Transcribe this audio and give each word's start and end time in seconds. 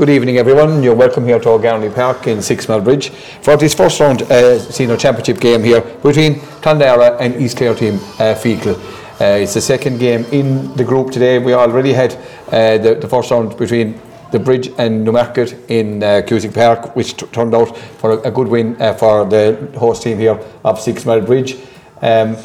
Good 0.00 0.08
evening, 0.08 0.38
everyone. 0.38 0.82
You're 0.82 0.94
welcome 0.94 1.26
here 1.26 1.38
to 1.38 1.50
O'Garney 1.50 1.90
Park 1.90 2.26
in 2.26 2.40
Six 2.40 2.66
Mile 2.70 2.80
Bridge 2.80 3.10
for 3.10 3.58
this 3.58 3.74
first 3.74 4.00
round 4.00 4.22
uh, 4.22 4.58
senior 4.58 4.96
championship 4.96 5.38
game 5.38 5.62
here 5.62 5.82
between 5.82 6.36
Clonlara 6.62 7.20
and 7.20 7.36
East 7.36 7.58
Clare 7.58 7.74
team 7.74 7.96
uh, 7.96 8.34
Feakle. 8.34 8.76
Uh, 9.20 9.42
it's 9.42 9.52
the 9.52 9.60
second 9.60 9.98
game 9.98 10.24
in 10.32 10.74
the 10.74 10.84
group 10.84 11.10
today. 11.10 11.38
We 11.38 11.52
already 11.52 11.92
had 11.92 12.14
uh, 12.48 12.78
the, 12.78 12.94
the 12.94 13.06
first 13.06 13.30
round 13.30 13.58
between 13.58 14.00
the 14.32 14.38
bridge 14.38 14.70
and 14.78 15.04
Newmarket 15.04 15.70
in 15.70 16.02
uh, 16.02 16.22
Cusack 16.26 16.54
Park, 16.54 16.96
which 16.96 17.18
t- 17.18 17.26
turned 17.26 17.54
out 17.54 17.76
for 17.76 18.12
a, 18.12 18.28
a 18.28 18.30
good 18.30 18.48
win 18.48 18.80
uh, 18.80 18.94
for 18.94 19.26
the 19.26 19.70
host 19.76 20.02
team 20.02 20.16
here 20.16 20.42
of 20.64 20.80
Six 20.80 21.04
Mile 21.04 21.20
Bridge. 21.20 21.58
Um, 22.00 22.38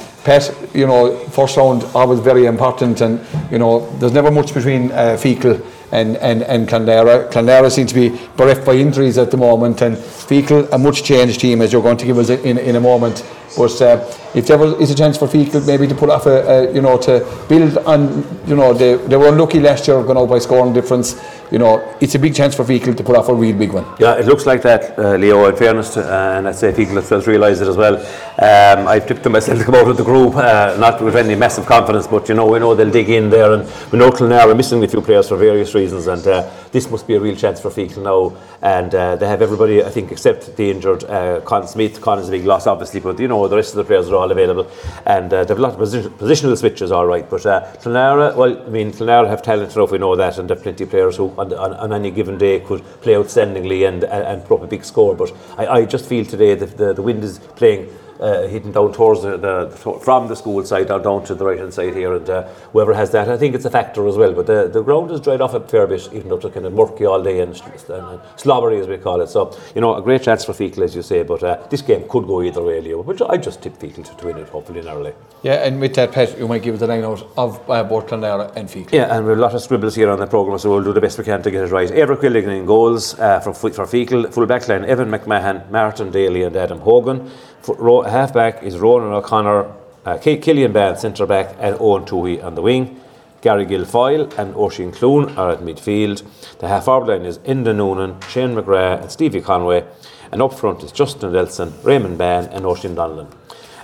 you 0.74 0.88
know, 0.88 1.18
first 1.30 1.56
round 1.56 1.84
always 1.96 2.20
very 2.20 2.48
important, 2.48 3.00
and 3.00 3.26
you 3.50 3.60
know, 3.60 3.90
there's 4.00 4.12
never 4.12 4.30
much 4.30 4.54
between 4.54 4.92
uh, 4.92 5.16
Feakle 5.18 5.66
and 5.92 6.18
and 6.18 6.44
and 6.44 6.68
Clonlara. 6.68 7.32
Clonlara 7.32 7.72
seems 7.72 7.94
to 7.94 7.96
be 7.96 8.10
bereft 8.38 8.66
by 8.66 8.74
injuries 8.74 9.18
at 9.18 9.32
the 9.32 9.38
moment, 9.38 9.82
and 9.82 9.96
Feakle 9.96 10.72
a 10.72 10.78
much 10.78 11.04
changed 11.04 11.40
team, 11.40 11.62
as 11.62 11.72
you're 11.72 11.84
going 11.84 11.98
to 11.98 12.06
give 12.06 12.18
us 12.18 12.30
in 12.30 12.58
in 12.58 12.76
a 12.76 12.82
moment. 12.82 13.26
But 13.56 13.82
uh, 13.82 14.06
if 14.34 14.48
there 14.48 14.58
was, 14.58 14.74
is 14.82 14.92
a 14.92 14.96
chance 14.96 15.18
for 15.18 15.28
Feakle 15.28 15.66
maybe 15.66 15.88
to 15.88 15.96
put 15.96 16.10
off 16.10 16.26
a, 16.26 16.70
a 16.70 16.74
you 16.74 16.82
know 16.82 16.98
to 17.00 17.20
build 17.48 17.78
on 17.80 18.26
you 18.46 18.56
know 18.56 18.74
they, 18.74 18.96
they 18.96 19.16
were 19.16 19.30
unlucky 19.30 19.60
last 19.60 19.88
year 19.88 20.02
going 20.04 20.18
out 20.18 20.30
by 20.30 20.40
scoring 20.40 20.74
difference 20.74 21.14
you 21.52 21.60
know, 21.60 21.96
it's 22.02 22.16
a 22.16 22.20
big 22.20 22.36
chance 22.36 22.56
for 22.56 22.64
Feakle 22.64 22.96
to 22.96 23.04
pull 23.04 23.16
off 23.16 23.30
a 23.30 23.34
real 23.34 23.58
big 23.58 23.72
one. 23.72 23.86
Yeah, 24.00 24.16
it 24.16 24.26
looks 24.26 24.46
like 24.46 24.62
that, 24.64 24.98
uh, 24.98 25.16
Leo, 25.16 25.46
in 25.46 25.56
fairness, 25.56 25.94
to, 25.94 26.02
uh, 26.02 26.38
and 26.38 26.48
I'd 26.48 26.56
say 26.56 26.72
Feakle 26.72 26.96
themselves 26.96 27.28
realise 27.28 27.62
it 27.62 27.68
as 27.68 27.78
well. 27.78 27.96
Um, 27.98 28.88
I've 28.88 29.08
tipped 29.08 29.24
them 29.24 29.34
myself 29.34 29.60
to 29.60 29.66
come 29.66 29.76
out 29.76 29.88
of 29.88 29.98
the 29.98 30.04
group, 30.04 30.36
uh, 30.36 30.76
not 30.80 31.02
with 31.02 31.16
any 31.16 31.36
massive 31.36 31.66
confidence, 31.66 32.08
but 32.08 32.28
you 32.30 32.36
know, 32.36 32.48
we 32.48 32.60
know 32.60 32.76
they'll 32.76 32.92
dig 32.92 33.10
in 33.10 33.30
there, 33.30 33.54
and 33.54 33.64
we 33.92 34.00
know 34.00 34.12
Clonlara 34.12 34.52
are 34.52 34.56
missing 34.56 34.84
a 34.84 34.88
few 34.88 35.02
players 35.02 35.30
for 35.30 35.38
various 35.38 35.74
reasons, 35.74 36.08
and 36.08 36.26
uh, 36.28 36.50
this 36.72 36.90
must 36.90 37.08
be 37.08 37.16
a 37.16 37.20
real 37.20 37.36
chance 37.36 37.62
for 37.62 37.70
Feakle 37.70 38.04
now, 38.04 38.36
and 38.62 38.94
uh, 38.96 39.16
they 39.16 39.28
have 39.28 39.42
everybody, 39.42 39.84
I 39.84 39.90
think, 39.90 40.12
except 40.12 40.56
the 40.56 40.70
injured 40.72 41.04
uh, 41.06 41.42
Con 41.42 41.68
Smith. 41.68 42.02
Con 42.02 42.20
is 42.20 42.28
a 42.28 42.32
big 42.32 42.46
loss, 42.46 42.68
obviously, 42.68 43.00
but 43.00 43.20
you 43.20 43.28
know, 43.28 43.48
the 43.48 43.56
rest 43.56 43.72
of 43.72 43.78
the 43.78 43.84
players 43.84 44.10
are 44.10 44.16
all 44.16 44.32
available, 44.32 44.70
and 45.06 45.32
they've 45.32 45.52
a 45.52 45.62
lot 45.62 45.74
of 45.74 45.78
position, 45.78 46.12
positional 46.12 46.58
switches, 46.58 46.92
all 46.92 47.06
right, 47.06 47.30
but 47.30 47.46
uh, 47.46 47.62
Clonlara, 47.82 48.36
well, 48.36 48.62
I 48.66 48.70
mean, 48.70 48.92
Clonlara 48.92 49.28
have 49.28 49.42
talent 49.42 49.76
enough, 49.76 49.92
we 49.92 49.98
know 49.98 50.16
that, 50.16 50.38
and 50.38 50.50
there 50.50 50.58
are 50.58 50.62
plenty 50.62 50.84
of 50.84 50.90
players 50.90 51.18
who, 51.18 51.34
on, 51.38 51.54
on, 51.54 51.74
on 51.74 51.94
any 51.94 52.12
given 52.12 52.38
day 52.38 52.60
could 52.60 52.84
play 53.02 53.14
outstandingly 53.14 53.88
and, 53.88 54.04
and, 54.04 54.24
and 54.24 54.46
put 54.46 54.56
up 54.56 54.64
a 54.64 54.68
big 54.68 54.84
score. 54.84 55.16
But 55.16 55.32
I, 55.58 55.68
I 55.68 55.86
just 55.86 56.06
feel 56.06 56.26
today 56.26 56.56
that 56.56 56.78
the, 56.78 56.94
the 56.94 57.02
wind 57.02 57.24
is 57.24 57.40
playing 57.40 57.90
uh, 58.20 58.48
hitting 58.48 58.72
down 58.72 58.94
towards 58.94 59.24
the, 59.24 59.38
the, 59.38 60.00
from 60.02 60.28
the 60.28 60.36
school 60.36 60.64
side 60.64 60.88
down, 60.88 61.04
down 61.04 61.24
to 61.26 61.36
the 61.36 61.46
right 61.46 61.60
hand 61.60 61.74
side 61.74 61.94
here, 61.94 62.16
and 62.16 62.30
uh, 62.30 62.44
whoever 62.74 62.94
has 62.94 63.12
that, 63.12 63.30
I 63.30 63.38
think 63.38 63.56
it's 63.56 63.66
a 63.66 63.70
factor 63.70 64.08
as 64.08 64.18
well. 64.18 64.34
But 64.34 64.48
the, 64.48 64.68
the 64.68 64.82
ground 64.82 65.12
is 65.12 65.20
dried 65.20 65.42
off 65.42 65.54
a 65.54 65.60
fair 65.60 65.88
bit, 65.88 66.10
even 66.14 66.30
though 66.30 66.36
it's 66.36 66.54
kind 66.54 66.66
of 66.66 66.74
murky 66.74 67.06
all 67.06 67.22
day 67.22 67.42
and, 67.42 67.60
and 67.90 68.22
slobbery 68.36 68.80
as 68.80 68.88
we 68.88 68.98
call 68.98 69.22
it. 69.22 69.30
So 69.30 69.58
you 69.74 69.82
know, 69.82 69.96
a 69.96 70.02
great 70.02 70.24
chance 70.24 70.46
for 70.46 70.54
Feakle 70.54 70.84
as 70.84 70.96
you 70.96 71.02
say, 71.02 71.24
but 71.24 71.44
uh, 71.44 71.66
this 71.70 71.82
game 71.82 72.08
could 72.08 72.26
go 72.26 72.42
either 72.42 72.64
way, 72.64 72.82
Leo. 72.82 73.04
But 73.04 73.30
I 73.30 73.38
just 73.38 73.62
tip 73.62 73.78
Feakle 73.78 74.06
to, 74.06 74.16
to 74.16 74.26
win 74.26 74.38
it, 74.38 74.50
hopefully 74.50 74.82
narrowly. 74.82 75.14
Yeah, 75.44 75.66
and 75.66 75.80
with 75.80 75.94
that, 75.96 76.12
Pat, 76.12 76.38
you 76.38 76.48
might 76.48 76.64
give 76.64 76.76
us 76.76 76.80
the 76.80 76.88
line 76.88 77.04
out 77.04 77.26
of 77.38 77.70
uh, 77.70 77.84
both 77.84 78.08
Clonlara 78.08 78.56
and 78.56 78.68
Feakle. 78.68 78.94
Yeah, 78.94 79.16
and 79.16 79.26
we 79.26 79.30
have 79.30 79.38
a 79.38 79.42
lot 79.42 79.54
of 79.54 79.62
scribbles 79.62 79.96
here 79.96 80.10
on 80.10 80.20
the 80.20 80.28
programme, 80.28 80.58
so 80.58 80.70
we'll 80.70 80.84
do 80.84 80.94
the 80.94 81.02
best 81.02 81.18
we 81.18 81.24
can 81.24 81.42
to 81.44 81.52
get 81.52 81.64
it 81.64 81.72
right. 81.72 81.92
Ever 81.92 82.16
Quilligan 82.16 82.60
in 82.60 82.66
goals 82.66 83.20
uh, 83.20 83.40
for, 83.40 83.54
for 83.54 83.86
Feakle, 83.86 84.34
full 84.34 84.46
back 84.46 84.68
line 84.68 84.86
Evan 84.86 85.10
McMahon, 85.10 85.70
Martin 85.70 86.12
Daly, 86.12 86.44
and 86.44 86.56
Adam 86.56 86.80
Hogan. 86.80 87.30
For, 87.66 88.08
half 88.08 88.32
back 88.32 88.62
is 88.62 88.78
Ronan 88.78 89.12
O'Connor, 89.12 89.74
uh, 90.06 90.18
Killian 90.20 90.72
Bann 90.72 91.00
centre 91.00 91.26
back, 91.26 91.56
and 91.60 91.76
Owen 91.80 92.06
Toohey 92.06 92.44
on 92.44 92.54
the 92.54 92.62
wing. 92.62 93.02
Gary 93.42 93.66
Guilfoyle 93.66 94.38
and 94.38 94.56
Oisin 94.56 94.92
Clune 94.92 95.36
are 95.36 95.50
at 95.50 95.62
midfield. 95.62 96.22
The 96.60 96.68
half 96.68 96.86
forward 96.86 97.08
line 97.08 97.26
is 97.26 97.40
Enda 97.40 97.76
Noonan, 97.76 98.22
Shane 98.30 98.54
McGrath, 98.54 99.02
and 99.02 99.12
Stevie 99.12 99.42
Conway. 99.42 99.84
And 100.32 100.44
up 100.44 100.54
front 100.54 100.84
is 100.84 100.92
Justin 100.92 101.34
Nelson, 101.34 101.74
Raymond 101.82 102.20
Bann, 102.20 102.46
and 102.46 102.68
Oisin 102.68 102.94
Donlan. 102.94 103.32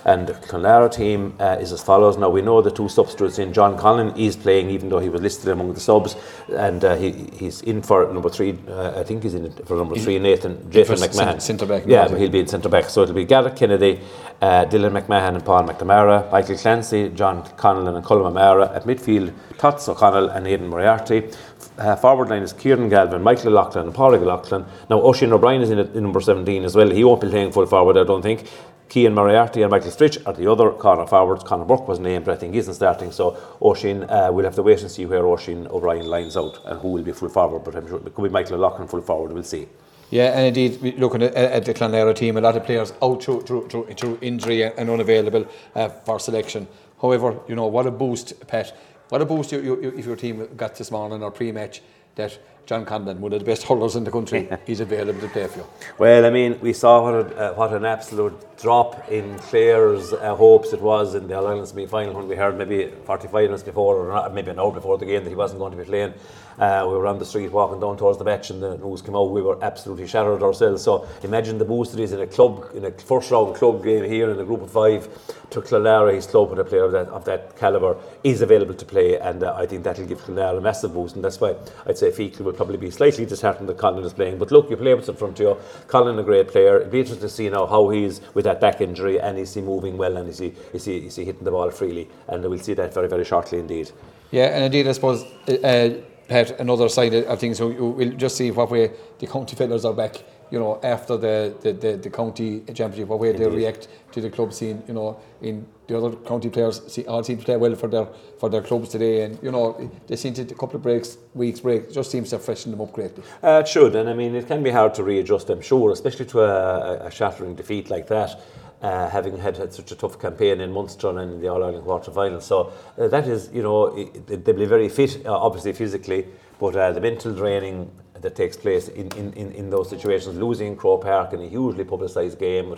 And 0.06 0.28
the 0.28 0.34
Clonlara 0.34 0.92
team 0.92 1.36
uh, 1.40 1.58
is 1.60 1.72
as 1.72 1.84
follows. 1.84 2.18
Now 2.18 2.30
we 2.30 2.42
know 2.42 2.62
the 2.62 2.72
two 2.72 2.90
substitutes 2.90 3.40
in 3.40 3.54
John 3.54 3.78
Conlon 3.78 4.18
is 4.18 4.36
playing, 4.36 4.70
even 4.70 4.90
though 4.90 5.00
he 5.00 5.10
was 5.10 5.22
listed 5.22 5.50
among 5.50 5.74
the 5.74 5.80
subs, 5.80 6.16
and 6.50 6.84
uh, 6.84 6.96
he, 6.96 7.12
he's 7.38 7.62
in 7.62 7.82
for 7.82 8.12
number 8.12 8.30
three. 8.30 8.58
Uh, 8.68 9.00
I 9.00 9.04
think 9.04 9.24
he's 9.24 9.34
in 9.34 9.52
for 9.66 9.78
number 9.78 9.96
three. 9.96 10.18
Nathan 10.20 10.70
Jason 10.72 10.96
McMahon, 10.96 11.42
centre 11.42 11.66
back. 11.66 11.84
Yeah, 11.86 12.08
but 12.08 12.20
he'll 12.20 12.30
be 12.30 12.40
in 12.40 12.48
centre 12.48 12.70
back. 12.70 12.90
So 12.90 13.04
it'll 13.04 13.16
be 13.16 13.26
Gareth 13.26 13.56
Kennedy, 13.56 14.00
uh, 14.42 14.66
Dylan 14.66 15.00
McMahon, 15.00 15.36
and 15.36 15.46
Paul 15.46 15.64
McNamara, 15.64 16.32
Michael 16.32 16.58
Clancy, 16.58 17.10
John 17.10 17.44
Connell, 17.58 17.96
and 17.96 18.04
Colm 18.06 18.26
Amara 18.26 18.72
at 18.74 18.84
midfield. 18.84 19.34
Tots 19.62 19.88
O'Connell 19.88 20.30
and 20.30 20.48
Aidan 20.48 20.68
Moriarty. 20.68 21.30
Uh, 21.78 21.96
forward 21.96 22.30
line 22.30 22.42
is 22.42 22.52
Kieran 22.52 22.90
Galvin, 22.90 23.22
Michael 23.22 23.52
Loughlin, 23.52 23.86
and 23.86 23.94
Paul 23.94 24.18
Loughlin. 24.18 24.66
Now 24.90 25.02
Oisin 25.02 25.32
O'Brien 25.32 25.62
is 25.62 25.70
in, 25.70 25.78
in 25.78 26.02
number 26.02 26.20
17 26.20 26.64
as 26.64 26.76
well. 26.76 26.90
He 26.90 27.04
won't 27.04 27.22
be 27.22 27.30
playing 27.30 27.52
full 27.52 27.68
forward, 27.68 27.96
I 27.98 28.04
don't 28.04 28.24
think. 28.24 28.50
Kean 28.92 29.14
Moriarty 29.14 29.62
and 29.62 29.72
Michael 29.72 29.90
Stritch 29.90 30.22
are 30.28 30.34
the 30.34 30.52
other 30.52 30.70
corner 30.72 31.08
forwards. 31.08 31.46
Conor 31.46 31.64
Burke 31.64 31.88
was 31.88 31.98
named, 31.98 32.26
but 32.26 32.34
I 32.34 32.38
think 32.38 32.56
isn't 32.56 32.74
starting. 32.74 33.14
So 33.14 33.38
Oisin, 33.62 34.04
uh, 34.04 34.30
we'll 34.34 34.44
have 34.44 34.56
to 34.56 34.64
wait 34.64 34.82
and 34.82 34.92
see 34.92 35.06
where 35.06 35.26
Oisin 35.26 35.66
O'Brien 35.68 36.08
lines 36.08 36.36
out 36.36 36.60
and 36.66 36.78
who 36.78 36.90
will 36.90 37.02
be 37.02 37.14
full 37.14 37.30
forward. 37.30 37.64
But 37.64 37.78
I'm 37.78 37.88
sure 37.88 38.06
it 38.06 38.14
could 38.14 38.24
be 38.24 38.28
Michael 38.28 38.58
Loughlin 38.58 38.90
full 38.90 39.02
forward. 39.02 39.32
We'll 39.32 39.44
see. 39.44 39.66
Yeah, 40.10 40.38
and 40.38 40.48
indeed, 40.48 41.00
looking 41.00 41.24
at, 41.24 41.34
at 41.34 41.64
the 41.64 41.74
Clonlara 41.74 42.14
team, 42.14 42.36
a 42.36 42.42
lot 42.42 42.58
of 42.58 42.66
players 42.66 42.92
out 43.02 43.24
through, 43.24 43.44
through, 43.44 43.70
through, 43.70 43.86
through 43.94 44.20
injury 44.22 44.64
and 44.64 44.90
unavailable 44.90 45.46
uh, 45.74 45.88
for 45.88 46.20
selection. 46.20 46.68
However, 47.02 47.40
you 47.48 47.56
know 47.56 47.68
what 47.68 47.88
a 47.88 47.92
boost, 47.92 48.46
Pat. 48.46 48.76
What 49.08 49.22
a 49.22 49.26
boost 49.26 49.54
you, 49.54 49.62
you, 49.62 49.94
if 49.98 50.06
your 50.06 50.18
team 50.18 50.50
got 50.58 50.76
this 50.76 50.92
morning 50.92 51.24
or 51.24 51.32
pre-match 51.32 51.82
that 52.16 52.38
John 52.66 52.86
Conlon, 52.86 53.18
one 53.20 53.34
of 53.34 53.40
the 53.40 53.46
best 53.46 53.64
hurlers 53.64 53.96
in 53.96 54.04
the 54.04 54.12
country, 54.12 54.48
he's 54.66 54.80
available 54.80 55.20
to 55.22 55.28
play 55.28 55.48
for 55.48 55.60
you. 55.60 55.66
Well, 55.98 56.26
I 56.26 56.30
mean, 56.30 56.60
we 56.62 56.74
saw 56.74 57.02
what, 57.04 57.14
a, 57.14 57.52
uh, 57.52 57.54
what 57.56 57.74
an 57.74 57.86
absolute 57.86 58.34
drop 58.58 59.10
in 59.12 59.38
Clare's 59.40 60.14
uh, 60.14 60.36
hopes 60.36 60.72
it 60.72 60.82
was 60.82 61.16
in 61.16 61.28
the 61.28 61.36
All 61.36 61.48
Ireland 61.48 61.68
semi 61.68 61.88
final 61.88 62.14
when 62.14 62.28
we 62.28 62.36
heard 62.36 62.58
maybe 62.58 62.92
45 63.06 63.34
minutes 63.34 63.64
before, 63.64 63.98
or 63.98 64.14
not, 64.14 64.34
maybe 64.34 64.52
an 64.52 64.60
hour 64.60 64.72
before 64.72 64.98
the 64.98 65.06
game, 65.06 65.24
that 65.24 65.30
he 65.30 65.36
wasn't 65.36 65.60
going 65.60 65.72
to 65.72 65.78
be 65.78 65.84
playing. 65.84 66.14
Uh, 66.60 66.86
we 66.88 66.94
were 66.94 67.08
on 67.08 67.18
the 67.18 67.26
street 67.26 67.52
walking 67.52 67.80
down 67.80 67.98
towards 67.98 68.20
the 68.20 68.24
match, 68.24 68.52
and 68.52 68.62
the 68.62 68.78
news 68.78 69.02
came 69.02 69.16
out. 69.16 69.32
We 69.32 69.42
were 69.42 69.58
absolutely 69.64 70.06
shattered 70.08 70.44
ourselves. 70.44 70.84
So 70.84 71.08
imagine 71.24 71.58
the 71.58 71.66
boost 71.66 71.94
it 71.96 72.00
is 72.00 72.12
in 72.12 72.22
a 72.22 72.28
club, 72.28 72.70
in 72.76 72.86
a 72.86 72.92
first 72.92 73.32
round 73.32 73.56
club 73.56 73.84
game 73.84 74.04
here 74.04 74.30
in 74.30 74.40
a 74.40 74.44
group 74.44 74.62
of 74.62 74.72
five 74.72 75.10
to 75.50 75.62
Clonlara, 75.62 76.14
his 76.14 76.28
club, 76.28 76.52
with 76.52 76.60
a 76.60 76.64
player 76.64 76.84
of 76.84 76.92
that, 76.92 77.08
of 77.08 77.26
that 77.26 77.58
calibre 77.58 77.98
is 78.24 78.42
available 78.42 78.76
to 78.76 78.86
play, 78.86 79.18
and 79.18 79.44
uh, 79.44 79.56
I 79.58 79.66
think 79.66 79.84
that'll 79.84 80.06
give 80.06 80.20
Clonlara 80.20 80.58
a 80.60 80.62
massive 80.62 80.94
boost, 80.94 81.16
and 81.16 81.24
that's 81.24 81.42
why 81.42 81.56
I'd 81.88 81.98
say 81.98 82.12
Feakle 82.12 82.46
will 82.52 82.58
probably 82.58 82.78
be 82.78 82.92
slightly 82.92 83.26
disheartened 83.26 83.68
that 83.70 83.78
Colin 83.78 84.04
is 84.04 84.14
playing. 84.14 84.38
But 84.38 84.52
look, 84.52 84.70
you 84.70 84.78
play 84.78 84.94
with 84.94 85.06
front 85.18 85.40
of 85.40 85.46
you. 85.46 85.58
Conlon, 85.88 86.20
a 86.20 86.24
great 86.24 86.48
player. 86.48 86.78
It'd 86.78 86.92
be 86.92 87.00
interesting 87.00 87.28
to 87.28 87.34
see 87.34 87.50
now 87.50 87.66
how 87.66 87.90
he's 87.90 88.22
with 88.34 88.46
that 88.46 88.62
back 88.62 88.82
injury, 88.82 89.20
and 89.20 89.38
is 89.38 89.54
he 89.54 89.62
moving 89.62 89.98
well, 89.98 90.18
and 90.18 90.30
is 90.30 90.40
he 90.40 90.54
is 90.74 90.86
he, 90.86 90.98
is 90.98 91.16
he 91.16 91.26
hitting 91.26 91.44
the 91.44 91.52
ball 91.52 91.72
freely, 91.72 92.10
and 92.28 92.44
we'll 92.44 92.60
see 92.60 92.74
that 92.74 92.94
very 92.94 93.08
very 93.08 93.24
shortly 93.24 93.60
indeed. 93.60 93.92
Yeah, 94.32 94.46
and 94.46 94.66
indeed, 94.66 94.88
I 94.88 94.92
suppose. 94.92 95.24
Uh, 95.48 96.02
Pat, 96.28 96.62
another 96.62 96.88
side 96.88 97.14
of 97.14 97.40
things, 97.42 97.58
so 97.58 97.68
we'll 97.68 98.14
just 98.14 98.38
see 98.38 98.52
what 98.52 98.72
way 98.72 98.90
the 99.20 99.28
county 99.28 99.54
fellas 99.54 99.84
are 99.84 99.94
back 99.94 100.24
you 100.52 100.60
know, 100.60 100.80
after 100.84 101.18
the, 101.18 101.56
the, 101.62 101.74
the, 101.74 101.98
the 101.98 102.10
county 102.10 102.60
championship, 102.74 103.08
way 103.08 103.30
Indeed. 103.30 103.44
they 103.44 103.56
react 103.56 103.88
to 104.12 104.22
the 104.22 104.30
club 104.30 104.54
scene, 104.54 104.84
you 104.88 104.94
know, 104.94 105.20
in 105.42 105.66
the 105.88 105.98
other 105.98 106.16
county 106.18 106.50
players 106.50 106.82
see, 106.88 107.06
all 107.06 107.24
seem 107.24 107.38
to 107.38 107.46
play 107.46 107.58
well 107.58 107.76
for 107.76 107.88
their 107.88 108.08
for 108.40 108.50
their 108.50 108.62
clubs 108.62 108.90
today, 108.90 109.24
and 109.24 109.40
you 109.42 109.52
know, 109.52 109.90
they 110.08 110.16
seem 110.16 110.34
to 110.34 110.42
a 110.42 110.46
couple 110.46 110.76
of 110.76 110.82
breaks, 110.82 111.18
weeks 111.34 111.62
break, 111.62 111.92
just 111.92 112.12
seems 112.12 112.30
to 112.30 112.40
freshen 112.40 112.72
them 112.72 112.82
up 112.82 112.92
greatly. 112.92 113.24
Uh, 113.42 113.62
it 113.64 113.68
should, 113.68 113.96
and 113.96 114.10
I 114.10 114.14
mean, 114.14 114.36
it 114.36 114.48
can 114.48 114.62
be 114.62 114.72
hard 114.72 114.94
to 114.96 115.04
readjust, 115.04 115.50
I'm 115.50 115.62
sure, 115.62 115.92
especially 115.92 116.26
to 116.28 116.42
a, 116.42 117.08
a 117.08 117.12
shattering 117.12 117.56
defeat 117.56 117.90
like 117.90 118.08
that. 118.08 118.40
Uh, 118.82 119.08
having 119.10 119.38
had, 119.38 119.56
had 119.58 119.72
such 119.72 119.92
a 119.92 119.96
tough 119.96 120.20
campaign 120.20 120.60
in 120.60 120.72
Munster 120.72 121.10
and 121.10 121.20
in 121.20 121.40
the 121.40 121.48
All 121.48 121.64
Ireland 121.64 121.84
quarter 121.84 122.10
final. 122.10 122.42
So 122.42 122.74
uh, 122.98 123.10
that 123.10 123.28
is, 123.28 123.52
you 123.54 123.62
know, 123.62 123.92
they'll 124.26 124.56
be 124.56 124.66
very 124.66 124.90
fit, 124.90 125.24
uh, 125.24 125.38
obviously 125.38 125.74
physically, 125.74 126.26
but 126.60 126.76
uh, 126.76 126.92
the 126.92 127.00
mental 127.00 127.32
draining 127.32 127.92
that 128.22 128.36
takes 128.36 128.58
place 128.58 128.88
in, 128.88 129.08
in, 129.18 129.34
in, 129.34 129.52
in 129.52 129.70
those 129.70 129.90
situations. 129.90 130.38
Losing 130.38 130.76
Croke 130.76 131.04
Park 131.04 131.34
in 131.34 131.42
a 131.42 131.48
hugely 131.48 131.84
publicised 131.84 132.40
game, 132.40 132.76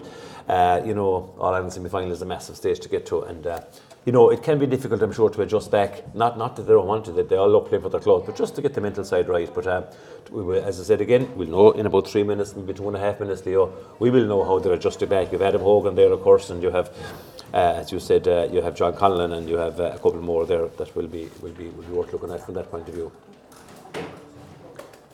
uh, 0.48 0.82
you 0.86 0.94
know, 0.94 1.34
All 1.38 1.54
Ireland 1.54 1.74
semi 1.74 1.90
final 1.90 2.12
is 2.12 2.22
a 2.22 2.26
massive 2.26 2.56
stage 2.56 2.80
to 2.82 2.90
get 2.90 3.06
to, 3.08 3.22
and 3.22 3.48
uh, 3.48 3.62
you 4.06 4.12
know, 4.12 4.30
it 4.30 4.44
can 4.44 4.60
be 4.60 4.66
difficult, 4.66 5.02
I'm 5.02 5.14
sure, 5.14 5.30
to 5.30 5.42
adjust 5.42 5.72
back. 5.72 6.14
Not 6.14 6.38
not 6.38 6.56
that 6.58 6.64
they 6.64 6.74
don't 6.74 6.88
want 6.88 7.06
to, 7.06 7.12
that 7.14 7.30
they 7.30 7.38
all 7.38 7.50
love 7.50 7.70
playing 7.70 7.84
for 7.84 7.90
their 7.90 8.02
clubs, 8.02 8.26
but 8.26 8.36
just 8.36 8.56
to 8.56 8.62
get 8.62 8.74
the 8.74 8.82
mental 8.82 9.06
side 9.06 9.30
right. 9.30 9.50
But 9.54 9.66
uh, 9.66 9.84
will, 10.30 10.62
as 10.62 10.80
I 10.80 10.84
said 10.84 11.00
again, 11.02 11.34
we'll 11.36 11.50
know 11.50 11.72
in 11.72 11.86
about 11.86 12.10
three 12.10 12.24
minutes, 12.24 12.56
maybe 12.56 12.74
two 12.74 12.88
and 12.88 12.98
a 12.98 13.00
half 13.00 13.20
minutes, 13.20 13.46
Leo. 13.46 13.72
We 14.00 14.10
will 14.10 14.26
know 14.26 14.44
how 14.44 14.60
they're 14.60 14.74
adjusted 14.74 15.10
back. 15.10 15.32
You've 15.32 15.42
Adam 15.42 15.62
Hogan 15.62 15.96
there, 15.96 16.12
of 16.12 16.22
course, 16.22 16.50
and 16.50 16.62
you 16.62 16.72
have. 16.72 16.92
Uh, 17.54 17.82
as 17.82 17.92
you 17.92 18.00
said, 18.00 18.28
uh, 18.28 18.48
you 18.52 18.64
have 18.64 18.74
John 18.74 18.94
Conlon 18.94 19.38
and 19.38 19.48
you 19.48 19.58
have 19.58 19.80
uh, 19.80 19.92
a 19.94 20.00
couple 20.00 20.20
more 20.20 20.44
there 20.48 20.68
that 20.70 20.96
will 20.96 21.06
be 21.06 21.30
will 21.40 21.52
be 21.52 21.68
will 21.68 21.84
be 21.84 21.94
worth 21.94 22.12
looking 22.12 22.32
at 22.32 22.44
from 22.44 22.56
that 22.56 22.72
point 22.72 22.88
of 22.88 22.96
view. 22.96 23.12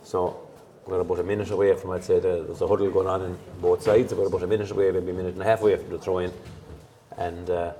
So 0.09 0.49
we're 0.87 1.01
about 1.01 1.19
a 1.19 1.23
minute 1.23 1.51
away 1.51 1.75
from, 1.75 1.91
I'd 1.91 2.03
say, 2.03 2.15
the, 2.15 2.43
there's 2.47 2.61
a 2.61 2.67
huddle 2.67 2.89
going 2.89 3.05
on 3.05 3.21
in 3.21 3.37
both 3.61 3.83
sides. 3.83 4.11
We're 4.11 4.25
about 4.25 4.41
a 4.41 4.47
minute 4.47 4.71
away, 4.71 4.89
maybe 4.89 5.11
a 5.11 5.13
minute 5.13 5.33
and 5.33 5.41
a 5.43 5.45
half 5.45 5.61
away 5.61 5.75
from 5.75 5.91
the 5.91 5.99
throw 5.99 6.17
in. 6.17 6.33
And 7.15 7.47
uh, 7.47 7.73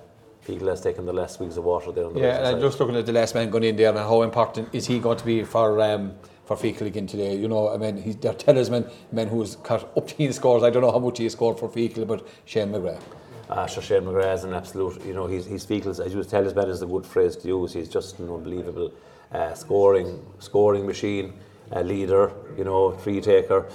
Feakle 0.45 0.67
has 0.67 0.79
taken 0.79 1.07
the 1.07 1.13
last 1.13 1.37
swigs 1.37 1.57
of 1.57 1.63
water 1.63 1.91
there 1.91 2.05
on 2.05 2.13
the 2.13 2.19
Yeah, 2.19 2.49
and 2.49 2.61
just 2.61 2.79
looking 2.79 2.97
at 2.97 3.07
the 3.07 3.13
last 3.13 3.33
man 3.33 3.49
going 3.49 3.63
in 3.63 3.75
there 3.75 3.89
and 3.89 3.97
how 3.97 4.21
important 4.21 4.69
is 4.73 4.85
he 4.85 4.99
going 4.99 5.17
to 5.17 5.25
be 5.25 5.43
for 5.43 5.81
um, 5.81 6.13
for 6.45 6.55
Feakle 6.55 6.85
again 6.85 7.07
today? 7.07 7.35
You 7.35 7.47
know, 7.47 7.73
I 7.73 7.77
mean, 7.77 7.97
he's 7.97 8.17
their 8.17 8.35
talisman, 8.35 8.85
man 9.11 9.27
who's 9.27 9.55
got 9.55 9.97
up 9.97 10.07
teen 10.15 10.31
scores. 10.31 10.61
I 10.61 10.69
don't 10.69 10.83
know 10.83 10.91
how 10.91 10.99
much 10.99 11.17
he 11.17 11.27
scored 11.29 11.57
for 11.57 11.67
Feakle, 11.67 12.05
but 12.05 12.27
Shane 12.45 12.69
McGrath. 12.69 13.01
Uh, 13.49 13.65
sure, 13.65 13.81
Shane 13.81 14.03
McGrath 14.03 14.35
is 14.35 14.43
an 14.43 14.53
absolute, 14.53 15.03
you 15.03 15.15
know, 15.15 15.25
he's, 15.25 15.47
he's 15.47 15.65
Feakle's, 15.65 15.99
as 15.99 16.13
you 16.13 16.23
tell 16.23 16.43
man 16.53 16.69
is 16.69 16.83
a 16.83 16.85
good 16.85 17.07
phrase 17.07 17.35
to 17.37 17.47
use. 17.47 17.73
He's 17.73 17.89
just 17.89 18.19
an 18.19 18.29
unbelievable 18.29 18.93
uh, 19.31 19.55
scoring 19.55 20.23
scoring 20.37 20.85
machine, 20.85 21.33
uh, 21.75 21.81
leader, 21.81 22.31
you 22.57 22.63
know, 22.63 22.91
free 22.91 23.21
taker, 23.21 23.67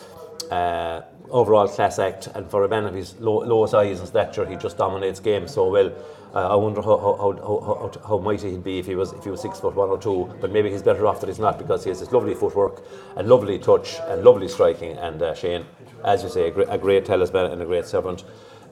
uh, 0.51 1.03
overall 1.31 1.69
class 1.69 1.99
act. 1.99 2.29
And 2.35 2.51
for 2.51 2.65
a 2.65 2.69
man 2.69 2.85
of 2.85 2.95
his 2.95 3.19
low, 3.21 3.39
low 3.41 3.67
size 3.67 3.99
and 4.01 4.09
stature, 4.09 4.47
he 4.47 4.57
just 4.57 4.79
dominates 4.79 5.21
games 5.21 5.53
so 5.53 5.71
well. 5.71 5.93
Uh, 6.35 6.49
I 6.49 6.57
wonder 6.57 6.83
how, 6.83 6.99
how, 6.99 7.17
how, 7.17 7.33
how, 7.33 7.91
how, 7.93 8.09
how 8.09 8.19
mighty 8.19 8.51
he'd 8.51 8.65
be 8.65 8.81
if 8.81 8.87
he 8.87 8.97
was 8.97 9.13
if 9.13 9.23
he 9.23 9.31
was 9.31 9.41
six 9.41 9.61
foot 9.61 9.77
one 9.77 9.89
or 9.89 9.99
two. 9.99 10.35
But 10.41 10.51
maybe 10.51 10.69
he's 10.69 10.83
better 10.83 11.07
off 11.07 11.21
that 11.21 11.29
he's 11.29 11.39
not 11.39 11.59
because 11.59 11.85
he 11.85 11.91
has 11.91 12.01
this 12.01 12.11
lovely 12.11 12.35
footwork 12.35 12.83
and 13.17 13.29
lovely 13.29 13.59
touch 13.59 13.99
and 14.09 14.25
lovely 14.25 14.49
striking. 14.49 14.99
And 14.99 15.23
uh, 15.23 15.35
Shane, 15.35 15.65
as 16.05 16.25
you 16.25 16.29
say, 16.29 16.49
a 16.49 16.51
great, 16.51 16.69
a 16.71 16.79
great 16.79 17.05
talisman 17.05 17.53
and 17.53 17.63
a 17.63 17.65
great 17.65 17.87
servant. 17.87 18.25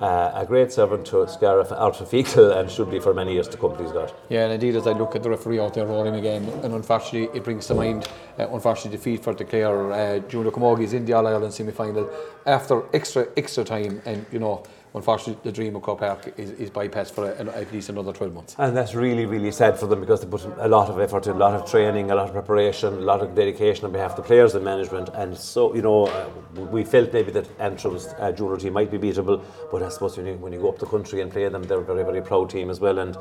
Uh, 0.02 0.32
a 0.34 0.44
great 0.44 0.72
servant 0.72 1.06
to 1.06 1.14
Scarif 1.26 1.68
Feakle 1.68 2.58
and 2.58 2.68
should 2.68 2.90
be 2.90 2.98
for 2.98 3.14
many 3.14 3.34
years 3.34 3.46
to 3.46 3.56
come, 3.56 3.76
please 3.76 3.92
God. 3.92 4.12
Yeah, 4.28 4.46
and 4.46 4.54
indeed, 4.54 4.74
as 4.74 4.88
I 4.88 4.94
look 4.94 5.14
at 5.14 5.22
the 5.22 5.30
referee 5.30 5.60
out 5.60 5.74
there 5.74 5.86
rolling 5.86 6.16
again, 6.16 6.42
and 6.64 6.74
unfortunately, 6.74 7.28
it 7.38 7.44
brings 7.44 7.68
to 7.68 7.74
mind, 7.74 8.08
uh, 8.36 8.48
unfortunately, 8.50 8.96
defeat 8.96 9.22
for 9.22 9.32
Declare 9.32 9.92
uh, 9.92 10.18
Junior 10.28 10.50
Camogies 10.50 10.92
in 10.92 11.04
the 11.04 11.12
All 11.12 11.24
Ireland 11.24 11.54
semi 11.54 11.70
final 11.70 12.10
after 12.46 12.82
extra 12.92 13.28
extra 13.36 13.62
time, 13.62 14.02
and 14.04 14.26
you 14.32 14.40
know, 14.40 14.64
unfortunately, 14.94 15.40
the 15.44 15.52
dream 15.52 15.76
of 15.76 15.82
Croke 15.82 16.00
Park 16.00 16.34
is, 16.36 16.50
is 16.52 16.70
bypassed 16.70 17.12
for 17.12 17.30
a, 17.30 17.38
at 17.54 17.72
least 17.72 17.88
another 17.88 18.12
12 18.12 18.32
months. 18.32 18.56
And 18.58 18.76
that's 18.76 18.94
really, 18.94 19.26
really 19.26 19.50
sad 19.50 19.78
for 19.78 19.86
them 19.86 20.00
because 20.00 20.20
they 20.20 20.26
put 20.26 20.44
a 20.44 20.68
lot 20.68 20.88
of 20.88 21.00
effort 21.00 21.26
in, 21.26 21.36
a 21.36 21.38
lot 21.38 21.54
of 21.54 21.70
training, 21.70 22.10
a 22.10 22.14
lot 22.14 22.26
of 22.28 22.32
preparation, 22.32 22.94
a 22.94 23.00
lot 23.00 23.20
of 23.20 23.34
dedication 23.34 23.84
on 23.84 23.92
behalf 23.92 24.12
of 24.12 24.16
the 24.18 24.22
players 24.22 24.54
and 24.54 24.64
management. 24.64 25.10
And 25.14 25.36
so, 25.36 25.74
you 25.74 25.82
know, 25.82 26.06
uh, 26.06 26.28
we 26.54 26.84
felt 26.84 27.12
maybe 27.12 27.32
that 27.32 27.46
Antrim's 27.58 28.06
uh, 28.18 28.32
junior 28.32 28.56
team 28.56 28.72
might 28.72 28.90
be 28.90 28.98
beatable, 28.98 29.42
but 29.70 29.82
I 29.82 29.88
suppose 29.88 30.16
when 30.16 30.26
you, 30.26 30.34
when 30.34 30.52
you 30.52 30.60
go 30.60 30.68
up 30.68 30.78
the 30.78 30.86
country 30.86 31.20
and 31.20 31.30
play 31.30 31.48
them, 31.48 31.62
they're 31.62 31.80
a 31.80 31.84
very, 31.84 32.04
very 32.04 32.22
proud 32.22 32.50
team 32.50 32.70
as 32.70 32.80
well. 32.80 32.98
And 32.98 33.16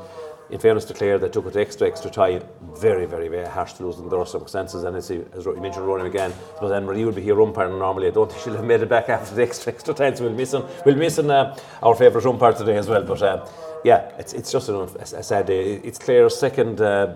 in 0.52 0.58
fairness 0.58 0.84
to 0.84 0.92
Clare, 0.92 1.18
they 1.18 1.30
took 1.30 1.46
it 1.46 1.56
extra, 1.56 1.88
extra 1.88 2.10
time. 2.10 2.42
Very, 2.76 3.06
very, 3.06 3.28
very 3.28 3.48
harsh 3.48 3.72
to 3.74 3.86
lose 3.86 3.98
in 3.98 4.08
their 4.10 4.26
circumstances. 4.26 4.84
And 4.84 4.94
as 4.94 5.08
you, 5.10 5.26
mentioned, 5.58 5.86
Ronan 5.86 6.06
again, 6.06 6.32
but 6.60 6.70
Anne 6.72 6.84
Marie 6.84 7.06
would 7.06 7.14
be 7.14 7.22
here 7.22 7.40
umpiring 7.40 7.78
normally. 7.78 8.08
I 8.08 8.10
don't 8.10 8.30
think 8.30 8.44
she'll 8.44 8.56
have 8.56 8.64
made 8.64 8.82
it 8.82 8.88
back 8.90 9.08
after 9.08 9.34
the 9.34 9.42
extra, 9.42 9.72
extra 9.72 9.94
time. 9.94 10.14
So 10.14 10.24
we'll 10.24 10.34
miss, 10.34 10.52
on, 10.52 10.68
we'll 10.84 10.96
miss 10.96 11.18
on, 11.18 11.30
uh, 11.30 11.56
our 11.82 11.94
favourite 11.94 12.26
umpire 12.26 12.52
today 12.52 12.76
as 12.76 12.86
well. 12.86 13.02
But 13.02 13.22
uh, 13.22 13.46
yeah, 13.84 14.12
it's, 14.18 14.32
it's 14.32 14.52
just 14.52 14.68
an, 14.68 14.76
a, 14.76 15.22
sad 15.22 15.46
day. 15.46 15.74
It's 15.74 15.98
Clare's 15.98 16.36
second, 16.38 16.80
uh, 16.80 17.14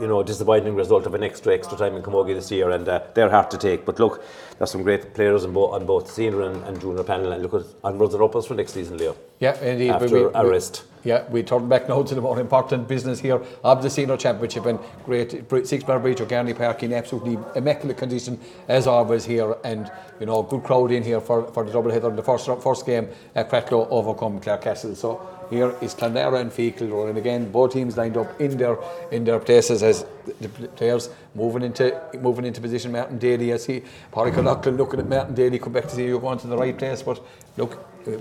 you 0.00 0.06
know, 0.06 0.22
disappointing 0.22 0.74
result 0.74 1.06
of 1.06 1.14
an 1.14 1.22
extra, 1.22 1.54
extra 1.54 1.78
time 1.78 1.96
in 1.96 2.02
Camogie 2.02 2.34
this 2.34 2.50
year, 2.50 2.70
and 2.70 2.86
uh, 2.88 3.00
they're 3.14 3.30
hard 3.30 3.50
to 3.52 3.58
take. 3.58 3.84
But 3.84 3.98
look, 3.98 4.22
there's 4.58 4.70
some 4.70 4.82
great 4.82 5.14
players 5.14 5.44
on 5.44 5.52
both, 5.52 5.72
on 5.72 5.86
both 5.86 6.10
senior 6.10 6.42
and, 6.42 6.62
and 6.64 6.80
junior 6.80 7.04
panel, 7.04 7.32
and 7.32 7.42
look 7.42 7.54
at 7.54 7.66
onwards 7.82 8.14
and 8.14 8.22
upwards 8.22 8.46
for 8.46 8.54
next 8.54 8.72
season, 8.72 8.98
Leo. 8.98 9.16
Yeah, 9.38 9.58
indeed. 9.60 9.90
After 9.90 10.30
a 10.30 10.46
rest. 10.46 10.84
Yeah, 11.04 11.28
we 11.28 11.42
turn 11.42 11.68
back 11.68 11.86
now 11.86 12.02
to 12.02 12.14
the 12.14 12.22
more 12.22 12.40
important 12.40 12.88
business 12.88 13.20
here 13.20 13.42
of 13.62 13.82
the 13.82 13.90
senior 13.90 14.16
championship 14.16 14.64
and 14.64 14.78
great 15.04 15.44
six 15.66 15.84
bar 15.84 15.98
breach 15.98 16.20
of 16.20 16.28
Garney 16.28 16.54
Park 16.54 16.82
in 16.82 16.94
absolutely 16.94 17.38
immaculate 17.54 17.98
condition 17.98 18.40
as 18.68 18.86
always 18.86 19.22
here 19.26 19.54
and 19.64 19.92
you 20.18 20.24
know 20.24 20.42
good 20.42 20.62
crowd 20.62 20.92
in 20.92 21.02
here 21.02 21.20
for, 21.20 21.46
for 21.52 21.62
the 21.62 21.70
double 21.70 21.90
header 21.90 22.08
in 22.08 22.16
the 22.16 22.22
first 22.22 22.46
first 22.62 22.86
game 22.86 23.08
at 23.34 23.50
Cracklow 23.50 23.86
overcome 23.90 24.40
Clare 24.40 24.56
Castle. 24.56 24.94
So 24.94 25.20
here 25.50 25.74
is 25.80 25.94
Clonlara 25.94 26.40
and 26.40 26.50
Feakle 26.50 26.90
rolling 26.90 27.16
again. 27.16 27.50
Both 27.50 27.72
teams 27.72 27.96
lined 27.96 28.16
up 28.16 28.40
in 28.40 28.56
their 28.56 28.78
in 29.10 29.24
their 29.24 29.38
places 29.38 29.82
as 29.82 30.06
the 30.40 30.48
players 30.48 31.10
moving 31.34 31.62
into 31.62 32.00
moving 32.20 32.44
into 32.44 32.60
position. 32.60 32.92
Martin 32.92 33.18
Daly, 33.18 33.52
I 33.52 33.56
see 33.56 33.82
Parry 34.12 34.32
Lachlan 34.32 34.76
looking 34.76 35.00
at 35.00 35.08
Martin 35.08 35.34
Daly, 35.34 35.58
come 35.58 35.72
back 35.72 35.84
to 35.84 35.94
see 35.94 36.06
you're 36.06 36.20
going 36.20 36.38
to 36.38 36.46
the 36.46 36.56
right 36.56 36.76
place. 36.76 37.02
But 37.02 37.20
look, 37.56 37.84
uh, 38.06 38.12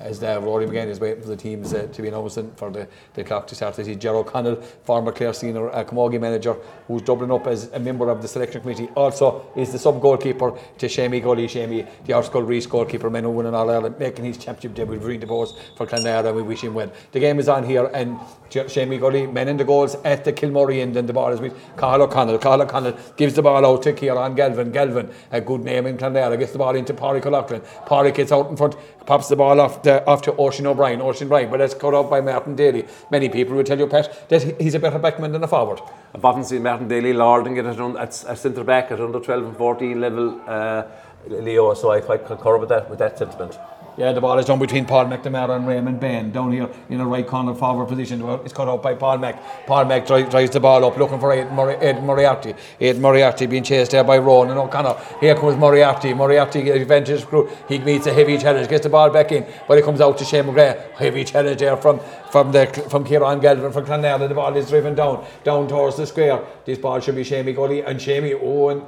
as 0.00 0.18
the 0.18 0.40
Rory 0.40 0.66
McGann 0.66 0.86
is 0.86 0.98
waiting 0.98 1.22
for 1.22 1.28
the 1.28 1.36
teams 1.36 1.72
uh, 1.74 1.86
to 1.92 2.02
be 2.02 2.08
announced 2.08 2.38
and 2.38 2.56
for 2.56 2.70
the, 2.70 2.88
the 3.14 3.22
clock 3.22 3.46
to 3.48 3.54
start. 3.54 3.78
I 3.78 3.82
see 3.82 3.94
Gerald 3.94 4.26
Connell, 4.26 4.56
former 4.84 5.12
Clare 5.12 5.34
senior 5.34 5.70
uh, 5.70 5.84
Camogie 5.84 6.20
manager, 6.20 6.56
who's 6.88 7.02
doubling 7.02 7.30
up 7.30 7.46
as 7.46 7.70
a 7.72 7.78
member 7.78 8.08
of 8.08 8.22
the 8.22 8.28
selection 8.28 8.62
committee. 8.62 8.88
Also 8.96 9.46
is 9.56 9.72
the 9.72 9.78
sub 9.78 10.00
goalkeeper 10.00 10.58
to 10.78 10.88
Shamey 10.88 11.20
Gully, 11.20 11.46
Shamey, 11.46 11.86
the 12.04 12.12
Ardscoil 12.14 12.46
Rís 12.46 12.68
goalkeeper, 12.68 13.10
men 13.10 13.24
who 13.24 13.30
won 13.30 13.46
in 13.46 13.54
All 13.54 13.70
Ireland, 13.70 13.98
making 13.98 14.24
his 14.24 14.38
championship 14.38 14.74
debut 14.74 14.98
Green 14.98 15.20
DeVos 15.20 15.56
for 15.76 15.86
Clonlara, 15.86 16.26
and 16.26 16.36
we 16.36 16.42
wish 16.42 16.62
him 16.62 16.74
well. 16.74 16.90
The 17.12 17.20
game 17.20 17.38
is 17.38 17.48
on 17.48 17.64
here, 17.64 17.90
and 17.92 18.18
Shamey 18.50 18.98
Gully, 18.98 19.26
men 19.26 19.48
in 19.48 19.56
the 19.56 19.64
goals 19.64 19.96
at 20.04 20.24
the 20.24 20.32
Kilmurray 20.32 20.80
end, 20.80 20.96
and 20.96 21.08
the 21.08 21.12
ball 21.12 21.32
is 21.32 21.40
with 21.40 21.54
Carl 21.76 22.02
O'Connell. 22.02 22.38
Carl 22.38 22.62
O'Connell 22.62 22.96
gives 23.16 23.34
the 23.34 23.42
ball 23.42 23.64
out 23.66 23.82
to 23.82 23.92
Kieran 23.92 24.34
Galvin. 24.34 24.72
Galvin, 24.72 25.10
a 25.30 25.40
good 25.40 25.62
name 25.62 25.86
in 25.86 25.98
Clonlara, 25.98 26.38
gets 26.38 26.52
the 26.52 26.58
ball 26.58 26.74
into 26.74 26.94
Pádraig 26.94 27.26
O'Loughlin. 27.26 27.60
Pádraig 27.86 28.14
gets 28.14 28.32
out 28.32 28.50
in 28.50 28.56
front, 28.56 28.76
pops 29.10 29.28
the 29.28 29.34
ball 29.34 29.60
off, 29.60 29.82
the, 29.82 30.06
off 30.06 30.22
to 30.22 30.32
Oisin 30.38 30.68
O'Brien. 30.68 31.00
Oisin 31.00 31.26
O'Brien, 31.26 31.50
but 31.50 31.56
that's 31.56 31.74
cut 31.74 31.94
off 31.94 32.08
by 32.08 32.20
Martin 32.20 32.54
Daly. 32.54 32.86
Many 33.10 33.28
people 33.28 33.56
would 33.56 33.66
tell 33.66 33.76
you, 33.76 33.88
Pat, 33.88 34.28
that 34.28 34.60
he's 34.60 34.74
a 34.74 34.78
better 34.78 35.00
backman 35.00 35.32
than 35.32 35.42
a 35.42 35.48
forward. 35.48 35.80
I've 36.14 36.24
often 36.24 36.44
seen 36.44 36.62
Martin 36.62 36.86
Daly 36.86 37.12
lording 37.12 37.56
it 37.56 37.66
at, 37.66 37.80
at, 37.80 38.24
at 38.24 38.38
centre 38.38 38.62
back 38.62 38.92
at 38.92 39.00
under 39.00 39.18
12 39.18 39.46
and 39.46 39.56
14 39.56 40.00
level, 40.00 40.40
uh, 40.46 40.84
Leo, 41.26 41.74
so 41.74 41.90
I 41.90 42.00
quite 42.02 42.24
concur 42.24 42.56
with 42.58 42.68
that, 42.68 42.88
with 42.88 43.00
that 43.00 43.18
sentiment. 43.18 43.58
Yeah, 44.00 44.12
the 44.12 44.20
ball 44.22 44.38
is 44.38 44.46
done 44.46 44.58
between 44.58 44.86
Paul 44.86 45.04
McNamara 45.04 45.56
and 45.56 45.68
Raymond 45.68 46.00
Bann 46.00 46.30
down 46.30 46.52
here 46.52 46.70
in 46.88 47.02
a 47.02 47.06
right 47.06 47.26
corner 47.26 47.52
forward 47.52 47.86
position. 47.86 48.22
It's 48.46 48.54
cut 48.54 48.66
out 48.66 48.82
by 48.82 48.94
Paul 48.94 49.18
Mac. 49.18 49.66
Paul 49.66 49.84
Mac 49.84 50.06
dri- 50.06 50.22
drives 50.22 50.52
the 50.52 50.58
ball 50.58 50.82
up 50.86 50.96
looking 50.96 51.20
for 51.20 51.34
Ed, 51.34 51.52
Mori- 51.52 51.76
Ed 51.76 52.02
Moriarty. 52.02 52.54
Ed 52.80 52.98
Moriarty 52.98 53.44
being 53.44 53.62
chased 53.62 53.90
there 53.90 54.02
by 54.02 54.16
Ronan 54.16 54.56
O'Connor. 54.56 54.96
Here 55.20 55.34
comes 55.34 55.58
Moriarty. 55.58 56.14
Moriarty 56.14 56.70
advantage 56.70 57.26
crew. 57.26 57.50
He 57.68 57.78
meets 57.78 58.06
a 58.06 58.14
heavy 58.14 58.38
challenge, 58.38 58.70
gets 58.70 58.84
the 58.84 58.88
ball 58.88 59.10
back 59.10 59.32
in, 59.32 59.44
but 59.68 59.76
it 59.76 59.84
comes 59.84 60.00
out 60.00 60.16
to 60.16 60.24
Shane 60.24 60.44
McGrath. 60.44 60.92
Heavy 60.92 61.22
challenge 61.22 61.58
there 61.58 61.76
from 61.76 62.00
from 62.30 62.52
the 62.52 62.68
from 62.88 63.04
Kieran 63.04 63.38
Galvin 63.38 63.70
from 63.70 63.84
Clonlara. 63.84 64.26
The 64.26 64.34
ball 64.34 64.56
is 64.56 64.70
driven 64.70 64.94
down 64.94 65.26
down 65.44 65.68
towards 65.68 65.98
the 65.98 66.06
square. 66.06 66.42
This 66.64 66.78
ball 66.78 67.00
should 67.00 67.16
be 67.16 67.24
Shamey 67.24 67.52
Gully 67.52 67.82
and 67.82 68.00
Shamey 68.00 68.32
Owen. 68.32 68.80
Uh, 68.80 68.84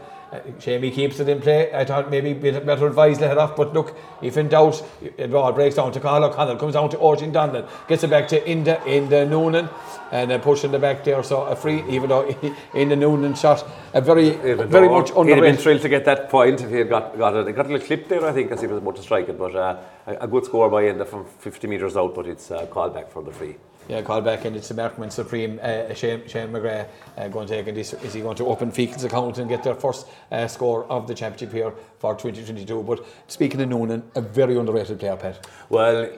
Shamey 0.58 0.90
keeps 0.90 1.20
it 1.20 1.28
in 1.28 1.40
play. 1.40 1.72
I 1.74 1.84
thought 1.84 2.10
maybe 2.10 2.32
better 2.32 2.86
advised 2.86 3.20
let 3.20 3.32
it 3.32 3.38
off, 3.38 3.54
but 3.54 3.74
look, 3.74 3.96
if 4.22 4.36
in 4.36 4.48
doubt, 4.48 4.82
it 5.02 5.30
ball 5.30 5.52
breaks 5.52 5.74
down 5.76 5.92
to 5.92 6.00
Carl 6.00 6.24
O'Connell, 6.24 6.56
comes 6.56 6.72
down 6.72 6.88
to 6.90 6.98
Oisin 6.98 7.32
Donlan, 7.32 7.68
gets 7.86 8.02
it 8.02 8.10
back 8.10 8.28
to 8.28 8.40
Enda 8.40 8.80
Enda 8.80 9.28
Noonan, 9.28 9.68
and 10.10 10.30
then 10.30 10.40
pushing 10.40 10.70
the 10.70 10.78
back 10.78 11.04
there. 11.04 11.22
So 11.22 11.42
a 11.42 11.54
free, 11.54 11.84
even 11.88 12.08
though 12.08 12.24
Enda 12.72 12.96
Noonan 12.96 13.34
shot 13.34 13.66
a 13.92 14.00
very 14.00 14.28
Even 14.28 14.68
very 14.68 14.88
much 14.88 15.10
He'd 15.10 15.28
have 15.28 15.40
been 15.40 15.56
thrilled 15.56 15.82
to 15.82 15.88
get 15.88 16.04
that 16.06 16.30
point 16.30 16.62
if 16.62 16.70
he 16.70 16.76
had 16.76 16.88
got, 16.88 17.16
got 17.18 17.36
it. 17.36 17.46
He 17.46 17.52
got 17.52 17.66
a 17.66 17.68
little 17.68 17.86
clip 17.86 18.08
there, 18.08 18.24
I 18.24 18.32
think, 18.32 18.50
as 18.52 18.60
he 18.60 18.66
was 18.66 18.78
about 18.78 18.96
to 18.96 19.02
strike 19.02 19.28
it. 19.28 19.38
But 19.38 19.54
uh, 19.54 19.76
a, 20.06 20.26
good 20.26 20.44
score 20.46 20.70
by 20.70 20.84
Enda 20.84 21.06
from 21.06 21.26
50 21.26 21.66
metres 21.66 21.96
out, 21.96 22.14
but 22.14 22.26
it's 22.26 22.50
uh, 22.50 22.66
called 22.66 22.94
back 22.94 23.10
for 23.10 23.22
the 23.22 23.32
free. 23.32 23.56
Yeah, 23.88 24.00
call 24.02 24.20
back 24.20 24.44
and 24.44 24.54
it's 24.54 24.68
the 24.68 24.74
Merkman 24.74 25.10
Supreme, 25.10 25.58
uh, 25.60 25.92
Shane, 25.94 26.26
Shane 26.28 26.48
McGrath 26.48 26.88
uh, 27.16 27.28
going 27.28 27.48
to 27.48 27.54
take 27.54 27.66
it. 27.66 27.76
Is, 27.76 27.94
is 27.94 28.14
he 28.14 28.20
going 28.20 28.36
to 28.36 28.46
open 28.46 28.70
Feakle's 28.70 29.04
account 29.04 29.38
and 29.38 29.48
get 29.48 29.62
their 29.64 29.74
first 29.74 30.06
uh, 30.30 30.46
score 30.46 30.84
of 30.84 31.08
the 31.08 31.14
championship 31.14 31.52
here 31.52 31.72
for 31.98 32.14
2022? 32.14 32.82
But 32.84 33.04
speaking 33.26 33.60
of 33.60 33.68
Noonan, 33.68 34.04
a 34.14 34.20
very 34.20 34.56
underrated 34.56 35.00
player, 35.00 35.16
Pat. 35.16 35.46
Well, 35.68 36.08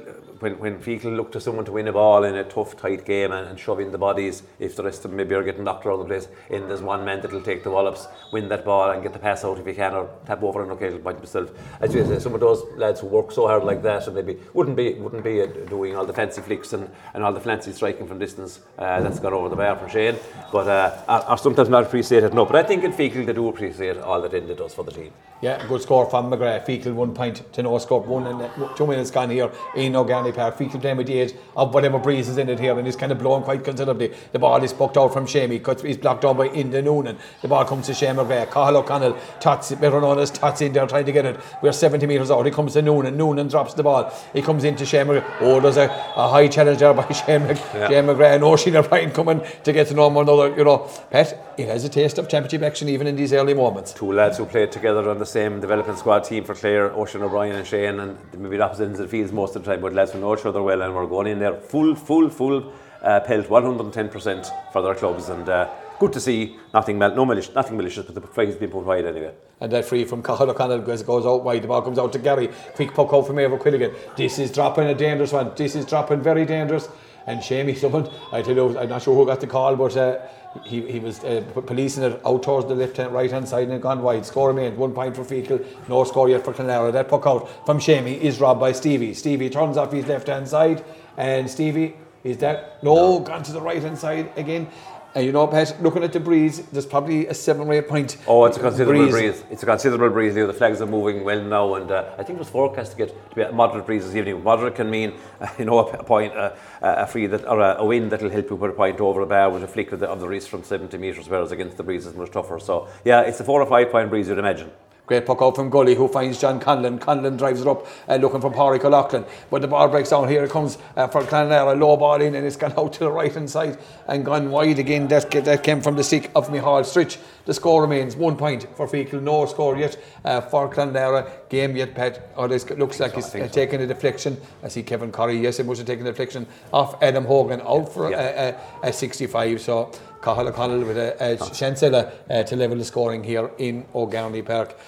when, 0.41 0.59
when 0.59 1.17
look 1.17 1.33
to 1.33 1.41
someone 1.41 1.65
to 1.65 1.73
win 1.73 1.89
a 1.89 1.93
ball 1.93 2.25
in 2.25 2.35
a 2.35 2.45
tough, 2.45 2.77
tight 2.77 3.05
game 3.05 3.33
and, 3.33 3.49
and 3.49 3.59
shove 3.59 3.81
in 3.81 3.93
the 3.93 3.99
bodies, 3.99 4.43
if 4.59 4.77
the 4.77 4.83
rest 4.83 5.05
of 5.05 5.11
them 5.11 5.17
maybe 5.17 5.35
are 5.35 5.43
getting 5.43 5.65
knocked 5.65 5.87
around 5.87 6.01
the 6.01 6.05
place, 6.05 6.29
and 6.51 6.71
there's 6.71 6.83
one 6.83 7.05
man 7.05 7.21
that'll 7.21 7.41
take 7.41 7.63
the 7.63 7.71
wallops, 7.71 8.07
win 8.33 8.49
that 8.49 8.65
ball 8.65 8.91
and 8.91 9.03
get 9.03 9.13
the 9.13 9.19
pass 9.19 9.45
out 9.45 9.59
if 9.59 9.67
he 9.67 9.75
can, 9.75 9.95
or 9.95 10.09
tap 10.27 10.43
over 10.43 10.63
and 10.63 10.73
okay, 10.73 10.91
point 10.99 11.19
himself. 11.19 11.51
As 11.81 11.95
you 11.95 12.05
say, 12.07 12.19
some 12.19 12.35
of 12.35 12.41
those 12.41 12.65
lads 12.77 13.01
who 13.01 13.07
work 13.07 13.33
so 13.33 13.47
hard 13.47 13.65
like 13.65 13.83
that, 13.83 14.07
and 14.07 14.17
maybe 14.17 14.39
wouldn't 14.53 14.77
be 14.77 14.95
wouldn't 14.95 15.25
be 15.25 15.43
uh, 15.43 15.47
doing 15.47 15.97
all 15.97 16.07
the 16.07 16.13
fancy 16.13 16.41
flicks 16.41 16.73
and, 16.73 16.91
and 17.15 17.23
all 17.23 17.33
the 17.33 17.41
fancy 17.41 17.73
striking 17.73 18.07
from 18.07 18.19
distance. 18.19 18.61
Uh, 18.79 19.01
that's 19.01 19.21
gone 19.21 19.33
over 19.33 19.49
the 19.49 19.57
bar 19.57 19.77
from 19.77 19.89
Shane, 19.89 20.17
but 20.53 20.67
uh, 20.67 21.03
are, 21.09 21.23
are 21.23 21.39
sometimes 21.39 21.69
not 21.69 21.85
appreciated. 21.85 22.35
No, 22.35 22.45
but 22.45 22.57
I 22.57 22.63
think 22.63 22.85
in 22.85 22.93
Feakle 22.93 23.27
they 23.27 23.33
do 23.33 23.49
appreciate 23.49 23.99
all 23.99 24.21
that 24.21 24.33
Enda 24.33 24.57
does 24.57 24.75
for 24.75 24.85
the 24.85 24.93
team. 24.93 25.13
Yeah, 25.41 25.65
good 25.67 25.83
score 25.83 26.09
from 26.09 26.31
McGrath. 26.31 26.65
Feakle 26.67 26.95
one 26.95 27.15
point 27.15 27.53
to 27.53 27.63
no 27.63 27.77
score. 27.79 28.01
One 28.01 28.27
and 28.27 28.77
two 28.77 28.87
minutes 28.87 29.11
gone 29.11 29.31
here 29.31 29.51
in 29.77 29.95
O'Garney 30.25 30.33
Park. 30.33 30.57
Feakle 30.57 30.81
the 30.81 31.35
of 31.57 31.75
whatever 31.75 31.99
breeze 31.99 32.29
is 32.29 32.39
in 32.39 32.49
it 32.49 32.59
here 32.59 32.79
and 32.79 32.87
it's 32.87 32.97
kind 32.97 33.13
of 33.13 33.19
blowing 33.19 33.43
quite 33.43 33.65
considerably. 33.65 34.13
The 34.33 34.39
ball 34.39 34.63
is 34.63 34.73
poked 34.73 34.97
out 34.97 35.13
from 35.13 35.27
Shamey. 35.27 35.59
Cuts, 35.59 35.83
he's 35.83 35.97
blocked 35.97 36.23
down 36.23 36.37
by 36.37 36.49
Enda 36.49 36.83
Noonan. 36.83 37.19
The 37.43 37.49
ball 37.49 37.65
comes 37.65 37.87
to 37.87 37.95
Shane 37.95 38.17
McGrath. 38.17 38.51
Cathal 38.51 38.77
O'Connell, 38.79 39.19
Tots, 39.41 39.73
better 39.73 40.01
known 40.01 40.19
as 40.19 40.31
Tots 40.31 40.61
in 40.61 40.73
there 40.73 40.87
trying 40.87 41.07
to 41.07 41.13
get 41.13 41.25
it. 41.27 41.41
We're 41.63 41.73
70 41.73 42.07
metres 42.07 42.31
out. 42.31 42.45
He 42.45 42.53
comes 42.53 42.75
to 42.75 42.83
Noonan. 42.83 43.17
Noonan 43.17 43.49
drops 43.49 43.75
the 43.75 43.83
ball. 43.83 44.13
He 44.33 44.43
comes 44.43 44.65
into 44.65 44.87
Shane 44.87 45.07
McGrath. 45.07 45.25
Oh, 45.41 45.61
there's 45.61 45.77
a, 45.77 45.85
a 46.17 46.29
high 46.29 46.49
challenge 46.49 46.79
there 46.79 46.95
by 46.95 47.11
Shane 47.13 47.47
Mc, 47.47 47.59
yeah. 47.75 47.89
McGrath 48.03 48.37
and 48.37 48.45
Oisin 48.45 48.77
O'Brien 48.77 49.11
coming 49.11 49.43
to 49.65 49.73
get 49.73 49.89
to 49.89 49.95
know 49.95 50.09
one 50.09 50.29
another. 50.29 50.57
You 50.57 50.65
know, 50.65 50.89
Pat, 51.11 51.55
it 51.57 51.69
has 51.69 51.85
a 51.85 51.89
taste 51.89 52.19
of 52.19 52.29
championship 52.29 52.63
action 52.63 52.89
even 52.89 53.07
in 53.07 53.17
these 53.17 53.33
early 53.33 53.55
moments. 53.55 53.93
Two 53.93 54.13
lads 54.13 54.39
who 54.39 54.47
played 54.47 54.73
together 54.73 55.09
on 55.09 55.19
the 55.19 55.27
same 55.27 55.61
development 55.61 55.99
squad 55.99 56.25
team 56.25 56.45
for 56.45 56.55
Clare, 56.55 56.93
Oisin 56.97 57.23
O'Brien 57.23 57.55
and 57.55 57.67
Shane, 57.67 58.01
and 58.01 58.19
maybe 58.37 58.57
the 58.57 58.65
opposite 58.65 58.85
ends 58.85 59.01
of 59.01 59.07
the 59.07 59.11
fields 59.11 59.33
most 59.33 59.57
of 59.57 59.65
the 59.65 59.71
time, 59.71 59.81
but 59.81 59.93
lads 59.93 60.14
who 60.15 60.21
know 60.21 60.35
each 60.35 60.47
other 60.47 60.63
well 60.63 60.81
and 60.83 60.95
we're 60.95 61.07
going 61.07 61.27
in 61.27 61.39
there 61.39 61.55
full, 61.55 61.95
full, 61.95 62.31
full 62.31 62.73
uh, 63.03 63.21
pelt 63.21 63.47
110% 63.47 64.73
for 64.73 64.83
their 64.83 64.95
clubs 64.95 65.29
and. 65.29 65.49
Uh, 65.49 65.69
good 66.01 66.13
to 66.13 66.21
see 66.21 66.57
nothing 66.73 66.99
mal- 66.99 67.15
no 67.15 67.25
malicious, 67.25 67.55
nothing 67.55 67.77
malicious, 67.77 68.05
but 68.05 68.15
the 68.15 68.21
fight 68.21 68.49
has 68.49 68.57
been 68.57 68.71
put 68.71 68.85
wide 68.85 69.05
anyway. 69.07 69.33
And 69.61 69.71
that 69.73 69.85
free 69.85 70.05
from 70.05 70.23
Cathal 70.23 70.51
O'Connell 70.51 70.81
goes, 70.81 71.03
goes 71.03 71.25
out 71.25 71.45
wide. 71.45 71.63
The 71.63 71.69
ball 71.69 71.83
comes 71.83 71.99
out 71.99 72.13
to 72.15 72.19
Gary. 72.19 72.49
Quick 72.75 72.93
puck 72.93 73.13
out 73.13 73.27
from 73.27 73.39
Ever 73.39 73.57
Quilligan. 73.57 73.95
This 74.17 74.39
is 74.39 74.51
dropping 74.51 74.89
a 74.89 74.95
dangerous 74.95 75.33
one. 75.33 75.53
This 75.55 75.77
is 75.77 75.87
dropping 75.87 76.21
very 76.21 76.45
dangerous. 76.45 76.89
And 77.27 77.43
Shamey, 77.43 77.75
someone, 77.75 78.11
I 78.33 78.43
tell 78.43 78.55
you, 78.55 78.79
I'm 78.79 78.89
not 78.89 79.03
sure 79.03 79.15
who 79.15 79.25
got 79.25 79.41
the 79.41 79.47
call, 79.47 79.77
but 79.77 79.97
uh, 79.97 80.19
he, 80.63 80.81
he 80.91 80.99
was 81.01 81.23
uh, 81.25 81.43
policing 81.67 82.05
it 82.05 82.21
out 82.25 82.43
towards 82.43 82.69
the 82.69 82.75
left 82.75 82.97
hand, 82.97 83.13
right 83.13 83.31
hand 83.31 83.49
side 83.49 83.69
and 83.69 83.83
gone 83.83 84.03
wide. 84.03 84.25
Score 84.25 84.49
remained 84.49 84.77
one 84.77 84.93
point 84.93 85.17
for 85.17 85.25
Feakle, 85.25 85.65
no 85.89 86.05
score 86.05 86.29
yet 86.29 86.45
for 86.45 86.53
Clonlara. 86.53 86.93
That 86.93 87.09
puck 87.09 87.27
out 87.27 87.67
from 87.67 87.81
Shamey 87.81 88.15
is 88.15 88.41
robbed 88.41 88.61
by 88.61 88.73
Stevie. 88.73 89.15
Stevie 89.15 89.51
turns 89.51 89.77
off 89.77 89.93
his 89.93 90.07
left 90.07 90.29
hand 90.29 90.49
side, 90.49 90.85
and 91.17 91.51
Stevie 91.51 91.95
is 92.23 92.39
that 92.39 92.83
no, 92.83 92.95
no. 92.95 93.21
gone 93.21 93.43
to 93.43 93.53
the 93.53 93.61
right 93.61 93.83
hand 93.83 93.99
side 93.99 94.31
again. 94.37 94.69
And 95.17 95.25
you 95.25 95.31
know, 95.31 95.47
Pat, 95.47 95.81
looking 95.81 96.03
at 96.03 96.13
the 96.13 96.19
breeze, 96.19 96.63
there's 96.73 96.87
probably 96.87 97.29
a 97.29 97.35
seven 97.35 97.69
or 97.69 97.73
eight 97.73 97.87
point. 97.87 98.17
Oh, 98.27 98.47
it's 98.47 98.57
a 98.57 98.61
considerable 98.61 99.09
breeze. 99.09 99.13
breeze. 99.13 99.45
It's 99.49 99.63
a 99.63 99.67
considerable 99.67 100.11
breeze. 100.11 100.35
The 100.35 100.53
flags 100.53 100.81
are 100.81 100.87
moving 100.87 101.23
well 101.23 101.41
now, 101.41 101.75
and 101.75 101.89
uh, 101.89 102.11
I 102.19 102.25
think 102.25 102.37
it 102.37 102.41
was 102.41 102.49
forecast 102.49 102.93
to 102.93 102.99
get 102.99 103.31
to 103.31 103.37
be 103.37 103.43
a 103.43 103.53
moderate 103.53 103.87
breeze 103.87 104.05
this 104.05 104.17
evening. 104.17 104.43
Moderate 104.43 104.75
can 104.75 104.91
mean, 104.91 105.15
uh, 105.41 105.47
you 105.59 105.67
know, 105.67 105.79
a, 105.79 106.03
point, 106.03 106.35
uh, 106.35 106.55
a 106.83 107.07
free 107.07 107.29
that 107.29 107.47
or 107.47 107.61
a, 107.61 107.77
a 107.79 107.85
wind 107.85 108.11
that'll 108.11 108.29
help 108.29 108.51
you 108.51 108.57
put 108.57 108.71
a 108.71 108.73
point 108.73 108.99
over 108.99 109.21
a 109.21 109.27
bar 109.27 109.51
with 109.51 109.63
a 109.63 109.69
flick 109.69 109.93
of 109.93 110.01
the, 110.01 110.09
of 110.09 110.19
the 110.19 110.27
wrist 110.27 110.49
from 110.49 110.65
70 110.65 110.99
metres, 110.99 111.29
whereas 111.29 111.53
against 111.53 111.77
the 111.77 111.85
breeze 111.85 112.07
is 112.07 112.15
much 112.17 112.33
tougher. 112.33 112.59
So, 112.59 112.89
yeah, 113.05 113.21
it's 113.21 113.39
a 113.39 113.45
four 113.45 113.63
or 113.63 113.67
five 113.67 113.93
point 113.93 114.11
breeze, 114.11 114.27
you'd 114.27 114.39
imagine. 114.39 114.73
Great 115.07 115.27
puck 115.27 115.43
out 115.43 115.55
from 115.55 115.69
Gully, 115.69 115.95
who 115.95 116.09
finds 116.09 116.41
John 116.41 116.59
Conlon. 116.59 116.99
Conlon 116.99 117.37
drives 117.37 117.61
it 117.61 117.67
up, 117.67 117.87
uh, 118.09 118.17
looking 118.17 118.41
for 118.41 118.51
Pádraig 118.51 118.85
O'Loughlin. 118.85 119.27
But 119.51 119.61
the 119.61 119.69
ball 119.69 119.89
breaks 119.89 120.09
down. 120.09 120.29
Here 120.29 120.43
it 120.45 120.51
comes 120.51 120.79
uh, 120.97 121.09
for 121.09 121.23
Clonlara. 121.23 121.79
Low 121.79 121.97
ball 121.99 122.23
in, 122.23 122.35
and 122.35 122.47
it's 122.47 122.57
gone 122.57 122.73
out 122.79 122.95
to 122.95 123.01
the 123.01 123.11
right 123.11 123.33
hand 123.33 123.51
side 123.51 123.79
and 124.09 124.25
gone 124.25 124.51
wide 124.51 124.79
again. 124.79 125.07
That, 125.09 125.31
that 125.31 125.63
came 125.63 125.83
from 125.83 125.97
the 125.97 126.05
stick 126.05 126.31
of 126.35 126.49
Mihal 126.49 126.85
Stritch. 126.85 127.19
The 127.45 127.53
score 127.53 127.83
remains 127.83 128.17
one 128.17 128.37
point 128.37 128.67
for 128.77 128.87
Feakle. 128.87 129.21
No 129.21 129.45
score 129.45 129.77
yet 129.77 130.03
uh, 130.25 130.41
for 130.41 130.73
Clonlara. 130.73 131.31
Game 131.51 131.77
yet, 131.77 131.95
Pat. 131.95 132.31
Or 132.37 132.49
this 132.49 132.69
looks 132.71 132.99
like 132.99 133.15
he's 133.15 133.35
uh, 133.35 133.47
taking 133.53 133.83
a 133.83 133.87
deflection. 133.87 134.41
I 134.63 134.69
see 134.69 134.83
Kevin 134.83 135.13
Curry. 135.13 135.39
Yes, 135.39 135.61
it 135.61 135.67
must 135.67 135.79
have 135.79 135.87
taken 135.87 136.07
a 136.07 136.13
deflection 136.13 136.47
off 136.73 137.03
Adam 137.03 137.27
Hogan 137.27 137.61
out 137.61 137.93
for 137.93 138.11
yeah. 138.11 138.55
a, 138.83 138.87
a, 138.87 138.89
a 138.89 138.93
65. 138.93 139.61
So 139.61 139.93
Cathal 140.25 140.49
O'Connell 140.49 140.85
with 140.87 140.97
a, 140.97 141.17
a 141.21 141.51
Chancellor 141.51 142.11
uh, 142.31 142.43
to 142.45 142.57
level 142.57 142.79
the 142.79 142.85
scoring 142.85 143.23
here 143.23 143.51
in 143.59 143.85
O'Garney 143.95 144.41
Park. 144.41 144.79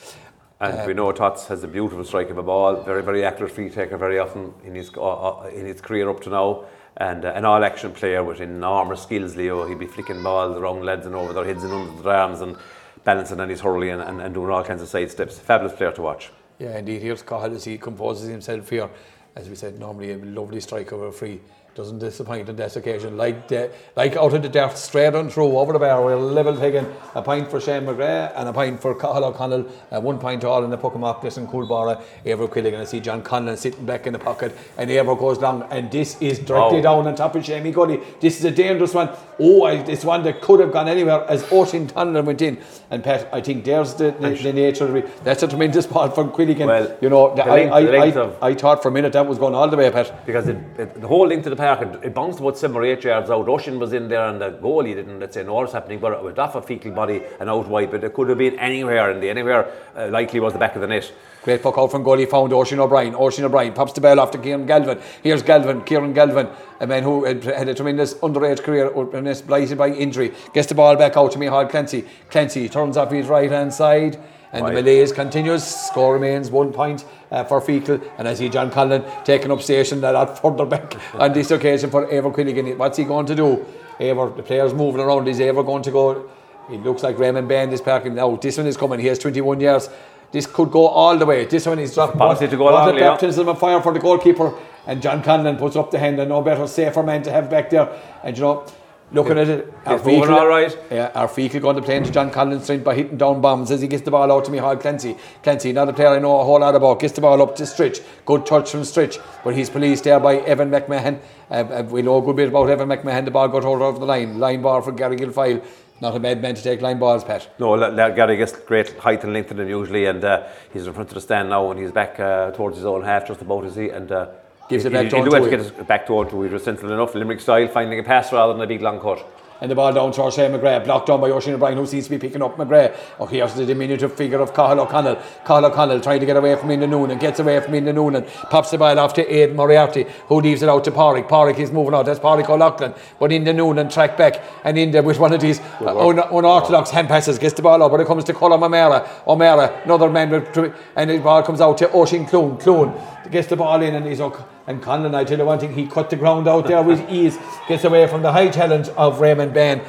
And 0.60 0.78
um, 0.78 0.86
we 0.86 0.94
know 0.94 1.12
Tots 1.12 1.46
has 1.48 1.62
a 1.62 1.68
beautiful 1.68 2.04
strike 2.04 2.30
of 2.30 2.38
a 2.38 2.42
ball, 2.42 2.82
very, 2.82 3.02
very 3.02 3.22
accurate 3.22 3.52
free 3.52 3.68
taker 3.68 3.98
very 3.98 4.18
often 4.18 4.54
in 4.64 4.74
his, 4.74 4.90
uh, 4.96 5.02
uh, 5.02 5.50
in 5.54 5.66
his 5.66 5.82
career 5.82 6.08
up 6.08 6.22
to 6.22 6.30
now. 6.30 6.64
And 6.96 7.26
uh, 7.26 7.32
an 7.34 7.44
all 7.44 7.62
action 7.62 7.92
player 7.92 8.24
with 8.24 8.40
enormous 8.40 9.02
skills, 9.02 9.36
Leo. 9.36 9.68
He'd 9.68 9.78
be 9.78 9.86
flicking 9.86 10.22
balls 10.22 10.56
around 10.56 10.82
lads 10.86 11.04
and 11.04 11.14
over 11.14 11.34
their 11.34 11.44
heads 11.44 11.62
and 11.64 11.72
under 11.74 12.02
their 12.02 12.14
arms 12.14 12.40
and 12.40 12.56
balancing 13.04 13.38
on 13.38 13.50
his 13.50 13.60
hurley 13.60 13.90
and, 13.90 14.00
and, 14.00 14.22
and 14.22 14.32
doing 14.32 14.50
all 14.50 14.64
kinds 14.64 14.80
of 14.80 14.88
side 14.88 15.10
steps. 15.10 15.38
Fabulous 15.38 15.74
player 15.74 15.92
to 15.92 16.00
watch. 16.00 16.30
Yeah, 16.58 16.78
indeed. 16.78 17.02
Here's 17.02 17.20
Cathal 17.20 17.54
as 17.54 17.64
he 17.64 17.76
composes 17.76 18.30
himself 18.30 18.70
here. 18.70 18.88
As 19.34 19.50
we 19.50 19.54
said, 19.54 19.78
normally 19.78 20.12
a 20.12 20.16
lovely 20.16 20.60
strike 20.60 20.94
over 20.94 21.08
a 21.08 21.12
free 21.12 21.42
doesn't 21.76 21.98
disappoint 21.98 22.48
on 22.48 22.56
this 22.56 22.76
occasion. 22.76 23.16
Like 23.16 23.50
like 23.94 24.16
out 24.16 24.32
of 24.32 24.42
the 24.42 24.48
depth, 24.48 24.78
straight 24.78 25.14
on 25.14 25.28
through 25.28 25.58
over 25.58 25.74
the 25.74 25.78
bar, 25.78 26.02
we're 26.02 26.16
level 26.16 26.56
taking 26.56 26.86
a 27.14 27.22
pint 27.22 27.50
for 27.50 27.60
Shane 27.60 27.82
McGrath 27.82 28.32
and 28.34 28.48
a 28.48 28.52
pint 28.52 28.80
for 28.80 28.94
Cathal 28.94 29.24
O'Connell, 29.24 29.70
uh, 29.92 30.00
one 30.00 30.18
pint 30.18 30.44
all 30.44 30.64
in 30.64 30.70
the 30.70 30.78
Pokemon 30.78 31.22
and 31.36 31.48
Coolbara, 31.48 32.02
Ever 32.24 32.48
Quilligan. 32.48 32.80
I 32.80 32.84
see 32.84 33.00
John 33.00 33.22
Conlon 33.22 33.58
sitting 33.58 33.84
back 33.84 34.06
in 34.06 34.12
the 34.12 34.18
pocket 34.18 34.56
and 34.78 34.90
Ever 34.90 35.14
goes 35.14 35.38
down 35.38 35.64
and 35.70 35.90
this 35.90 36.20
is 36.22 36.38
directly 36.38 36.78
oh. 36.78 36.82
down 36.82 37.06
on 37.06 37.14
top 37.14 37.34
of 37.34 37.44
Shamey 37.44 37.72
Gully. 37.72 38.00
This 38.20 38.38
is 38.38 38.44
a 38.44 38.50
dangerous 38.50 38.94
one. 38.94 39.10
Oh, 39.38 39.64
I, 39.64 39.72
it's 39.74 40.04
one 40.04 40.22
that 40.22 40.40
could 40.40 40.60
have 40.60 40.72
gone 40.72 40.88
anywhere 40.88 41.26
as 41.28 41.50
Oisin 41.52 41.88
Conlon 41.88 42.24
went 42.24 42.40
in. 42.40 42.58
And 42.90 43.04
Pat, 43.04 43.28
I 43.32 43.40
think 43.40 43.64
there's 43.64 43.94
the, 43.94 44.12
the, 44.12 44.30
the 44.30 44.52
nature 44.52 44.86
of 44.86 44.96
it. 44.96 45.24
That's 45.24 45.42
a 45.42 45.48
tremendous 45.48 45.86
ball 45.86 46.10
from 46.10 46.30
Quilligan. 46.30 46.66
Well, 46.66 46.96
you 47.00 47.10
know, 47.10 47.34
the, 47.34 47.42
the 47.42 47.50
length, 47.50 47.72
I, 47.72 47.78
I, 47.78 48.46
I, 48.46 48.48
I, 48.50 48.54
thought 48.54 48.82
for 48.82 48.88
a 48.88 48.92
minute 48.92 49.12
that 49.12 49.26
was 49.26 49.38
going 49.38 49.54
all 49.54 49.68
the 49.68 49.76
way, 49.76 49.90
Pat. 49.90 50.24
Because 50.24 50.48
it, 50.48 50.56
it, 50.78 51.00
the 51.00 51.08
whole 51.08 51.26
link 51.26 51.44
to 51.44 51.50
the 51.50 51.56
park, 51.66 52.04
it, 52.04 52.14
bounced 52.14 52.38
about 52.38 52.56
seven 52.56 52.76
or 52.76 52.84
eight 52.84 53.02
yards 53.02 53.30
out. 53.30 53.48
Oisin 53.48 53.78
was 53.78 53.92
in 53.92 54.08
there 54.08 54.28
and 54.28 54.40
the 54.40 54.50
goalie 54.50 54.94
didn't, 54.94 55.18
let's 55.18 55.34
say, 55.34 55.42
know 55.42 55.54
what's 55.54 55.72
happening, 55.72 55.98
but 55.98 56.12
it 56.12 56.22
was 56.22 56.38
off 56.38 56.54
a 56.54 56.60
Feakle 56.60 56.94
body 56.94 57.22
and 57.40 57.50
out 57.50 57.66
wide, 57.68 57.90
but 57.90 58.04
it 58.04 58.14
could 58.14 58.28
have 58.28 58.38
been 58.38 58.58
anywhere, 58.58 59.10
and 59.10 59.22
the 59.22 59.28
anywhere 59.28 59.72
uh, 59.96 60.08
likely 60.08 60.40
was 60.40 60.52
the 60.52 60.58
back 60.58 60.74
of 60.76 60.80
the 60.80 60.86
net. 60.86 61.12
Great 61.42 61.62
puck 61.62 61.78
out 61.78 61.90
from 61.90 62.04
goalie 62.04 62.28
found 62.28 62.52
Oisin 62.52 62.80
O'Brien. 62.80 63.14
Oisin 63.14 63.44
O'Brien 63.44 63.72
pops 63.72 63.92
the 63.92 64.00
ball 64.00 64.26
to 64.28 64.38
Kieran 64.38 64.66
Galvin. 64.66 65.00
Here's 65.22 65.42
Galvin, 65.42 65.82
Kieran 65.82 66.12
Galvin, 66.12 66.48
a 66.80 66.86
man 66.86 67.02
who 67.02 67.24
had, 67.24 67.44
had 67.44 67.68
a 67.68 67.74
tremendous 67.74 68.14
underage 68.14 68.62
career 68.62 68.90
and 69.14 69.28
is 69.28 69.42
blighted 69.42 69.78
by 69.78 69.90
injury. 69.90 70.34
Gets 70.52 70.68
the 70.68 70.74
ball 70.74 70.96
back 70.96 71.16
out 71.16 71.32
to 71.32 71.38
me. 71.38 71.46
Michal 71.46 71.66
Clancy. 71.66 72.04
Clancy 72.30 72.68
turns 72.68 72.96
off 72.96 73.12
his 73.12 73.26
right 73.26 73.50
hand 73.50 73.72
side. 73.72 74.18
And 74.52 74.62
right. 74.62 74.74
the 74.74 74.82
malaise 74.82 75.12
continues. 75.12 75.64
Score 75.64 76.14
remains 76.14 76.50
one 76.50 76.72
point 76.72 77.04
uh, 77.30 77.44
for 77.44 77.60
Feakle. 77.60 78.02
And 78.18 78.28
I 78.28 78.34
see 78.34 78.48
John 78.48 78.70
Conlon 78.70 79.24
taking 79.24 79.50
up 79.50 79.60
station 79.60 80.02
a 80.04 80.12
lot 80.12 80.40
further 80.40 80.66
back 80.66 80.94
on 81.14 81.32
this 81.32 81.50
occasion 81.50 81.90
for 81.90 82.08
Ever 82.10 82.30
Quilligan. 82.30 82.76
What's 82.76 82.98
he 82.98 83.04
going 83.04 83.26
to 83.26 83.34
do? 83.34 83.66
Ever, 83.98 84.30
the 84.30 84.42
players 84.42 84.74
moving 84.74 85.00
around. 85.00 85.26
Is 85.28 85.40
Ever 85.40 85.62
going 85.62 85.82
to 85.82 85.90
go? 85.90 86.30
It 86.70 86.82
looks 86.82 87.02
like 87.02 87.18
Raymond 87.18 87.48
Bann 87.48 87.72
is 87.72 87.80
parking 87.80 88.14
now. 88.14 88.36
This 88.36 88.58
one 88.58 88.66
is 88.66 88.76
coming. 88.76 88.98
He 88.98 89.06
has 89.06 89.18
21 89.18 89.60
years. 89.60 89.88
This 90.32 90.46
could 90.46 90.70
go 90.70 90.86
all 90.86 91.16
the 91.16 91.26
way. 91.26 91.44
This 91.44 91.66
one 91.66 91.78
is 91.78 91.94
dropped. 91.94 92.18
Policy 92.18 92.48
to 92.48 92.56
go 92.56 92.68
along. 92.68 92.94
The 92.94 93.00
baptism 93.00 93.48
of 93.48 93.58
fire 93.58 93.80
for 93.80 93.92
the 93.92 94.00
goalkeeper. 94.00 94.52
And 94.86 95.00
John 95.00 95.22
Conlon 95.22 95.58
puts 95.58 95.76
up 95.76 95.90
the 95.90 95.98
hand. 95.98 96.18
And 96.18 96.28
no 96.28 96.42
better, 96.42 96.66
safer 96.66 97.02
man 97.02 97.22
to 97.22 97.30
have 97.30 97.48
back 97.48 97.70
there. 97.70 97.88
And 98.22 98.36
you 98.36 98.42
know, 98.42 98.66
looking 99.12 99.38
at 99.38 99.48
it, 99.48 99.74
our 99.84 99.98
feet 99.98 100.24
all 100.24 100.46
right. 100.46 100.76
Yeah, 100.90 101.10
our 101.14 101.28
feet 101.28 101.60
going 101.60 101.76
to 101.76 101.82
play 101.82 101.96
into 101.96 102.10
John 102.10 102.30
strength 102.60 102.84
by 102.84 102.94
hitting 102.94 103.16
down 103.16 103.40
bombs 103.40 103.70
as 103.70 103.80
he 103.80 103.88
gets 103.88 104.02
the 104.02 104.10
ball 104.10 104.30
out 104.30 104.44
to 104.44 104.50
me. 104.50 104.58
Michal 104.58 104.76
Clancy. 104.76 105.16
Clancy, 105.42 105.70
another 105.70 105.92
player 105.92 106.08
I 106.08 106.18
know 106.18 106.40
a 106.40 106.44
whole 106.44 106.60
lot 106.60 106.74
about, 106.74 107.00
gets 107.00 107.14
the 107.14 107.20
ball 107.20 107.40
up 107.42 107.56
to 107.56 107.62
Stritch. 107.64 108.02
Good 108.24 108.46
touch 108.46 108.70
from 108.70 108.80
Stritch, 108.82 109.22
but 109.44 109.54
he's 109.54 109.70
policed 109.70 110.04
there 110.04 110.20
by 110.20 110.36
Evan 110.38 110.70
McMahon. 110.70 111.20
Uh, 111.50 111.54
uh, 111.54 111.82
we 111.90 112.02
know 112.02 112.18
a 112.18 112.22
good 112.22 112.36
bit 112.36 112.48
about 112.48 112.68
Evan 112.68 112.88
McMahon. 112.88 113.24
The 113.24 113.30
ball 113.30 113.48
got 113.48 113.62
hold 113.62 113.82
over 113.82 113.98
the 113.98 114.06
line. 114.06 114.38
Line 114.38 114.62
ball 114.62 114.82
for 114.82 114.92
Gary 114.92 115.16
Guilfoyle. 115.16 115.64
Not 116.00 116.14
a 116.14 116.20
bad 116.20 116.42
man 116.42 116.54
to 116.54 116.62
take 116.62 116.82
line 116.82 116.98
balls, 116.98 117.24
Pat. 117.24 117.48
No, 117.58 117.74
Gary 118.14 118.36
gets 118.36 118.52
great 118.52 118.98
height 118.98 119.24
and 119.24 119.32
length 119.32 119.50
in 119.50 119.60
him 119.60 119.68
usually, 119.68 120.04
and 120.04 120.22
uh, 120.22 120.46
he's 120.72 120.86
in 120.86 120.92
front 120.92 121.08
of 121.08 121.14
the 121.14 121.22
stand 121.22 121.48
now, 121.48 121.70
and 121.70 121.80
he's 121.80 121.92
back 121.92 122.20
uh, 122.20 122.50
towards 122.50 122.76
his 122.76 122.84
own 122.84 123.02
half, 123.02 123.26
just 123.26 123.40
about 123.40 123.64
as 123.64 123.76
he, 123.76 123.88
and 123.88 124.12
uh, 124.12 124.28
gives 124.68 124.84
it 124.84 124.92
back 124.92 125.08
to 125.10 125.16
him. 125.16 125.24
He 125.44 125.50
get 125.50 125.60
it 125.60 125.86
back 125.86 126.06
to 126.06 126.22
him. 126.22 126.28
He 126.28 126.48
was 126.48 126.64
sensible 126.64 126.92
enough, 126.92 127.14
Limerick 127.14 127.40
style, 127.40 127.68
finding 127.68 127.98
a 127.98 128.02
pass 128.02 128.32
rather 128.32 128.52
than 128.52 128.62
a 128.62 128.66
big 128.66 128.82
long 128.82 129.00
cut 129.00 129.24
and 129.60 129.70
the 129.70 129.74
ball 129.74 129.92
down 129.92 130.12
to 130.12 130.30
Shane 130.30 130.52
McGrath, 130.52 130.84
blocked 130.84 131.06
down 131.06 131.20
by 131.20 131.30
Oisin 131.30 131.54
O'Brien, 131.54 131.76
who 131.76 131.86
seems 131.86 132.04
to 132.04 132.10
be 132.10 132.18
picking 132.18 132.42
up 132.42 132.56
McGrath. 132.56 132.96
Oh, 133.18 133.26
here's 133.26 133.54
the 133.54 133.64
diminutive 133.64 134.14
figure 134.14 134.40
of 134.40 134.52
Cathal 134.52 134.80
O'Connell. 134.80 135.16
Cathal 135.44 135.66
O'Connell 135.66 136.00
trying 136.00 136.20
to 136.20 136.26
get 136.26 136.36
away 136.36 136.56
from 136.56 136.68
Enda 136.68 136.88
Noonan, 136.88 137.18
gets 137.18 137.40
away 137.40 137.60
from 137.60 137.72
Enda 137.72 137.94
Noonan, 137.94 138.24
pops 138.50 138.70
the 138.70 138.78
ball 138.78 138.98
off 138.98 139.14
to 139.14 139.26
Aidan 139.26 139.56
Moriarty, 139.56 140.06
who 140.26 140.40
leaves 140.40 140.62
it 140.62 140.68
out 140.68 140.84
to 140.84 140.90
Pádraig. 140.90 141.28
Pádraig 141.28 141.58
is 141.58 141.72
moving 141.72 141.94
out, 141.94 142.06
that's 142.06 142.20
Pádraig 142.20 142.48
O'Loughlin, 142.48 142.94
but 143.18 143.30
Enda 143.30 143.54
Noonan 143.54 143.88
track 143.88 144.16
back, 144.16 144.42
and 144.64 144.76
Enda 144.76 145.02
with 145.02 145.18
one 145.18 145.32
of 145.32 145.40
these 145.40 145.60
uh, 145.80 146.06
un- 146.06 146.18
unorthodox 146.18 146.90
hand 146.90 147.08
passes 147.08 147.38
gets 147.38 147.54
the 147.54 147.62
ball 147.62 147.82
out, 147.82 147.90
but 147.90 148.00
it 148.00 148.06
comes 148.06 148.24
to 148.24 148.34
Colin 148.34 148.62
O'Mara. 148.62 149.08
O'Mara, 149.26 149.82
another 149.84 150.10
man, 150.10 150.30
with, 150.30 150.74
and 150.96 151.10
the 151.10 151.18
ball 151.18 151.42
comes 151.42 151.60
out 151.60 151.78
to 151.78 151.90
Oisin 151.94 152.26
Clune. 152.26 152.58
Clune 152.58 152.94
gets 153.30 153.48
the 153.48 153.56
ball 153.56 153.80
in, 153.82 153.94
and 153.94 154.06
he's 154.06 154.20
okay. 154.20 154.44
And 154.66 154.82
Conlon, 154.82 155.14
I 155.14 155.24
tell 155.24 155.38
you 155.38 155.44
one 155.44 155.58
thing, 155.58 155.74
he 155.74 155.86
cut 155.86 156.10
the 156.10 156.16
ground 156.16 156.48
out 156.48 156.66
there 156.66 156.82
with 156.82 157.08
ease, 157.10 157.38
gets 157.68 157.84
away 157.84 158.06
from 158.08 158.22
the 158.22 158.32
high 158.32 158.48
challenge 158.48 158.88
of 158.90 159.20
Raymond 159.20 159.54
Bann. 159.54 159.82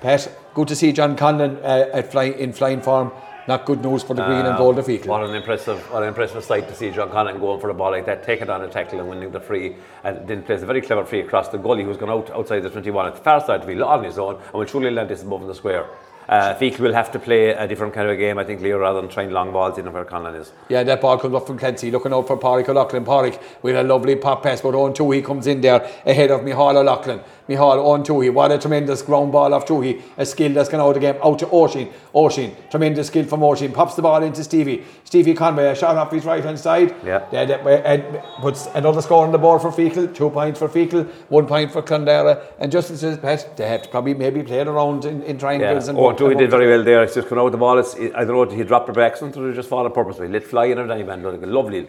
Pat, 0.00 0.30
good 0.54 0.68
to 0.68 0.76
see 0.76 0.92
John 0.92 1.16
Conlon 1.16 1.58
uh, 1.62 1.90
at 1.92 2.12
fly, 2.12 2.24
in 2.24 2.52
flying 2.52 2.80
form. 2.80 3.10
Not 3.48 3.64
good 3.64 3.82
news 3.82 4.02
for 4.02 4.12
the 4.12 4.22
green 4.24 4.44
uh, 4.44 4.50
and 4.50 4.58
gold 4.58 4.78
of 4.78 4.84
Feakle. 4.84 5.06
What 5.06 5.24
an 5.24 5.34
impressive, 5.34 5.80
what 5.90 6.02
an 6.02 6.10
impressive 6.10 6.44
sight 6.44 6.68
to 6.68 6.74
see 6.74 6.90
John 6.90 7.08
Conlon 7.08 7.40
going 7.40 7.58
for 7.58 7.70
a 7.70 7.74
ball 7.74 7.90
like 7.90 8.04
that, 8.04 8.22
taking 8.22 8.50
on 8.50 8.62
a 8.62 8.68
tackle 8.68 9.00
and 9.00 9.08
winning 9.08 9.30
the 9.30 9.40
free, 9.40 9.74
and 10.04 10.28
then 10.28 10.42
plays 10.42 10.62
a 10.62 10.66
very 10.66 10.82
clever 10.82 11.04
free 11.04 11.20
across 11.20 11.48
the 11.48 11.56
goalie 11.56 11.82
who's 11.82 11.96
gone 11.96 12.10
out 12.10 12.30
outside 12.30 12.60
the 12.60 12.68
21 12.68 13.06
at 13.06 13.14
the 13.14 13.22
far 13.22 13.40
side 13.40 13.62
to 13.62 13.66
be 13.66 13.80
on 13.80 14.04
his 14.04 14.18
own, 14.18 14.34
and 14.34 14.52
will 14.52 14.66
truly 14.66 14.90
land 14.90 15.08
this 15.08 15.22
above 15.22 15.46
the 15.46 15.54
square. 15.54 15.86
Uh, 16.28 16.54
Feakle 16.54 16.80
will 16.80 16.92
have 16.92 17.10
to 17.12 17.18
play 17.18 17.48
a 17.48 17.66
different 17.66 17.94
kind 17.94 18.06
of 18.06 18.12
a 18.12 18.16
game, 18.16 18.38
I 18.38 18.44
think, 18.44 18.60
Leo, 18.60 18.78
rather 18.78 19.00
than 19.00 19.08
trying 19.08 19.30
long 19.30 19.50
balls 19.50 19.78
in 19.78 19.90
where 19.90 20.04
Conlon 20.04 20.38
is. 20.38 20.52
Yeah, 20.68 20.82
that 20.82 21.00
ball 21.00 21.18
comes 21.18 21.34
up 21.34 21.46
from 21.46 21.58
Clancy, 21.58 21.90
looking 21.90 22.12
out 22.12 22.26
for 22.26 22.36
Pádraig 22.36 22.68
O'Loughlin. 22.68 23.04
Pádraig 23.04 23.40
with 23.62 23.76
a 23.76 23.82
lovely 23.82 24.14
pop 24.14 24.42
pass, 24.42 24.60
but 24.60 24.74
on 24.74 24.92
two, 24.92 25.10
he 25.10 25.22
comes 25.22 25.46
in 25.46 25.62
there 25.62 25.80
ahead 26.04 26.30
of 26.30 26.44
Michal 26.44 26.76
O'Loughlin. 26.76 27.20
Mihal 27.48 27.84
on 27.86 28.04
Toohey. 28.04 28.32
What 28.32 28.52
a 28.52 28.58
tremendous 28.58 29.00
ground 29.02 29.32
ball 29.32 29.54
off 29.54 29.64
Toohey. 29.66 30.02
A 30.18 30.26
skill 30.26 30.52
that's 30.52 30.68
going 30.68 30.82
out 30.82 30.88
of 30.88 30.94
the 30.94 31.00
game. 31.00 31.16
Out 31.22 31.38
to 31.38 31.46
Oisin. 31.46 31.90
Oisin. 32.14 32.54
Tremendous 32.70 33.06
skill 33.06 33.24
from 33.24 33.42
Oisin. 33.42 33.72
Pops 33.72 33.94
the 33.94 34.02
ball 34.02 34.22
into 34.22 34.44
Stevie. 34.44 34.84
Stevie 35.04 35.34
Conway. 35.34 35.66
A 35.68 35.74
shot 35.74 35.96
off 35.96 36.12
his 36.12 36.24
right 36.26 36.44
hand 36.44 36.58
side. 36.58 36.94
Yeah. 37.04 37.26
There, 37.30 37.46
there, 37.46 37.86
and 37.86 38.22
puts 38.42 38.66
another 38.74 39.00
score 39.00 39.24
on 39.24 39.32
the 39.32 39.38
board 39.38 39.62
for 39.62 39.70
Feakle. 39.70 40.14
Two 40.14 40.28
points 40.30 40.58
for 40.58 40.68
Feakle. 40.68 41.06
One 41.30 41.46
point 41.46 41.72
for 41.72 41.80
Clonlara. 41.82 42.42
And 42.58 42.70
just 42.70 42.90
as 42.90 43.16
Pat, 43.18 43.56
they 43.56 43.66
have 43.66 43.82
to 43.82 43.88
probably 43.88 44.14
maybe 44.14 44.42
played 44.42 44.66
around 44.66 45.04
in, 45.06 45.22
in 45.22 45.36
Yeah. 45.36 45.40
triangles. 45.40 45.88
and 45.88 45.98
Oh, 45.98 46.12
Dewey 46.12 46.34
did 46.34 46.50
very 46.50 46.68
well 46.68 46.84
there. 46.84 47.02
It's 47.02 47.14
just 47.14 47.28
coming 47.28 47.42
out 47.44 47.52
the 47.52 47.58
ball. 47.58 47.78
It's, 47.78 47.94
I 47.94 48.24
don't 48.24 48.28
know, 48.28 48.44
did 48.44 48.58
he 48.58 48.64
dropped 48.64 48.90
it 48.90 48.94
by 48.94 49.06
accident 49.06 49.36
or 49.38 49.44
did 49.44 49.50
he 49.50 49.56
just 49.56 49.68
fall 49.70 49.84
on 49.86 49.92
purpose? 49.92 50.18
He 50.18 50.26
let 50.28 50.44
fly 50.44 50.66
in 50.66 50.78
it 50.78 50.90
and 50.90 50.98
he 51.00 51.02
went 51.04 51.22
lovely 51.48 51.88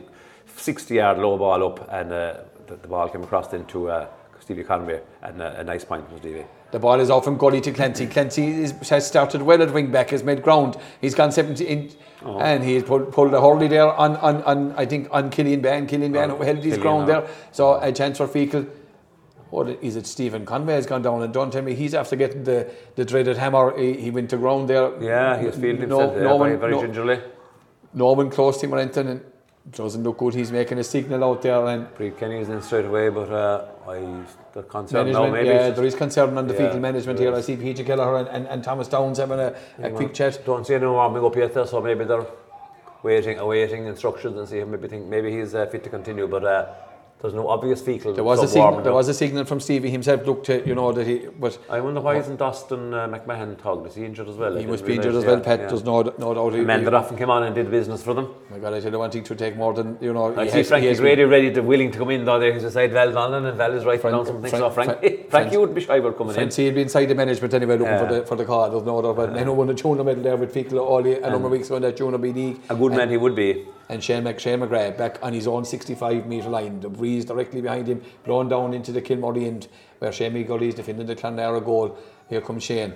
60 0.56 0.94
yard 0.96 1.18
low 1.20 1.38
ball 1.38 1.63
up 1.68 1.88
and 1.92 2.12
uh, 2.12 2.34
the, 2.68 2.75
the 2.78 2.88
ball 2.88 3.10
came 3.10 3.24
across 3.24 3.51
into 3.54 3.89
uh, 3.89 4.08
Stevie 4.50 4.63
Conway 4.63 5.00
and 5.22 5.39
uh, 5.44 5.53
a 5.58 5.63
nice 5.63 5.86
point 5.86 6.10
from 6.10 6.18
Stevie. 6.18 6.44
The 6.72 6.79
ball 6.79 7.00
is 7.00 7.12
off 7.12 7.24
from 7.24 7.38
Gully 7.38 7.62
to 7.62 7.72
Clancy. 7.72 8.08
Clancy 8.08 8.48
is, 8.48 8.72
has 8.89 9.06
started 9.06 9.44
well 9.44 9.62
at 9.62 9.72
wing 9.72 9.91
back, 9.91 10.10
has 10.10 10.24
made 10.24 10.41
ground. 10.41 10.75
He's 11.01 11.13
gone 11.13 11.32
70 11.32 11.68
in, 11.68 11.91
Oh. 12.25 12.38
and 12.39 12.63
he's 12.63 12.82
pulled, 12.84 13.13
pulled 13.13 13.32
a 13.34 13.39
hurley 13.39 13.68
there 13.68 13.88
on, 13.94 14.18
on, 14.18 14.41
on, 14.44 14.72
I 14.74 14.86
think, 14.88 15.08
on 15.12 15.29
Killian 15.29 15.62
Bann. 15.62 15.86
Killian 15.86 16.12
Bann 16.13 16.32
Oh, 16.32 16.41
held 16.41 16.58
his 16.63 16.79
ground 16.79 17.03
oh. 17.03 17.06
there. 17.22 17.27
So 17.51 17.79
a 17.79 17.91
chance 17.94 18.18
for 18.18 18.27
Feakle. 18.27 18.68
What 19.51 19.70
is 19.84 19.96
it? 19.96 20.08
Stephen 20.08 20.46
Conway 20.48 20.74
has 20.74 20.86
gone 20.88 21.03
down 21.03 21.22
and 21.22 21.32
don't 21.32 21.51
tell 21.53 21.62
me 21.62 21.75
he's 21.75 21.94
after 21.94 22.15
getting 22.15 22.44
the, 22.44 22.72
the 22.96 23.06
dreaded 23.06 23.38
hammer. 23.38 23.77
He, 23.77 23.94
he 23.94 24.10
went 24.12 24.32
to 24.32 24.38
ground 24.38 24.68
there. 24.68 25.00
Yeah, 25.01 25.39
he 25.39 25.46
was 25.46 25.56
feeling 25.58 25.88
No- 25.88 26.00
himself 26.00 26.15
there 26.15 26.24
no 26.24 26.38
very, 26.39 26.51
one- 26.53 26.60
very 26.60 26.72
no- 26.74 26.82
gingerly. 26.82 27.22
No 27.94 28.12
one 28.13 28.32
close 28.32 28.58
to 28.62 28.65
him 28.65 28.74
or 28.74 28.79
anything. 28.79 29.08
And 29.08 29.22
doesn't 29.72 30.04
look 30.04 30.18
good. 30.18 30.34
He's 30.34 30.52
making 30.52 30.80
a 30.80 30.84
signal 30.84 31.24
out 31.24 31.42
there 31.42 31.66
and 31.68 31.94
Pre 31.96 32.12
Kenny's 32.12 32.50
in 32.50 32.62
straight 32.62 32.86
away, 32.86 33.10
but 33.10 33.32
uh, 33.32 33.66
I 33.88 34.24
the 34.54 34.64
concern 34.64 35.12
now 35.12 35.30
maybe. 35.30 35.50
yeah, 35.50 35.70
there 35.70 35.86
is 35.86 35.96
concern 35.96 36.38
on 36.38 36.48
the 36.48 36.54
Yeah, 36.54 36.72
Feakle 36.72 36.80
management 36.80 37.20
here. 37.20 37.34
I 37.34 37.42
see 37.42 37.56
Peter 37.56 37.84
Kelleher 37.84 38.18
and, 38.18 38.28
and, 38.30 38.48
and 38.48 38.64
Thomas 38.64 38.88
Downs 38.88 39.18
having 39.18 39.40
a, 39.40 39.56
a 39.82 39.92
quick 39.92 40.14
chat. 40.14 40.44
Don't 40.46 40.66
see 40.66 40.76
anyone 40.76 40.96
warming 40.96 41.24
up 41.24 41.36
yet, 41.36 41.68
so 41.68 41.82
maybe 41.82 42.06
they're 42.06 42.26
waiting, 43.04 43.38
awaiting 43.40 43.86
instructions 43.86 44.38
and 44.38 44.48
see 44.48 44.60
him. 44.60 44.72
Maybe 44.72 44.88
think 44.88 45.06
maybe 45.06 45.32
he's 45.32 45.56
uh, 45.56 45.66
fit 45.68 45.84
to 45.84 45.90
continue, 45.90 46.28
but 46.28 46.44
uh, 46.44 46.74
there's 47.22 47.34
no 47.34 47.50
obvious 47.50 47.82
Feakle. 47.82 48.16
There 48.16 48.24
was 48.24 48.42
a 48.42 48.48
signal. 48.48 48.82
There 48.82 48.92
up. 48.92 48.96
was 48.96 49.10
a 49.10 49.14
signal 49.14 49.44
from 49.44 49.60
Stevie 49.60 49.90
himself. 49.90 50.26
Looked 50.26 50.46
to 50.46 50.66
you 50.66 50.74
know 50.74 50.94
that 50.94 51.06
he, 51.06 51.28
but 51.38 51.58
I 51.70 51.82
wonder 51.82 52.00
why 52.00 52.16
isn't 52.16 52.38
Dustin 52.38 52.94
uh, 52.94 53.08
McMahon 53.10 53.58
tugged? 53.62 53.88
Is 53.88 53.96
he 53.96 54.06
injured 54.06 54.30
as 54.30 54.38
well? 54.38 54.56
He 54.56 54.66
must 54.66 54.86
be 54.86 54.96
injured 54.96 55.16
as 55.16 55.26
well. 55.26 55.38
yeah, 55.38 55.44
Pat, 55.44 55.60
yeah. 55.60 55.68
there's 55.68 55.84
no 55.84 56.02
no 56.18 56.34
doubt. 56.34 56.54
He, 56.54 56.60
A 56.62 56.64
man 56.64 56.86
that 56.86 56.94
often 56.94 57.18
came 57.18 57.30
on 57.30 57.44
and 57.44 57.54
did 57.54 57.70
business 57.70 58.02
for 58.02 58.14
them. 58.14 58.34
my 58.50 58.58
God, 58.60 58.74
I 58.74 58.80
tell 58.80 58.92
you 58.94 59.00
one 59.00 59.12
thing 59.12 59.24
to 59.26 59.36
take 59.36 59.58
more 59.58 59.74
than 59.74 59.98
you 60.00 60.14
know. 60.14 60.34
I 60.40 60.46
he 60.46 60.50
see 60.52 60.58
has- 60.60 60.70
Frankie's 60.70 61.02
really 61.02 61.26
ready 61.26 61.52
to 61.54 61.62
willing 61.62 61.92
to 61.92 61.98
come 61.98 62.12
in 62.12 62.24
though. 62.24 62.40
There 62.40 62.54
he's 62.54 62.64
beside 62.64 62.94
Val 62.94 63.12
Donlan 63.12 63.50
and 63.50 63.58
Val 63.58 63.74
is 63.74 63.84
right 63.84 64.00
Frank- 64.00 64.16
down 64.16 64.26
something. 64.26 64.50
Frank- 64.50 64.64
so 64.64 64.70
Frank, 64.70 65.00
Frank- 65.00 65.30
Frankie 65.30 65.58
wouldn't 65.62 65.76
be 65.76 65.82
shy 65.82 65.98
about 65.98 66.18
coming 66.18 66.30
in. 66.36 66.36
Fancy 66.42 66.66
he'd 66.66 66.76
be 66.76 66.82
inside 66.84 67.06
the 67.08 67.16
management 67.16 67.54
anyway, 67.54 67.78
looking 67.78 68.00
for 68.00 68.14
the 68.14 68.26
for 68.26 68.36
the 68.38 68.46
call. 68.46 68.70
There's 68.70 68.84
no 68.84 69.02
doubt 69.02 69.10
about 69.10 69.30
it. 69.32 69.36
And 69.36 69.46
who 69.46 69.54
won 69.54 69.68
the 69.68 69.74
tuna 69.74 70.06
medal 70.06 70.24
there 70.24 70.38
with 70.38 70.54
Feakle 70.54 70.80
all 70.80 71.04
the, 71.04 71.18
a 71.22 71.30
number 71.30 71.48
of 71.48 71.52
weeks 71.52 71.68
ago 71.68 71.76
in 71.76 71.82
that 71.82 71.98
Junior 71.98 72.18
be 72.18 72.32
League. 72.32 72.62
A 72.70 72.76
good 72.76 72.94
man 72.94 73.10
he 73.10 73.18
would 73.18 73.36
be. 73.36 73.66
And 73.89 74.03
Shane, 74.03 74.24
Mc, 74.24 74.39
Shane 74.39 74.60
McGrath 74.60 74.98
back 74.98 75.17
on 75.24 75.34
his 75.34 75.48
own 75.48 75.65
65 75.65 76.27
metre 76.27 76.48
line. 76.48 76.79
The 76.79 76.89
breeze 76.89 77.25
directly 77.25 77.60
behind 77.60 77.88
him, 77.88 78.03
blown 78.24 78.48
down 78.48 78.74
into 78.74 78.91
the 78.91 79.01
Kilmurray 79.01 79.48
end 79.48 79.67
where 79.98 80.12
Shane 80.12 80.46
Gully 80.46 80.69
is 80.69 80.75
defending 80.75 81.08
the 81.08 81.15
Clonlara 81.15 81.63
goal. 81.63 81.98
Here 82.29 82.41
comes 82.41 82.63
Shane. 82.63 82.93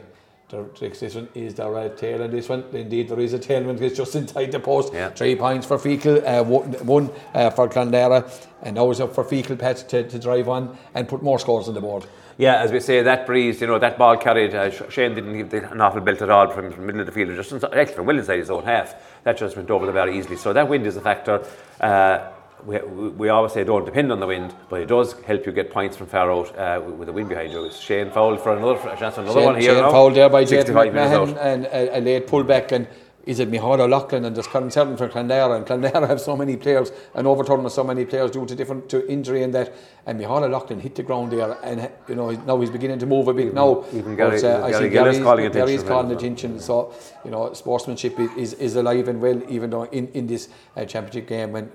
There, 0.50 0.66
this 0.80 1.16
one 1.16 1.30
is 1.34 1.56
there 1.56 1.76
a 1.76 1.90
tail 1.90 2.22
in 2.22 2.30
this 2.30 2.48
one? 2.48 2.64
Indeed, 2.74 3.10
there 3.10 3.20
is 3.20 3.34
a 3.34 3.40
tailwind. 3.40 3.82
It's 3.82 3.98
just 3.98 4.16
inside 4.16 4.52
the 4.52 4.60
post. 4.60 4.94
Yeah. 4.94 5.10
Three 5.10 5.36
points 5.36 5.66
for 5.66 5.78
Feakle, 5.78 6.24
uh, 6.24 6.44
one, 6.44 7.10
uh, 7.34 7.50
for 7.50 7.68
Clonera, 7.68 8.32
and 8.62 8.76
now 8.76 8.92
it's 8.92 9.00
up 9.00 9.16
for 9.16 9.24
Feakle 9.24 9.58
Pet 9.58 9.78
to, 9.90 10.08
to 10.08 10.20
drive 10.20 10.48
on 10.48 10.78
and 10.94 11.08
put 11.08 11.24
more 11.24 11.40
scores 11.40 11.68
on 11.68 11.74
the 11.74 11.82
board. 11.82 12.06
Yeah, 12.38 12.62
as 12.62 12.72
we 12.72 12.80
say, 12.80 13.02
that 13.04 13.26
breeze, 13.26 13.62
you 13.62 13.68
know, 13.68 13.78
that 13.80 13.98
ball 13.98 14.18
carried. 14.18 14.56
Uh, 14.56 14.72
Shane 14.90 15.14
didn't 15.14 15.38
give 15.38 15.50
the, 15.50 15.72
an 15.72 15.82
awful 15.82 16.02
belt 16.02 16.22
at 16.22 16.30
all 16.30 16.50
from 16.50 16.72
the 16.72 16.78
middle 16.78 17.02
of 17.02 17.06
the 17.06 17.12
field, 17.12 17.36
just 17.36 17.52
inside, 17.52 17.74
actually 17.74 17.96
from 17.96 18.06
well 18.08 18.18
inside 18.18 18.40
his 18.40 18.50
own 18.50 18.64
half. 18.64 18.96
That 19.24 19.38
just 19.38 19.56
went 19.56 19.70
over 19.70 19.86
the 19.86 19.92
bar 19.92 20.10
easily. 20.10 20.38
So 20.38 20.52
that 20.54 20.68
wind 20.68 20.88
is 20.88 20.98
a 20.98 21.02
factor. 21.02 21.46
Uh, 21.80 22.30
we, 22.66 22.80
we 22.80 23.30
always 23.30 23.52
say 23.54 23.64
don't 23.64 23.86
depend 23.86 24.12
on 24.12 24.20
the 24.20 24.28
wind, 24.28 24.56
but 24.70 24.82
it 24.82 24.88
does 24.88 25.14
help 25.22 25.46
you 25.46 25.52
get 25.52 25.70
points 25.70 25.98
from 25.98 26.08
far 26.08 26.32
out 26.32 26.58
uh, 26.58 26.82
with 26.82 27.08
the 27.08 27.14
wind 27.14 27.30
behind 27.30 27.52
you. 27.52 27.70
Shane 27.72 28.10
fouled 28.10 28.42
for 28.42 28.56
another 28.56 28.80
chance 28.96 29.18
another 29.18 29.34
Shane, 29.40 29.46
one 29.46 29.56
here. 29.60 29.74
Shane 29.74 29.82
now. 29.84 29.92
fouled 29.92 30.16
there 30.16 30.30
by 30.30 30.46
65 30.46 30.94
McMahon 30.94 31.38
and 31.40 31.66
a, 31.66 31.98
a 31.98 32.00
late 32.00 32.28
pullback 32.28 32.72
and 32.72 32.88
is 33.26 33.40
it 33.40 33.50
Mihal 33.50 33.80
O'Loughlin 33.80 34.26
and 34.26 34.36
there's 34.36 34.48
concern 34.48 34.98
for 34.98 35.08
Clonlara 35.08 35.56
and 35.56 35.66
Clonlara 35.66 36.08
have 36.08 36.20
so 36.20 36.36
many 36.36 36.58
players. 36.58 36.92
And 37.16 37.26
overturn 37.26 37.64
with 37.64 37.74
so 37.74 37.84
many 37.84 38.06
players 38.06 38.32
due 38.32 38.46
to 38.46 38.56
different 38.56 38.90
to 38.90 39.10
injury 39.10 39.44
and 39.44 39.54
that. 39.54 39.74
And 40.06 40.20
Mihal 40.20 40.44
O'Loughlin 40.44 40.80
hit 40.80 40.96
the 40.96 41.04
ground 41.04 41.32
there. 41.32 41.58
And 41.64 41.90
you 42.10 42.16
know 42.16 42.32
now 42.32 42.60
he's 42.60 42.70
beginning 42.70 43.00
to 43.00 43.06
move 43.06 43.28
a 43.30 43.34
bit 43.34 43.54
now. 43.54 43.86
Even 43.94 44.16
Gary- 44.16 44.42
But, 44.42 44.44
uh, 44.44 44.66
I 44.66 44.72
Gary 44.72 44.90
Gary's, 44.90 45.20
calling 45.20 45.52
Gary's 45.52 45.82
attention 45.82 45.88
calling 45.88 46.12
attention. 46.12 46.60
So 46.60 46.94
you 47.24 47.32
know 47.32 47.54
sportsmanship 47.54 48.20
is, 48.20 48.54
is, 48.54 48.76
alive 48.76 49.08
and 49.08 49.22
well 49.22 49.42
even 49.50 49.70
though 49.70 49.84
in, 49.84 50.08
in 50.10 50.28
this 50.28 50.50
uh, 50.76 50.84
championship 50.86 51.28
game. 51.28 51.56
And 51.56 51.72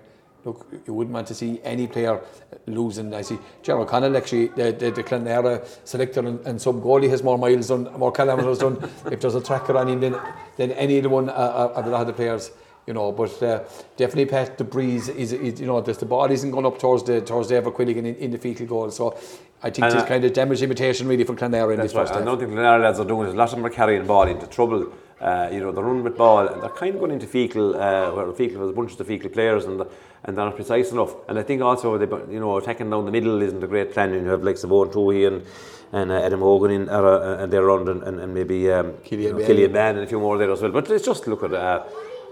Look, 0.48 0.66
you 0.86 0.94
wouldn't 0.94 1.12
want 1.12 1.26
to 1.26 1.34
see 1.34 1.60
any 1.62 1.86
player 1.86 2.22
losing. 2.66 3.12
I 3.12 3.20
see 3.20 3.38
Gerald 3.62 3.88
Connell 3.88 4.16
actually, 4.16 4.46
the, 4.46 4.72
the, 4.72 4.90
the 4.90 5.04
Clonlara 5.04 5.62
selector 5.84 6.20
and, 6.20 6.40
and 6.46 6.58
some 6.58 6.80
goalie 6.80 7.10
has 7.10 7.22
more 7.22 7.36
miles 7.36 7.68
done, 7.68 7.84
more 7.98 8.10
kilometres 8.12 8.56
done. 8.56 8.78
if 9.12 9.20
there's 9.20 9.34
a 9.34 9.42
tracker 9.42 9.76
on 9.76 9.88
him, 9.88 10.00
then, 10.00 10.18
then 10.56 10.70
any 10.72 10.96
of 10.96 11.02
the 11.02 11.10
one 11.10 11.28
uh, 11.28 11.32
uh, 11.32 11.72
of 11.76 11.84
the 11.84 11.94
other 11.94 12.14
players, 12.14 12.50
you 12.86 12.94
know. 12.94 13.12
But 13.12 13.42
uh, 13.42 13.62
definitely, 13.98 14.24
Pat, 14.24 14.56
the 14.56 14.64
breeze 14.64 15.10
is, 15.10 15.34
is 15.34 15.60
you 15.60 15.66
know, 15.66 15.82
the, 15.82 15.92
the 15.92 16.06
ball 16.06 16.30
isn't 16.30 16.50
going 16.50 16.64
up 16.64 16.78
towards 16.78 17.02
the 17.02 17.20
towards 17.20 17.50
the 17.50 17.56
Everquilligan 17.56 18.06
in, 18.06 18.14
in 18.14 18.30
the 18.30 18.38
Feakle 18.38 18.66
goal. 18.66 18.90
So 18.90 19.18
I 19.62 19.68
think 19.68 19.92
it's 19.92 20.08
kind 20.08 20.24
of 20.24 20.32
damage 20.32 20.62
imitation 20.62 21.08
really 21.08 21.24
for 21.24 21.34
Clonlara 21.34 21.74
in 21.74 21.80
this 21.80 21.92
right. 21.92 22.08
first 22.08 22.18
I 22.18 22.24
don't 22.24 22.38
think 22.38 22.52
Clonlara 22.52 22.80
lads 22.80 23.00
are 23.00 23.04
doing 23.04 23.28
it. 23.28 23.34
A 23.34 23.36
lot 23.36 23.50
of 23.50 23.56
them 23.56 23.66
are 23.66 23.70
carrying 23.70 24.06
ball 24.06 24.26
into 24.26 24.46
trouble. 24.46 24.94
Uh, 25.20 25.48
you 25.52 25.58
know, 25.58 25.72
they're 25.72 25.82
running 25.82 26.04
with 26.04 26.16
ball 26.16 26.46
and 26.46 26.62
they're 26.62 26.70
kind 26.70 26.94
of 26.94 27.00
going 27.00 27.10
into 27.10 27.26
Feakle, 27.26 27.74
uh, 27.74 28.14
where 28.14 28.26
Feakle 28.26 28.58
was 28.58 28.70
a 28.70 28.72
bunch 28.72 28.92
of 28.92 28.98
the 28.98 29.04
Feakle 29.04 29.32
players 29.32 29.64
and 29.64 29.82
and 30.28 30.36
they're 30.36 30.44
not 30.44 30.56
precise 30.56 30.92
enough. 30.92 31.14
And 31.26 31.38
I 31.38 31.42
think 31.42 31.62
also, 31.62 31.96
they, 31.96 32.32
you 32.32 32.38
know, 32.38 32.58
attacking 32.58 32.90
down 32.90 33.06
the 33.06 33.10
middle 33.10 33.40
isn't 33.40 33.64
a 33.64 33.66
great 33.66 33.92
plan. 33.92 34.12
And 34.12 34.24
you 34.24 34.30
have 34.30 34.44
like 34.44 34.58
Savon 34.58 34.90
Toohey 34.90 35.26
and 35.26 35.42
and 35.90 36.12
uh, 36.12 36.20
Adam 36.20 36.40
Hogan 36.40 36.70
in, 36.70 36.88
uh, 36.90 37.38
and 37.40 37.50
they're 37.50 37.64
around 37.64 37.88
and, 37.88 38.02
and, 38.02 38.20
and 38.20 38.34
maybe 38.34 38.70
um, 38.70 38.92
Killian 39.04 39.36
you 39.36 39.40
know, 39.40 39.46
Killian 39.46 39.72
Bann 39.72 39.94
and 39.96 40.04
a 40.04 40.06
few 40.06 40.20
more 40.20 40.36
there 40.36 40.52
as 40.52 40.60
well. 40.60 40.70
But 40.70 40.88
let's 40.90 41.04
just 41.04 41.26
look 41.26 41.42
at. 41.42 41.54
Uh, 41.54 41.84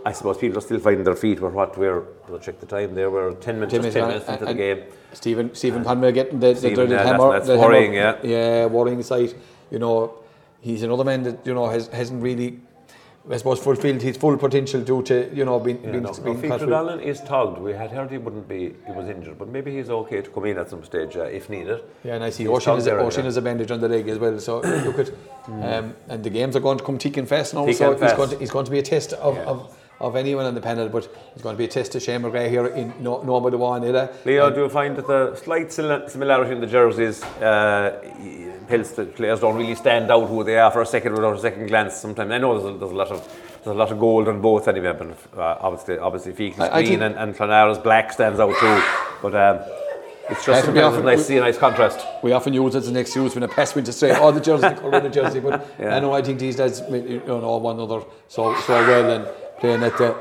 I 0.05 0.13
suppose 0.13 0.37
people 0.37 0.59
are 0.59 0.61
still 0.61 0.79
finding 0.79 1.05
their 1.05 1.17
feet. 1.17 1.41
We're 1.41 1.49
what 1.49 1.77
we're. 1.77 2.05
I'll 2.29 2.39
check 2.39 2.61
the 2.61 2.67
time. 2.67 2.95
There 2.95 3.11
we're 3.11 3.33
ten 3.33 3.55
minutes, 3.59 3.73
just 3.73 3.93
10 3.95 4.09
minutes 4.09 4.29
into 4.29 4.45
the 4.45 4.55
game. 4.55 4.83
Stephen 5.15 5.55
Stephen 5.55 5.83
Conway 5.83 6.13
getting 6.13 6.39
the, 6.39 6.49
the 6.53 6.57
Stephen, 6.57 6.91
yeah, 6.91 6.97
that's- 6.99 7.21
hammer. 7.21 7.33
that's 7.33 7.47
the 7.47 7.57
worrying, 7.59 7.95
hammer, 7.95 8.21
yeah. 8.23 8.31
yeah, 8.31 8.67
worrying 8.67 9.03
sight. 9.03 9.35
You 9.71 9.79
know, 9.79 10.19
he's 10.61 10.83
another 10.83 11.03
man 11.03 11.23
that 11.23 11.47
you 11.47 11.55
know 11.55 11.67
has 11.67 11.89
hasn't 11.89 12.23
really, 12.23 12.61
I 13.29 13.37
suppose, 13.39 13.59
fulfilled 13.59 14.03
his 14.03 14.17
full 14.17 14.37
potential 14.37 14.81
due 14.83 15.03
to 15.03 15.35
you 15.35 15.45
know 15.45 15.59
being 15.59 15.83
Yeah, 15.83 15.91
being, 15.93 16.03
no, 16.05 16.12
being 16.12 16.41
no, 16.49 16.59
Fiachra 16.59 17.03
is 17.03 17.21
tugged. 17.23 17.59
We 17.59 17.73
had 17.73 17.91
heard 17.91 18.11
he 18.11 18.19
wouldn't 18.19 18.47
be, 18.49 18.75
he 18.87 18.93
was 18.93 19.09
injured, 19.09 19.37
but 19.39 19.49
maybe 19.49 19.75
he's 19.77 19.91
okay 19.91 20.23
to 20.23 20.31
come 20.31 20.45
in 20.45 20.59
at 20.59 20.71
some 20.71 20.85
stage 20.85 21.17
uh, 21.17 21.23
if 21.25 21.51
needed. 21.51 21.83
Yeah, 22.05 22.15
and 22.15 22.25
I 22.25 22.31
see 22.31 22.45
He's 22.45 22.53
Oisin 22.69 22.99
a, 22.99 23.05
Oisin 23.05 23.27
is 23.27 23.37
a 23.37 23.43
bandage 23.43 23.71
on 23.73 23.81
the 23.81 23.89
leg 23.89 24.07
as 24.09 24.19
well. 24.19 24.39
So 24.39 24.61
look 24.61 24.99
at, 25.01 25.11
um, 25.49 25.97
and 26.09 26.23
the 26.23 26.31
games 26.31 26.55
are 26.55 26.61
going 26.61 26.79
to 26.79 26.85
come 26.85 26.99
thick 26.99 27.17
and 27.17 27.29
fast 27.29 27.55
now. 27.55 27.67
Thick 27.67 27.77
so 27.77 27.93
it's 27.93 28.12
going 28.12 28.31
to 28.31 28.41
it's 28.41 28.53
going 28.53 28.65
to 28.65 28.71
be 28.71 28.79
a 28.79 28.83
test 28.83 29.12
of, 29.15 29.35
Yeah. 29.35 29.45
of, 29.45 29.76
of 30.01 30.15
anyone 30.17 30.45
on 30.45 30.55
the 30.55 30.61
panel, 30.61 30.89
but 30.89 31.09
it's 31.33 31.43
going 31.43 31.55
to 31.55 31.59
be 31.59 31.65
a 31.65 31.69
test 31.69 31.93
to 31.93 32.01
Shane 32.01 32.23
McGrath 32.23 32.51
here 32.51 32.67
in 32.67 32.93
no 33.01 33.23
no 33.23 33.41
but 33.41 33.51
the 33.51 33.59
one 33.59 33.83
Illa. 33.85 34.11
Leo, 34.25 34.51
do 34.51 34.63
you 34.63 34.69
find 34.69 34.95
that 34.97 35.07
the 35.07 35.35
slight 35.37 35.73
similarity 35.73 36.53
in 36.53 36.61
the 36.61 36.67
jerseys 36.67 37.23
uh, 37.25 37.99
helps 38.69 38.93
the 38.93 39.07
players 39.07 39.41
don't 39.41 39.57
really 39.57 39.75
stand 39.75 40.11
out 40.11 40.27
who 40.29 40.45
they 40.45 40.59
are 40.59 40.71
for 40.71 40.83
a 40.83 40.87
second 40.87 41.15
without 41.15 41.37
a 41.37 41.41
second 41.41 41.67
glance? 41.69 41.95
Sometimes 41.97 42.31
I 42.31 42.39
know 42.39 42.59
there's 42.59 42.75
a, 42.75 42.79
there's 42.79 42.93
a 42.93 42.95
lot 42.95 43.09
of 43.09 43.27
there's 43.65 43.75
a 43.75 43.79
lot 43.79 43.91
of 43.91 43.99
gold 43.99 44.29
on 44.29 44.41
both 44.41 44.69
anyway, 44.69 44.93
but 44.93 45.39
uh, 45.41 45.57
obviously 45.61 45.99
obviously 45.99 46.55
I 46.59 46.83
green 46.83 47.03
and, 47.03 47.15
and 47.17 47.35
Clonlara's 47.35 47.79
black 47.79 48.13
stands 48.13 48.39
out 48.39 48.55
too. 48.61 48.83
But 49.23 49.35
um, 49.35 49.61
it's 50.29 50.45
just 50.45 50.65
to 50.67 50.73
be 50.73 50.79
sometimes 50.81 50.95
often- 50.95 51.05
nice 51.07 51.19
to 51.21 51.25
see 51.25 51.37
a 51.39 51.41
nice 51.41 51.57
contrast. 51.57 52.05
We 52.23 52.33
often 52.33 52.53
use 52.53 52.75
it 52.75 52.79
as 52.79 52.89
an 52.89 52.97
excuse 52.97 53.35
when 53.35 53.45
a 53.45 53.49
pass 53.49 53.75
went 53.75 53.89
astray. 53.89 54.11
Oh, 54.15 54.31
the 54.33 54.41
jersey, 54.41 54.69
the 54.69 54.75
colour 54.75 54.99
of 54.99 55.03
the 55.05 55.09
jersey. 55.09 55.41
But 55.41 55.67
Yeah. 55.79 55.97
I 55.97 56.01
know 56.01 56.13
I 56.13 56.21
think 56.21 56.39
these 56.39 56.57
days, 56.57 56.83
you 56.91 57.23
know, 57.27 57.57
one 57.57 57.77
another 57.77 58.05
so 58.29 58.55
so 58.61 58.75
well 58.75 59.11
and 59.11 59.29
playing 59.59 59.83
at 59.83 59.97
the, 59.99 60.16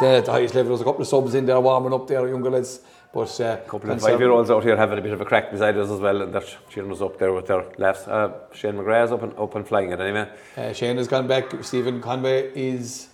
the, 0.00 0.06
at 0.06 0.24
the 0.24 0.32
highest 0.32 0.54
level. 0.54 0.70
There's 0.70 0.80
a 0.80 0.84
couple 0.84 1.02
of 1.02 1.08
subs 1.08 1.34
in 1.34 1.46
there 1.46 1.60
warming 1.60 1.92
up 1.92 2.06
there, 2.06 2.28
younger 2.28 2.50
lads. 2.50 2.80
But 3.12 3.40
uh, 3.40 3.58
A 3.64 3.68
couple 3.68 3.90
of 3.90 4.00
five-year-olds 4.00 4.50
out 4.52 4.62
here 4.62 4.76
having 4.76 4.98
a 4.98 5.02
bit 5.02 5.12
of 5.12 5.20
a 5.20 5.24
crack 5.24 5.50
beside 5.50 5.76
us 5.76 5.90
as 5.90 5.98
well, 5.98 6.22
and 6.22 6.32
they're 6.32 6.44
cheering 6.68 6.92
us 6.92 7.00
up 7.00 7.18
there 7.18 7.32
with 7.32 7.48
their 7.48 7.64
laughs. 7.76 8.06
Uh, 8.06 8.32
Shane 8.54 8.74
McGrath's 8.74 9.10
up 9.10 9.22
and, 9.24 9.36
up 9.36 9.54
and 9.56 9.66
flying 9.66 9.90
it 9.90 10.00
anyway. 10.00 10.28
Uh, 10.56 10.72
Shane 10.72 10.96
has 10.96 11.08
gone 11.08 11.26
back. 11.26 11.52
Stephen 11.64 12.00
Conway 12.00 12.52
is. 12.54 13.08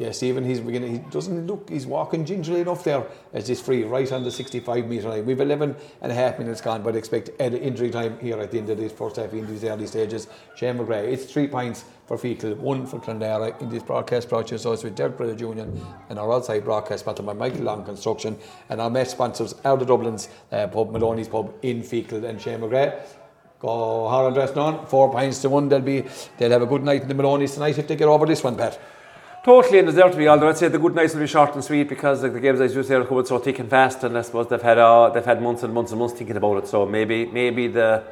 Yeah, 0.00 0.14
even 0.22 0.46
he's 0.46 0.60
beginning, 0.60 0.92
he 0.92 1.10
doesn't 1.10 1.46
look, 1.46 1.68
he's 1.68 1.86
walking 1.86 2.24
gingerly 2.24 2.62
enough 2.62 2.84
there 2.84 3.06
as 3.34 3.46
he's 3.46 3.60
free, 3.60 3.84
right 3.84 4.10
on 4.10 4.24
the 4.24 4.30
65 4.30 4.86
metre 4.86 5.10
line. 5.10 5.26
We've 5.26 5.38
11 5.38 5.76
and 6.00 6.10
a 6.10 6.14
half 6.14 6.38
minutes 6.38 6.62
gone, 6.62 6.82
but 6.82 6.96
expect 6.96 7.28
injury 7.38 7.90
time 7.90 8.18
here 8.18 8.40
at 8.40 8.50
the 8.50 8.56
end 8.56 8.70
of 8.70 8.78
this 8.78 8.92
first 8.92 9.16
half 9.16 9.30
in 9.34 9.46
these 9.46 9.62
early 9.62 9.86
stages. 9.86 10.26
Shane 10.56 10.78
McGrath, 10.78 11.04
it's 11.04 11.30
three 11.30 11.46
points 11.46 11.84
for 12.06 12.16
Feakle, 12.16 12.56
one 12.56 12.86
for 12.86 12.98
Clonlara 12.98 13.60
in 13.60 13.68
this 13.68 13.82
broadcast 13.82 14.30
brought 14.30 14.46
to 14.46 14.56
you 14.56 14.70
with 14.70 14.96
Derek 14.96 15.18
Credit 15.18 15.38
Union 15.38 15.86
and 16.08 16.18
our 16.18 16.32
outside 16.32 16.64
broadcast 16.64 17.00
sponsored 17.00 17.26
by 17.26 17.34
Michael 17.34 17.64
Long 17.64 17.84
Construction 17.84 18.38
and 18.70 18.80
our 18.80 18.88
match 18.88 19.08
sponsors 19.08 19.54
are 19.66 19.76
the 19.76 19.84
Dublin's 19.84 20.30
uh, 20.50 20.66
pub, 20.68 20.92
Maloney's 20.92 21.28
pub 21.28 21.52
in 21.60 21.82
Feakle 21.82 22.24
and 22.24 22.40
Shane 22.40 22.60
McGrath 22.60 23.02
Go 23.60 24.08
Harlan 24.08 24.32
Dressnon, 24.32 24.88
four 24.88 25.12
points 25.12 25.42
to 25.42 25.50
one. 25.50 25.68
They'll 25.68 25.80
be 25.80 26.06
they'll 26.38 26.50
have 26.50 26.62
a 26.62 26.66
good 26.66 26.82
night 26.82 27.02
in 27.02 27.08
the 27.08 27.14
Maloney's 27.14 27.52
tonight 27.52 27.76
if 27.76 27.86
they 27.86 27.96
get 27.96 28.08
over 28.08 28.24
this 28.24 28.42
one, 28.42 28.56
Pat. 28.56 28.80
Totally 29.42 29.78
and 29.78 29.88
deserve 29.88 30.12
to 30.12 30.18
be, 30.18 30.28
although 30.28 30.50
I'd 30.50 30.58
say 30.58 30.68
the 30.68 30.78
good 30.78 30.94
nights 30.94 31.14
will 31.14 31.22
be 31.22 31.26
short 31.26 31.54
and 31.54 31.64
sweet 31.64 31.88
because 31.88 32.22
like, 32.22 32.34
the 32.34 32.40
games 32.40 32.60
as 32.60 32.74
you 32.74 32.82
say 32.82 32.94
are 32.96 33.04
coming 33.06 33.24
so 33.24 33.38
thick 33.38 33.58
and 33.58 33.70
fast 33.70 34.04
and 34.04 34.18
I 34.18 34.20
suppose 34.20 34.48
they've 34.48 34.60
had 34.60 34.76
uh, 34.76 35.08
they've 35.08 35.24
had 35.24 35.40
months 35.40 35.62
and 35.62 35.72
months 35.72 35.92
and 35.92 35.98
months 35.98 36.12
thinking 36.12 36.36
about 36.36 36.58
it. 36.58 36.68
So 36.68 36.84
maybe 36.84 37.24
maybe 37.24 37.66
the 37.66 38.04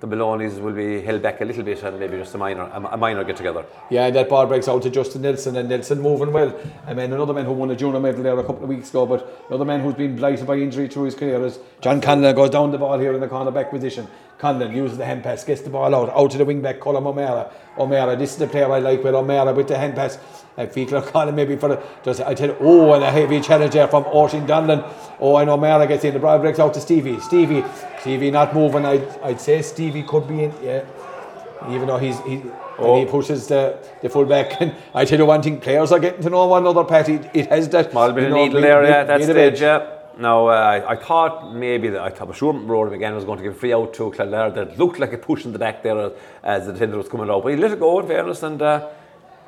the 0.00 0.08
Maloney's 0.08 0.54
will 0.54 0.72
be 0.72 1.02
held 1.02 1.22
back 1.22 1.40
a 1.40 1.44
little 1.44 1.62
bit 1.62 1.80
and 1.84 2.00
maybe 2.00 2.16
just 2.16 2.34
a 2.34 2.38
minor 2.38 2.64
a, 2.64 2.96
minor 2.96 3.22
get 3.22 3.36
together. 3.36 3.64
Yeah, 3.90 4.06
and 4.06 4.16
that 4.16 4.28
ball 4.28 4.46
breaks 4.46 4.66
out 4.66 4.82
to 4.82 4.90
Justin 4.90 5.22
Nelson 5.22 5.54
and 5.54 5.68
Nelson 5.68 6.00
moving 6.00 6.32
well. 6.32 6.58
I 6.84 6.94
mean 6.94 7.12
another 7.12 7.32
man 7.32 7.44
who 7.44 7.52
won 7.52 7.70
a 7.70 7.76
junior 7.76 8.00
medal 8.00 8.24
there 8.24 8.36
a 8.36 8.42
couple 8.42 8.64
of 8.64 8.68
weeks 8.68 8.90
ago, 8.90 9.06
but 9.06 9.44
another 9.50 9.64
man 9.64 9.78
who's 9.78 9.94
been 9.94 10.16
blighted 10.16 10.48
by 10.48 10.56
injury 10.56 10.88
through 10.88 11.04
his 11.04 11.14
career 11.14 11.44
is 11.44 11.60
John 11.80 12.00
Conlon 12.00 12.34
goes 12.34 12.50
down 12.50 12.72
the 12.72 12.78
ball 12.78 12.98
here 12.98 13.14
in 13.14 13.20
the 13.20 13.28
corner 13.28 13.52
back 13.52 13.70
position. 13.70 14.08
Conlon 14.40 14.74
uses 14.74 14.96
the 14.96 15.04
hand 15.04 15.22
pass, 15.22 15.44
gets 15.44 15.60
the 15.60 15.70
ball 15.70 15.94
out, 15.94 16.08
out 16.10 16.30
to 16.30 16.38
the 16.38 16.44
wing 16.44 16.62
back, 16.62 16.80
Colin 16.80 17.06
O'Mara. 17.06 17.52
O'Mara, 17.76 18.16
this 18.16 18.32
is 18.32 18.38
the 18.38 18.46
player 18.46 18.72
I 18.72 18.78
like 18.78 19.04
well, 19.04 19.16
O'Mara 19.16 19.52
with 19.52 19.68
the 19.68 19.76
hand 19.76 19.94
pass. 19.94 20.18
Uh, 20.56 20.66
Fiekler 20.66 21.06
calling 21.06 21.34
maybe 21.34 21.56
for 21.56 21.68
the 21.68 21.82
just 22.02 22.20
I 22.22 22.34
tell 22.34 22.48
you, 22.48 22.56
oh 22.60 22.92
and 22.94 23.04
a 23.04 23.10
heavy 23.10 23.40
challenge 23.40 23.74
there 23.74 23.86
from 23.86 24.04
Oisin 24.06 24.46
Donlan. 24.46 24.82
Oh 25.20 25.36
and 25.36 25.50
O'Mara 25.50 25.86
gets 25.86 26.04
in, 26.04 26.14
the 26.14 26.20
ball 26.20 26.38
breaks 26.38 26.58
out 26.58 26.74
to 26.74 26.80
Stevie. 26.80 27.20
Stevie 27.20 27.64
Stevie 28.00 28.30
not 28.30 28.54
moving. 28.54 28.86
I'd, 28.86 29.06
I'd 29.20 29.40
say 29.40 29.60
Stevie 29.62 30.02
could 30.04 30.26
be 30.26 30.44
in. 30.44 30.54
Yeah, 30.62 30.84
even 31.68 31.86
though 31.86 31.98
he's 31.98 32.18
he. 32.20 32.42
Oh. 32.78 32.98
he 32.98 33.04
pushes 33.04 33.46
the, 33.46 33.78
the 34.00 34.08
full 34.08 34.24
back. 34.24 34.58
And 34.58 34.74
I 34.94 35.04
tell 35.04 35.18
you 35.18 35.26
one 35.26 35.42
thing, 35.42 35.60
players 35.60 35.92
are 35.92 35.98
getting 35.98 36.22
to 36.22 36.30
know 36.30 36.46
one 36.46 36.62
another, 36.62 36.82
Pat. 36.82 37.10
It, 37.10 37.30
it 37.34 37.46
has 37.48 37.68
that. 37.68 37.90
Small 37.90 38.10
bit 38.12 38.24
of 38.24 38.32
needle 38.32 38.62
there, 38.62 38.82
yeah, 38.84 39.04
yeah. 39.60 39.99
No, 40.18 40.48
uh, 40.48 40.84
I, 40.86 40.96
thought 40.96 41.54
maybe 41.54 41.88
that 41.88 42.00
I 42.00 42.10
thought 42.10 42.34
sure 42.36 42.52
Rory 42.52 42.98
McGann 42.98 43.14
was 43.14 43.24
going 43.24 43.38
to 43.38 43.44
give 43.44 43.54
a 43.54 43.58
free 43.58 43.72
out 43.72 43.94
to 43.94 44.10
Clonlara 44.10 44.54
that 44.54 44.78
looked 44.78 44.98
like 44.98 45.12
a 45.12 45.18
push 45.18 45.44
in 45.44 45.52
the 45.52 45.58
back 45.58 45.82
there 45.82 46.12
as 46.42 46.66
the 46.66 46.72
defender 46.72 46.96
was 46.96 47.08
coming 47.08 47.30
out. 47.30 47.42
But 47.42 47.50
he 47.50 47.56
let 47.56 47.70
it 47.70 47.78
go 47.78 48.00
in 48.00 48.06
fairness 48.06 48.42
and 48.42 48.60
uh, 48.60 48.88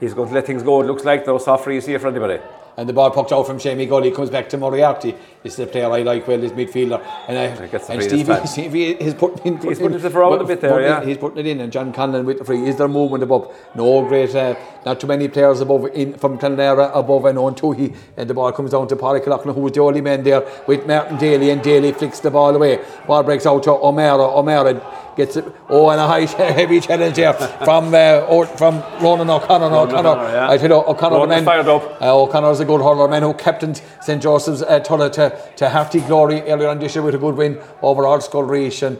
he's 0.00 0.14
going 0.14 0.28
to 0.28 0.34
let 0.34 0.46
things 0.46 0.62
go. 0.62 0.80
It 0.80 0.86
looks 0.86 1.04
like 1.04 1.24
those 1.24 1.44
soft 1.44 1.64
frees 1.64 1.84
here 1.84 1.98
for 1.98 2.08
anybody 2.08 2.40
and 2.76 2.88
the 2.88 2.92
ball 2.92 3.10
pucked 3.10 3.32
out 3.32 3.46
from 3.46 3.58
Shamey 3.58 3.86
Gully 3.86 4.10
comes 4.10 4.30
back 4.30 4.48
to 4.50 4.56
Moriarty. 4.56 5.14
This 5.42 5.54
is 5.54 5.56
the 5.56 5.66
player 5.66 5.90
I 5.90 6.02
like 6.02 6.26
well, 6.26 6.38
this 6.38 6.52
midfielder. 6.52 7.04
And, 7.28 7.38
I, 7.38 7.44
and 7.92 8.02
Stevie, 8.02 8.46
Stevie 8.46 8.94
he's 8.94 9.14
putting, 9.14 9.58
he's 9.58 9.78
putting 9.78 9.98
it 9.98 10.10
for 10.10 10.22
a 10.22 10.44
bit 10.44 10.60
there, 10.60 10.80
yeah. 10.80 11.04
He's 11.04 11.18
putting 11.18 11.38
it 11.38 11.46
in, 11.46 11.60
and 11.60 11.72
John 11.72 11.92
Conlon 11.92 12.24
with 12.24 12.38
the 12.38 12.44
free. 12.44 12.66
Is 12.66 12.76
there 12.76 12.88
movement 12.88 13.22
above? 13.22 13.54
No 13.74 14.06
great, 14.06 14.34
uh, 14.34 14.54
not 14.86 15.00
too 15.00 15.06
many 15.06 15.28
players 15.28 15.60
above 15.60 15.86
in 15.94 16.14
from 16.14 16.38
Clonlara 16.38 16.90
above 16.94 17.24
and 17.26 17.38
on 17.38 17.54
Tuohy. 17.54 17.94
And 18.16 18.30
the 18.30 18.34
ball 18.34 18.52
comes 18.52 18.70
down 18.70 18.88
to 18.88 18.96
Paddy 18.96 19.20
Cloughlin, 19.20 19.54
who 19.54 19.60
was 19.60 19.72
the 19.72 19.80
only 19.80 20.00
man 20.00 20.22
there 20.22 20.46
with 20.66 20.86
Martin 20.86 21.18
Daly, 21.18 21.50
and 21.50 21.62
Daly 21.62 21.92
flicks 21.92 22.20
the 22.20 22.30
ball 22.30 22.54
away. 22.54 22.80
Ball 23.06 23.22
breaks 23.22 23.46
out 23.46 23.62
to 23.64 23.72
O'Mara. 23.72 24.24
O'Mara 24.24 24.80
gets 25.16 25.36
it. 25.36 25.44
Oh, 25.68 25.90
and 25.90 26.00
a 26.00 26.06
high, 26.06 26.24
heavy 26.52 26.80
challenge 26.80 27.16
here 27.16 27.32
from 27.32 27.94
uh, 27.94 28.46
from 28.56 28.82
Ronan 29.00 29.30
O'Connor. 29.30 29.68
Ronan 29.70 29.88
O'Connor, 29.94 30.32
yeah. 30.32 30.50
I 30.50 30.56
tell 30.56 30.70
you, 30.70 30.76
O'Connor, 30.76 31.16
Ronan 31.16 31.28
man, 31.28 31.44
fired 31.44 31.68
up. 31.68 32.00
Uh, 32.00 32.22
O'Connor's 32.22 32.60
a 32.60 32.64
good 32.64 32.80
hurler, 32.80 33.08
man 33.08 33.22
who 33.22 33.34
captained 33.34 33.82
St 34.00 34.22
Joseph's 34.22 34.62
uh, 34.62 34.80
Tulla 34.80 35.10
to, 35.10 35.52
to 35.56 35.68
Harty 35.68 36.00
glory 36.00 36.42
earlier 36.42 36.68
on 36.68 36.78
this 36.78 36.94
year 36.94 37.02
with 37.02 37.14
a 37.14 37.18
good 37.18 37.36
win 37.36 37.60
over 37.82 38.02
Ardscoil 38.02 38.46
Rís 38.48 38.86
and 38.86 38.98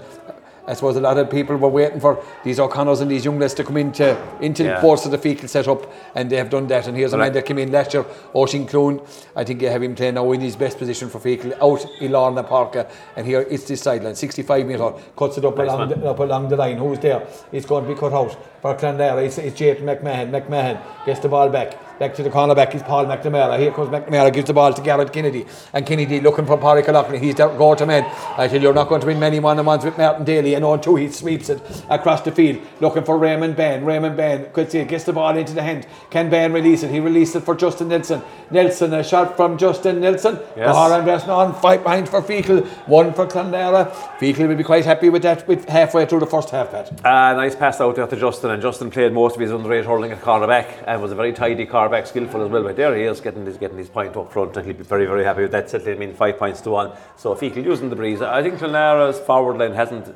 I 0.67 0.75
suppose 0.75 0.97
a 0.97 1.01
lot 1.01 1.19
of 1.19 1.29
people 1.31 1.57
were 1.57 1.69
waiting 1.69 1.99
for 1.99 2.25
these 2.45 2.61
O'Connors 2.61 3.01
and 3.01 3.11
these 3.11 3.25
young 3.25 3.39
lads 3.39 3.55
to 3.55 3.65
come 3.65 3.77
into 3.77 4.17
into 4.41 4.63
yeah. 4.63 4.75
the 4.75 4.81
force 4.81 5.05
of 5.05 5.11
the 5.11 5.19
Feakle 5.19 5.49
setup, 5.49 5.93
and 6.15 6.31
they 6.31 6.37
have 6.37 6.51
done 6.51 6.67
that. 6.69 6.87
And 6.87 6.97
here's 6.97 7.13
a 7.13 7.19
man 7.19 7.33
that 7.33 7.47
came 7.47 7.59
in 7.59 7.73
last 7.73 7.95
year, 7.95 8.05
Oisin 8.35 8.67
Clune. 8.67 9.01
I 9.35 9.45
think 9.45 9.61
you 9.61 9.69
have 9.69 9.83
him 9.83 9.95
playing 9.95 10.15
now 10.15 10.31
in 10.33 10.41
his 10.41 10.55
best 10.55 10.79
position 10.79 11.09
for 11.09 11.19
Feakle 11.19 11.53
out 11.55 11.81
Ilana 12.01 12.47
Parker, 12.49 12.89
and 13.17 13.27
here 13.27 13.41
it's 13.51 13.65
this 13.65 13.83
sideline, 13.83 14.15
65 14.15 14.67
metre, 14.67 14.93
cuts 15.17 15.39
it 15.39 15.45
up 15.45 15.57
nice 15.57 15.71
along 15.71 15.89
the, 15.89 16.11
up 16.11 16.19
along 16.19 16.49
the 16.49 16.57
line. 16.57 16.79
Who's 16.79 16.99
there? 17.01 17.27
It's 17.51 17.67
going 17.67 17.85
to 17.85 17.93
be 17.93 17.99
cut 17.99 18.13
out 18.13 18.37
for 18.63 18.75
Clonlara. 18.77 19.27
It's, 19.27 19.37
it's 19.39 19.59
Jake 19.59 19.81
McMahon. 19.81 20.31
McMahon 20.31 20.81
gets 21.05 21.21
the 21.21 21.29
ball 21.29 21.51
back 21.51 21.77
back 22.03 22.15
to 22.17 22.23
the 22.25 22.31
corner 22.31 22.53
back 22.53 22.75
is 22.75 22.83
Paul 22.83 23.07
McNamara. 23.07 23.57
Here 23.61 23.71
comes 23.71 23.89
McNamara, 23.89 24.33
gives 24.33 24.49
the 24.49 24.53
ball 24.53 24.73
to 24.75 24.83
Garrett 24.83 25.13
Kennedy. 25.13 25.47
And 25.73 25.87
Kennedy 25.87 26.21
looking 26.21 26.47
for 26.47 26.59
Paddy 26.59 26.83
Cloughlin. 26.83 27.21
He's 27.21 27.37
the 27.37 27.47
go 27.47 27.77
to 27.77 27.87
man. 27.87 28.03
I 28.37 28.49
tell 28.49 28.57
you, 28.57 28.63
you're 28.63 28.75
not 28.75 28.89
going 28.89 29.01
to 29.03 29.07
win 29.07 29.21
many 29.21 29.39
one 29.39 29.57
on 29.61 29.65
ones 29.65 29.85
with 29.85 29.97
Martin 29.97 30.25
Daly. 30.25 30.55
And 30.55 30.65
on 30.65 30.81
two, 30.81 30.97
he 30.97 31.09
sweeps 31.09 31.49
it 31.49 31.61
across 31.89 32.23
the 32.23 32.33
field, 32.33 32.61
looking 32.81 33.05
for 33.05 33.19
Raymond 33.19 33.55
Bann. 33.55 33.85
Raymond 33.85 34.17
Bann 34.17 34.51
could 34.53 34.73
see 34.73 34.81
it, 34.81 34.89
gets 34.89 35.05
the 35.05 35.13
ball 35.13 35.37
into 35.37 35.55
the 35.55 35.63
hand. 35.63 35.87
Can 36.11 36.29
Bann 36.29 36.53
release 36.53 36.83
it? 36.83 36.91
He 36.91 36.99
released 36.99 37.37
it 37.37 37.43
for 37.43 37.55
Justin 37.55 37.89
Nelson. 37.89 38.21
Nelson, 38.51 38.93
a 38.95 39.05
shot 39.05 39.37
from 39.37 39.57
Justin 39.57 40.01
Nelson. 40.01 40.41
Yes. 40.57 40.67
Bahar 40.67 40.93
on 40.93 41.55
five 41.55 41.85
behind 41.85 42.09
for 42.09 42.21
Feakle, 42.21 42.67
one 42.89 43.15
for 43.15 43.27
Clonlara. 43.27 43.93
Feakle 44.19 44.49
will 44.49 44.57
be 44.57 44.65
quite 44.65 44.85
happy 44.85 45.09
with 45.09 45.23
that 45.23 45.47
with 45.47 45.69
halfway 45.69 46.05
through 46.05 46.21
the 46.21 46.27
first 46.27 46.51
half, 46.51 46.73
Pat. 46.73 46.91
Uh, 47.05 47.35
nice 47.35 47.55
pass 47.55 47.81
out 47.81 47.95
there 47.95 48.09
to 48.09 48.17
Justin, 48.17 48.51
and 48.53 48.63
Justin 48.63 48.91
played 48.91 49.13
most 49.13 49.35
of 49.37 49.41
his 49.41 49.51
underage 49.51 49.85
hurling 49.85 50.13
at 50.13 50.21
cornerback 50.21 50.85
and 50.87 51.01
was 51.01 51.13
a 51.13 51.15
very 51.15 51.33
tidy 51.33 51.67
cornerback 51.67 52.03
back 52.03 52.07
skillful 52.07 52.45
as 52.45 52.51
well. 52.51 52.63
But 52.63 52.77
there 52.77 52.95
he 52.97 53.05
is 53.05 53.21
getting 53.21 53.47
his 53.47 53.57
getting 53.57 53.79
his 53.79 53.89
point 53.89 54.17
up 54.17 54.33
front, 54.33 54.57
and 54.57 54.67
he'll 54.67 54.77
be 54.77 54.83
very 54.83 55.07
very 55.07 55.25
happy 55.25 55.43
with 55.43 55.53
that. 55.53 55.71
Certainly, 55.71 55.95
I 55.95 55.99
mean 55.99 56.15
five 56.15 56.39
points 56.39 56.61
to 56.63 56.71
one. 56.71 56.93
So 57.17 57.33
if 57.33 57.41
he 57.41 57.51
can 57.51 57.65
using 57.65 57.91
the 57.91 57.97
breeze, 57.97 58.23
I 58.23 58.43
think 58.43 58.59
Clonlara's 58.59 59.21
forward 59.21 59.59
line 59.59 59.75
hasn't 59.75 60.07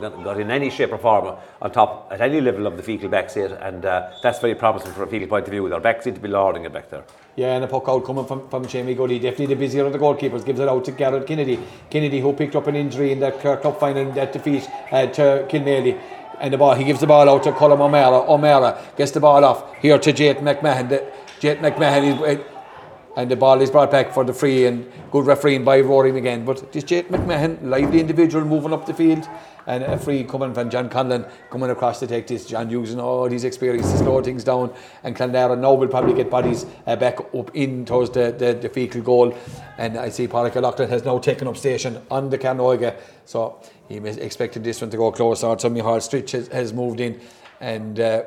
got 0.00 0.40
in 0.40 0.50
any 0.50 0.68
shape 0.68 0.92
or 0.92 0.98
form 0.98 1.36
on 1.60 1.70
top 1.70 2.08
at 2.10 2.20
any 2.20 2.40
level 2.40 2.66
of 2.66 2.76
the 2.76 2.82
Feakle 2.82 3.10
back 3.10 3.30
seat, 3.30 3.52
and 3.52 3.84
uh, 3.84 4.10
that's 4.22 4.40
very 4.40 4.54
promising 4.54 4.92
from 4.92 5.04
a 5.04 5.06
Feakle 5.06 5.28
point 5.28 5.46
of 5.46 5.52
view. 5.52 5.68
Their 5.68 5.80
back 5.80 6.02
seat 6.02 6.14
to 6.16 6.20
be 6.20 6.28
lording 6.28 6.64
it 6.64 6.72
back 6.72 6.90
there. 6.90 7.04
Yeah, 7.36 7.54
and 7.54 7.64
a 7.64 7.68
puck 7.68 7.84
out 7.88 8.04
coming 8.04 8.26
from, 8.26 8.48
from 8.50 8.66
Jamie 8.66 8.94
Gully. 8.94 9.18
Definitely 9.18 9.54
the 9.54 9.60
busier 9.60 9.86
of 9.86 9.92
the 9.92 9.98
goalkeepers. 9.98 10.44
Gives 10.44 10.60
it 10.60 10.68
out 10.68 10.84
to 10.84 10.92
Garrett 10.92 11.26
Kennedy. 11.26 11.58
Kennedy, 11.88 12.20
who 12.20 12.34
picked 12.34 12.56
up 12.56 12.66
an 12.66 12.76
injury 12.76 13.12
in 13.12 13.20
that 13.20 13.40
Cup 13.40 13.80
final, 13.80 14.12
that 14.12 14.32
defeat 14.32 14.68
uh, 14.90 15.06
to 15.06 15.46
Kilmaley 15.48 15.98
and 16.42 16.52
the 16.52 16.58
ball. 16.58 16.74
He 16.74 16.84
gives 16.84 17.00
the 17.00 17.06
ball 17.06 17.30
out 17.30 17.44
to 17.44 17.52
Colin 17.52 17.80
O'Mara. 17.80 18.30
O'Mara 18.30 18.78
gets 18.96 19.12
the 19.12 19.20
ball 19.20 19.44
off 19.44 19.74
here 19.76 19.98
to 19.98 20.12
Jake 20.12 20.38
McMahon. 20.38 20.88
The, 20.88 21.06
McMahon 21.40 22.02
is, 22.36 22.40
and 23.16 23.30
the 23.30 23.36
ball 23.36 23.60
is 23.60 23.70
brought 23.70 23.90
back 23.90 24.12
for 24.12 24.24
the 24.24 24.32
free 24.32 24.66
and 24.66 24.90
good 25.10 25.24
refereeing 25.24 25.64
by 25.64 25.80
Rory 25.80 26.16
again. 26.16 26.44
But 26.44 26.72
this 26.72 26.84
Jake 26.84 27.08
McMahon, 27.08 27.62
lively 27.62 28.00
individual 28.00 28.44
moving 28.44 28.72
up 28.72 28.86
the 28.86 28.94
field 28.94 29.28
and 29.66 29.82
a 29.84 29.98
free 29.98 30.24
coming 30.24 30.54
from 30.54 30.70
John 30.70 30.88
Conlon 30.88 31.30
coming 31.50 31.70
across 31.70 32.00
to 32.00 32.06
take 32.06 32.26
this. 32.26 32.46
John 32.46 32.70
using 32.70 33.00
all 33.00 33.28
his 33.28 33.44
experience 33.44 33.90
to 33.92 33.98
slow 33.98 34.22
things 34.22 34.44
down. 34.44 34.74
And 35.02 35.16
Clonlara 35.16 35.58
now 35.58 35.74
will 35.74 35.88
probably 35.88 36.14
get 36.14 36.30
bodies 36.30 36.66
uh, 36.86 36.96
back 36.96 37.20
up 37.20 37.54
in 37.54 37.84
towards 37.84 38.10
the, 38.10 38.32
the, 38.32 38.54
the 38.54 38.68
Feakle 38.68 39.04
goal. 39.04 39.36
And 39.78 39.96
I 39.98 40.08
see 40.08 40.28
Pádraig 40.28 40.60
Loughlin 40.60 40.88
has 40.88 41.04
now 41.04 41.18
taken 41.18 41.48
up 41.48 41.56
station 41.56 42.02
on 42.10 42.30
the 42.30 42.38
Carnoiga. 42.38 42.96
So 43.24 43.60
he 43.88 43.96
expected 43.96 44.64
this 44.64 44.80
one 44.80 44.90
to 44.90 44.96
go 44.96 45.12
closer. 45.12 45.56
So 45.58 45.70
Michal 45.70 45.98
Stritch 45.98 46.30
has, 46.30 46.48
has 46.48 46.72
moved 46.72 47.00
in. 47.00 47.20
And 47.60 48.00
uh, 48.00 48.24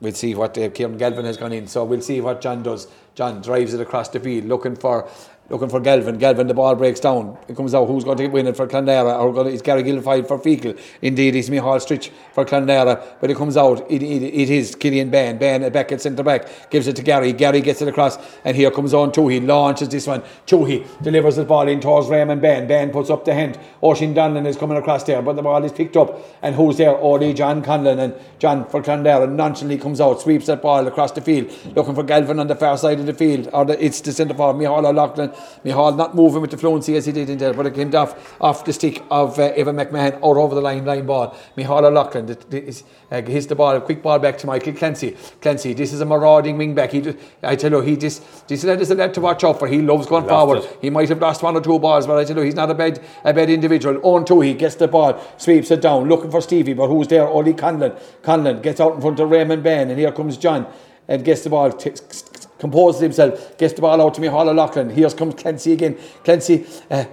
we'll 0.00 0.12
see 0.12 0.34
what 0.34 0.56
uh, 0.58 0.68
Kieran 0.70 0.98
Galvin 0.98 1.24
has 1.24 1.36
gone 1.36 1.52
in. 1.52 1.66
So 1.66 1.84
we'll 1.84 2.02
see 2.02 2.20
what 2.20 2.40
John 2.40 2.62
does. 2.62 2.88
John 3.14 3.40
drives 3.40 3.72
it 3.72 3.80
across 3.80 4.10
the 4.10 4.20
field 4.20 4.44
looking 4.44 4.76
for 4.76 5.08
looking 5.48 5.68
for 5.68 5.80
Galvin. 5.80 6.18
Galvin, 6.18 6.46
the 6.46 6.54
ball 6.54 6.74
breaks 6.74 7.00
down. 7.00 7.36
It 7.48 7.56
comes 7.56 7.74
out. 7.74 7.86
Who's 7.86 8.04
going 8.04 8.18
to 8.18 8.26
win 8.28 8.46
it 8.46 8.56
for 8.56 8.66
Clonlara? 8.66 9.18
Or 9.20 9.32
going 9.32 9.46
to, 9.46 9.52
it's 9.52 9.62
Gary 9.62 9.82
Guilfoyle 9.82 10.26
for 10.26 10.38
Feakle. 10.38 10.78
Indeed, 11.02 11.36
it's 11.36 11.48
Michal 11.48 11.76
Stritch 11.76 12.10
for 12.32 12.44
Clonlara. 12.44 13.02
But 13.20 13.30
it 13.30 13.36
comes 13.36 13.56
out. 13.56 13.88
It, 13.90 14.02
it, 14.02 14.22
it 14.22 14.50
is 14.50 14.74
Killian 14.74 15.10
Bann. 15.10 15.38
Bann 15.38 15.70
back 15.72 15.92
at 15.92 16.00
centre 16.00 16.22
back. 16.22 16.70
Gives 16.70 16.88
it 16.88 16.96
to 16.96 17.02
Gary. 17.02 17.32
Gary 17.32 17.60
gets 17.60 17.82
it 17.82 17.88
across. 17.88 18.18
And 18.44 18.56
here 18.56 18.70
comes 18.70 18.92
on 18.94 19.12
Tuohy. 19.12 19.46
Launches 19.46 19.88
this 19.88 20.06
one. 20.06 20.22
Tuohy 20.46 20.86
delivers 21.02 21.36
the 21.36 21.44
ball 21.44 21.68
in 21.68 21.80
towards 21.80 22.08
Raymond 22.08 22.42
Bann. 22.42 22.66
Bann 22.66 22.90
puts 22.90 23.10
up 23.10 23.24
the 23.24 23.34
hand. 23.34 23.58
Oisin 23.82 24.14
Donlan 24.14 24.46
is 24.46 24.56
coming 24.56 24.76
across 24.76 25.04
there. 25.04 25.22
But 25.22 25.36
the 25.36 25.42
ball 25.42 25.62
is 25.64 25.72
picked 25.72 25.96
up. 25.96 26.20
And 26.42 26.54
who's 26.54 26.76
there? 26.76 26.96
Only 26.96 27.32
John 27.34 27.62
Conlon. 27.62 27.98
And 27.98 28.14
John 28.38 28.68
for 28.68 28.82
Clonlara 28.82 29.30
nonchalantly 29.30 29.78
comes 29.78 30.00
out. 30.00 30.20
Sweeps 30.20 30.46
that 30.46 30.62
ball 30.62 30.86
across 30.86 31.12
the 31.12 31.20
field. 31.20 31.52
Looking 31.76 31.94
for 31.94 32.02
Galvin 32.02 32.40
on 32.40 32.48
the 32.48 32.56
far 32.56 32.76
side 32.76 32.98
of 32.98 33.06
the 33.06 33.14
field. 33.14 33.48
Or 33.52 33.64
the, 33.64 33.82
it's 33.84 34.00
the 34.00 34.12
centre 34.12 34.34
forward. 34.34 34.58
Michal 34.58 34.86
O'Loughlin. 34.86 35.32
Michal 35.64 35.92
not 35.92 36.14
moving 36.14 36.40
with 36.40 36.50
the 36.50 36.56
fluency 36.56 36.96
as 36.96 37.06
he 37.06 37.12
did 37.12 37.30
in 37.30 37.38
there, 37.38 37.52
but 37.52 37.66
it 37.66 37.74
came 37.74 37.94
off, 37.94 38.36
off 38.40 38.64
the 38.64 38.72
stick 38.72 39.02
of 39.10 39.38
uh, 39.38 39.42
Evan 39.56 39.76
McMahon 39.76 40.18
or 40.22 40.38
over 40.38 40.54
the 40.54 40.60
line, 40.60 40.84
line 40.84 41.06
ball. 41.06 41.36
Michal 41.56 41.84
O'Loughlin 41.84 42.30
uh, 42.30 43.22
hits 43.22 43.46
the 43.46 43.54
ball, 43.54 43.76
a 43.76 43.80
quick 43.80 44.02
ball 44.02 44.18
back 44.18 44.38
to 44.38 44.46
Michael 44.46 44.72
Clancy. 44.72 45.16
Clancy, 45.40 45.72
this 45.72 45.92
is 45.92 46.00
a 46.00 46.04
marauding 46.04 46.58
wing 46.58 46.74
back. 46.74 46.92
He, 46.92 47.00
just, 47.00 47.18
I 47.42 47.56
tell 47.56 47.70
you, 47.70 47.80
he 47.80 47.96
just, 47.96 48.48
this 48.48 48.64
lad 48.64 48.80
is 48.80 48.90
a 48.90 48.94
lad 48.94 49.14
to 49.14 49.20
watch 49.20 49.44
out 49.44 49.58
for. 49.58 49.66
He 49.66 49.82
loves 49.82 50.06
going 50.06 50.28
forward. 50.28 50.58
It. 50.58 50.78
He 50.82 50.90
might 50.90 51.08
have 51.08 51.20
lost 51.20 51.42
one 51.42 51.56
or 51.56 51.60
two 51.60 51.78
balls, 51.78 52.06
but 52.06 52.18
I 52.18 52.24
tell 52.24 52.36
you, 52.36 52.42
he's 52.42 52.54
not 52.54 52.70
a 52.70 52.74
bad, 52.74 53.02
a 53.24 53.32
bad 53.32 53.50
individual. 53.50 54.00
On 54.02 54.24
two, 54.24 54.40
he 54.40 54.54
gets 54.54 54.76
the 54.76 54.88
ball, 54.88 55.20
sweeps 55.36 55.70
it 55.70 55.80
down, 55.80 56.08
looking 56.08 56.30
for 56.30 56.40
Stevie, 56.40 56.74
but 56.74 56.88
who's 56.88 57.08
there? 57.08 57.26
Ollie 57.26 57.54
Conlon. 57.54 57.98
Conlon 58.22 58.62
gets 58.62 58.80
out 58.80 58.94
in 58.94 59.00
front 59.00 59.20
of 59.20 59.30
Raymond 59.30 59.62
Bann, 59.62 59.90
and 59.90 59.98
here 59.98 60.12
comes 60.12 60.36
John 60.36 60.66
and 61.08 61.24
gets 61.24 61.42
the 61.42 61.50
ball, 61.50 61.72
t- 61.72 61.92
composes 62.58 63.00
himself, 63.00 63.56
gets 63.58 63.74
the 63.74 63.82
ball 63.82 64.00
out 64.00 64.14
to 64.14 64.20
me, 64.20 64.28
Hollow 64.28 64.54
Loughlin. 64.54 64.90
Here 64.90 65.08
comes 65.10 65.34
Clancy 65.34 65.72
again. 65.72 65.98
Clancy, 66.24 66.66
uh, 66.90 67.04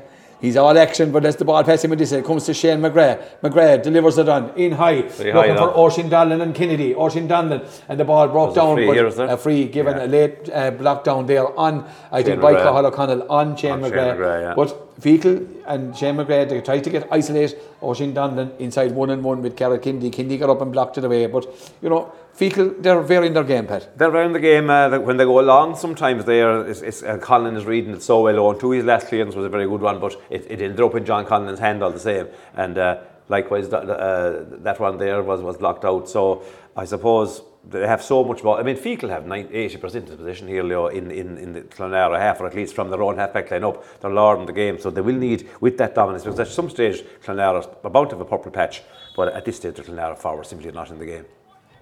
he's 0.42 0.58
all 0.58 0.78
action, 0.78 1.12
but 1.12 1.26
as 1.26 1.36
the 1.36 1.46
ball 1.46 1.64
passes 1.64 1.86
him 1.86 1.92
with 1.92 2.00
this, 2.00 2.12
it 2.12 2.26
comes 2.26 2.46
to 2.46 2.54
Shane 2.54 2.80
McGrath. 2.80 3.40
McGrath 3.42 3.84
delivers 3.84 4.18
it 4.18 4.30
on 4.30 4.58
in 4.58 4.74
high, 4.74 5.02
Very 5.04 5.34
looking 5.34 5.56
high, 5.56 5.58
for 5.58 5.78
Oisin 5.78 6.10
Donlan 6.10 6.42
and 6.42 6.56
Kennedy. 6.56 6.96
Oisin 6.96 7.28
Donlan, 7.28 7.68
and 7.90 8.00
the 8.00 8.06
ball 8.06 8.28
broke 8.28 8.56
down, 8.56 8.80
a 8.80 8.86
free, 8.86 9.02
but 9.02 9.30
a 9.30 9.38
free 9.38 9.66
given 9.66 9.98
yeah. 9.98 10.06
a 10.06 10.08
late 10.08 10.50
uh, 10.50 10.72
block 10.72 11.04
down 11.04 11.26
there 11.26 11.58
on, 11.60 11.90
I 12.12 12.20
Shane 12.20 12.26
think, 12.26 12.42
by 12.42 12.54
Cathal 12.54 12.86
O'Connell 12.86 13.32
on 13.32 13.56
Shane 13.56 13.72
on 13.74 13.82
McGrath. 13.82 14.18
McGrath 14.18 14.42
yeah. 14.42 14.54
But 14.56 15.02
Feakle 15.02 15.53
and 15.66 15.96
Shane 15.96 16.16
McGrath, 16.16 16.64
tried 16.66 16.84
to 16.84 16.90
get 16.90 17.08
isolate 17.12 17.58
Oisin 17.82 18.14
Donlan 18.14 18.58
inside 18.60 18.92
one 18.92 19.10
and 19.10 19.24
one 19.24 19.42
with 19.42 19.56
Carol 19.56 19.78
Kindy. 19.78 20.12
Kindy 20.12 20.40
got 20.40 20.50
up 20.50 20.62
and 20.62 20.72
blocked 20.72 20.98
it 20.98 21.04
away. 21.04 21.26
But, 21.28 21.46
you 21.82 21.90
know, 21.90 22.12
Feakle, 22.38 22.82
they're 22.82 23.02
very 23.02 23.28
in 23.28 23.34
their 23.34 23.44
game, 23.44 23.68
Pat. 23.68 23.98
They're 23.98 24.10
around 24.10 24.34
the 24.34 24.40
game 24.40 24.70
uh, 24.70 24.98
when 25.00 25.18
they 25.18 25.24
go 25.26 25.40
along. 25.40 25.76
Sometimes 25.76 26.26
they 26.26 26.42
are. 26.42 26.68
It's, 26.68 26.82
it's, 26.82 27.04
uh, 27.04 27.18
Colin 27.18 27.56
is 27.56 27.66
reading 27.66 27.94
it 27.94 28.02
so 28.02 28.24
well 28.24 28.48
on. 28.48 28.60
Two 28.60 28.72
his 28.72 28.86
last 28.86 29.08
clearance 29.08 29.36
was 29.36 29.46
a 29.46 29.50
very 29.50 29.68
good 29.68 29.82
one, 29.82 30.00
but 30.00 30.20
it, 30.30 30.46
it 30.50 30.62
ended 30.62 30.82
up 30.82 30.96
in 30.96 31.06
John 31.06 31.26
Conlon's 31.26 31.60
hand 31.60 31.84
all 31.84 31.92
the 31.92 32.00
same. 32.00 32.28
And 32.56 32.78
uh, 32.78 33.02
likewise, 33.30 33.70
that, 33.70 33.90
uh, 33.90 34.46
that 34.64 34.80
one 34.80 34.98
there 34.98 35.22
was, 35.22 35.42
was 35.42 35.58
blocked 35.58 35.86
out. 35.86 36.10
So 36.10 36.44
I 36.76 36.86
suppose 36.86 37.42
they 37.70 37.88
have 37.88 38.04
so 38.04 38.24
much 38.24 38.44
more. 38.44 38.60
I 38.60 38.64
mean, 38.64 38.76
Feakle 38.76 39.10
have 39.10 39.24
80% 39.24 39.84
of 39.84 40.08
the 40.08 40.18
position 40.18 40.48
here, 40.48 40.64
Leo, 40.64 40.88
in, 40.88 41.12
in, 41.12 41.38
in 41.38 41.54
the 41.54 41.62
Clonlara 41.62 42.20
half, 42.20 42.42
or 42.42 42.48
at 42.48 42.56
least 42.56 42.76
from 42.76 42.90
their 42.90 43.02
own 43.02 43.18
half-back 43.18 43.52
line 43.52 43.64
up. 43.64 43.84
They're 44.02 44.12
lording 44.12 44.46
the 44.46 44.54
game, 44.54 44.80
so 44.80 44.90
they 44.90 45.02
will 45.02 45.16
need, 45.16 45.50
with 45.62 45.78
that 45.78 45.96
dominance, 45.96 46.24
because 46.24 46.40
at 46.40 46.48
some 46.50 46.70
stage, 46.70 47.04
Clonlara's 47.24 47.68
about 47.84 48.10
to 48.10 48.16
have 48.18 48.22
a 48.22 48.26
purple 48.26 48.52
patch, 48.52 48.84
but 49.16 49.34
at 49.34 49.46
this 49.46 49.58
stage, 49.58 49.76
the 49.76 49.84
Clonlara 49.84 50.18
forward 50.18 50.46
simply 50.46 50.72
not 50.72 50.90
in 50.90 51.00
the 51.00 51.06
game. 51.06 51.26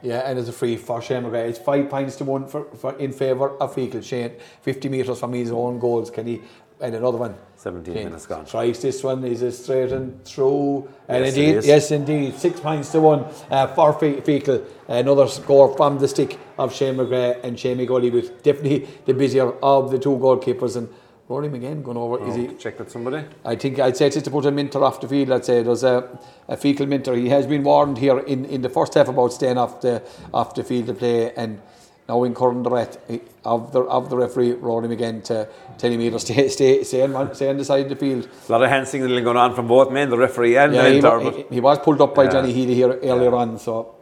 Yeah, 0.01 0.19
and 0.19 0.39
it's 0.39 0.49
a 0.49 0.51
free 0.51 0.77
for 0.77 1.01
Shane 1.01 1.23
McGrath. 1.23 1.49
It's 1.49 1.59
five 1.59 1.89
points 1.89 2.15
to 2.17 2.23
one 2.23 2.47
for, 2.47 2.65
for 2.75 2.97
in 2.97 3.11
favour 3.11 3.51
of 3.57 3.75
Feakle. 3.75 4.03
Shane, 4.03 4.31
50 4.61 4.89
metres 4.89 5.19
from 5.19 5.33
his 5.33 5.51
own 5.51 5.77
goals. 5.79 6.09
Can 6.09 6.25
he 6.25 6.41
and 6.81 6.95
another 6.95 7.17
one. 7.17 7.35
17 7.57 7.93
Shane 7.93 8.05
minutes 8.05 8.25
gone. 8.25 8.45
Tries 8.45 8.81
this 8.81 9.03
one, 9.03 9.23
is 9.23 9.43
a 9.43 9.51
straight 9.51 9.91
and 9.91 10.25
through. 10.25 10.89
And 11.07 11.25
yes, 11.25 11.37
indeed, 11.37 11.63
yes, 11.63 11.91
indeed, 11.91 12.35
six 12.35 12.59
points 12.59 12.91
to 12.91 13.01
one 13.01 13.25
uh, 13.51 13.67
for 13.67 13.93
Feakle. 13.93 14.65
Another 14.87 15.27
score 15.27 15.75
from 15.77 15.99
the 15.99 16.07
stick 16.07 16.39
of 16.57 16.73
Shane 16.73 16.95
McGrath 16.95 17.43
and 17.43 17.59
Shane 17.59 17.77
McGully 17.77 18.11
with 18.11 18.41
definitely 18.41 18.89
the 19.05 19.13
busier 19.13 19.51
of 19.63 19.91
the 19.91 19.99
two 19.99 20.17
goalkeepers. 20.17 20.75
And 20.75 20.89
Rory 21.31 21.47
McGinn 21.47 21.81
going 21.81 21.95
over. 21.95 22.19
Oh, 22.19 22.29
is 22.29 22.35
he 22.35 22.49
oh, 22.49 22.53
check 22.55 22.77
with 22.77 22.91
somebody? 22.91 23.25
I 23.45 23.55
think 23.55 23.79
I'd 23.79 23.95
say 23.95 24.07
it's 24.07 24.21
to 24.21 24.29
put 24.29 24.45
a 24.45 24.51
minter 24.51 24.83
off 24.83 24.99
the 24.99 25.07
field. 25.07 25.31
I'd 25.31 25.45
say 25.45 25.63
there's 25.63 25.83
a, 25.83 26.19
a 26.49 26.57
Feakle 26.57 26.87
minter. 26.89 27.13
He 27.15 27.29
has 27.29 27.47
been 27.47 27.63
warned 27.63 27.97
here 27.99 28.19
in, 28.19 28.43
in 28.45 28.61
the 28.61 28.69
first 28.69 28.95
half 28.95 29.07
about 29.07 29.31
staying 29.31 29.57
off 29.57 29.79
the 29.79 30.03
off 30.33 30.53
the 30.55 30.63
field 30.65 30.87
to 30.87 30.93
play 30.93 31.33
and 31.33 31.61
now 32.09 32.23
incurring 32.25 32.63
the 32.63 32.69
threat 32.69 32.97
of 33.45 33.71
the 33.71 33.79
of 33.83 34.09
the 34.09 34.17
referee 34.17 34.51
Rory 34.51 34.89
McGinn 34.89 35.23
to 35.29 35.47
tell 35.77 35.89
him 35.89 36.01
either 36.01 36.19
stay 36.19 36.49
stay 36.49 36.83
stay 36.83 37.01
on, 37.03 37.33
stay 37.33 37.49
on 37.49 37.55
the 37.55 37.63
side 37.63 37.85
of 37.85 37.89
the 37.89 37.95
field. 37.95 38.27
A 38.49 38.51
lot 38.51 38.61
of 38.61 38.69
hand 38.69 38.89
signaling 38.89 39.23
going 39.23 39.37
on 39.37 39.55
from 39.55 39.67
both 39.67 39.89
men, 39.89 40.09
the 40.09 40.17
referee 40.17 40.57
and 40.57 40.73
yeah, 40.73 40.83
the 40.83 40.89
mentor. 40.89 41.21
He, 41.21 41.31
he, 41.37 41.45
he, 41.55 41.59
was 41.61 41.79
pulled 41.79 42.01
up 42.01 42.13
by 42.13 42.25
yeah. 42.25 42.31
Johnny 42.31 42.51
Healy 42.51 42.75
here 42.75 42.91
earlier 42.91 43.31
yeah. 43.31 43.43
on, 43.43 43.57
so 43.57 43.95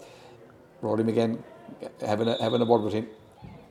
Rory 0.81 1.03
McGinn 1.03 1.37
having 2.01 2.27
a, 2.27 2.41
having 2.41 2.61
a 2.61 2.65
word 2.65 2.81
with 2.81 2.93
him. 2.93 3.07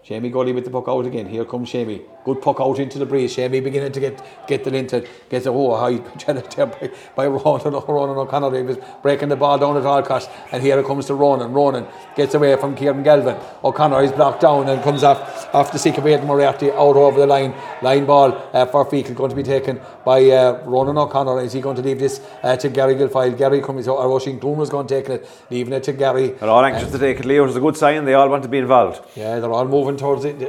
Jamie 0.04 0.30
Gully 0.30 0.52
with 0.52 0.64
the 0.64 0.70
puck 0.70 0.86
out 0.88 1.04
again. 1.04 1.26
Here 1.26 1.44
comes 1.44 1.70
Jamie. 1.70 2.00
Good 2.24 2.40
puck 2.40 2.60
out 2.60 2.78
into 2.78 2.98
the 2.98 3.04
breeze. 3.04 3.36
Jamie 3.36 3.60
beginning 3.60 3.92
to 3.92 4.00
get 4.00 4.46
get 4.46 4.64
the 4.64 4.74
into 4.74 5.06
gets 5.28 5.46
a 5.46 5.50
oh 5.50 5.76
high 5.76 5.98
by, 6.64 6.90
by 7.14 7.26
Ronan, 7.26 7.72
Ronan 7.72 8.16
O'Connor. 8.16 8.56
He 8.56 8.62
was 8.62 8.78
breaking 9.02 9.28
the 9.28 9.36
ball 9.36 9.58
down 9.58 9.76
at 9.76 9.84
all 9.84 10.02
costs. 10.02 10.30
And 10.52 10.62
here 10.62 10.78
it 10.78 10.86
comes 10.86 11.06
to 11.06 11.14
Ronan. 11.14 11.52
Ronan 11.52 11.86
gets 12.16 12.34
away 12.34 12.56
from 12.56 12.74
Kieran 12.74 13.02
Galvin. 13.02 13.36
O'Connor 13.62 14.02
is 14.02 14.12
blocked 14.12 14.40
down 14.42 14.68
and 14.68 14.82
comes 14.82 15.02
off 15.02 15.54
off 15.54 15.72
the 15.72 15.78
seek 15.78 15.98
of 15.98 16.06
Aidan 16.06 16.26
Moriarty 16.26 16.70
out 16.70 16.96
over 16.96 17.20
the 17.20 17.26
line. 17.26 17.54
Line 17.82 18.06
ball 18.06 18.50
uh, 18.52 18.64
for 18.66 18.86
Feakle 18.86 19.14
going 19.14 19.30
to 19.30 19.36
be 19.36 19.42
taken 19.42 19.80
by 20.04 20.24
uh, 20.30 20.62
Ronan 20.64 20.96
O'Connor. 20.96 21.40
Is 21.42 21.52
he 21.52 21.60
going 21.60 21.76
to 21.76 21.82
leave 21.82 21.98
this 21.98 22.20
uh, 22.42 22.56
to 22.56 22.70
Gary 22.70 22.94
Guilfoyle? 22.94 23.36
Gary 23.36 23.60
comes 23.60 23.86
out. 23.88 23.98
Uh, 23.98 24.08
Washington 24.08 24.56
was 24.56 24.70
going 24.70 24.86
to 24.86 24.94
take 24.94 25.10
it, 25.10 25.28
leaving 25.50 25.74
it 25.74 25.82
to 25.82 25.92
Gary. 25.92 26.28
They're 26.28 26.48
all 26.48 26.64
anxious 26.64 26.90
to 26.92 26.98
take 26.98 27.20
it, 27.20 27.26
Leo. 27.26 27.44
It's 27.44 27.56
a 27.56 27.60
good 27.60 27.76
sign. 27.76 28.04
They 28.04 28.14
all 28.14 28.28
want 28.28 28.42
to 28.44 28.48
be 28.48 28.58
involved. 28.58 29.04
Yeah, 29.14 29.38
they're 29.40 29.52
all 29.52 29.66
moving 29.66 29.97
towards 29.98 30.24
it. 30.24 30.40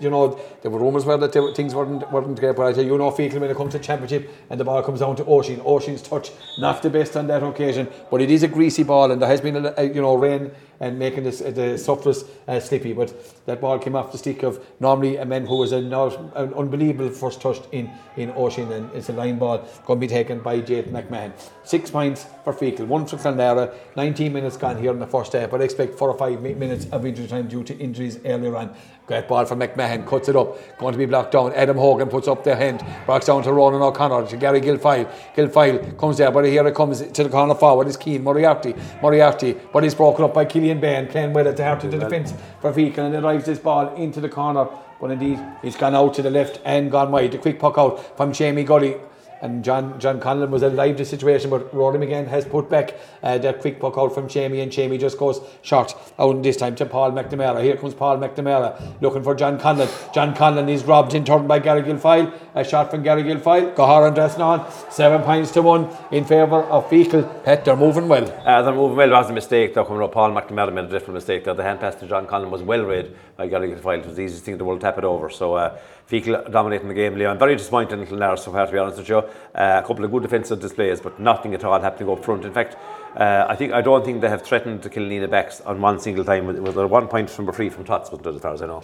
You 0.00 0.10
know, 0.10 0.40
there 0.62 0.70
were 0.70 0.78
rumours 0.78 1.04
where 1.04 1.16
that 1.18 1.32
things 1.54 1.74
weren't 1.74 2.10
weren't 2.10 2.38
great, 2.38 2.56
but 2.56 2.66
I 2.66 2.72
tell 2.72 2.84
you, 2.84 2.92
you 2.92 2.98
know, 2.98 3.10
Feakle 3.10 3.40
when 3.40 3.50
it 3.50 3.56
comes 3.56 3.72
to 3.72 3.78
championship 3.78 4.30
and 4.50 4.58
the 4.58 4.64
ball 4.64 4.82
comes 4.82 5.00
down 5.00 5.16
to 5.16 5.24
Oisin, 5.24 5.60
Oisin's 5.64 6.02
touch 6.02 6.30
not 6.58 6.82
the 6.82 6.90
best 6.90 7.16
on 7.16 7.26
that 7.28 7.42
occasion, 7.42 7.88
but 8.10 8.20
it 8.20 8.30
is 8.30 8.42
a 8.42 8.48
greasy 8.48 8.82
ball, 8.82 9.10
and 9.10 9.20
there 9.20 9.28
has 9.28 9.40
been 9.40 9.56
a, 9.56 9.74
a 9.76 9.84
you 9.84 10.02
know 10.02 10.14
rain 10.14 10.50
and 10.82 10.98
making 10.98 11.22
this, 11.22 11.38
the 11.38 11.78
surface 11.78 12.24
uh. 12.48 12.60
But 12.94 13.46
that 13.46 13.60
ball 13.60 13.78
came 13.78 13.94
off 13.94 14.10
the 14.10 14.18
stick 14.18 14.42
of 14.42 14.62
normally 14.80 15.16
a 15.16 15.24
man 15.24 15.46
who 15.46 15.56
was 15.56 15.70
a 15.70 15.80
not, 15.80 16.18
an 16.34 16.52
unbelievable 16.54 17.10
first 17.10 17.40
touch 17.40 17.60
in 17.70 17.88
in 18.16 18.30
Oisin, 18.32 18.70
and 18.72 18.90
it's 18.92 19.08
a 19.08 19.12
line 19.12 19.38
ball 19.38 19.58
going 19.86 20.00
to 20.00 20.06
be 20.06 20.08
taken 20.08 20.40
by 20.40 20.60
Jake 20.60 20.86
McMahon. 20.86 21.32
Six 21.64 21.90
points 21.90 22.26
for 22.44 22.52
Feakle, 22.52 22.86
one 22.86 23.06
for 23.06 23.16
Clonlara. 23.16 23.72
19 23.96 24.32
minutes 24.32 24.56
gone 24.56 24.76
here 24.76 24.90
in 24.90 24.98
the 24.98 25.06
first 25.06 25.32
half, 25.32 25.50
but 25.50 25.60
I 25.60 25.64
expect 25.64 25.94
four 25.94 26.10
or 26.10 26.18
five 26.18 26.42
minutes 26.42 26.86
of 26.90 27.06
injury 27.06 27.28
time 27.28 27.48
due 27.48 27.62
to 27.62 27.78
injuries 27.78 28.18
earlier 28.24 28.56
on. 28.56 28.74
Great 29.06 29.26
ball 29.26 29.44
from 29.44 29.58
McMahon, 29.58 30.06
cuts 30.06 30.28
it 30.28 30.36
up, 30.36 30.56
going 30.78 30.92
to 30.92 30.98
be 30.98 31.06
blocked 31.06 31.32
down. 31.32 31.52
Adam 31.54 31.76
Hogan 31.76 32.08
puts 32.08 32.28
up 32.28 32.44
their 32.44 32.54
hand, 32.54 32.78
backs 33.04 33.26
down 33.26 33.42
to 33.42 33.52
Ronan 33.52 33.82
O'Connor, 33.82 34.28
to 34.28 34.36
Gary 34.36 34.60
Guilfoyle. 34.60 35.10
Guilfoyle 35.34 35.98
comes 35.98 36.18
there, 36.18 36.30
but 36.30 36.44
here 36.44 36.64
it 36.66 36.74
comes 36.74 37.02
to 37.02 37.24
the 37.24 37.28
corner 37.28 37.54
forward 37.54 37.88
is 37.88 37.96
Keane 37.96 38.22
Moriarty. 38.22 38.74
Moriarty, 39.02 39.56
but 39.72 39.82
he's 39.82 39.96
broken 39.96 40.24
up 40.24 40.32
by 40.32 40.44
Killian 40.44 40.80
Bann, 40.80 41.08
playing 41.08 41.32
well 41.32 41.48
at 41.48 41.56
the 41.56 41.64
heart 41.64 41.82
of 41.82 41.90
the 41.90 41.98
defence 41.98 42.32
for 42.60 42.72
Feakle, 42.72 42.98
and 42.98 43.14
it 43.14 43.20
drives 43.20 43.44
this 43.44 43.58
ball 43.58 43.92
into 43.96 44.20
the 44.20 44.28
corner. 44.28 44.68
But 45.00 45.10
indeed, 45.10 45.40
he's 45.62 45.76
gone 45.76 45.96
out 45.96 46.14
to 46.14 46.22
the 46.22 46.30
left 46.30 46.60
and 46.64 46.88
gone 46.88 47.10
wide. 47.10 47.32
The 47.32 47.38
quick 47.38 47.58
puck 47.58 47.76
out 47.78 48.16
from 48.16 48.32
Jamie 48.32 48.62
Gully 48.62 49.00
and 49.42 49.64
John 49.64 49.98
John 50.00 50.20
Conlon 50.20 50.50
was 50.50 50.62
alive 50.62 50.96
to 50.96 51.02
the 51.02 51.04
situation, 51.04 51.50
but 51.50 51.74
Rory 51.74 51.98
McGinn 51.98 52.28
has 52.28 52.44
put 52.44 52.70
back 52.70 52.94
uh, 53.22 53.38
that 53.38 53.60
quick 53.60 53.80
puck 53.80 53.98
out 53.98 54.14
from 54.14 54.28
Jamie, 54.28 54.60
and 54.60 54.70
Jamie 54.70 54.98
just 54.98 55.18
goes 55.18 55.40
short 55.62 55.94
out 56.18 56.42
this 56.42 56.56
time 56.56 56.76
to 56.76 56.86
Paul 56.86 57.10
McNamara. 57.12 57.62
Here 57.62 57.76
comes 57.76 57.94
Paul 57.94 58.18
McNamara 58.18 59.00
looking 59.00 59.22
for 59.22 59.34
John 59.34 59.58
Conlon. 59.58 59.88
John 60.14 60.34
Conlon 60.34 60.70
is 60.70 60.84
robbed 60.84 61.14
in 61.14 61.24
turn 61.24 61.46
by 61.46 61.58
Gary 61.58 61.82
Guilfoyle. 61.82 62.32
A 62.54 62.64
shot 62.64 62.90
from 62.90 63.02
Gary 63.02 63.24
Guilfoyle. 63.24 63.74
Gahar 63.74 64.06
and 64.06 64.16
Dresnon. 64.16 64.92
Seven 64.92 65.22
points 65.22 65.50
to 65.52 65.62
one 65.62 65.88
in 66.12 66.24
favour 66.24 66.62
of 66.64 66.88
Feakle. 66.88 67.44
Pet, 67.44 67.64
they're 67.64 67.76
moving 67.76 68.06
well. 68.08 68.24
Uh, 68.46 68.62
they're 68.62 68.74
moving 68.74 68.96
well. 68.96 69.08
It 69.08 69.12
was 69.12 69.30
a 69.30 69.32
mistake 69.32 69.74
though 69.74 69.84
coming 69.84 70.02
up. 70.02 70.12
Paul 70.12 70.30
McNamara 70.30 70.72
made 70.72 70.84
a 70.84 70.88
different 70.88 71.14
mistake 71.14 71.44
there. 71.44 71.54
The 71.54 71.64
hand 71.64 71.80
pass 71.80 71.96
to 71.96 72.06
John 72.06 72.26
Conlon 72.26 72.50
was 72.50 72.62
well 72.62 72.84
read 72.84 73.16
by 73.36 73.48
Gary 73.48 73.70
Guilfoyle. 73.70 73.98
It 73.98 74.06
was 74.06 74.16
the 74.16 74.22
easiest 74.22 74.44
thing 74.44 74.52
in 74.52 74.58
the 74.58 74.64
world 74.64 74.80
to 74.80 74.86
tap 74.86 74.98
it 74.98 75.04
over. 75.04 75.28
So 75.30 75.54
uh, 75.54 75.78
Feakle 76.10 76.50
dominating 76.50 76.88
the 76.88 76.94
game. 76.94 77.16
Leon, 77.16 77.38
very 77.38 77.56
disappointed 77.56 77.98
in 77.98 78.06
Clonlara 78.06 78.38
so 78.38 78.52
far, 78.52 78.66
to 78.66 78.72
be 78.72 78.78
honest 78.78 78.98
with 78.98 79.08
you. 79.08 79.18
Uh, 79.18 79.80
a 79.82 79.86
couple 79.86 80.04
of 80.04 80.10
good 80.10 80.22
defensive 80.22 80.60
displays, 80.60 81.00
but 81.00 81.18
nothing 81.18 81.54
at 81.54 81.64
all 81.64 81.80
happening 81.80 82.10
up 82.10 82.24
front. 82.24 82.44
In 82.44 82.52
fact, 82.52 82.76
uh, 83.16 83.46
I 83.48 83.56
think 83.56 83.72
I 83.72 83.80
don't 83.80 84.04
think 84.04 84.20
they 84.20 84.28
have 84.28 84.42
threatened 84.42 84.82
to 84.82 84.90
kill 84.90 85.04
Nina 85.04 85.28
backs 85.28 85.60
on 85.60 85.80
one 85.80 85.98
single 85.98 86.24
time. 86.24 86.46
Was 86.62 86.74
there 86.74 86.86
one 86.86 87.08
point 87.08 87.30
from 87.30 87.50
free 87.52 87.70
from 87.70 87.84
Tots, 87.84 88.10
as 88.12 88.40
far 88.40 88.52
as 88.52 88.62
I 88.62 88.66
know? 88.66 88.82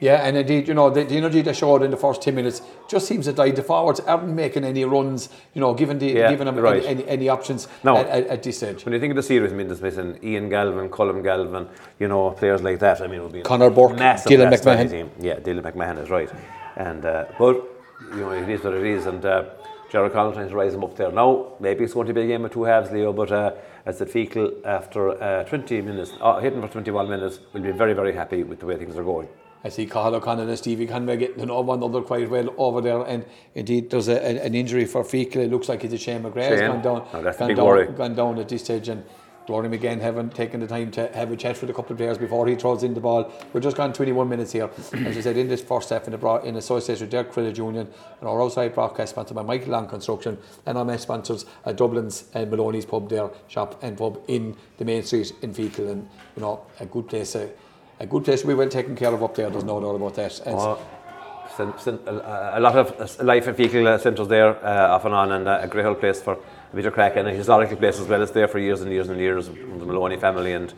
Yeah, 0.00 0.26
and 0.26 0.34
indeed, 0.34 0.66
you 0.66 0.72
know, 0.72 0.88
the, 0.88 1.04
the, 1.04 1.16
energy 1.18 1.42
they 1.42 1.52
showed 1.52 1.82
in 1.82 1.90
the 1.90 1.96
first 1.96 2.22
10 2.22 2.34
minutes 2.34 2.62
just 2.88 3.06
seems 3.06 3.26
to 3.26 3.34
die. 3.34 3.50
The 3.50 3.62
forwards 3.62 4.00
aren't 4.00 4.28
making 4.28 4.64
any 4.64 4.82
runs, 4.86 5.28
you 5.52 5.60
know, 5.60 5.74
given, 5.74 5.98
the, 5.98 6.06
yeah, 6.06 6.30
given 6.30 6.46
them 6.46 6.56
right. 6.56 6.82
any, 6.84 7.02
any, 7.02 7.08
any, 7.08 7.28
options 7.28 7.68
no, 7.84 7.98
at, 7.98 8.06
at, 8.06 8.26
at, 8.28 8.42
this 8.42 8.56
stage. 8.56 8.82
When 8.86 8.94
you 8.94 9.00
think 9.00 9.10
of 9.10 9.16
the 9.16 9.22
series, 9.22 9.52
I 9.52 9.54
mean, 9.54 9.66
there's 9.66 9.82
missing 9.82 10.18
Ian 10.24 10.48
Galvin, 10.48 10.88
Colin 10.88 11.22
Galvin, 11.22 11.68
you 11.98 12.08
know, 12.08 12.30
players 12.30 12.62
like 12.62 12.78
that. 12.78 13.02
I 13.02 13.08
mean, 13.08 13.20
it 13.20 13.22
would 13.24 13.32
be 13.32 13.42
Conor 13.42 13.68
Burke, 13.68 13.92
Dylan 13.92 14.50
McMahon. 14.50 14.90
Team. 14.90 15.10
Yeah, 15.20 15.34
Dylan 15.36 15.70
McMahon 15.70 16.02
is 16.02 16.08
right. 16.08 16.30
And, 16.80 17.04
uh, 17.04 17.26
but, 17.38 17.56
you 18.14 18.20
know, 18.20 18.30
it 18.30 18.48
is 18.48 18.64
what 18.64 18.74
it 18.74 18.86
is. 18.86 19.06
And, 19.06 19.24
uh, 19.24 19.44
Jared 19.90 20.12
Conlon 20.12 20.34
trying 20.34 20.48
to 20.48 20.54
rise 20.54 20.72
him 20.72 20.84
up 20.84 20.96
there. 20.96 21.10
Now, 21.10 21.54
maybe 21.58 21.84
it's 21.84 21.94
going 21.94 22.06
to 22.06 22.14
be 22.14 22.22
a 22.22 22.26
game 22.26 22.44
of 22.44 22.52
two 22.52 22.62
halves, 22.62 22.92
Leo, 22.92 23.12
but 23.12 23.32
uh, 23.32 23.52
as 23.84 23.98
the 23.98 24.06
Feakle, 24.06 24.64
after 24.64 25.20
uh, 25.22 25.42
20 25.44 25.82
minutes, 25.82 26.12
uh, 26.20 26.38
hitting 26.38 26.60
for 26.62 26.68
21 26.68 27.08
minutes, 27.08 27.40
will 27.52 27.60
be 27.60 27.72
very, 27.72 27.92
very 27.92 28.14
happy 28.14 28.44
with 28.44 28.60
the 28.60 28.66
way 28.66 28.76
things 28.76 28.96
are 28.96 29.02
going. 29.02 29.28
I 29.64 29.68
see 29.68 29.86
Cathal 29.86 30.14
O'Connor 30.14 30.44
and 30.48 30.56
Stevie 30.56 30.86
Conway 30.86 31.16
getting 31.16 31.38
to 31.38 31.46
know 31.46 31.60
one 31.60 31.82
another 31.82 32.00
quite 32.02 32.30
well 32.30 32.54
over 32.56 32.80
there. 32.80 33.02
And 33.02 33.26
indeed, 33.54 33.90
there's 33.90 34.08
a, 34.08 34.24
an 34.24 34.54
injury 34.54 34.86
for 34.86 35.04
Fecal. 35.04 35.42
It 35.42 35.50
looks 35.50 35.68
like 35.68 35.84
it's 35.84 35.92
a 35.92 35.98
Shane 35.98 36.22
McGrath 36.22 36.50
has 36.50 36.60
gone 36.60 36.82
down, 36.82 37.08
oh, 37.12 37.22
that's 37.22 37.36
gone, 37.36 37.48
big 37.48 37.56
down 37.56 37.66
worry. 37.66 37.86
gone 37.88 38.14
down 38.14 38.38
at 38.38 38.48
this 38.48 38.64
stage. 38.64 38.88
And 38.88 39.04
Rory 39.48 39.68
McGinn 39.68 40.00
haven't 40.00 40.34
taken 40.34 40.60
the 40.60 40.66
time 40.66 40.90
to 40.92 41.08
have 41.08 41.30
a 41.32 41.36
chat 41.36 41.60
with 41.60 41.70
a 41.70 41.72
couple 41.72 41.92
of 41.92 41.98
players 41.98 42.18
before 42.18 42.46
he 42.46 42.54
throws 42.54 42.82
in 42.82 42.94
the 42.94 43.00
ball. 43.00 43.32
We're 43.52 43.60
just 43.60 43.76
gone 43.76 43.92
21 43.92 44.28
minutes 44.28 44.52
here. 44.52 44.70
As 44.92 45.16
I 45.16 45.20
said, 45.20 45.36
in 45.36 45.48
this 45.48 45.60
first 45.60 45.90
half, 45.90 46.06
in, 46.06 46.12
the 46.12 46.40
in 46.44 46.56
association 46.56 47.04
with 47.04 47.10
Derek 47.10 47.32
Crillage 47.32 47.56
Union 47.56 47.88
and 48.20 48.28
our 48.28 48.42
outside 48.42 48.74
broadcast 48.74 49.10
sponsored 49.10 49.34
by 49.34 49.42
Michael 49.42 49.72
Long 49.72 49.88
Construction 49.88 50.38
and 50.66 50.78
our 50.78 50.84
mess 50.84 51.02
sponsors 51.02 51.46
uh, 51.64 51.72
Dublin's 51.72 52.24
and 52.34 52.50
Maloney's 52.50 52.86
pub 52.86 53.08
there, 53.08 53.30
shop 53.48 53.82
and 53.82 53.96
pub 53.96 54.20
in 54.28 54.56
the 54.78 54.84
main 54.84 55.02
street 55.02 55.32
in 55.42 55.52
Feakle. 55.52 55.90
And, 55.90 56.08
you 56.36 56.42
know, 56.42 56.66
a 56.78 56.86
good 56.86 57.08
place. 57.08 57.34
Uh, 57.34 57.48
a 57.98 58.06
good 58.06 58.24
place 58.24 58.40
to 58.40 58.46
be 58.46 58.54
well 58.54 58.68
taken 58.68 58.96
care 58.96 59.12
of 59.12 59.22
up 59.22 59.34
there. 59.34 59.50
There's 59.50 59.64
no 59.64 59.78
doubt 59.78 59.96
about 59.96 60.14
that. 60.14 60.40
Oh, 60.46 60.80
a 61.58 62.60
lot 62.60 62.76
of 62.76 63.20
life 63.20 63.46
in 63.48 63.54
Feakle 63.54 63.86
uh, 63.86 63.98
centres 63.98 64.28
there 64.28 64.64
uh, 64.64 64.94
off 64.94 65.04
and 65.04 65.14
on, 65.14 65.32
and 65.32 65.48
uh, 65.48 65.60
a 65.62 65.68
great 65.68 65.84
old 65.84 66.00
place 66.00 66.22
for 66.22 66.38
a 66.72 66.76
bit 66.76 66.86
of 66.86 66.92
crack 66.92 67.16
and 67.16 67.28
a 67.28 67.32
historical 67.32 67.76
place 67.76 67.98
as 67.98 68.06
well. 68.06 68.22
It's 68.22 68.32
there 68.32 68.48
for 68.48 68.58
years 68.58 68.80
and 68.80 68.90
years 68.90 69.08
and 69.08 69.18
years. 69.18 69.48
Of 69.48 69.56
the 69.56 69.86
Maloney 69.86 70.16
family 70.16 70.52
and 70.52 70.72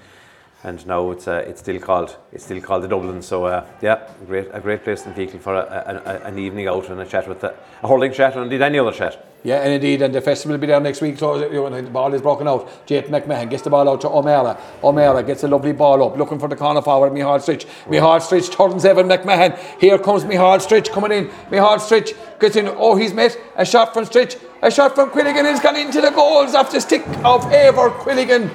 and 0.64 0.86
now 0.86 1.10
it's 1.10 1.26
uh, 1.26 1.44
it's 1.46 1.60
still 1.60 1.80
called 1.80 2.16
it's 2.32 2.44
still 2.44 2.60
called 2.60 2.84
the 2.84 2.88
Dublin. 2.88 3.22
So 3.22 3.44
uh, 3.46 3.66
yeah, 3.80 4.08
great 4.26 4.48
a 4.52 4.60
great 4.60 4.84
place 4.84 5.04
in 5.06 5.12
Feakle 5.12 5.40
for 5.40 5.54
a, 5.54 5.60
a, 5.60 6.10
a, 6.10 6.18
an 6.28 6.38
evening 6.38 6.68
out 6.68 6.88
and 6.88 7.00
a 7.00 7.06
chat 7.06 7.28
with 7.28 7.40
the, 7.40 7.54
a 7.82 7.88
hurling 7.88 8.12
chat 8.12 8.34
and 8.34 8.44
indeed 8.44 8.62
any 8.62 8.78
other 8.78 8.92
chat. 8.92 9.26
Yeah, 9.44 9.56
and 9.56 9.72
indeed, 9.72 10.02
and 10.02 10.14
the 10.14 10.20
festival 10.20 10.54
will 10.54 10.60
be 10.60 10.68
there 10.68 10.78
next 10.78 11.00
week. 11.00 11.18
So 11.18 11.36
the 11.36 11.90
ball 11.90 12.14
is 12.14 12.22
broken 12.22 12.46
out. 12.46 12.86
Jake 12.86 13.08
McMahon 13.08 13.50
gets 13.50 13.64
the 13.64 13.70
ball 13.70 13.88
out 13.88 14.00
to 14.02 14.08
O'Mara. 14.08 14.56
O'Mara 14.84 15.20
gets 15.24 15.42
a 15.42 15.48
lovely 15.48 15.72
ball 15.72 16.00
up, 16.04 16.16
looking 16.16 16.38
for 16.38 16.48
the 16.48 16.54
corner 16.54 16.80
forward. 16.80 17.12
Mihal 17.12 17.40
Stritch. 17.40 17.66
Mihal 17.88 18.20
Stritch 18.20 18.52
turns 18.52 18.84
Evan 18.84 19.08
McMahon. 19.08 19.58
Here 19.80 19.98
comes 19.98 20.22
Mihal 20.22 20.58
Stritch 20.58 20.92
coming 20.92 21.10
in. 21.10 21.26
Mihal 21.50 21.78
Stritch 21.78 22.16
gets 22.38 22.54
in. 22.54 22.68
Oh, 22.68 22.94
he's 22.94 23.12
met 23.12 23.36
a 23.56 23.66
shot 23.66 23.92
from 23.92 24.04
Stritch. 24.04 24.40
A 24.64 24.70
shot 24.70 24.94
from 24.94 25.10
Quilligan 25.10 25.44
has 25.44 25.58
gone 25.58 25.74
into 25.74 26.00
the 26.00 26.10
goals 26.10 26.54
after 26.54 26.78
stick 26.78 27.04
of 27.24 27.52
Aver 27.52 27.90
Quilligan. 27.90 28.54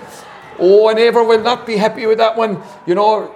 Oh, 0.58 0.88
and 0.88 0.98
Aver 0.98 1.22
will 1.22 1.42
not 1.42 1.68
be 1.68 1.76
happy 1.76 2.06
with 2.06 2.18
that 2.20 2.38
one. 2.38 2.64
You 2.86 2.96
know, 2.96 3.36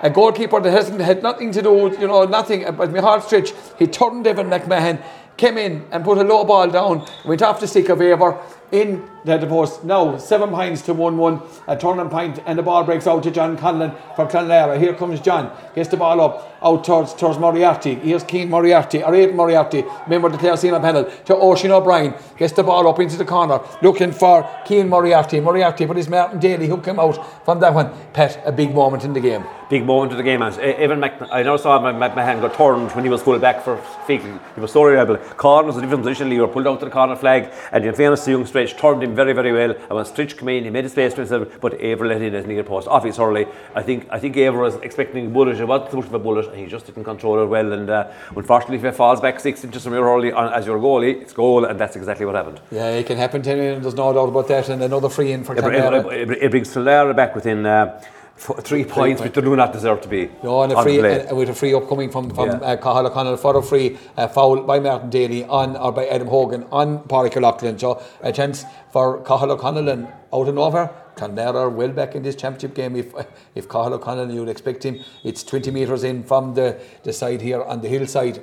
a 0.00 0.08
goalkeeper 0.08 0.60
that 0.60 0.70
hasn't 0.70 1.00
had 1.00 1.20
nothing 1.20 1.50
to 1.50 1.60
do, 1.60 1.72
with, 1.72 2.00
you 2.00 2.06
know, 2.06 2.24
nothing. 2.24 2.64
Uh, 2.64 2.70
but 2.70 2.90
Mihal 2.90 3.20
Stritch, 3.20 3.52
he 3.76 3.88
turned 3.88 4.24
Evan 4.28 4.48
McMahon 4.50 5.02
came 5.36 5.58
in 5.58 5.84
and 5.90 6.04
put 6.04 6.16
a 6.16 6.22
low 6.22 6.44
ball 6.44 6.70
down, 6.70 7.04
went 7.24 7.42
off 7.42 7.58
the 7.58 7.66
stick 7.66 7.88
of 7.88 8.00
Aver 8.00 8.38
in 8.70 9.08
the 9.24 9.46
post. 9.46 9.84
Now, 9.84 10.16
seven 10.16 10.50
points 10.50 10.82
to 10.82 10.94
1 10.94 11.16
1, 11.16 11.42
a 11.68 11.76
turning 11.76 12.08
pint, 12.08 12.40
and 12.46 12.58
the 12.58 12.62
ball 12.62 12.84
breaks 12.84 13.06
out 13.06 13.22
to 13.22 13.30
John 13.30 13.56
Conlon 13.56 13.96
for 14.16 14.26
Clonlara. 14.26 14.78
Here 14.78 14.94
comes 14.94 15.20
John, 15.20 15.56
gets 15.74 15.88
the 15.88 15.96
ball 15.96 16.20
up, 16.20 16.58
out 16.62 16.84
towards, 16.84 17.14
towards 17.14 17.38
Moriarty. 17.38 17.94
Here's 17.96 18.24
Keane 18.24 18.50
Moriarty, 18.50 19.02
or 19.02 19.14
Aidan 19.14 19.36
Moriarty, 19.36 19.84
member 20.08 20.26
of 20.28 20.32
the 20.32 20.38
Claresina 20.38 20.80
panel, 20.80 21.04
to 21.26 21.36
Oisin 21.36 21.70
O'Brien, 21.70 22.14
gets 22.36 22.52
the 22.52 22.62
ball 22.62 22.86
up 22.88 22.98
into 22.98 23.16
the 23.16 23.24
corner, 23.24 23.60
looking 23.82 24.12
for 24.12 24.48
Keane 24.64 24.88
Moriarty. 24.88 25.40
Moriarty, 25.40 25.86
but 25.86 25.96
it's 25.98 26.08
Martin 26.08 26.38
Daly 26.40 26.66
who 26.66 26.80
came 26.80 26.98
out 26.98 27.44
from 27.44 27.60
that 27.60 27.74
one. 27.74 27.90
Pat, 28.12 28.42
a 28.44 28.52
big 28.52 28.74
moment 28.74 29.04
in 29.04 29.12
the 29.12 29.20
game. 29.20 29.44
Big 29.70 29.86
moment 29.86 30.12
of 30.12 30.18
the 30.18 30.24
game, 30.24 30.42
and 30.42 30.54
eh, 30.58 30.72
Evan 30.72 31.00
Mac- 31.00 31.32
I 31.32 31.42
never 31.42 31.56
saw 31.56 31.78
McMahon 31.80 32.42
got 32.42 32.54
turned 32.54 32.90
when 32.92 33.04
he 33.04 33.10
was 33.10 33.22
full 33.22 33.38
back 33.38 33.62
for 33.62 33.78
Feakle. 34.06 34.38
He 34.54 34.60
was 34.60 34.70
so 34.72 34.82
reliable. 34.84 35.16
Corner 35.16 35.66
was 35.66 35.78
a 35.78 35.80
different 35.80 36.02
position, 36.02 36.30
He 36.30 36.36
pulled 36.38 36.66
out 36.66 36.80
to 36.80 36.84
the 36.84 36.90
corner 36.90 37.16
flag, 37.16 37.50
and 37.72 37.84
in 37.84 37.94
fairness 37.94 38.24
to 38.26 38.32
young 38.32 38.44
Stritch, 38.44 38.78
turned 38.78 39.02
him 39.02 39.11
very, 39.14 39.32
very 39.32 39.52
well. 39.52 39.70
And 39.70 39.90
when 39.90 40.04
Stritch 40.04 40.36
came 40.38 40.48
in, 40.50 40.64
he 40.64 40.70
made 40.70 40.84
his 40.84 40.92
space 40.92 41.14
for 41.14 41.20
himself, 41.20 41.48
but 41.60 41.72
Eibhear 41.74 42.08
let 42.08 42.22
in 42.22 42.32
his 42.32 42.46
near 42.46 42.64
post. 42.64 42.88
Off 42.88 43.04
his 43.04 43.16
hurley. 43.16 43.46
I 43.74 43.82
think 43.82 44.06
I 44.10 44.18
think 44.18 44.36
Eibhear 44.36 44.60
was 44.60 44.74
expecting 44.76 45.26
a 45.26 45.28
bullet, 45.30 45.58
it 45.58 45.64
was 45.64 45.90
too 45.90 45.96
much 45.98 46.06
of 46.06 46.14
a 46.14 46.18
bullet, 46.18 46.46
and 46.48 46.56
he 46.56 46.66
just 46.66 46.86
didn't 46.86 47.04
control 47.04 47.42
it 47.42 47.46
well. 47.46 47.72
And 47.72 47.88
uh, 47.90 48.10
unfortunately, 48.36 48.76
if 48.76 48.84
it 48.84 48.94
falls 48.94 49.20
back 49.20 49.40
six 49.40 49.64
inches 49.64 49.84
from 49.84 49.94
your 49.94 50.04
hurley 50.04 50.32
on, 50.32 50.52
as 50.52 50.66
your 50.66 50.78
goalie, 50.78 51.20
it's 51.20 51.32
goal, 51.32 51.64
and 51.64 51.78
that's 51.78 51.96
exactly 51.96 52.26
what 52.26 52.34
happened. 52.34 52.60
Yeah, 52.70 52.88
it 52.90 53.06
can 53.06 53.16
happen, 53.18 53.42
Terry, 53.42 53.78
there's 53.78 53.94
no 53.94 54.12
doubt 54.12 54.28
about 54.28 54.48
that. 54.48 54.68
And 54.68 54.82
another 54.82 55.08
free 55.08 55.32
in 55.32 55.44
for 55.44 55.56
it, 55.56 55.64
it, 55.64 56.30
it, 56.30 56.42
it 56.42 56.50
brings 56.50 56.72
Clonlara 56.72 57.14
back 57.14 57.34
within. 57.34 57.66
Uh, 57.66 58.02
three 58.42 58.84
points 58.84 59.22
which 59.22 59.34
they 59.34 59.40
do 59.40 59.54
not 59.54 59.72
deserve 59.72 60.00
to 60.00 60.08
be. 60.08 60.28
No, 60.42 60.62
and 60.62 60.72
a 60.72 60.82
free 60.82 61.00
uh, 61.00 61.34
with 61.34 61.48
a 61.48 61.54
free 61.54 61.72
upcoming 61.74 62.10
from 62.10 62.30
from 62.30 62.48
yeah. 62.48 62.72
uh, 62.72 63.02
O'Connell 63.06 63.36
for 63.36 63.56
a 63.56 63.62
free 63.62 63.98
uh, 64.16 64.26
foul 64.26 64.62
by 64.62 64.80
Martin 64.80 65.10
Daly 65.10 65.44
on 65.44 65.76
or 65.76 65.92
by 65.92 66.06
Adam 66.06 66.28
Hogan 66.28 66.64
on 66.72 66.98
Pádraig 67.04 67.36
O'Loughlin. 67.36 67.78
So 67.78 68.02
a 68.20 68.32
chance 68.32 68.64
for 68.92 69.22
Cathal 69.22 69.52
O'Connell 69.52 69.88
and 69.88 70.08
out 70.32 70.48
and 70.48 70.58
over. 70.58 70.90
Clonlara 71.14 71.54
are 71.54 71.70
well 71.70 71.90
back 71.90 72.14
in 72.14 72.22
this 72.22 72.34
championship 72.34 72.74
game. 72.74 72.96
If 72.96 73.14
if 73.54 73.68
Cathal 73.68 73.94
O'Connell, 73.94 74.32
you'd 74.32 74.48
expect 74.48 74.84
him. 74.84 75.00
It's 75.22 75.44
20 75.44 75.70
metres 75.70 76.02
in 76.02 76.24
from 76.24 76.54
the, 76.54 76.80
the 77.04 77.12
side 77.12 77.42
here 77.42 77.62
on 77.62 77.80
the 77.80 77.88
hillside 77.88 78.42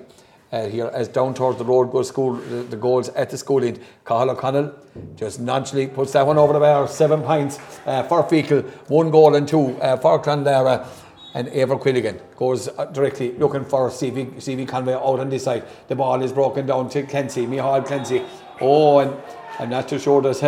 uh, 0.51 0.67
here 0.67 0.87
as 0.93 1.07
down 1.07 1.33
towards 1.33 1.57
the 1.57 1.65
road 1.65 1.91
goes 1.91 2.07
school 2.07 2.33
the, 2.33 2.63
the 2.63 2.77
goals 2.77 3.09
at 3.09 3.29
the 3.29 3.37
school 3.37 3.63
end. 3.63 3.79
Cathal 4.05 4.31
O'Connell 4.31 4.73
just 5.15 5.39
nonchalantly 5.39 5.93
puts 5.93 6.13
that 6.13 6.25
one 6.25 6.37
over 6.37 6.53
the 6.53 6.59
bar 6.59 6.87
seven 6.87 7.21
points 7.21 7.59
uh, 7.85 8.03
for 8.03 8.23
Feakle 8.23 8.63
one 8.89 9.11
goal 9.11 9.35
and 9.35 9.47
two 9.47 9.77
uh, 9.81 9.97
for 9.97 10.21
Clonlara 10.21 10.87
and 11.33 11.47
Eibhear 11.49 11.79
Quilligan 11.79 12.19
goes 12.35 12.67
uh, 12.67 12.85
directly 12.85 13.33
looking 13.33 13.63
for 13.63 13.89
CV, 13.89 14.33
CV 14.35 14.67
Conway 14.67 14.93
out 14.93 15.19
on 15.19 15.29
this 15.29 15.43
side. 15.43 15.63
The 15.87 15.95
ball 15.95 16.21
is 16.23 16.33
broken 16.33 16.65
down 16.65 16.89
to 16.89 17.03
Clancy 17.03 17.45
Mihal 17.45 17.85
Clancy 17.85 18.23
oh 18.61 18.99
and 18.99 19.15
I'm 19.59 19.69
not 19.69 19.87
too 19.87 19.99
sure 19.99 20.21
there's 20.21 20.41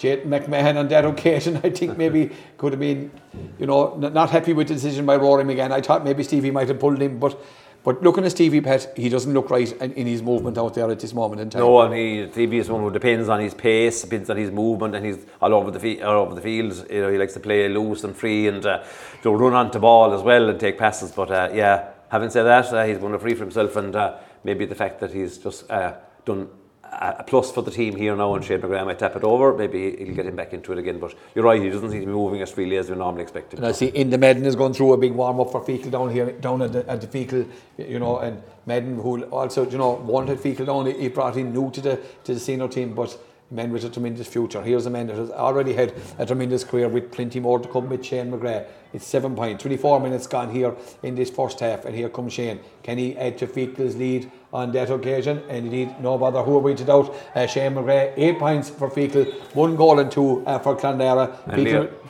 Jade 0.00 0.24
McMahon 0.24 0.78
on 0.78 0.88
that 0.88 1.04
occasion, 1.04 1.56
I 1.62 1.68
think 1.68 1.98
maybe 1.98 2.30
could 2.56 2.72
have 2.72 2.80
been, 2.80 3.10
you 3.58 3.66
know, 3.66 3.96
not 3.96 4.30
happy 4.30 4.54
with 4.54 4.68
the 4.68 4.74
decision 4.74 5.04
by 5.04 5.16
Rory 5.16 5.44
McGann. 5.44 5.72
I 5.72 5.82
thought 5.82 6.04
maybe 6.04 6.22
Stevie 6.22 6.50
might 6.50 6.68
have 6.68 6.80
pulled 6.80 7.02
him, 7.02 7.18
but 7.18 7.38
but 7.82 8.02
looking 8.02 8.24
at 8.24 8.32
Stevie 8.32 8.60
Pett, 8.60 8.92
he 8.94 9.08
doesn't 9.08 9.32
look 9.32 9.48
right 9.48 9.72
in, 9.80 9.92
in, 9.94 10.06
his 10.06 10.22
movement 10.22 10.58
out 10.58 10.74
there 10.74 10.90
at 10.90 11.00
this 11.00 11.14
moment 11.14 11.40
in 11.40 11.48
time. 11.48 11.62
No, 11.62 11.80
and 11.80 11.94
he, 11.94 12.28
Stevie 12.30 12.58
is 12.58 12.68
one 12.68 12.82
who 12.82 12.90
depends 12.90 13.28
on 13.28 13.40
his 13.40 13.54
pace, 13.54 14.02
depends 14.02 14.28
on 14.28 14.36
his 14.36 14.50
movement, 14.50 14.94
and 14.94 15.06
he's 15.06 15.24
all 15.40 15.54
over 15.54 15.70
the 15.70 15.80
field. 15.80 16.02
All 16.02 16.22
over 16.22 16.34
the 16.34 16.42
field, 16.42 16.86
you 16.90 17.00
know, 17.00 17.10
he 17.10 17.16
likes 17.16 17.32
to 17.34 17.40
play 17.40 17.68
loose 17.68 18.04
and 18.04 18.14
free, 18.14 18.48
and 18.48 18.64
uh, 18.66 18.84
to 19.22 19.30
run 19.30 19.54
onto 19.54 19.78
ball 19.78 20.12
as 20.12 20.20
well 20.20 20.50
and 20.50 20.60
take 20.60 20.76
passes. 20.76 21.10
But 21.10 21.30
uh, 21.30 21.50
yeah, 21.54 21.90
having 22.10 22.28
said 22.28 22.42
that, 22.42 22.72
uh, 22.72 22.84
he's 22.84 22.98
going 22.98 23.12
to 23.12 23.18
free 23.18 23.34
for 23.34 23.44
himself, 23.44 23.74
and 23.76 23.96
uh, 23.96 24.18
maybe 24.44 24.66
the 24.66 24.74
fact 24.74 25.00
that 25.00 25.12
he's 25.12 25.38
just 25.38 25.70
uh, 25.70 25.94
done 26.26 26.48
a 26.92 27.24
plus 27.24 27.50
for 27.52 27.62
the 27.62 27.70
team 27.70 27.94
here 27.94 28.16
now 28.16 28.34
and 28.34 28.44
Shane 28.44 28.60
McGrath 28.60 28.84
might 28.84 28.98
tap 28.98 29.14
it 29.16 29.22
over 29.22 29.56
maybe 29.56 29.96
he'll 29.96 30.14
get 30.14 30.26
him 30.26 30.36
back 30.36 30.52
into 30.52 30.72
it 30.72 30.78
again 30.78 30.98
but 30.98 31.14
you're 31.34 31.44
right 31.44 31.60
he 31.60 31.70
doesn't 31.70 31.90
seem 31.90 32.00
to 32.00 32.06
be 32.06 32.12
moving 32.12 32.42
as 32.42 32.50
freely 32.50 32.76
as 32.76 32.90
we 32.90 32.96
normally 32.96 33.22
expect 33.22 33.52
him 33.52 33.58
and 33.58 33.66
I 33.66 33.72
see 33.72 33.86
in 33.86 34.10
the 34.10 34.18
Madden 34.18 34.44
is 34.44 34.56
going 34.56 34.74
through 34.74 34.92
a 34.92 34.98
big 34.98 35.12
warm 35.12 35.40
up 35.40 35.52
for 35.52 35.64
Feakle 35.64 35.90
down 35.90 36.10
here 36.10 36.32
down 36.32 36.62
at 36.62 36.72
the, 36.72 36.88
at 36.90 37.00
the 37.00 37.06
Feakle 37.06 37.48
you 37.78 37.98
know 37.98 38.18
and 38.18 38.42
Madden 38.66 38.96
who 38.96 39.22
also 39.24 39.68
you 39.68 39.78
know 39.78 39.92
wanted 39.92 40.38
Feakle 40.38 40.66
down 40.66 40.86
he 40.86 41.08
brought 41.08 41.36
in 41.36 41.52
new 41.52 41.70
to 41.70 41.80
the 41.80 42.00
to 42.24 42.34
the 42.34 42.40
senior 42.40 42.68
team 42.68 42.94
but 42.94 43.16
man 43.50 43.72
with 43.72 43.84
a 43.84 43.90
tremendous 43.90 44.28
future. 44.28 44.62
Here's 44.62 44.86
a 44.86 44.90
man 44.90 45.08
that 45.08 45.16
has 45.16 45.30
already 45.30 45.72
had 45.72 45.92
a 46.18 46.26
tremendous 46.26 46.62
career 46.64 46.88
with 46.88 47.10
plenty 47.10 47.40
more 47.40 47.58
to 47.58 47.68
come 47.68 47.88
with 47.88 48.04
Shane 48.04 48.30
McGrath. 48.30 48.66
It's 48.92 49.06
seven 49.06 49.34
points, 49.34 49.62
24 49.62 50.00
minutes 50.00 50.26
gone 50.26 50.50
here 50.50 50.74
in 51.02 51.14
this 51.14 51.30
first 51.30 51.60
half, 51.60 51.84
and 51.84 51.94
here 51.94 52.08
comes 52.08 52.32
Shane. 52.32 52.60
Can 52.82 52.98
he 52.98 53.16
add 53.16 53.38
to 53.38 53.46
Feakle's 53.46 53.96
lead 53.96 54.30
on 54.52 54.72
that 54.72 54.90
occasion? 54.90 55.42
And 55.48 55.66
indeed, 55.66 55.94
no 56.00 56.18
bother 56.18 56.42
who 56.42 56.56
are 56.56 56.60
we 56.60 56.74
to 56.74 56.84
doubt. 56.84 57.14
Uh, 57.34 57.46
Shane 57.46 57.74
McGrath, 57.74 58.14
eight 58.16 58.38
points 58.38 58.70
for 58.70 58.90
Feakle, 58.90 59.32
one 59.54 59.76
goal 59.76 59.98
and 59.98 60.10
two 60.10 60.44
uh, 60.46 60.58
for 60.58 60.76
Clonlara. 60.76 61.36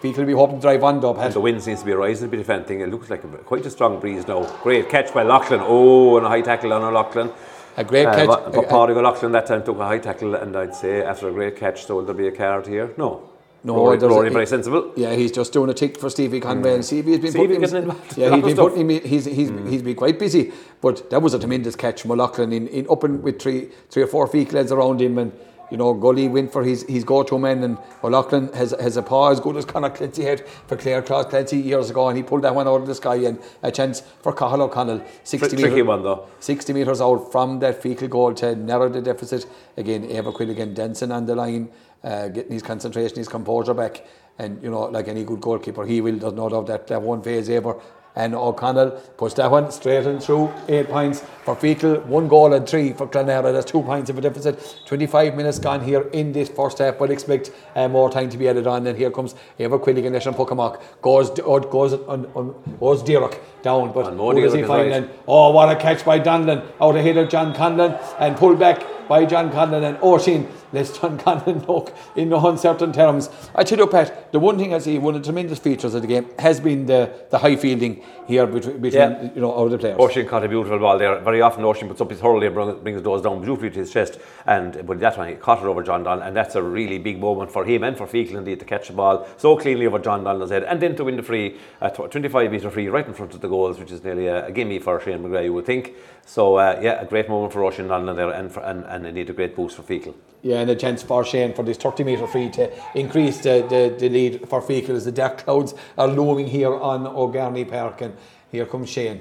Feakle 0.00 0.18
will 0.18 0.24
be 0.26 0.32
hoping 0.32 0.56
to 0.56 0.62
drive 0.62 0.82
on 0.82 1.04
up. 1.04 1.18
And 1.18 1.32
the 1.32 1.40
wind 1.40 1.62
seems 1.62 1.80
to 1.80 1.86
be 1.86 1.92
rising 1.92 2.28
a 2.28 2.30
bit 2.30 2.40
of 2.40 2.50
anything. 2.50 2.80
It 2.80 2.90
looks 2.90 3.10
like 3.10 3.24
a, 3.24 3.28
quite 3.28 3.66
a 3.66 3.70
strong 3.70 4.00
breeze 4.00 4.26
now. 4.26 4.44
Great 4.62 4.88
catch 4.88 5.12
by 5.12 5.22
Loughlin. 5.22 5.60
Oh, 5.62 6.16
and 6.16 6.26
a 6.26 6.28
high 6.28 6.42
tackle 6.42 6.72
on 6.72 6.82
Loughlin. 6.92 7.30
A 7.76 7.84
great 7.84 8.06
uh, 8.06 8.14
catch. 8.14 8.26
But, 8.26 8.68
Pádraig 8.68 8.96
O'Loughlin 8.96 9.32
that 9.32 9.46
time 9.46 9.62
took 9.62 9.78
a 9.78 9.86
high 9.86 9.98
tackle, 9.98 10.34
and 10.34 10.56
I'd 10.56 10.74
say 10.74 11.02
after 11.02 11.28
a 11.28 11.32
great 11.32 11.56
catch, 11.56 11.86
so 11.86 11.96
will 11.96 12.04
there 12.04 12.14
be 12.14 12.26
a 12.26 12.32
card 12.32 12.66
here? 12.66 12.92
No. 12.96 13.29
No, 13.62 13.76
Rory, 13.76 13.98
Rory 13.98 14.30
very 14.30 14.46
sensible. 14.46 14.92
Yeah, 14.96 15.14
he's 15.14 15.32
just 15.32 15.52
doing 15.52 15.68
a 15.68 15.74
tick 15.74 15.98
for 15.98 16.08
Stevie 16.08 16.40
Conway, 16.40 16.70
mm. 16.70 16.74
and 16.76 16.84
Stevie 16.84 17.12
has 17.12 17.20
been 17.20 17.30
Stevie 17.30 17.58
putting 17.58 17.82
him, 17.82 17.96
yeah, 18.16 18.34
he's 18.34 18.44
been 18.44 18.56
putting 18.56 18.90
him, 18.90 19.02
he's 19.02 19.24
he's 19.26 19.50
mm. 19.50 19.68
he's 19.68 19.82
been 19.82 19.96
quite 19.96 20.18
busy. 20.18 20.52
But 20.80 21.10
that 21.10 21.20
was 21.20 21.34
a 21.34 21.38
tremendous 21.38 21.76
catch 21.76 22.00
from 22.00 22.12
O'Loughlin 22.12 22.52
in, 22.54 22.68
in 22.68 22.86
up 22.88 23.04
and 23.04 23.22
with 23.22 23.40
three 23.40 23.68
three 23.90 24.02
or 24.02 24.06
four 24.06 24.26
feet 24.26 24.54
legs 24.54 24.72
around 24.72 25.02
him, 25.02 25.18
and 25.18 25.32
you 25.70 25.76
know, 25.76 25.94
Gully 25.94 26.28
went 26.28 26.52
for 26.52 26.64
his, 26.64 26.82
his 26.88 27.04
go-to 27.04 27.38
man 27.38 27.62
and 27.62 27.78
O'Loughlin 28.02 28.52
has, 28.54 28.74
has 28.80 28.96
a 28.96 29.02
paw 29.02 29.30
as 29.30 29.40
good 29.40 29.56
as 29.56 29.64
Conor 29.64 29.90
Clancy 29.90 30.24
had 30.24 30.46
for 30.66 30.76
Clare 30.76 31.02
Claus 31.02 31.26
Clancy 31.26 31.58
years 31.58 31.90
ago 31.90 32.08
and 32.08 32.16
he 32.16 32.22
pulled 32.22 32.42
that 32.42 32.54
one 32.54 32.66
out 32.66 32.80
of 32.80 32.86
the 32.86 32.94
sky 32.94 33.16
and 33.16 33.38
a 33.62 33.70
chance 33.70 34.00
for 34.22 34.32
Cathal 34.32 34.62
O'Connell. 34.62 35.04
60 35.24 35.56
Tr- 35.56 35.68
metre, 35.68 35.84
one 35.84 36.02
though. 36.02 36.26
60 36.40 36.72
metres 36.72 37.00
out 37.00 37.30
from 37.30 37.58
that 37.60 37.80
Feakle 37.82 38.10
goal 38.10 38.34
to 38.34 38.56
narrow 38.56 38.88
the 38.88 39.00
deficit. 39.00 39.46
Again 39.76 40.02
Eibhear 40.08 40.34
Quilligan 40.34 40.74
dancing 40.74 41.12
on 41.12 41.26
the 41.26 41.34
line 41.34 41.70
uh, 42.02 42.28
getting 42.28 42.52
his 42.52 42.62
concentration 42.62 43.16
his 43.16 43.28
composure 43.28 43.74
back. 43.74 44.04
And 44.38 44.62
you 44.62 44.70
know 44.70 44.82
like 44.84 45.08
any 45.08 45.24
good 45.24 45.40
goalkeeper 45.40 45.84
he 45.84 46.00
will 46.00 46.16
there's 46.16 46.32
no 46.32 46.48
doubt 46.48 46.66
that 46.66 46.86
that 46.88 47.02
won't 47.02 47.22
phase 47.22 47.48
Eibhear 47.48 47.80
and 48.16 48.34
O'Connell 48.34 48.90
pushed 49.16 49.36
that 49.36 49.50
one 49.50 49.70
straight 49.70 50.06
and 50.06 50.22
through. 50.22 50.52
Eight 50.68 50.88
points 50.88 51.22
for 51.44 51.54
Feakle, 51.56 52.04
one 52.06 52.28
goal 52.28 52.52
and 52.52 52.68
three 52.68 52.92
for 52.92 53.06
Clonlara. 53.06 53.52
That's 53.52 53.70
two 53.70 53.82
points 53.82 54.10
of 54.10 54.18
a 54.18 54.20
deficit. 54.20 54.82
25 54.86 55.34
minutes 55.36 55.58
gone 55.58 55.82
here 55.82 56.02
in 56.12 56.32
this 56.32 56.48
first 56.48 56.78
half, 56.78 56.98
but 56.98 57.10
expect 57.10 57.50
uh, 57.76 57.88
more 57.88 58.10
time 58.10 58.28
to 58.30 58.38
be 58.38 58.48
added 58.48 58.66
on. 58.66 58.86
And 58.86 58.96
here 58.96 59.10
comes 59.10 59.34
Eibhear 59.58 59.80
Quilligan 59.80 60.14
and 60.14 60.36
Puckamock. 60.36 60.80
Goes, 61.00 61.30
goes, 61.30 61.94
on, 61.94 62.26
on, 62.34 62.76
goes 62.78 63.02
Dirac 63.02 63.38
down, 63.62 63.92
but 63.92 64.12
who 64.12 64.40
does 64.40 64.54
he 64.54 64.62
find? 64.62 64.90
Right. 64.90 65.10
oh, 65.28 65.52
what 65.52 65.74
a 65.74 65.80
catch 65.80 66.04
by 66.04 66.18
Donlan 66.18 66.64
out 66.80 66.96
ahead 66.96 67.16
of 67.16 67.28
John 67.28 67.54
Conlon 67.54 68.00
and 68.18 68.36
pulled 68.36 68.58
back 68.58 68.82
by 69.08 69.24
John 69.24 69.50
Conlon 69.50 69.82
and 69.82 69.98
Oisin 70.02 70.46
lets 70.72 70.98
John 70.98 71.18
Conlon 71.18 71.66
look 71.68 71.94
in 72.16 72.28
no 72.28 72.46
uncertain 72.48 72.92
terms. 72.92 73.28
I 73.54 73.64
tell 73.64 73.78
you, 73.78 73.86
Pat, 73.86 74.32
the 74.32 74.38
one 74.38 74.58
thing 74.58 74.74
I 74.74 74.78
see, 74.78 74.98
one 74.98 75.14
of 75.14 75.22
the 75.22 75.26
tremendous 75.26 75.58
features 75.58 75.94
of 75.94 76.02
the 76.02 76.08
game 76.08 76.26
has 76.38 76.60
been 76.60 76.86
the, 76.86 77.12
the 77.30 77.38
high 77.38 77.56
fielding 77.56 78.02
here 78.26 78.46
between, 78.46 78.78
between 78.78 79.00
yeah. 79.00 79.22
you 79.34 79.40
know, 79.40 79.50
all 79.50 79.68
the 79.68 79.78
players. 79.78 79.98
Oisin 79.98 80.26
caught 80.26 80.44
a 80.44 80.48
beautiful 80.48 80.78
ball 80.78 80.98
there. 80.98 81.18
Very 81.20 81.40
often 81.40 81.64
Oisin 81.64 81.88
puts 81.88 82.00
up 82.00 82.10
his 82.10 82.20
hurley 82.20 82.46
and 82.46 82.82
brings 82.82 83.02
those 83.02 83.22
down 83.22 83.42
beautifully 83.42 83.70
to 83.70 83.78
his 83.80 83.92
chest. 83.92 84.18
And 84.46 84.86
but 84.86 85.00
that 85.00 85.18
one, 85.18 85.28
he 85.28 85.34
caught 85.34 85.58
it 85.58 85.64
over 85.64 85.82
John 85.82 86.04
Donlan, 86.04 86.26
and 86.26 86.36
that's 86.36 86.54
a 86.54 86.62
really 86.62 86.98
big 86.98 87.18
moment 87.18 87.50
for 87.50 87.64
him 87.64 87.82
and 87.82 87.96
for 87.96 88.06
Feakle 88.06 88.36
indeed 88.36 88.60
to 88.60 88.64
catch 88.64 88.88
the 88.88 88.94
ball 88.94 89.26
so 89.36 89.56
cleanly 89.56 89.86
over 89.86 89.98
John 89.98 90.24
Donlan's 90.24 90.50
head, 90.50 90.64
and 90.64 90.80
then 90.80 90.96
to 90.96 91.04
win 91.04 91.16
the 91.16 91.22
free, 91.22 91.58
uh, 91.80 91.90
25 91.90 92.50
metre 92.50 92.70
free 92.70 92.88
right 92.88 93.06
in 93.06 93.14
front 93.14 93.34
of 93.34 93.40
the 93.40 93.48
goals, 93.48 93.78
which 93.78 93.90
is 93.90 94.02
nearly 94.04 94.26
a, 94.26 94.46
a 94.46 94.52
gimme 94.52 94.78
for 94.78 95.00
Shane 95.00 95.18
McGrath, 95.18 95.44
you 95.44 95.52
would 95.52 95.66
think. 95.66 95.94
So 96.26 96.56
uh, 96.56 96.78
yeah, 96.80 97.00
a 97.00 97.06
great 97.06 97.28
moment 97.28 97.52
for 97.52 97.64
Oisin 97.64 97.88
Donlan 97.88 98.16
there, 98.16 98.30
and 98.30 98.52
for, 98.52 98.60
and, 98.60 98.84
and 98.84 99.14
need 99.14 99.30
a 99.30 99.32
great 99.32 99.56
boost 99.56 99.76
for 99.76 99.82
Feakle. 99.82 100.14
Yeah, 100.42 100.59
and 100.60 100.70
a 100.70 100.76
chance 100.76 101.02
for 101.02 101.24
Shane 101.24 101.54
for 101.54 101.62
this 101.62 101.78
30 101.78 102.04
metre 102.04 102.26
free 102.26 102.50
to 102.50 102.70
increase 102.94 103.38
the, 103.38 103.66
the, 103.68 103.96
the 103.98 104.08
lead 104.08 104.48
for 104.48 104.60
Feakle 104.60 104.90
as 104.90 105.06
the 105.06 105.12
dark 105.12 105.38
clouds 105.38 105.74
are 105.96 106.08
looming 106.08 106.46
here 106.46 106.74
on 106.74 107.06
O'Garney 107.06 107.64
Park. 107.64 108.02
And 108.02 108.16
here 108.50 108.66
comes 108.66 108.90
Shane. 108.90 109.20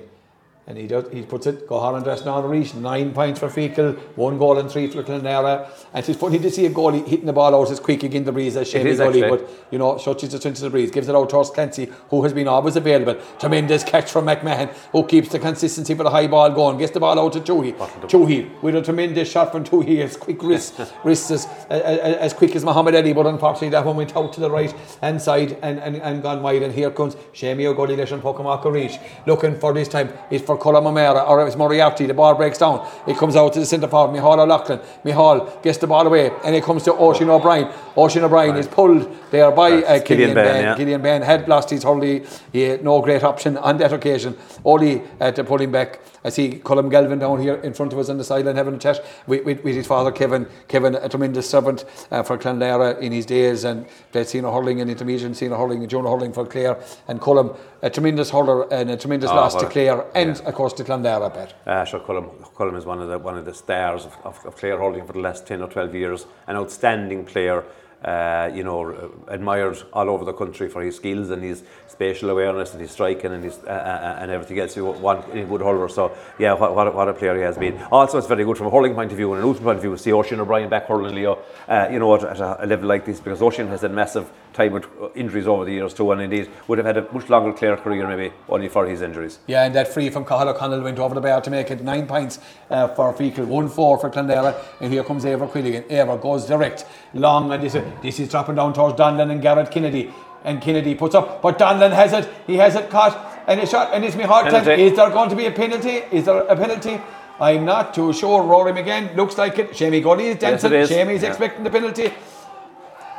And 0.69 0.77
he 0.77 0.85
does, 0.85 1.11
he 1.11 1.23
puts 1.23 1.47
it, 1.47 1.67
go 1.67 1.79
Holland 1.79 2.03
dress 2.03 2.23
now 2.23 2.39
reach, 2.41 2.75
nine 2.75 3.11
points 3.11 3.39
for 3.39 3.47
Feakle, 3.47 3.97
one 4.15 4.37
goal 4.37 4.59
and 4.59 4.69
three 4.69 4.85
for 4.85 5.01
Clonlara. 5.01 5.67
And 5.95 6.07
it's 6.07 6.19
funny 6.19 6.37
to 6.37 6.51
see 6.51 6.67
a 6.67 6.69
goalie 6.69 7.07
hitting 7.07 7.25
the 7.25 7.33
ball 7.33 7.55
out 7.55 7.71
as 7.71 7.79
quick 7.79 8.03
again 8.03 8.23
the 8.23 8.31
breeze 8.31 8.55
as 8.55 8.69
Shane 8.69 8.85
goalie, 8.85 9.27
but 9.27 9.49
you 9.71 9.79
know, 9.79 9.97
touches 9.97 10.31
it 10.31 10.45
into 10.45 10.61
the 10.61 10.69
breeze, 10.69 10.91
gives 10.91 11.09
it 11.09 11.15
out 11.15 11.27
to 11.31 11.39
us 11.39 11.49
Clancy, 11.49 11.91
who 12.11 12.21
has 12.21 12.33
been 12.33 12.47
always 12.47 12.75
available. 12.75 13.15
Tremendous 13.39 13.83
catch 13.83 14.11
from 14.11 14.27
McMahon, 14.27 14.69
who 14.91 15.07
keeps 15.07 15.29
the 15.29 15.39
consistency 15.39 15.95
for 15.95 16.03
the 16.03 16.11
high 16.11 16.27
ball 16.27 16.51
going, 16.51 16.77
gets 16.77 16.91
the 16.91 16.99
ball 16.99 17.19
out 17.19 17.33
to 17.33 17.39
Toohey. 17.39 17.75
Toohey 18.07 18.61
with 18.61 18.75
a 18.75 18.83
tremendous 18.83 19.31
shot 19.31 19.51
from 19.51 19.63
Toohey, 19.63 20.03
as 20.03 20.17
quick 20.17 20.43
wrist, 20.43 20.79
wrist 21.03 21.31
as, 21.31 21.47
as, 21.71 21.97
as 21.97 22.33
quick 22.33 22.55
as 22.55 22.63
Muhammad 22.63 22.93
Ali, 22.93 23.13
but 23.13 23.25
unfortunately 23.25 23.69
that 23.69 23.83
one 23.83 23.95
went 23.95 24.15
out 24.15 24.33
to 24.33 24.39
the 24.39 24.51
right 24.51 24.71
hand 25.01 25.19
side 25.19 25.57
and, 25.63 25.79
and, 25.79 25.95
and 25.95 26.21
gone 26.21 26.43
wide. 26.43 26.61
And 26.61 26.75
here 26.75 26.91
comes 26.91 27.17
Shamey 27.33 27.65
O'Gully 27.65 27.95
Leshan 27.95 28.21
Pocamaca 28.21 28.71
Reach, 28.71 28.99
looking 29.25 29.59
for 29.59 29.73
this 29.73 29.87
time, 29.87 30.13
it's 30.29 30.45
for 30.45 30.58
Colm 30.59 30.85
O'Meara, 30.85 31.21
or 31.21 31.45
it's 31.47 31.55
Moriarty, 31.55 32.05
the 32.05 32.13
ball 32.13 32.35
breaks 32.35 32.57
down. 32.57 32.87
It 33.07 33.17
comes 33.17 33.35
out 33.35 33.53
to 33.53 33.59
the 33.59 33.65
centre 33.65 33.87
forward, 33.87 34.15
Mihal 34.15 34.39
O'Loughlin. 34.39 34.79
Mihal 35.03 35.61
gets 35.61 35.77
the 35.77 35.87
ball 35.87 36.05
away, 36.05 36.31
and 36.43 36.55
it 36.55 36.63
comes 36.63 36.83
to 36.83 36.93
Oisin 36.93 37.29
O'Brien. 37.29 37.71
Oisin 37.97 38.23
O'Brien 38.23 38.51
right. 38.51 38.59
is 38.59 38.67
pulled 38.67 39.07
there 39.31 39.51
by 39.51 39.83
uh, 39.83 40.01
Killian 40.01 40.33
Bann. 40.33 40.45
ben 40.45 40.63
yeah. 40.63 40.75
Killian 40.75 41.01
Bann 41.01 41.21
had 41.21 41.47
lost 41.47 41.69
his 41.69 41.83
hurley, 41.83 42.25
he 42.51 42.61
had 42.61 42.83
no 42.83 43.01
great 43.01 43.23
option 43.23 43.57
on 43.57 43.77
that 43.77 43.93
occasion. 43.93 44.37
Only 44.63 45.01
uh, 45.19 45.31
to 45.31 45.43
pull 45.43 45.61
him 45.61 45.71
back. 45.71 45.99
I 46.23 46.29
see 46.29 46.59
Colm 46.59 46.89
Galvin 46.89 47.19
down 47.19 47.41
here 47.41 47.55
in 47.55 47.73
front 47.73 47.93
of 47.93 47.99
us 47.99 48.09
on 48.09 48.17
the 48.17 48.23
sideline 48.23 48.55
having 48.55 48.75
a 48.75 48.77
chat 48.77 49.03
with, 49.27 49.45
with, 49.45 49.63
with 49.63 49.75
his 49.75 49.87
father, 49.87 50.11
Kevin. 50.11 50.47
Kevin, 50.67 50.95
a 50.95 51.09
tremendous 51.09 51.49
servant 51.49 51.85
uh, 52.11 52.23
for 52.23 52.37
Clonlara 52.37 52.99
in 52.99 53.11
his 53.11 53.25
days 53.25 53.63
and 53.63 53.85
played 54.11 54.27
senior 54.27 54.51
hurling 54.51 54.81
and 54.81 54.89
intermediate 54.89 55.35
senior 55.35 55.57
hurling 55.57 55.81
and 55.81 55.89
junior 55.89 56.09
hurling 56.09 56.33
for 56.33 56.45
Clare. 56.45 56.81
And 57.07 57.19
Colm, 57.19 57.57
a 57.81 57.89
tremendous 57.89 58.29
hurler 58.29 58.71
and 58.73 58.89
a 58.91 58.97
tremendous 58.97 59.29
oh, 59.29 59.35
loss 59.35 59.55
to 59.55 59.67
Clare 59.67 60.05
and, 60.15 60.37
yeah. 60.37 60.43
of 60.43 60.55
course, 60.55 60.73
to 60.73 60.83
Clonlara, 60.83 61.33
Pat. 61.33 61.53
Uh, 61.65 61.85
sure, 61.85 61.99
Colm, 61.99 62.29
Colm 62.53 62.77
is 62.77 62.85
one 62.85 63.01
of 63.01 63.09
the, 63.09 63.17
one 63.17 63.37
of 63.37 63.45
the 63.45 63.53
stars 63.53 64.05
of, 64.05 64.17
of, 64.23 64.45
of 64.45 64.55
Clare 64.55 64.77
hurling 64.77 65.05
for 65.05 65.13
the 65.13 65.19
last 65.19 65.47
10 65.47 65.61
or 65.61 65.69
12 65.69 65.95
years. 65.95 66.25
An 66.47 66.55
outstanding 66.55 67.25
player 67.25 67.63
uh, 68.03 68.49
you 68.53 68.63
know, 68.63 68.91
uh, 68.91 69.09
admired 69.27 69.81
all 69.93 70.09
over 70.09 70.23
the 70.23 70.33
country 70.33 70.69
for 70.69 70.81
his 70.81 70.95
skills 70.95 71.29
and 71.29 71.43
his 71.43 71.63
spatial 71.87 72.29
awareness 72.29 72.71
and 72.71 72.81
his 72.81 72.91
striking 72.91 73.33
and 73.33 73.43
his 73.43 73.57
uh, 73.65 73.69
uh, 73.69 74.17
and 74.21 74.31
everything 74.31 74.57
else 74.59 74.75
you 74.75 74.85
want 74.85 75.27
in 75.33 75.47
good 75.47 75.61
hurler. 75.61 75.89
So 75.89 76.15
yeah, 76.37 76.53
what, 76.53 76.75
what, 76.75 76.87
a, 76.87 76.91
what 76.91 77.09
a 77.09 77.13
player 77.13 77.35
he 77.35 77.41
has 77.41 77.57
been. 77.57 77.77
Also, 77.91 78.17
it's 78.17 78.27
very 78.27 78.45
good 78.45 78.57
from 78.57 78.67
a 78.67 78.69
hurling 78.69 78.93
point 78.93 79.11
of 79.11 79.17
view 79.17 79.33
and 79.33 79.43
a 79.43 79.45
Luton 79.45 79.63
point 79.63 79.77
of 79.77 79.81
view 79.81 79.97
see 79.97 80.13
Oisin 80.13 80.39
O'Brien 80.39 80.69
back 80.69 80.85
hurling 80.87 81.13
Leo, 81.13 81.39
uh, 81.67 81.89
you 81.91 81.99
know, 81.99 82.15
at, 82.15 82.23
at 82.23 82.39
a, 82.39 82.65
level 82.65 82.87
like 82.87 83.05
this 83.05 83.19
because 83.19 83.41
Oisin 83.41 83.67
has 83.67 83.81
had 83.81 83.91
massive 83.91 84.29
time 84.53 84.73
with 84.73 84.85
injuries 85.15 85.47
over 85.47 85.65
the 85.65 85.71
years 85.71 85.93
too, 85.93 86.11
and 86.11 86.21
indeed 86.21 86.49
would 86.67 86.77
have 86.77 86.87
had 86.87 86.97
a 86.97 87.13
much 87.13 87.29
longer 87.29 87.51
Clare 87.53 87.77
career 87.77 88.07
maybe 88.07 88.33
only 88.47 88.69
for 88.69 88.85
his 88.85 89.01
injuries. 89.01 89.39
Yeah, 89.47 89.65
and 89.65 89.75
that 89.75 89.87
free 89.87 90.09
from 90.09 90.25
Cathal 90.25 90.49
O'Connell 90.49 90.81
went 90.81 90.99
over 90.99 91.15
the 91.15 91.21
bar 91.21 91.41
to 91.41 91.49
make 91.49 91.69
it 91.71 91.83
nine 91.83 92.07
points 92.07 92.39
uh, 92.69 92.87
for 92.89 93.13
Feakle, 93.13 93.45
one 93.45 93.67
four 93.69 93.97
for 93.97 94.09
Clonlara, 94.09 94.55
and 94.79 94.91
here 94.91 95.03
comes 95.03 95.25
Eibhear 95.25 95.49
Quilligan. 95.49 95.83
Eibhear 95.89 96.21
goes 96.21 96.45
direct, 96.45 96.85
long, 97.13 97.51
and 97.51 97.63
this, 97.63 97.75
this 98.01 98.19
is 98.19 98.29
dropping 98.29 98.55
down 98.55 98.73
towards 98.73 98.99
Donlan 98.99 99.31
and 99.31 99.41
Garrett 99.41 99.71
Kennedy 99.71 100.11
and 100.43 100.61
Kennedy 100.61 100.95
puts 100.95 101.15
up, 101.15 101.41
but 101.41 101.59
Donlan 101.59 101.91
has 101.91 102.13
it. 102.13 102.29
He 102.47 102.55
has 102.57 102.75
it 102.75 102.89
caught, 102.89 103.43
and 103.47 103.59
it's 103.59 103.71
shot, 103.71 103.93
and 103.93 104.05
it's 104.05 104.15
me 104.15 104.23
hard 104.23 104.49
time. 104.49 104.67
Is 104.79 104.95
there 104.95 105.09
going 105.09 105.29
to 105.29 105.35
be 105.35 105.45
a 105.45 105.51
penalty? 105.51 106.01
Is 106.11 106.25
there 106.25 106.39
a 106.39 106.55
penalty? 106.55 106.99
I'm 107.39 107.65
not 107.65 107.93
too 107.93 108.11
sure. 108.13 108.43
Rory 108.43 108.73
McGann 108.73 109.15
looks 109.15 109.37
like 109.37 109.59
it. 109.59 109.75
Shamey 109.75 110.01
Gully 110.01 110.27
is 110.27 110.37
dancing. 110.37 110.71
Yes, 110.71 110.89
Shamey's 110.89 111.23
yeah. 111.23 111.29
expecting 111.29 111.63
the 111.63 111.69
penalty. 111.69 112.13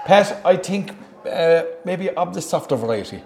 Pat, 0.05 0.41
I 0.45 0.57
think 0.57 0.93
uh, 1.31 1.63
maybe 1.85 2.11
of 2.11 2.35
the 2.35 2.43
softer 2.43 2.77
variety. 2.77 3.23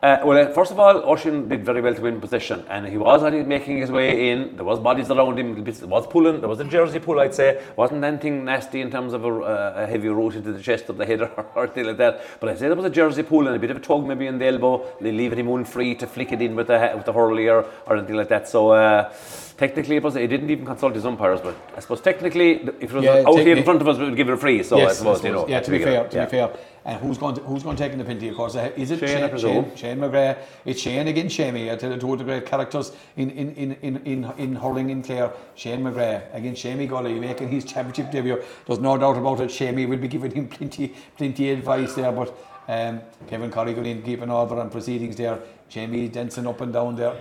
Uh, 0.00 0.20
well, 0.24 0.38
uh, 0.38 0.52
first 0.52 0.70
of 0.70 0.78
all, 0.78 1.02
Oisin 1.10 1.48
did 1.48 1.64
very 1.64 1.80
well 1.80 1.92
to 1.92 2.00
win 2.00 2.20
position, 2.20 2.64
and 2.70 2.86
he 2.86 2.96
was 2.96 3.20
making 3.44 3.78
his 3.78 3.90
way 3.90 4.30
in. 4.30 4.54
There 4.54 4.64
was 4.64 4.78
bodies 4.78 5.10
around 5.10 5.36
him. 5.40 5.64
There 5.64 5.88
was 5.88 6.06
pulling. 6.06 6.38
There 6.38 6.48
was 6.48 6.60
a 6.60 6.64
jersey 6.64 7.00
pull, 7.00 7.18
I'd 7.18 7.34
say. 7.34 7.60
wasn't 7.74 8.04
anything 8.04 8.44
nasty 8.44 8.80
in 8.80 8.92
terms 8.92 9.12
of 9.12 9.24
a, 9.24 9.32
a 9.32 9.86
heavy 9.88 10.08
root 10.08 10.36
into 10.36 10.52
the 10.52 10.62
chest 10.62 10.88
of 10.88 10.98
the 10.98 11.04
head 11.04 11.22
or, 11.22 11.30
or 11.56 11.64
anything 11.64 11.86
like 11.86 11.96
that. 11.96 12.24
But 12.38 12.50
I'd 12.50 12.58
say 12.60 12.68
there 12.68 12.76
was 12.76 12.84
a 12.84 12.90
jersey 12.90 13.24
pull 13.24 13.48
and 13.48 13.56
a 13.56 13.58
bit 13.58 13.72
of 13.72 13.78
a 13.78 13.80
tug 13.80 14.06
maybe 14.06 14.28
in 14.28 14.38
the 14.38 14.46
elbow, 14.46 14.86
leaving 15.00 15.44
him 15.44 15.64
free 15.64 15.96
to 15.96 16.06
flick 16.06 16.30
it 16.30 16.40
in 16.42 16.54
with 16.54 16.68
the 16.68 16.92
with 16.94 17.04
the 17.04 17.12
hurley 17.12 17.48
or, 17.48 17.66
or 17.86 17.96
anything 17.96 18.14
like 18.14 18.28
that. 18.28 18.48
So. 18.48 18.70
Uh, 18.70 19.12
technically 19.58 19.96
it 19.96 20.02
was 20.02 20.14
he 20.14 20.26
didn't 20.26 20.50
even 20.50 20.64
consult 20.64 20.94
his 20.94 21.04
umpires 21.04 21.40
but 21.40 21.56
I 21.76 21.80
suppose 21.80 22.00
technically 22.00 22.52
if 22.80 22.84
it 22.84 22.92
was 22.92 23.04
yeah, 23.04 23.24
out 23.26 23.38
here 23.38 23.56
in 23.56 23.64
front 23.64 23.82
of 23.82 23.88
us 23.88 23.98
we 23.98 24.04
would 24.04 24.16
give 24.16 24.28
it 24.28 24.32
a 24.32 24.36
free 24.36 24.62
so 24.62 24.78
yes, 24.78 24.92
I, 24.92 24.94
suppose, 24.94 25.18
I 25.18 25.18
suppose 25.18 25.24
you 25.24 25.32
know 25.32 25.48
yeah 25.48 25.60
to 25.60 25.70
be 25.70 25.78
fair 25.82 26.08
to 26.08 26.16
yeah. 26.16 26.24
be 26.24 26.30
fair 26.30 26.56
and 26.88 26.98
who's 27.02 27.18
going 27.18 27.34
to, 27.34 27.42
who's 27.42 27.62
going 27.62 27.76
to 27.76 27.82
take 27.82 27.92
in 27.92 27.98
the 27.98 28.04
penalty? 28.04 28.28
Of 28.28 28.36
course, 28.36 28.56
uh, 28.56 28.72
is 28.74 28.90
it 28.90 29.00
Shane? 29.00 29.28
Shane, 29.28 29.38
Shane, 29.38 29.76
Shane 29.76 29.98
McGrath. 29.98 30.38
It's 30.64 30.80
Shane 30.80 31.06
against 31.06 31.36
Shamey. 31.36 31.70
I 31.70 31.76
tell 31.76 31.92
you, 31.92 31.98
two 31.98 32.14
of 32.14 32.18
the 32.18 32.24
great 32.24 32.46
characters 32.46 32.92
in 33.16 33.28
in 33.30 33.54
in 33.56 33.72
in 33.82 33.96
in, 34.06 34.24
in 34.38 34.54
hurling 34.54 34.88
in 34.88 35.02
Clare. 35.02 35.30
Shane 35.54 35.82
McGrath 35.82 36.34
against 36.34 36.62
Shamey 36.62 36.86
Gully 36.86 37.20
making 37.20 37.50
his 37.50 37.66
championship 37.66 38.10
debut. 38.10 38.42
There's 38.66 38.78
no 38.78 38.96
doubt 38.96 39.18
about 39.18 39.40
it. 39.40 39.50
Shamey 39.50 39.84
will 39.84 39.98
be 39.98 40.08
giving 40.08 40.30
him 40.30 40.48
plenty 40.48 40.94
plenty 41.18 41.50
of 41.50 41.58
advice 41.58 41.92
there, 41.94 42.10
but. 42.10 42.34
Um, 42.70 43.00
Kevin 43.26 43.50
in, 43.50 44.02
keeping 44.02 44.30
order 44.30 44.60
on 44.60 44.68
proceedings 44.68 45.16
there. 45.16 45.38
Jamie 45.70 46.06
dancing 46.08 46.46
up 46.46 46.60
and 46.60 46.70
down 46.70 46.96
there. 46.96 47.16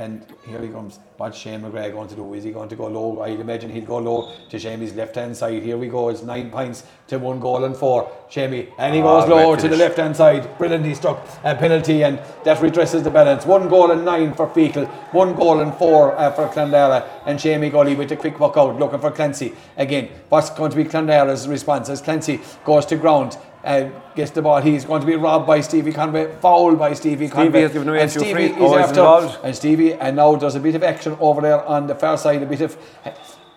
And 0.00 0.24
here 0.46 0.62
he 0.62 0.68
comes. 0.68 0.98
What's 1.18 1.36
Shane 1.36 1.60
McGrath 1.60 1.92
going 1.92 2.08
to 2.08 2.14
do? 2.14 2.32
Is 2.32 2.42
he 2.42 2.52
going 2.52 2.70
to 2.70 2.74
go 2.74 2.86
low? 2.86 3.20
I'd 3.20 3.38
imagine 3.38 3.68
he'd 3.70 3.86
go 3.86 3.98
low 3.98 4.32
to 4.48 4.58
Shamey's 4.58 4.94
left 4.94 5.14
hand 5.16 5.36
side. 5.36 5.62
Here 5.62 5.76
we 5.76 5.88
go. 5.88 6.08
It's 6.08 6.22
nine 6.22 6.50
points 6.50 6.84
to 7.08 7.18
one 7.18 7.38
goal 7.38 7.64
and 7.64 7.76
four. 7.76 8.10
Shamey. 8.30 8.68
And 8.78 8.94
he 8.94 9.02
goes 9.02 9.24
oh, 9.24 9.34
low 9.34 9.56
to 9.56 9.68
the 9.68 9.76
left 9.76 9.98
hand 9.98 10.16
side. 10.16 10.56
Brilliant. 10.56 10.86
He 10.86 10.94
struck 10.94 11.22
a 11.44 11.54
penalty 11.54 12.02
and 12.02 12.18
that 12.44 12.56
redresses 12.60 13.04
the 13.04 13.10
balance. 13.10 13.44
One 13.44 13.68
goal 13.68 13.90
and 13.90 14.02
nine 14.02 14.32
for 14.32 14.48
Feakle. 14.48 14.88
One 15.12 15.34
goal 15.34 15.60
and 15.60 15.74
four 15.74 16.16
uh, 16.16 16.30
for 16.30 16.48
Clonlara. 16.48 17.06
And 17.26 17.38
Shamey 17.38 17.68
Gully 17.68 17.94
with 17.94 18.10
a 18.10 18.16
quick 18.16 18.40
walk 18.40 18.56
out 18.56 18.78
looking 18.78 19.00
for 19.00 19.10
Clancy. 19.10 19.52
Again, 19.76 20.08
what's 20.30 20.48
going 20.48 20.70
to 20.70 20.76
be 20.78 20.84
Clonlara's 20.84 21.46
response 21.46 21.90
as 21.90 22.00
Clancy 22.00 22.40
goes 22.64 22.86
to 22.86 22.96
ground? 22.96 23.36
Uh, 23.64 23.90
gets 24.14 24.30
the 24.30 24.42
ball. 24.42 24.60
He's 24.60 24.84
going 24.84 25.00
to 25.00 25.06
be 25.06 25.16
robbed 25.16 25.46
by 25.46 25.60
Stevie 25.60 25.92
Conway, 25.92 26.34
fouled 26.40 26.78
by 26.78 26.94
Stevie, 26.94 27.26
Stevie 27.26 27.30
Conway. 27.30 27.62
has 27.62 27.72
given 27.72 27.88
away 27.88 28.00
and 28.00 28.10
Stevie 28.10 28.32
free. 28.32 28.46
is 28.46 28.72
after, 28.72 29.00
involved. 29.00 29.38
and 29.42 29.54
Stevie, 29.54 29.94
and 29.94 30.16
now 30.16 30.34
there's 30.36 30.54
a 30.54 30.60
bit 30.60 30.74
of 30.74 30.82
action 30.82 31.16
over 31.20 31.40
there 31.40 31.64
on 31.64 31.86
the 31.86 31.94
far 31.94 32.16
side, 32.16 32.42
a 32.42 32.46
bit 32.46 32.60
of. 32.60 32.76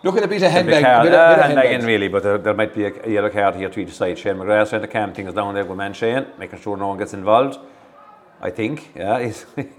Look 0.04 0.18
at 0.18 0.24
a 0.24 0.28
bit 0.28 0.44
of 0.44 0.52
handbag. 0.52 0.84
A 0.84 1.04
bit, 1.04 1.14
uh, 1.14 1.42
handbag 1.42 1.80
in 1.80 1.86
really, 1.86 2.10
but 2.10 2.24
there, 2.24 2.38
there, 2.38 2.54
might 2.54 2.74
be 2.74 2.84
a 2.84 3.10
yellow 3.10 3.30
card 3.30 3.56
here 3.56 3.70
to 3.70 3.80
each 3.80 3.94
side. 3.94 4.20
Shane 4.20 4.36
McGrath 4.36 4.70
trying 4.70 4.82
to 4.82 4.88
calm 4.88 5.14
things 5.14 5.34
down 5.34 5.54
there 5.54 5.64
with 5.64 5.78
man 5.78 5.94
Shane, 5.94 6.26
making 6.38 6.60
sure 6.60 6.76
no 6.76 6.90
one 6.90 6.98
gets 6.98 7.14
involved. 7.14 7.58
I 8.42 8.50
think, 8.50 8.92
yeah. 8.96 9.24
He's 9.24 9.46
and, 9.56 9.70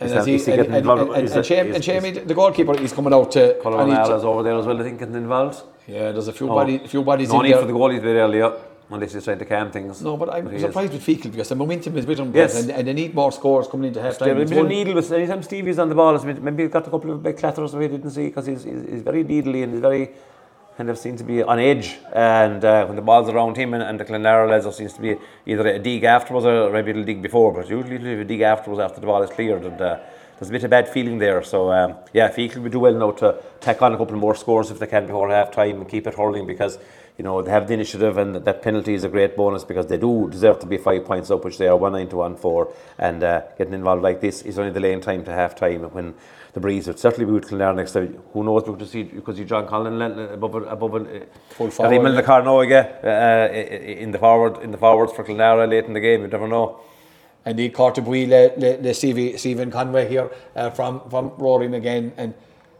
and, 0.00 0.28
he, 0.28 0.34
and, 0.52 0.60
and, 0.60 0.88
and, 0.88 1.28
and, 1.28 1.84
Shame, 1.84 2.14
the 2.14 2.34
goalkeeper, 2.34 2.78
he's 2.78 2.92
coming 2.92 3.12
out 3.12 3.32
to. 3.32 3.58
Colin 3.60 3.90
is 3.90 4.08
over 4.24 4.44
there 4.44 4.56
as 4.56 4.66
well. 4.66 4.78
I 4.78 4.84
think 4.84 5.00
getting 5.00 5.16
involved. 5.16 5.64
Yeah, 5.88 6.12
there's 6.12 6.28
a 6.28 6.32
few 6.32 6.48
oh. 6.48 6.54
body, 6.54 6.86
few 6.86 7.02
bodies. 7.02 7.30
No 7.30 7.40
in 7.40 7.46
need 7.46 7.54
there. 7.54 7.60
for 7.62 7.66
the 7.66 7.72
goalie 7.72 7.96
to 7.96 8.02
be 8.02 8.12
there, 8.12 8.28
Leo 8.28 8.60
unless 8.90 9.14
you 9.14 9.20
trying 9.20 9.38
to 9.38 9.44
calm 9.44 9.70
things. 9.70 10.02
No, 10.02 10.16
but 10.16 10.32
I'm 10.32 10.44
but 10.44 10.60
surprised 10.60 10.92
with 10.92 11.04
Feakle 11.04 11.30
because 11.30 11.48
the 11.48 11.54
momentum 11.54 11.96
is 11.96 12.06
with 12.06 12.18
them 12.18 12.32
yes. 12.34 12.60
and, 12.60 12.70
and 12.70 12.86
they 12.86 12.92
need 12.92 13.14
more 13.14 13.32
scores 13.32 13.66
coming 13.66 13.88
into 13.88 14.00
half 14.00 14.18
time. 14.18 14.30
A 14.30 14.44
bit 14.44 14.56
of 14.56 14.68
needle 14.68 14.94
with 14.94 15.10
anytime 15.12 15.42
Stevie's 15.42 15.78
on 15.78 15.88
the 15.88 15.94
ball, 15.94 16.18
maybe 16.22 16.64
he's 16.64 16.72
got 16.72 16.86
a 16.86 16.90
couple 16.90 17.10
of 17.10 17.22
big 17.22 17.36
clatters 17.36 17.74
we 17.74 17.88
didn't 17.88 18.10
see 18.10 18.26
because 18.26 18.46
he's, 18.46 18.64
he's, 18.64 18.82
he's, 18.82 19.02
very 19.02 19.24
needly 19.24 19.62
and 19.62 19.72
he's 19.72 19.80
very 19.80 20.10
kind 20.76 20.90
of 20.90 20.98
seems 20.98 21.20
to 21.20 21.26
be 21.26 21.42
on 21.42 21.58
edge. 21.58 21.96
And 22.12 22.64
uh, 22.64 22.84
when 22.86 22.96
the 22.96 23.02
ball's 23.02 23.28
around 23.28 23.56
him 23.56 23.74
and, 23.74 23.82
and 23.82 23.98
the 23.98 24.04
Clonlara 24.04 24.48
lads, 24.48 24.64
there 24.64 24.72
seems 24.72 24.92
to 24.94 25.00
be 25.00 25.16
either 25.46 25.66
a 25.66 25.78
dig 25.78 26.04
afterwards 26.04 26.44
or 26.46 26.70
maybe 26.70 26.90
a 26.90 27.04
dig 27.04 27.22
before, 27.22 27.52
but 27.52 27.68
usually 27.68 28.20
a 28.20 28.24
dig 28.24 28.42
afterwards 28.42 28.80
after 28.80 29.00
the 29.00 29.06
ball 29.06 29.22
is 29.22 29.30
cleared. 29.30 29.64
And 29.64 29.80
uh, 29.80 29.98
there's 30.38 30.50
a 30.50 30.52
bit 30.52 30.64
of 30.64 30.70
bad 30.70 30.88
feeling 30.88 31.18
there. 31.18 31.42
So 31.42 31.72
um, 31.72 31.96
yeah, 32.12 32.30
Feakle 32.30 32.58
would 32.58 32.72
do 32.72 32.80
well 32.80 32.94
now 32.94 33.10
to 33.12 33.42
tack 33.60 33.80
on 33.80 33.94
a 33.94 33.96
couple 33.96 34.16
more 34.16 34.34
scores 34.34 34.70
if 34.70 34.78
they 34.78 34.86
can 34.86 35.06
before 35.06 35.30
half 35.30 35.50
time 35.50 35.80
and 35.80 35.88
keep 35.88 36.06
it 36.06 36.14
hurling 36.14 36.46
because 36.46 36.78
you 37.18 37.24
know, 37.24 37.40
they 37.40 37.50
have 37.50 37.66
the 37.66 37.74
initiative 37.74 38.18
and 38.18 38.34
that 38.34 38.62
penalty 38.62 38.92
is 38.92 39.02
a 39.04 39.08
great 39.08 39.36
bonus 39.36 39.64
because 39.64 39.86
they 39.86 39.96
do 39.96 40.28
deserve 40.30 40.58
to 40.60 40.66
be 40.66 40.76
five 40.76 41.04
points 41.04 41.30
up, 41.30 41.44
which 41.44 41.56
they 41.56 41.66
are 41.66 41.76
one 41.76 41.92
nine 41.92 42.08
to 42.08 42.16
one 42.16 42.36
four. 42.36 42.72
And 42.98 43.22
uh, 43.22 43.42
getting 43.56 43.72
involved 43.72 44.02
like 44.02 44.20
this 44.20 44.42
is 44.42 44.58
only 44.58 44.72
delaying 44.72 45.00
time 45.00 45.24
to 45.24 45.32
half 45.32 45.54
time 45.54 45.82
when 45.92 46.14
the 46.52 46.60
breeze 46.60 46.86
would 46.86 46.98
certainly 46.98 47.24
be 47.24 47.32
with 47.32 47.48
Clare 47.48 47.72
next 47.72 47.92
time. 47.92 48.18
Who 48.32 48.44
knows? 48.44 48.62
We're 48.62 48.68
going 48.68 48.78
to 48.80 48.86
see 48.86 49.02
because 49.04 49.38
you 49.38 49.46
John 49.46 49.66
Collin 49.66 49.98
lent 49.98 50.18
above 50.18 50.54
above 50.54 50.94
uh, 50.94 51.20
full 51.50 51.70
forward. 51.70 52.02
Yeah. 52.02 52.10
the 52.10 52.22
car 52.22 52.42
now 52.42 52.60
again 52.60 52.86
uh, 53.02 53.48
in 53.52 54.10
the 54.10 54.18
forward 54.18 54.62
in 54.62 54.70
the 54.70 54.78
forwards 54.78 55.12
for 55.12 55.24
Clonlara 55.24 55.68
late 55.68 55.86
in 55.86 55.94
the 55.94 56.00
game. 56.00 56.22
You 56.22 56.28
never 56.28 56.48
know. 56.48 56.80
And 57.46 57.58
the 57.58 57.70
Cortabui, 57.70 58.26
le, 58.26 58.58
le, 58.58 58.82
le 58.82 58.92
Stevie, 58.92 59.36
Stephen 59.38 59.70
Conway 59.70 60.08
here 60.08 60.30
uh, 60.54 60.70
from 60.70 61.00
from 61.08 61.32
Rory 61.38 61.74
again 61.74 62.12
and 62.16 62.34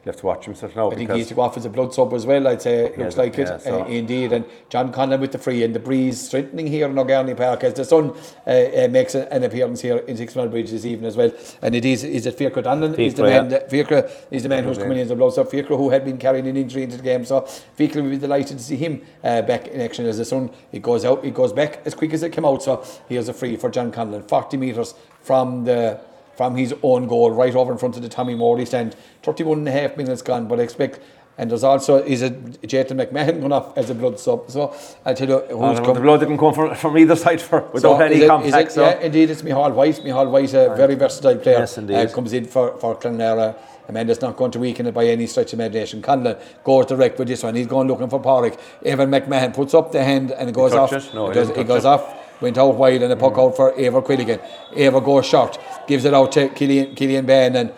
have 0.06 0.16
to 0.20 0.26
watch 0.26 0.44
himself 0.44 0.76
now. 0.76 0.90
I 0.90 0.94
think 0.94 1.10
he's 1.10 1.28
to 1.28 1.34
go 1.34 1.42
off 1.42 1.56
as 1.56 1.64
a 1.64 1.70
blood 1.70 1.92
sub 1.92 2.12
as 2.14 2.26
well. 2.26 2.46
I'd 2.46 2.62
say 2.62 2.86
it 2.86 2.98
looks 2.98 3.16
like 3.16 3.36
yeah, 3.36 3.54
it 3.54 3.62
so. 3.62 3.82
uh, 3.82 3.86
indeed. 3.86 4.32
And 4.32 4.44
John 4.68 4.92
Conlon 4.92 5.20
with 5.20 5.32
the 5.32 5.38
free 5.38 5.62
and 5.62 5.74
the 5.74 5.80
breeze 5.80 6.20
strengthening 6.20 6.66
here 6.66 6.88
in 6.88 6.98
O'Garney 6.98 7.34
Park 7.34 7.64
as 7.64 7.74
the 7.74 7.84
sun 7.84 8.10
uh, 8.46 8.50
uh, 8.50 8.88
makes 8.90 9.14
an 9.14 9.42
appearance 9.42 9.80
here 9.80 9.98
in 9.98 10.16
Six 10.16 10.34
Mile 10.36 10.48
Bridge 10.48 10.70
this 10.70 10.84
evening 10.84 11.06
as 11.06 11.16
well. 11.16 11.32
And 11.62 11.74
it 11.74 11.84
is 11.84 12.04
is 12.04 12.26
it 12.26 12.36
Fiacre 12.36 12.62
Donlan 12.62 12.98
is 12.98 13.14
the 13.14 13.22
Fiacre, 13.22 13.42
man. 13.42 13.48
That, 13.48 13.70
Fiacre 13.70 14.10
is 14.30 14.42
the 14.42 14.48
man 14.48 14.64
who's 14.64 14.78
coming 14.78 14.98
in 14.98 15.04
as 15.04 15.10
a 15.10 15.16
blood 15.16 15.34
sub. 15.34 15.50
Fiacre 15.50 15.76
who 15.76 15.90
had 15.90 16.04
been 16.04 16.18
carrying 16.18 16.46
an 16.46 16.56
injury 16.56 16.84
into 16.84 16.96
the 16.96 17.02
game, 17.02 17.24
so 17.24 17.40
Fiacre 17.74 18.02
will 18.02 18.10
be 18.10 18.18
delighted 18.18 18.58
to 18.58 18.64
see 18.64 18.76
him 18.76 19.02
uh, 19.24 19.42
back 19.42 19.68
in 19.68 19.80
action 19.80 20.06
as 20.06 20.18
the 20.18 20.24
sun. 20.24 20.50
It 20.72 20.82
goes 20.82 21.04
out, 21.04 21.24
it 21.24 21.34
goes 21.34 21.52
back 21.52 21.82
as 21.84 21.94
quick 21.94 22.12
as 22.12 22.22
it 22.22 22.32
came 22.32 22.44
out. 22.44 22.62
So 22.62 22.84
here's 23.08 23.28
a 23.28 23.34
free 23.34 23.56
for 23.56 23.70
John 23.70 23.92
Conlon, 23.92 24.28
40 24.28 24.56
metres 24.56 24.94
from 25.22 25.64
the 25.64 26.00
from 26.36 26.56
his 26.56 26.74
own 26.82 27.06
goal 27.06 27.30
right 27.30 27.54
over 27.54 27.72
in 27.72 27.78
front 27.78 27.96
of 27.96 28.02
the 28.02 28.08
Tommy 28.08 28.34
Morley 28.34 28.66
stand. 28.66 28.94
31 29.22 29.58
and 29.58 29.68
a 29.68 29.72
half 29.72 29.96
minutes 29.96 30.22
gone, 30.22 30.46
but 30.46 30.60
I 30.60 30.62
expect. 30.62 31.00
And 31.38 31.50
there's 31.50 31.64
also 31.64 31.96
is 32.02 32.22
a 32.22 32.30
Jayton 32.30 32.96
McMahon 32.96 33.40
going 33.40 33.52
off 33.52 33.76
as 33.76 33.90
a 33.90 33.94
blood 33.94 34.18
sub. 34.18 34.50
So 34.50 34.74
I 35.04 35.12
tell 35.12 35.28
you 35.28 35.42
Oh, 35.50 35.68
who's 35.68 35.80
come. 35.84 35.94
the 35.94 36.00
blood 36.00 36.20
didn't 36.20 36.38
come 36.38 36.54
from, 36.54 36.74
from 36.74 36.96
either 36.96 37.14
side 37.14 37.42
for, 37.42 37.60
without 37.74 37.98
So 37.98 38.00
any 38.00 38.26
contact. 38.26 38.68
it- 38.68 38.72
so. 38.72 38.84
Yeah, 38.86 39.00
indeed, 39.00 39.28
it's 39.30 39.42
Mihal 39.42 39.72
White. 39.74 39.96
Mihal 40.02 40.30
White, 40.30 40.54
a 40.54 40.74
very 40.74 40.94
versatile 40.94 41.36
player. 41.36 41.58
Yes, 41.58 41.76
indeed. 41.76 41.96
Uh, 41.96 42.08
comes 42.10 42.32
in 42.32 42.46
for, 42.46 42.78
for 42.78 42.96
Clonlara. 42.96 43.54
Amanda's 43.88 44.20
not 44.22 44.34
going 44.36 44.50
to 44.52 44.58
weaken 44.58 44.86
it 44.86 44.94
by 44.94 45.04
any 45.06 45.26
stretch 45.26 45.52
of 45.52 45.60
imagination. 45.60 46.00
Conlon 46.00 46.40
goes 46.64 46.86
direct 46.86 47.18
with 47.18 47.28
this 47.28 47.42
one. 47.42 47.54
He's 47.54 47.66
going 47.66 47.86
looking 47.86 48.08
for 48.08 48.20
Porrick. 48.20 48.58
Evan 48.84 49.10
McMahon 49.10 49.52
puts 49.54 49.74
up 49.74 49.92
the 49.92 50.02
hand 50.02 50.30
and 50.32 50.48
it 50.48 50.54
goes 50.54 50.72
off. 50.72 50.92
it? 50.92 51.08
No, 51.14 51.30
it, 51.30 51.34
does, 51.34 51.50
it 51.50 51.66
goes 51.68 51.84
off. 51.84 52.14
Went 52.40 52.58
out 52.58 52.74
wide 52.76 53.02
and 53.02 53.12
a 53.12 53.16
puck 53.16 53.38
out 53.38 53.56
for 53.56 53.72
Eibhear 53.72 54.04
Quilligan. 54.04 54.40
Eibhear 54.72 55.04
goes 55.04 55.26
short, 55.26 55.58
gives 55.86 56.04
it 56.04 56.14
out 56.14 56.32
to 56.32 56.48
Killian, 56.50 56.94
Killian 56.94 57.26
Bann 57.26 57.56
and 57.56 57.72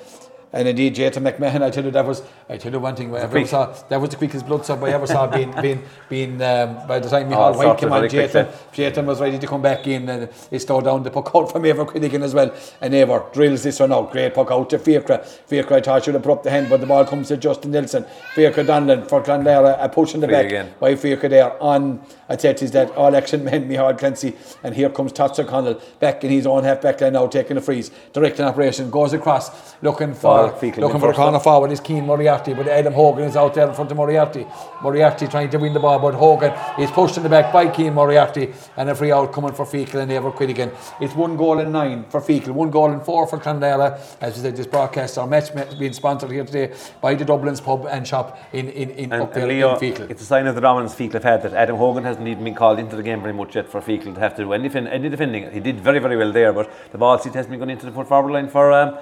and 0.52 0.66
indeed 0.66 0.94
Jayton 0.94 1.22
McMahon. 1.22 1.62
I 1.62 1.70
tell 1.70 1.84
you 1.84 1.90
that 1.90 2.06
was 2.06 2.22
I 2.50 2.56
tell 2.56 2.72
you 2.72 2.80
one 2.80 2.96
thing. 2.96 3.14
I 3.14 3.20
ever 3.20 3.44
saw 3.46 3.66
that 3.90 4.00
was 4.00 4.08
the 4.10 4.16
quickest 4.16 4.46
blood 4.46 4.64
sub 4.64 4.82
I 4.82 4.90
ever 4.90 5.06
saw. 5.06 5.26
being 5.26 5.52
being 5.60 5.82
being 6.08 6.40
um, 6.40 6.86
by 6.86 6.98
the 6.98 7.08
time 7.08 7.28
Mihal 7.28 7.54
Oh, 7.54 7.58
White 7.58 7.76
came 7.78 7.92
on, 7.92 8.00
very 8.00 8.08
quickly. 8.08 8.42
Jayton 8.42 8.48
Jayton 8.72 9.04
was 9.06 9.20
ready 9.20 9.38
to 9.38 9.46
come 9.46 9.60
back 9.60 9.86
in 9.86 10.08
and 10.08 10.30
he 10.50 10.58
slowed 10.58 10.84
down 10.84 11.02
the 11.02 11.10
puck 11.10 11.30
out 11.34 11.52
from 11.52 11.62
Eibhear 11.64 11.86
Quilligan 11.86 12.22
as 12.22 12.32
well. 12.34 12.50
And 12.80 12.94
Eibhear 12.94 13.30
drills 13.34 13.62
this 13.64 13.80
one 13.80 13.92
out. 13.92 14.10
Great 14.12 14.32
puck 14.34 14.50
out 14.50 14.70
to 14.70 14.78
Fiacre. 14.78 15.18
Fiacre 15.46 15.74
I 15.74 15.80
thought 15.82 16.04
should 16.04 16.14
have 16.14 16.22
put 16.22 16.32
up 16.32 16.42
the 16.42 16.50
hand, 16.50 16.70
but 16.70 16.80
the 16.80 16.86
ball 16.86 17.04
comes 17.04 17.28
to 17.28 17.36
Justin 17.36 17.72
Nelson. 17.72 18.06
Fiacre 18.34 18.64
Donlan 18.64 19.06
for 19.08 19.22
Clonlara, 19.22 19.76
a 19.78 19.88
push 19.90 20.14
in 20.14 20.20
the 20.20 20.26
Free 20.26 20.34
back 20.36 20.46
again. 20.46 20.72
by 20.80 20.96
Fiacre 20.96 21.28
there 21.28 21.62
on, 21.62 22.00
I'd 22.30 22.40
say 22.40 22.50
it 22.50 22.62
is 22.62 22.70
that 22.70 22.90
all 22.92 23.14
action 23.14 23.44
man, 23.44 23.68
Mihal 23.68 23.92
Clancy. 23.98 24.34
And 24.62 24.74
here 24.74 24.88
comes 24.88 25.12
Tots 25.12 25.38
O'Connell 25.38 25.82
back 26.00 26.24
in 26.24 26.30
his 26.30 26.46
own 26.46 26.64
half 26.64 26.80
back 26.80 27.00
line 27.02 27.12
now, 27.12 27.26
taking 27.26 27.58
a 27.58 27.60
freeze. 27.60 27.90
Directing 28.14 28.46
operation, 28.46 28.88
goes 28.90 29.12
across, 29.12 29.74
looking 29.82 30.14
for, 30.14 30.48
Ball, 30.50 30.72
looking 30.78 30.98
for 31.00 31.10
a 31.10 31.14
corner 31.14 31.40
forward 31.40 31.72
is 31.72 31.80
Keane 31.80 32.06
Moriarty, 32.38 32.54
but 32.54 32.68
Adam 32.68 32.92
Hogan 32.92 33.24
is 33.24 33.36
out 33.36 33.54
there 33.54 33.68
in 33.68 33.74
front 33.74 33.90
of 33.90 33.96
Moriarty. 33.96 34.46
Moriarty 34.82 35.26
trying 35.26 35.50
to 35.50 35.58
win 35.58 35.72
the 35.72 35.80
ball, 35.80 35.98
but 35.98 36.14
Hogan 36.14 36.52
is 36.78 36.90
pushed 36.90 37.16
in 37.16 37.22
the 37.22 37.28
back 37.28 37.52
by 37.52 37.68
Keane 37.68 37.94
Moriarty 37.94 38.52
and 38.76 38.90
a 38.90 38.94
free 38.94 39.10
out 39.10 39.32
coming 39.32 39.52
for 39.52 39.64
Feakle 39.64 40.00
and 40.00 40.10
they 40.10 40.16
Eibhear 40.16 40.34
Quilligan. 40.34 40.74
It's 41.00 41.14
one 41.14 41.36
goal 41.36 41.58
and 41.58 41.72
nine 41.72 42.04
for 42.08 42.20
Feakle, 42.20 42.50
one 42.50 42.70
goal 42.70 42.92
and 42.92 43.02
four 43.02 43.26
for 43.26 43.38
Clonlara. 43.38 43.98
As 44.20 44.36
we 44.36 44.42
said, 44.42 44.56
this 44.56 44.66
broadcast, 44.66 45.18
our 45.18 45.26
match 45.26 45.50
being 45.78 45.92
sponsored 45.92 46.30
here 46.30 46.44
today 46.44 46.74
by 47.00 47.14
the 47.14 47.24
Dublin's 47.24 47.60
Pub 47.60 47.86
and 47.86 48.06
Shop 48.06 48.38
in, 48.52 48.68
in, 48.68 48.90
in 48.90 49.12
And, 49.12 49.22
up 49.22 49.34
there 49.34 49.46
Leo, 49.46 49.74
in 49.74 49.80
Feakle. 49.80 50.10
it's 50.10 50.22
a 50.22 50.26
sign 50.26 50.46
of 50.46 50.54
the 50.54 50.60
dominance 50.60 50.94
Feakle 50.94 51.14
have 51.14 51.24
had 51.24 51.42
that 51.42 51.54
Adam 51.54 51.76
Hogan 51.76 52.04
hasn't 52.04 52.26
even 52.26 52.44
been 52.44 52.54
called 52.54 52.78
into 52.78 52.96
the 52.96 53.02
game 53.02 53.20
very 53.20 53.34
much 53.34 53.56
yet 53.56 53.68
for 53.68 53.80
Feakle 53.80 54.14
to 54.14 54.20
have 54.20 54.36
to 54.36 54.44
do 54.44 54.52
any, 54.52 54.68
any 54.74 55.08
defending. 55.08 55.50
He 55.50 55.60
did 55.60 55.80
very, 55.80 55.98
very 55.98 56.16
well 56.16 56.32
there, 56.32 56.52
but 56.52 56.70
the 56.92 56.98
ball 56.98 57.18
seat 57.18 57.34
hasn't 57.34 57.50
been 57.50 57.58
going 57.58 57.70
into 57.70 57.86
the 57.86 57.92
foot 57.92 58.06
forward 58.06 58.32
line 58.32 58.48
for 58.48 58.72
um, 58.72 58.98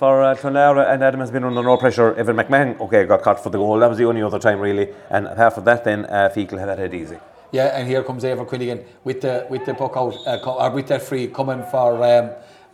for 0.00 0.22
uh, 0.22 0.34
Clonlara, 0.34 0.90
and 0.90 1.04
Adam 1.04 1.20
has 1.20 1.30
been 1.30 1.44
under 1.44 1.62
no 1.62 1.76
pressure. 1.76 2.14
Evan 2.14 2.34
McMahon, 2.34 2.80
okay, 2.80 3.04
got 3.04 3.20
caught 3.20 3.38
for 3.38 3.50
the 3.50 3.58
goal. 3.58 3.78
That 3.78 3.90
was 3.90 3.98
the 3.98 4.06
only 4.06 4.22
other 4.22 4.38
time 4.38 4.58
really, 4.58 4.88
and 5.10 5.26
apart 5.26 5.56
from 5.56 5.64
that, 5.64 5.84
then 5.84 6.06
uh, 6.06 6.32
had 6.34 6.80
it 6.80 6.94
easy. 6.94 7.18
Yeah, 7.52 7.78
and 7.78 7.86
here 7.86 8.02
comes 8.02 8.24
Eibhear 8.24 8.48
Quilligan 8.48 8.82
with 9.04 9.20
the 9.20 9.46
with 9.50 9.66
the 9.66 9.74
puck 9.74 9.92
out, 9.96 10.16
uh, 10.26 10.38
or 10.38 10.70
with 10.70 10.86
that 10.86 11.02
free 11.02 11.26
coming 11.26 11.62
for 11.70 12.02
um, 12.02 12.30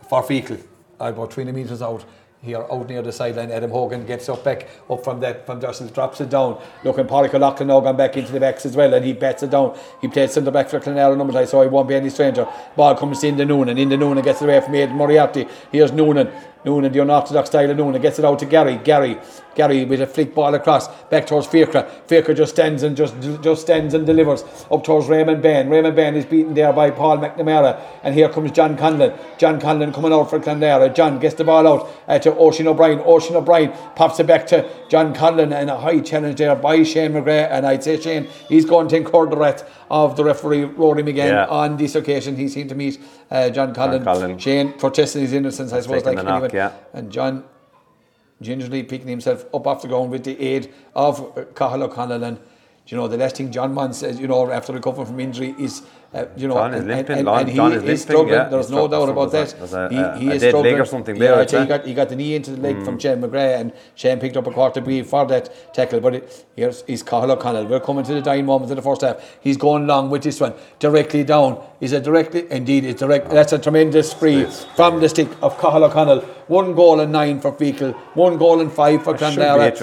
for 0.07 0.23
Feakle, 0.23 0.57
uh, 1.01 1.05
about 1.05 1.31
20 1.31 1.51
metres 1.51 1.81
out. 1.81 2.05
Here, 2.43 2.63
out 2.71 2.87
near 2.87 3.01
the 3.01 3.11
sideline, 3.11 3.49
Adam 3.49 3.71
Hogan 3.71 4.05
gets 4.05 4.29
up 4.29 4.43
back 4.43 4.67
up 4.91 5.03
from 5.03 5.19
that 5.21 5.47
from 5.47 5.59
Dursel, 5.59 5.87
drops 5.87 6.21
it 6.21 6.29
down. 6.29 6.61
Looking, 6.83 7.05
Pádraig 7.05 7.33
O'Loughlin 7.33 7.67
now 7.67 7.79
gone 7.79 7.97
back 7.97 8.15
into 8.15 8.31
the 8.31 8.39
backs 8.39 8.63
as 8.63 8.75
well, 8.75 8.93
and 8.93 9.03
he 9.03 9.13
bets 9.13 9.41
it 9.41 9.49
down. 9.49 9.75
He 10.01 10.07
plays 10.07 10.33
centre 10.33 10.51
back 10.51 10.69
for 10.69 10.79
Clonlara 10.79 11.17
number 11.17 11.45
so 11.47 11.63
he 11.63 11.67
won't 11.67 11.87
be 11.87 11.95
any 11.95 12.11
stranger. 12.11 12.47
Ball 12.75 12.95
comes 12.95 13.23
in 13.23 13.37
the 13.37 13.45
Noonan, 13.45 13.79
in 13.79 13.89
the 13.89 13.97
Noonan 13.97 14.23
gets 14.23 14.41
it 14.43 14.45
away 14.45 14.61
from 14.61 14.75
Aidan 14.75 14.95
Moriarty. 14.95 15.47
Here's 15.71 15.91
Noonan, 15.91 16.31
Noonan, 16.63 16.91
the 16.91 17.01
unorthodox 17.01 17.49
style 17.49 17.71
of 17.71 17.77
Noonan, 17.77 18.01
gets 18.03 18.19
it 18.19 18.25
out 18.25 18.37
to 18.37 18.45
Gary. 18.45 18.77
Gary, 18.83 19.17
Gary 19.55 19.85
with 19.85 20.01
a 20.01 20.07
flick 20.07 20.35
ball 20.35 20.53
across 20.53 20.87
back 21.05 21.25
towards 21.25 21.47
Fiacre. 21.47 21.89
Fiacre 22.05 22.35
just 22.35 22.53
stands 22.53 22.83
and 22.83 22.95
just 22.95 23.15
just 23.41 23.63
stands 23.63 23.95
and 23.95 24.05
delivers 24.05 24.43
up 24.69 24.83
towards 24.83 25.07
Raymond 25.07 25.41
Bann. 25.41 25.69
Raymond 25.69 25.95
Bann 25.95 26.15
is 26.15 26.25
beaten 26.25 26.53
there 26.53 26.71
by 26.71 26.91
Paul 26.91 27.17
McNamara, 27.17 27.81
and 28.03 28.13
here 28.13 28.29
comes 28.29 28.51
John 28.51 28.77
Conlon. 28.77 29.17
John 29.39 29.59
Conlon 29.59 29.91
coming 29.91 30.13
out 30.13 30.29
for 30.29 30.39
Clonlara. 30.39 30.93
John 30.93 31.17
gets 31.17 31.33
the 31.33 31.43
ball 31.43 31.67
out 31.67 31.89
uh, 32.07 32.19
to 32.31 32.37
Oisin 32.39 32.67
O'Brien. 32.67 32.99
Oisin 33.05 33.35
O'Brien 33.35 33.71
pops 33.95 34.19
it 34.19 34.27
back 34.27 34.47
to 34.47 34.69
John 34.89 35.13
Conlon, 35.13 35.51
and 35.53 35.69
a 35.69 35.77
high 35.77 35.99
challenge 35.99 36.37
there 36.37 36.55
by 36.55 36.83
Shane 36.83 37.13
McGrath. 37.13 37.49
And 37.51 37.65
I'd 37.65 37.83
say 37.83 37.99
Shane, 37.99 38.27
he's 38.47 38.65
going 38.65 38.87
to 38.89 38.97
incur 38.97 39.27
the 39.27 39.37
wrath 39.37 39.69
of 39.89 40.15
the 40.17 40.23
referee 40.23 40.63
Rory 40.65 41.03
McGann 41.03 41.29
Yeah. 41.29 41.45
on 41.47 41.77
this 41.77 41.95
occasion. 41.95 42.35
He 42.35 42.47
seemed 42.47 42.69
to 42.69 42.75
meet 42.75 42.99
uh, 43.31 43.49
John 43.49 43.73
Conlon. 43.73 44.03
Conlon. 44.03 44.39
Shane 44.39 44.73
protesting 44.73 45.21
his 45.21 45.33
innocence, 45.33 45.73
I 45.73 45.81
suppose, 45.81 46.05
like 46.05 46.23
knock, 46.23 46.53
yeah. 46.53 46.71
And 46.93 47.11
John 47.11 47.43
gingerly 48.41 48.83
picking 48.83 49.07
himself 49.07 49.45
up 49.53 49.65
off 49.65 49.81
the 49.81 49.87
ground 49.87 50.11
with 50.11 50.23
the 50.23 50.39
aid 50.39 50.73
of 50.95 51.19
uh, 51.37 51.43
Cathal 51.55 51.83
O'Connell 51.83 52.23
and 52.23 52.39
you 52.85 52.95
know 52.95 53.07
the 53.07 53.17
last 53.17 53.37
thing 53.37 53.51
John 53.51 53.73
wants 53.73 54.03
uh, 54.03 54.09
you 54.09 54.27
know 54.27 54.51
after 54.51 54.71
recovering 54.73 55.07
from 55.07 55.19
injury 55.19 55.55
is 55.57 55.81
uh, 56.13 56.25
you 56.37 56.47
know 56.47 56.53
John 56.55 56.73
is 56.73 56.79
and, 56.81 56.87
limping, 56.89 57.17
and, 57.19 57.27
and 57.27 57.49
he 57.49 57.55
John 57.55 57.71
is 57.73 57.77
is 57.77 57.83
limping, 57.83 57.97
struggling 57.97 58.33
yeah. 58.33 58.49
there's 58.49 58.71
no 58.71 58.87
doubt 58.87 59.09
about 59.09 59.31
that. 59.33 59.53
a- 59.73 59.89
he, 59.89 59.97
a- 59.97 60.17
he 60.17 60.29
a 60.29 60.33
is 60.33 60.41
dead 60.41 60.53
leg 60.53 60.61
struggling. 60.61 60.79
or 60.79 60.85
something 60.85 61.15
yeah, 61.15 61.21
there, 61.21 61.35
I 61.35 61.41
I'd 61.41 61.51
he 61.51 61.65
got, 61.65 61.85
he 61.85 61.93
got 61.93 62.09
the 62.09 62.15
knee 62.15 62.35
into 62.35 62.51
the 62.51 62.61
leg 62.61 62.83
from 62.83 62.97
Shane 62.97 63.21
McGrath 63.21 63.59
and 63.59 63.73
Shane 63.95 64.19
picked 64.19 64.37
up 64.37 64.47
a 64.47 64.51
quarter 64.51 64.79
B 64.81 65.03
for 65.03 65.25
that 65.27 65.73
tackle 65.73 65.99
but 65.99 66.15
it, 66.15 66.45
here's 66.55 66.83
he's 66.87 67.03
Cathal 67.03 67.31
O'Connell 67.31 67.65
we're 67.65 67.79
coming 67.81 68.05
to 68.05 68.13
the 68.13 68.21
dying 68.21 68.45
moment 68.45 68.71
of 68.71 68.77
the 68.77 68.81
first 68.81 69.01
half. 69.01 69.17
He's 69.41 69.57
going 69.57 69.85
long 69.85 70.09
with 70.09 70.23
this 70.23 70.39
one. 70.39 70.53
Directly 70.79 71.23
down. 71.23 71.61
Is 71.81 71.91
it 71.91 72.03
directly? 72.03 72.49
Indeed 72.51 72.85
it's 72.85 72.99
direct 73.01 73.29
that's 73.29 73.51
a 73.53 73.59
tremendous 73.59 74.13
free 74.13 74.45
from 74.75 74.99
the 75.01 75.09
stick 75.09 75.29
of 75.41 75.59
Cathal 75.59 75.83
O'Connell 75.83 76.21
one 76.47 76.73
goal 76.75 77.01
and 77.01 77.11
nine 77.11 77.41
for 77.41 77.51
Feakle. 77.51 77.93
One 78.15 78.37
goal 78.37 78.61
and 78.61 78.71
five 78.71 79.03
for 79.03 79.13
That 79.13 79.33
should 79.33 79.39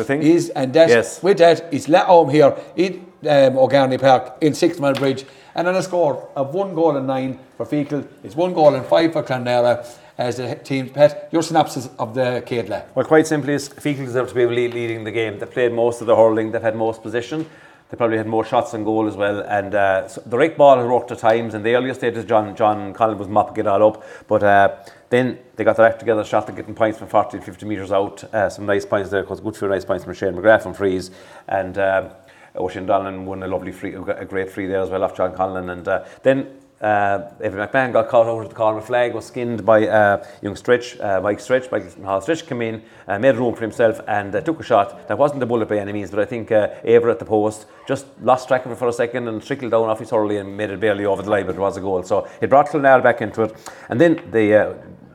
be 0.09 0.15
Clonlara 0.15 0.23
is 0.23 0.49
and 0.51 0.73
that 0.73 0.89
Yes. 0.89 1.23
with 1.23 1.39
that 1.39 1.69
it's 1.71 1.89
let 1.89 2.07
home 2.07 2.31
here 2.31 2.57
in 2.77 3.05
um, 3.29 3.59
O'Garney 3.59 3.99
Park 3.99 4.39
in 4.41 4.55
Six 4.55 4.79
Mile 4.79 4.95
Bridge 4.95 5.25
and 5.55 5.69
on 5.69 5.77
a 5.77 5.83
score 5.83 6.29
of 6.37 6.55
one 6.55 6.75
goal 6.75 6.97
and 6.97 7.07
nine 7.07 7.39
for 7.57 7.67
Feakle 7.67 8.07
it's 8.23 8.35
one 8.35 8.55
goal 8.55 8.75
and 8.75 8.85
five 8.87 9.13
for 9.13 9.23
Clonlara 9.23 9.87
as 10.19 10.37
the 10.37 10.55
team 10.57 10.89
pet 10.91 11.29
your 11.33 11.43
synopsis 11.43 11.89
of 11.99 12.15
the 12.15 12.43
Cadla 12.47 12.85
Well, 12.95 13.05
quite 13.05 13.27
simply, 13.27 13.55
Feakle 13.55 14.05
deserve 14.05 14.29
to 14.29 14.35
be 14.35 14.47
leading 14.47 15.05
the 15.05 15.13
game. 15.13 15.39
They 15.39 15.47
played 15.47 15.73
most 15.73 16.01
of 16.01 16.07
the 16.07 16.15
hurling. 16.15 16.53
They've 16.53 16.63
had 16.63 16.77
most 16.77 17.03
possession. 17.03 17.47
They 17.91 17.97
probably 17.97 18.17
had 18.17 18.27
more 18.27 18.45
shots 18.45 18.75
on 18.75 18.83
goal 18.85 19.07
as 19.07 19.17
well. 19.17 19.41
And 19.41 19.75
uh, 19.75 20.09
so 20.09 20.23
the 20.25 20.39
right 20.39 20.57
ball 20.57 20.79
has 20.79 20.87
worked 20.87 21.11
at 21.11 21.19
times. 21.19 21.55
And 21.55 21.65
the 21.65 21.75
earlier 21.75 21.95
stages, 21.95 22.25
John 22.25 22.57
John 22.57 22.95
Conlon 22.95 23.19
was 23.19 23.29
mopping 23.29 23.59
it 23.59 23.67
all 23.67 23.89
up. 23.89 24.03
But 24.27 24.43
uh, 24.43 24.77
then 25.11 25.39
they 25.57 25.65
got 25.65 25.77
their 25.77 25.87
act 25.87 26.01
together, 26.01 26.25
shot 26.25 26.49
at 26.49 26.57
getting 26.57 26.75
points 26.75 26.99
from 26.99 27.09
40 27.09 27.39
to 27.39 27.45
50 27.45 27.67
metres 27.67 27.93
out. 27.93 28.25
Uh, 28.33 28.49
some 28.49 28.67
nice 28.67 28.87
points 28.87 29.11
there, 29.11 29.23
because 29.23 29.41
good 29.41 29.57
few 29.57 29.69
nice 29.69 29.85
points 29.85 30.05
from 30.05 30.15
Shane 30.15 30.35
McGrath. 30.35 31.11
And 31.47 31.79
um, 31.79 32.11
Oisin 32.59 32.87
Donlan 32.87 33.25
won 33.25 33.43
a 33.43 33.49
lovely 33.49 33.73
free, 33.73 33.95
a 33.95 34.25
great 34.25 34.51
free 34.51 34.67
there 34.67 34.81
as 34.81 34.91
well 34.91 35.03
off 35.03 35.17
John 35.17 35.33
Conlon. 35.35 35.71
And 35.71 35.87
uh, 35.89 36.05
then 36.23 36.47
uh, 36.81 37.31
Evan 37.41 37.67
McMahon 37.67 37.93
got 37.93 38.09
caught 38.09 38.27
over 38.27 38.47
the 38.47 38.55
corner 38.55 38.81
flag, 38.81 39.15
was 39.15 39.27
skinned 39.27 39.65
by 39.65 39.89
uh, 39.89 40.25
young 40.43 40.55
Stritch, 40.55 41.03
uh, 41.03 41.21
Mike 41.21 41.39
Stritch, 41.39 41.71
Michael 41.73 42.05
Hall 42.05 42.21
Stritch 42.21 42.47
came 42.47 42.63
in, 42.63 42.83
uh, 43.09 43.19
made 43.19 43.37
room 43.37 43.55
for 43.55 43.63
himself 43.63 44.01
and 44.07 44.35
uh, 44.35 44.41
took 44.41 44.61
a 44.61 44.63
shot. 44.63 45.09
That 45.09 45.17
wasn't 45.17 45.43
a 45.43 45.47
bullet 45.47 45.69
by 45.69 45.79
any 45.79 45.93
means, 45.93 46.11
but 46.11 46.21
I 46.21 46.27
think 46.27 46.53
uh, 46.53 46.69
Eibhear 46.85 47.11
at 47.11 47.19
the 47.19 47.25
post 47.25 47.67
just 47.89 48.07
lost 48.21 48.49
track 48.49 48.67
of 48.67 48.73
it 48.73 48.79
for 48.79 48.89
a 48.89 48.93
second 48.93 49.29
and 49.29 49.43
trickled 49.43 49.71
down 49.71 49.89
off 49.89 49.99
his 49.99 50.11
hurley 50.11 50.37
and 50.37 50.57
made 50.57 50.71
it 50.71 50.81
barely 50.81 51.07
over 51.07 51.23
the 51.23 51.31
line, 51.31 51.47
but 51.47 51.55
it 51.55 51.61
was 51.61 51.77
a 51.77 51.81
goal. 51.81 52.03
So 52.03 52.29
it 52.41 52.51
brought 52.51 52.69
Clonard 52.69 53.03
back 53.03 53.23
into 53.23 53.43
it. 53.43 53.57
And 53.89 54.01
then 54.01 54.23
the 54.31 54.55
uh, 54.55 54.75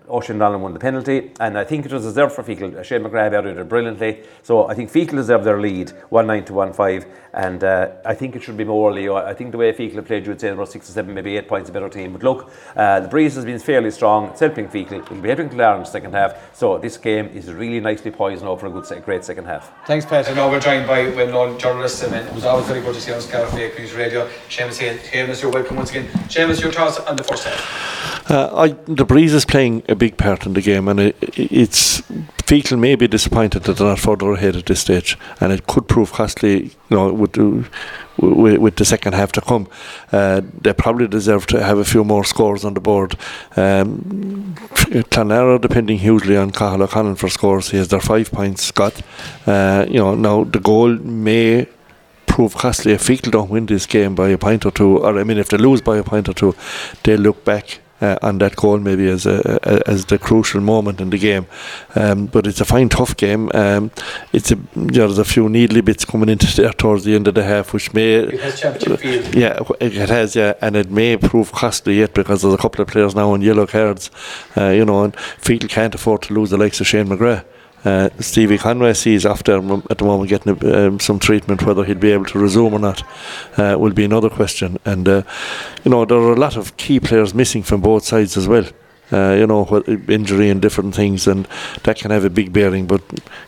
Oisin 0.09 0.39
Donlan 0.39 0.59
won 0.61 0.73
the 0.73 0.79
penalty, 0.79 1.31
and 1.39 1.57
I 1.57 1.63
think 1.63 1.85
it 1.85 1.93
was 1.93 2.03
deserved 2.03 2.33
for 2.33 2.43
Feakle. 2.43 2.83
Shane 2.83 3.03
McGrath 3.03 3.31
buried 3.31 3.57
it 3.57 3.69
brilliantly. 3.69 4.23
So 4.43 4.67
I 4.67 4.73
think 4.73 4.91
Feakle 4.91 5.15
deserved 5.17 5.45
their 5.45 5.59
lead, 5.61 5.91
1 6.09 6.27
9 6.27 6.45
to 6.45 6.53
1 6.53 6.73
5. 6.73 7.05
And 7.33 7.63
uh, 7.63 7.89
I 8.05 8.15
think 8.15 8.35
it 8.35 8.41
should 8.41 8.57
be 8.57 8.63
more, 8.63 8.91
Leo. 8.91 9.15
I 9.15 9.35
think 9.35 9.51
the 9.51 9.57
way 9.57 9.71
Feakle 9.71 9.95
have 9.95 10.07
played, 10.07 10.25
you 10.25 10.31
would 10.31 10.41
say 10.41 10.49
about 10.49 10.71
6 10.71 10.89
or 10.89 10.91
7, 10.91 11.13
maybe 11.13 11.37
8 11.37 11.47
points 11.47 11.69
a 11.69 11.73
better 11.73 11.89
team. 11.89 12.13
But 12.13 12.23
look, 12.23 12.51
uh, 12.75 13.01
the 13.01 13.07
breeze 13.07 13.35
has 13.35 13.45
been 13.45 13.59
fairly 13.59 13.91
strong. 13.91 14.29
It's 14.29 14.39
helping 14.39 14.67
Feakle. 14.67 15.03
It'll 15.03 15.17
be 15.17 15.29
helping 15.29 15.49
Clare 15.49 15.75
in 15.75 15.81
the 15.81 15.85
second 15.85 16.13
half. 16.13 16.55
So 16.57 16.79
this 16.79 16.97
game 16.97 17.27
is 17.27 17.51
really 17.53 17.79
nicely 17.79 18.09
poised 18.09 18.43
now 18.43 18.55
for 18.55 18.65
a 18.67 18.71
good, 18.71 18.85
se- 18.85 19.01
great 19.01 19.23
second 19.23 19.45
half. 19.45 19.71
Thanks, 19.85 20.05
Pat. 20.05 20.27
And 20.27 20.37
now 20.37 20.49
we're 20.49 20.59
joined 20.59 20.87
by 20.87 21.09
well-known 21.09 21.59
journalist, 21.59 22.03
and 22.03 22.15
it 22.15 22.33
was 22.33 22.45
always 22.45 22.65
very 22.65 22.81
good 22.81 22.95
to 22.95 23.01
see 23.01 23.13
on 23.13 23.21
Scarlet 23.21 23.51
Fake 23.51 23.77
News 23.77 23.93
Radio. 23.93 24.27
Seamus 24.49 24.77
here. 24.79 24.95
Seamus, 24.97 25.41
you're 25.43 25.51
welcome 25.51 25.77
once 25.77 25.91
again. 25.91 26.07
Seamus, 26.29 26.61
your 26.61 26.71
thoughts 26.71 26.99
on 26.99 27.15
the 27.15 27.23
first 27.23 27.43
half? 27.43 28.29
Uh, 28.31 28.49
I, 28.55 28.67
the 28.85 29.05
breeze 29.05 29.33
is 29.33 29.43
playing 29.45 29.83
a 29.89 29.95
big 29.99 30.17
part 30.17 30.45
in 30.45 30.53
the 30.53 30.61
game, 30.61 30.87
and 30.87 30.99
it, 30.99 31.15
it's 31.37 32.01
Feakle 32.49 32.79
may 32.79 32.95
be 32.95 33.07
disappointed 33.07 33.63
that 33.63 33.77
they're 33.77 33.87
not 33.87 33.99
further 33.99 34.31
ahead 34.31 34.55
at 34.55 34.65
this 34.65 34.79
stage, 34.79 35.17
and 35.39 35.53
it 35.53 35.67
could 35.67 35.87
prove 35.87 36.11
costly. 36.11 36.71
You 36.89 36.97
know, 36.97 37.13
with 37.13 37.33
the, 37.33 37.69
with, 38.17 38.57
with 38.57 38.75
the 38.77 38.85
second 38.85 39.13
half 39.13 39.31
to 39.33 39.41
come, 39.41 39.67
uh, 40.11 40.41
they 40.61 40.73
probably 40.73 41.07
deserve 41.07 41.45
to 41.47 41.63
have 41.63 41.77
a 41.77 41.85
few 41.85 42.03
more 42.03 42.23
scores 42.23 42.65
on 42.65 42.73
the 42.73 42.79
board. 42.79 43.15
Um, 43.55 44.55
Clonlara 45.11 45.61
depending 45.61 45.99
hugely 45.99 46.35
on 46.35 46.49
Cathal 46.49 46.81
O'Connell 46.81 47.15
for 47.15 47.29
scores. 47.29 47.69
He 47.69 47.77
has 47.77 47.89
their 47.89 48.01
five 48.01 48.31
points 48.31 48.71
got. 48.71 48.99
Uh, 49.45 49.85
you 49.87 49.99
know, 49.99 50.15
now 50.15 50.45
the 50.45 50.59
goal 50.59 50.95
may 50.95 51.67
prove 52.25 52.55
costly 52.55 52.93
if 52.93 53.03
Feakle 53.03 53.31
don't 53.31 53.51
win 53.51 53.67
this 53.67 53.85
game 53.85 54.15
by 54.15 54.29
a 54.29 54.37
point 54.37 54.65
or 54.65 54.71
two, 54.71 54.97
or 54.97 55.19
I 55.19 55.23
mean, 55.23 55.37
if 55.37 55.49
they 55.49 55.57
lose 55.57 55.81
by 55.81 55.97
a 55.97 56.03
point 56.03 56.27
or 56.29 56.33
two, 56.33 56.55
they 57.03 57.15
look 57.15 57.45
back 57.45 57.79
uh, 58.01 58.17
on 58.21 58.37
that 58.39 58.55
goal 58.55 58.79
maybe 58.79 59.07
as 59.07 59.25
a, 59.25 59.59
a, 59.63 59.89
as 59.89 60.05
the 60.05 60.17
crucial 60.17 60.61
moment 60.61 61.01
in 61.01 61.09
the 61.09 61.17
game. 61.17 61.45
Um, 61.95 62.27
but 62.27 62.47
it's 62.47 62.61
a 62.61 62.65
fine, 62.65 62.89
tough 62.89 63.15
game. 63.17 63.49
Um, 63.53 63.91
it's 64.33 64.51
a 64.51 64.55
you 64.55 64.65
know, 64.75 65.07
there's 65.07 65.17
a 65.17 65.25
few 65.25 65.49
needly 65.49 65.81
bits 65.81 66.05
coming 66.05 66.29
into 66.29 66.47
there 66.55 66.73
towards 66.73 67.03
the 67.03 67.15
end 67.15 67.27
of 67.27 67.35
the 67.35 67.43
half, 67.43 67.73
which 67.73 67.93
may 67.93 68.13
it 68.15 68.39
has 68.39 68.59
championship. 68.59 69.33
Yeah, 69.33 69.59
it 69.79 70.09
has. 70.09 70.35
Yeah, 70.35 70.53
and 70.61 70.75
it 70.75 70.89
may 70.91 71.17
prove 71.17 71.51
costly 71.51 71.99
yet 71.99 72.13
because 72.13 72.41
there's 72.41 72.53
a 72.53 72.57
couple 72.57 72.81
of 72.81 72.87
players 72.87 73.15
now 73.15 73.31
on 73.31 73.41
yellow 73.41 73.67
cards. 73.67 74.11
Uh, 74.55 74.69
you 74.69 74.85
know, 74.85 75.03
and 75.03 75.15
Feakle 75.15 75.69
can't 75.69 75.95
afford 75.95 76.21
to 76.23 76.33
lose 76.33 76.49
the 76.49 76.57
likes 76.57 76.79
of 76.79 76.87
Shane 76.87 77.07
McGrath. 77.07 77.45
Uh, 77.85 78.09
Stevie 78.19 78.57
Conway 78.57 78.93
sees 78.93 79.25
after 79.25 79.57
at 79.89 79.97
the 79.97 80.03
moment 80.05 80.29
getting 80.29 80.73
um, 80.73 80.99
some 80.99 81.19
treatment, 81.19 81.63
whether 81.63 81.83
he'll 81.83 81.97
be 81.97 82.11
able 82.11 82.25
to 82.25 82.39
resume 82.39 82.73
or 82.73 82.79
not, 82.79 83.03
uh, 83.57 83.77
will 83.79 83.93
be 83.93 84.03
another 84.03 84.29
question. 84.29 84.77
And 84.85 85.07
uh, 85.07 85.23
you 85.83 85.91
know 85.91 86.05
there 86.05 86.17
are 86.17 86.33
a 86.33 86.39
lot 86.39 86.57
of 86.57 86.75
key 86.77 86.99
players 86.99 87.33
missing 87.33 87.63
from 87.63 87.81
both 87.81 88.03
sides 88.03 88.37
as 88.37 88.47
well. 88.47 88.65
Uh, 89.11 89.33
you 89.33 89.47
know, 89.47 89.83
injury 90.07 90.51
and 90.51 90.61
different 90.61 90.93
things, 90.93 91.25
and 91.25 91.47
that 91.81 91.97
can 91.97 92.11
have 92.11 92.23
a 92.23 92.29
big 92.29 92.53
bearing. 92.53 92.85
But 92.85 93.01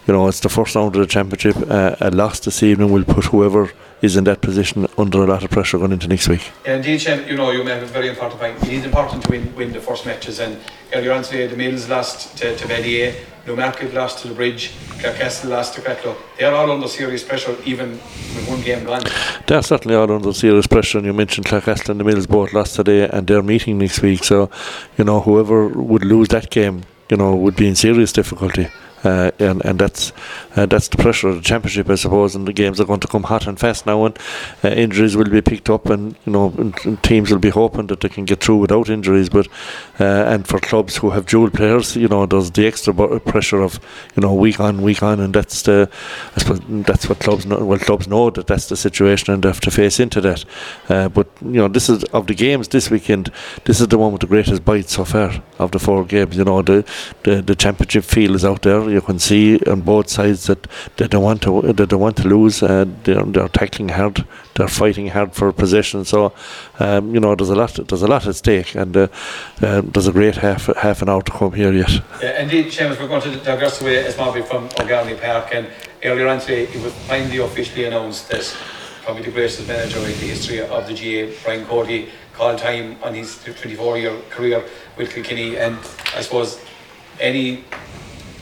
you 0.08 0.14
know, 0.14 0.28
it's 0.28 0.40
the 0.40 0.50
first 0.50 0.74
round 0.74 0.96
of 0.96 1.02
the 1.02 1.06
championship. 1.08 1.56
Uh, 1.70 1.96
a 2.02 2.10
loss 2.10 2.40
this 2.40 2.64
evening 2.64 2.92
will 2.92 3.04
put 3.04 3.26
whoever 3.26 3.70
is 4.02 4.16
in 4.16 4.24
that 4.24 4.42
position 4.42 4.88
under 4.98 5.24
a 5.24 5.28
lot 5.28 5.44
of 5.44 5.52
pressure 5.52 5.78
going 5.78 5.92
into 5.92 6.08
next 6.08 6.28
week. 6.28 6.50
Yeah, 6.66 6.78
indeed, 6.78 7.00
Shane, 7.00 7.28
you 7.28 7.38
know, 7.38 7.52
you 7.52 7.64
make 7.64 7.82
a 7.82 7.86
very 7.86 8.10
important 8.10 8.42
point. 8.42 8.64
It 8.64 8.74
is 8.74 8.86
important 8.86 9.24
to 9.26 9.30
win, 9.30 9.56
win 9.56 9.72
the 9.72 9.80
first 9.80 10.08
matches, 10.08 10.40
and 10.40 10.58
earlier 10.94 11.12
on 11.12 11.22
today, 11.22 11.46
the 11.46 11.56
Mills 11.56 11.88
lost 11.88 12.36
to, 12.40 12.56
to 12.56 12.68
Ballyea. 12.68 13.14
Newmarket 13.48 13.94
lost 13.94 14.20
to 14.20 14.28
the 14.28 14.36
Bridge, 14.36 14.72
Clarecastle 15.00 15.50
lost 15.50 15.74
to 15.74 15.82
Cratloe. 15.82 16.16
They're 16.38 16.54
all 16.54 16.72
under 16.72 16.88
serious 16.88 17.24
pressure, 17.24 17.56
even 17.66 17.92
with 17.92 18.48
one 18.48 18.62
game 18.62 18.84
gone. 18.84 19.02
They're 19.48 19.64
certainly 19.64 19.96
all 19.96 20.12
under 20.12 20.32
serious 20.32 20.68
pressure. 20.68 21.00
And 21.00 21.08
you 21.08 21.14
mentioned 21.14 21.48
Clarecastle 21.48 21.89
and 21.89 22.00
the 22.00 22.04
Mills 22.04 22.28
both 22.28 22.54
lost 22.54 22.76
today, 22.76 23.10
and 23.10 23.26
they're 23.26 23.42
meeting 23.42 23.80
next 23.80 24.02
week. 24.02 24.24
So, 24.24 24.50
you 24.98 25.04
know, 25.04 25.22
whoever 25.22 25.68
would 25.68 26.06
lose 26.06 26.28
that 26.30 26.52
game, 26.52 26.84
you 27.10 27.18
know, 27.18 27.36
would 27.36 27.56
be 27.56 27.68
in 27.68 27.76
serious 27.76 28.14
difficulty. 28.14 28.68
Uh, 29.04 29.32
and 29.39 29.64
and 29.66 29.80
that's 29.80 30.14
uh, 30.56 30.66
that's 30.66 30.88
the 30.88 30.97
pressure 30.97 31.30
of 31.30 31.36
the 31.36 31.41
championship, 31.41 31.89
I 31.89 31.95
suppose. 31.95 32.36
And 32.36 32.47
the 32.47 32.54
games 32.54 32.80
are 32.80 32.86
going 32.86 32.99
to 32.99 33.08
come 33.08 33.24
hot 33.24 33.47
and 33.47 33.60
fast 33.60 33.86
now, 33.86 34.06
and 34.06 34.18
uh, 34.64 34.70
injuries 34.70 35.16
will 35.18 35.30
be 35.30 35.41
picked 35.41 35.70
up, 35.70 35.88
and 35.88 36.16
you 36.26 36.34
know 36.34 36.54
and, 36.58 36.76
and 36.86 37.02
teams 37.04 37.32
will 37.32 37.39
be 37.39 37.49
hoping 37.49 37.88
that 37.88 38.02
they 38.02 38.10
can 38.10 38.26
get 38.26 38.43
through 38.43 38.58
without 38.58 38.89
injuries. 38.89 39.30
But 39.30 39.47
uh, 39.99 40.04
and 40.04 40.47
for 40.47 40.60
clubs 40.60 40.97
who 40.97 41.10
have 41.12 41.26
dual 41.26 41.49
players, 41.49 41.95
you 41.95 42.08
know, 42.08 42.26
there's 42.26 42.52
the 42.52 42.68
extra 42.68 42.93
pressure 43.20 43.62
of 43.62 43.80
you 44.16 44.22
know 44.22 44.34
week 44.34 44.60
on 44.60 44.82
week 44.82 45.02
on, 45.02 45.20
and 45.20 45.34
that's 45.34 45.64
the 45.64 45.89
I 46.36 46.39
suppose 46.39 46.60
that's 46.70 47.10
what 47.10 47.20
clubs 47.20 47.45
know. 47.45 47.64
Well, 47.66 47.80
clubs 47.80 48.08
know 48.08 48.30
that 48.30 48.47
that's 48.47 48.70
the 48.70 48.78
situation, 48.78 49.34
and 49.34 49.41
they 49.41 49.49
have 49.49 49.62
to 49.62 49.72
face 49.72 49.99
into 49.99 50.22
that. 50.22 50.45
Uh, 50.89 51.10
but 51.10 51.28
you 51.41 51.54
know, 51.54 51.68
this 51.68 51.89
is 51.89 52.04
of 52.06 52.28
the 52.28 52.36
games 52.36 52.68
this 52.68 52.91
weekend. 52.91 53.32
This 53.66 53.82
is 53.82 53.88
the 53.88 53.97
one 53.97 54.12
with 54.12 54.22
the 54.22 54.28
greatest 54.28 54.64
bite 54.64 54.89
so 54.89 55.06
far 55.06 55.41
of 55.58 55.72
the 55.72 55.80
four 55.80 56.06
games. 56.06 56.38
You 56.38 56.43
know, 56.43 56.62
the 56.62 56.86
the, 57.24 57.41
the 57.41 57.56
championship 57.56 58.04
feel 58.04 58.36
is 58.36 58.45
out 58.45 58.62
there 58.62 58.91
you 58.92 59.02
can 59.02 59.20
see 59.20 59.60
on 59.68 59.82
both 59.82 60.10
sides 60.10 60.48
that 60.48 60.68
they 60.98 61.08
don't 61.08 61.24
want 61.24 61.42
to 61.44 61.62
they 61.74 61.86
don't 61.86 62.00
want 62.00 62.18
to 62.18 62.28
lose. 62.28 62.62
Uh, 62.64 62.86
they're, 63.04 63.24
they're 63.24 63.48
tackling 63.50 63.89
hard, 63.89 64.26
they're 64.56 64.68
fighting 64.68 65.08
hard 65.08 65.34
for 65.34 65.52
possession. 65.52 66.06
So 66.06 66.34
um, 66.80 67.14
you 67.14 67.20
know 67.20 67.36
there's 67.36 67.50
a 67.50 67.56
lot 67.56 67.80
there's 67.88 68.02
a 68.02 68.08
lot 68.08 68.28
at 68.28 68.36
stake, 68.36 68.76
and 68.76 68.96
uh, 68.96 69.08
uh, 69.62 69.82
there's 69.82 70.08
a 70.08 70.12
great 70.12 70.36
half 70.36 70.68
half 70.78 71.02
an 71.02 71.10
hour 71.10 71.22
to 71.22 71.32
come 71.32 71.54
here 71.54 71.74
yet. 71.74 71.92
Yeah, 72.22 72.42
indeed, 72.42 72.68
Seamus, 72.68 73.00
we're 73.00 73.08
going 73.08 73.22
to 73.22 73.36
digress 73.38 73.82
away 73.82 74.06
as 74.06 74.16
Marby 74.16 74.46
from 74.48 74.70
O'Garney 74.80 75.16
Park, 75.16 75.50
and 75.54 75.68
earlier 76.04 76.28
on 76.28 76.39
today 76.39 76.64
it 76.64 76.84
was 76.84 76.94
finally 77.08 77.38
officially 77.38 77.86
announced 77.86 78.30
that 78.30 78.56
probably 79.04 79.24
the 79.24 79.32
greatest 79.32 79.68
manager 79.68 79.98
in 80.00 80.06
the 80.06 80.12
history 80.12 80.62
of 80.62 80.88
the 80.88 80.94
GA, 80.94 81.36
Brian 81.44 81.66
Cody, 81.66 82.10
called 82.34 82.60
time 82.60 82.98
on 83.04 83.14
his 83.14 83.42
24 83.44 83.98
year 83.98 84.22
career 84.30 84.64
with 84.98 85.14
Kilkenny, 85.14 85.58
and 85.58 85.78
I 86.16 86.22
suppose 86.22 86.62
any 87.20 87.64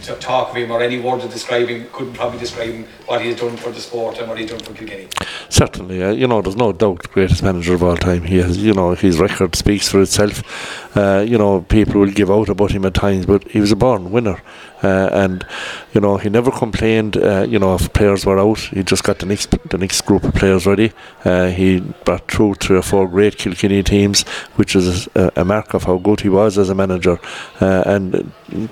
to 0.10 0.16
talk 0.16 0.50
of 0.50 0.56
him 0.56 0.72
or 0.72 0.82
any 0.82 1.00
word 1.00 1.22
to 1.22 1.28
describe 1.28 1.68
him 1.68 1.88
couldn't 1.94 2.14
probably 2.14 2.40
describe 2.40 2.70
him 2.70 2.86
what 3.06 3.22
he's 3.22 3.40
done 3.40 3.56
for 3.58 3.72
the 3.72 3.80
sport 3.80 4.18
and 4.18 4.28
what 4.28 4.38
he's 4.38 4.50
done 4.50 4.60
for 4.60 4.74
Kilkenny. 4.74 5.08
Certainly, 5.50 6.04
uh, 6.04 6.12
you 6.12 6.28
know, 6.28 6.42
there's 6.42 6.56
no 6.56 6.72
doubt 6.72 7.10
greatest 7.12 7.44
manager 7.44 7.74
of 7.74 7.84
all 7.84 7.98
time. 7.98 8.24
He 8.24 8.38
has, 8.38 8.58
you 8.58 8.74
know, 8.74 8.94
his 8.96 9.20
record 9.20 9.56
speaks 9.56 9.90
for 9.90 10.02
itself. 10.02 10.98
Uh, 10.98 11.24
you 11.28 11.38
know, 11.38 11.62
people 11.62 12.02
will 12.02 12.12
give 12.12 12.32
out 12.32 12.50
about 12.50 12.72
him 12.72 12.86
at 12.86 12.94
times, 12.94 13.26
but 13.26 13.48
he 13.48 13.60
was 13.60 13.72
a 13.72 13.76
born 13.76 14.12
winner. 14.12 14.42
Uh, 14.84 15.10
and 15.12 15.46
you 15.94 16.02
know 16.02 16.18
he 16.18 16.30
never 16.30 16.52
complained. 16.52 17.18
Uh, 17.18 17.46
you 17.48 17.60
know 17.60 17.76
if 17.76 17.92
players 17.94 18.26
were 18.26 18.40
out, 18.40 18.60
he 18.60 18.84
just 18.84 19.04
got 19.04 19.20
the 19.20 19.26
next 19.26 19.52
the 19.70 19.78
next 19.78 20.02
group 20.02 20.24
of 20.24 20.34
players 20.34 20.66
ready. 20.66 20.92
Uh, 21.26 21.48
he 21.48 21.80
brought 22.06 22.30
through 22.32 22.54
three 22.56 22.78
or 22.78 22.82
four 22.82 23.08
great 23.08 23.38
Kilkenny 23.38 23.84
teams, 23.84 24.24
which 24.56 24.76
is 24.76 25.08
a, 25.16 25.32
a 25.36 25.46
mark 25.46 25.74
of 25.74 25.84
how 25.84 25.98
good 25.98 26.22
he 26.22 26.30
was 26.30 26.58
as 26.58 26.70
a 26.70 26.76
manager. 26.76 27.20
Uh, 27.60 27.84
and 27.86 28.32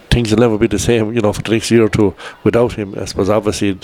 things 0.10 0.32
will 0.32 0.40
never 0.40 0.58
be 0.58 0.68
the 0.68 0.80
same. 0.80 1.14
You 1.14 1.22
know 1.22 1.34
for 1.34 1.42
the 1.42 1.52
next 1.52 1.72
year 1.72 1.84
or 1.84 1.90
two 1.90 2.16
without 2.44 2.74
him. 2.74 2.96
I 2.98 3.06
suppose 3.06 3.30
obviously 3.30 3.78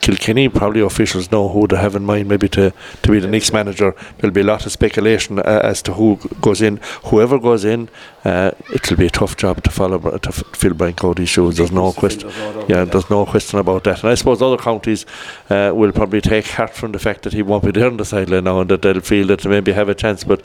Kilkenny 0.00 0.48
probably 0.48 0.80
officials 0.80 1.30
know 1.30 1.48
who 1.48 1.66
they 1.66 1.76
have 1.76 1.96
in 1.96 2.04
mind 2.04 2.28
maybe 2.28 2.48
to 2.50 2.72
to 3.02 3.10
be 3.10 3.20
the 3.20 3.28
next 3.28 3.52
manager. 3.52 3.94
There'll 4.18 4.34
be 4.34 4.42
a 4.42 4.44
lot 4.44 4.66
of 4.66 4.72
speculation 4.72 5.38
uh, 5.38 5.60
as 5.62 5.82
to 5.82 5.94
who 5.94 6.18
goes 6.40 6.60
in. 6.60 6.78
Whoever 7.04 7.38
goes 7.38 7.64
in, 7.64 7.88
uh, 8.24 8.50
it'll 8.74 8.96
be 8.96 9.06
a 9.06 9.10
tough 9.10 9.36
job 9.36 9.62
to 9.62 9.70
follow 9.70 9.98
to 10.18 10.32
fill 10.32 10.74
Brian 10.74 10.94
Cody's 10.94 11.28
shoes. 11.28 11.56
There's 11.56 11.72
no 11.72 11.92
question. 11.92 12.30
Yeah, 12.68 12.84
there's 12.84 13.08
no 13.08 13.24
question 13.24 13.58
about 13.58 13.84
that. 13.84 14.02
And 14.02 14.10
I 14.10 14.14
suppose 14.14 14.42
other 14.42 14.58
counties 14.58 15.06
uh, 15.48 15.72
will 15.74 15.92
probably 15.92 16.20
take 16.20 16.46
heart 16.46 16.74
from 16.74 16.92
the 16.92 16.98
fact 16.98 17.22
that 17.22 17.32
he 17.32 17.42
won't 17.42 17.64
be 17.64 17.70
there 17.70 17.86
on 17.86 17.96
the 17.96 18.04
sideline 18.04 18.44
now, 18.44 18.60
and 18.60 18.70
that 18.70 18.82
they'll 18.82 19.00
feel 19.00 19.26
that 19.28 19.40
they 19.40 19.48
maybe 19.48 19.72
have 19.72 19.88
a 19.88 19.94
chance. 19.94 20.24
But 20.24 20.42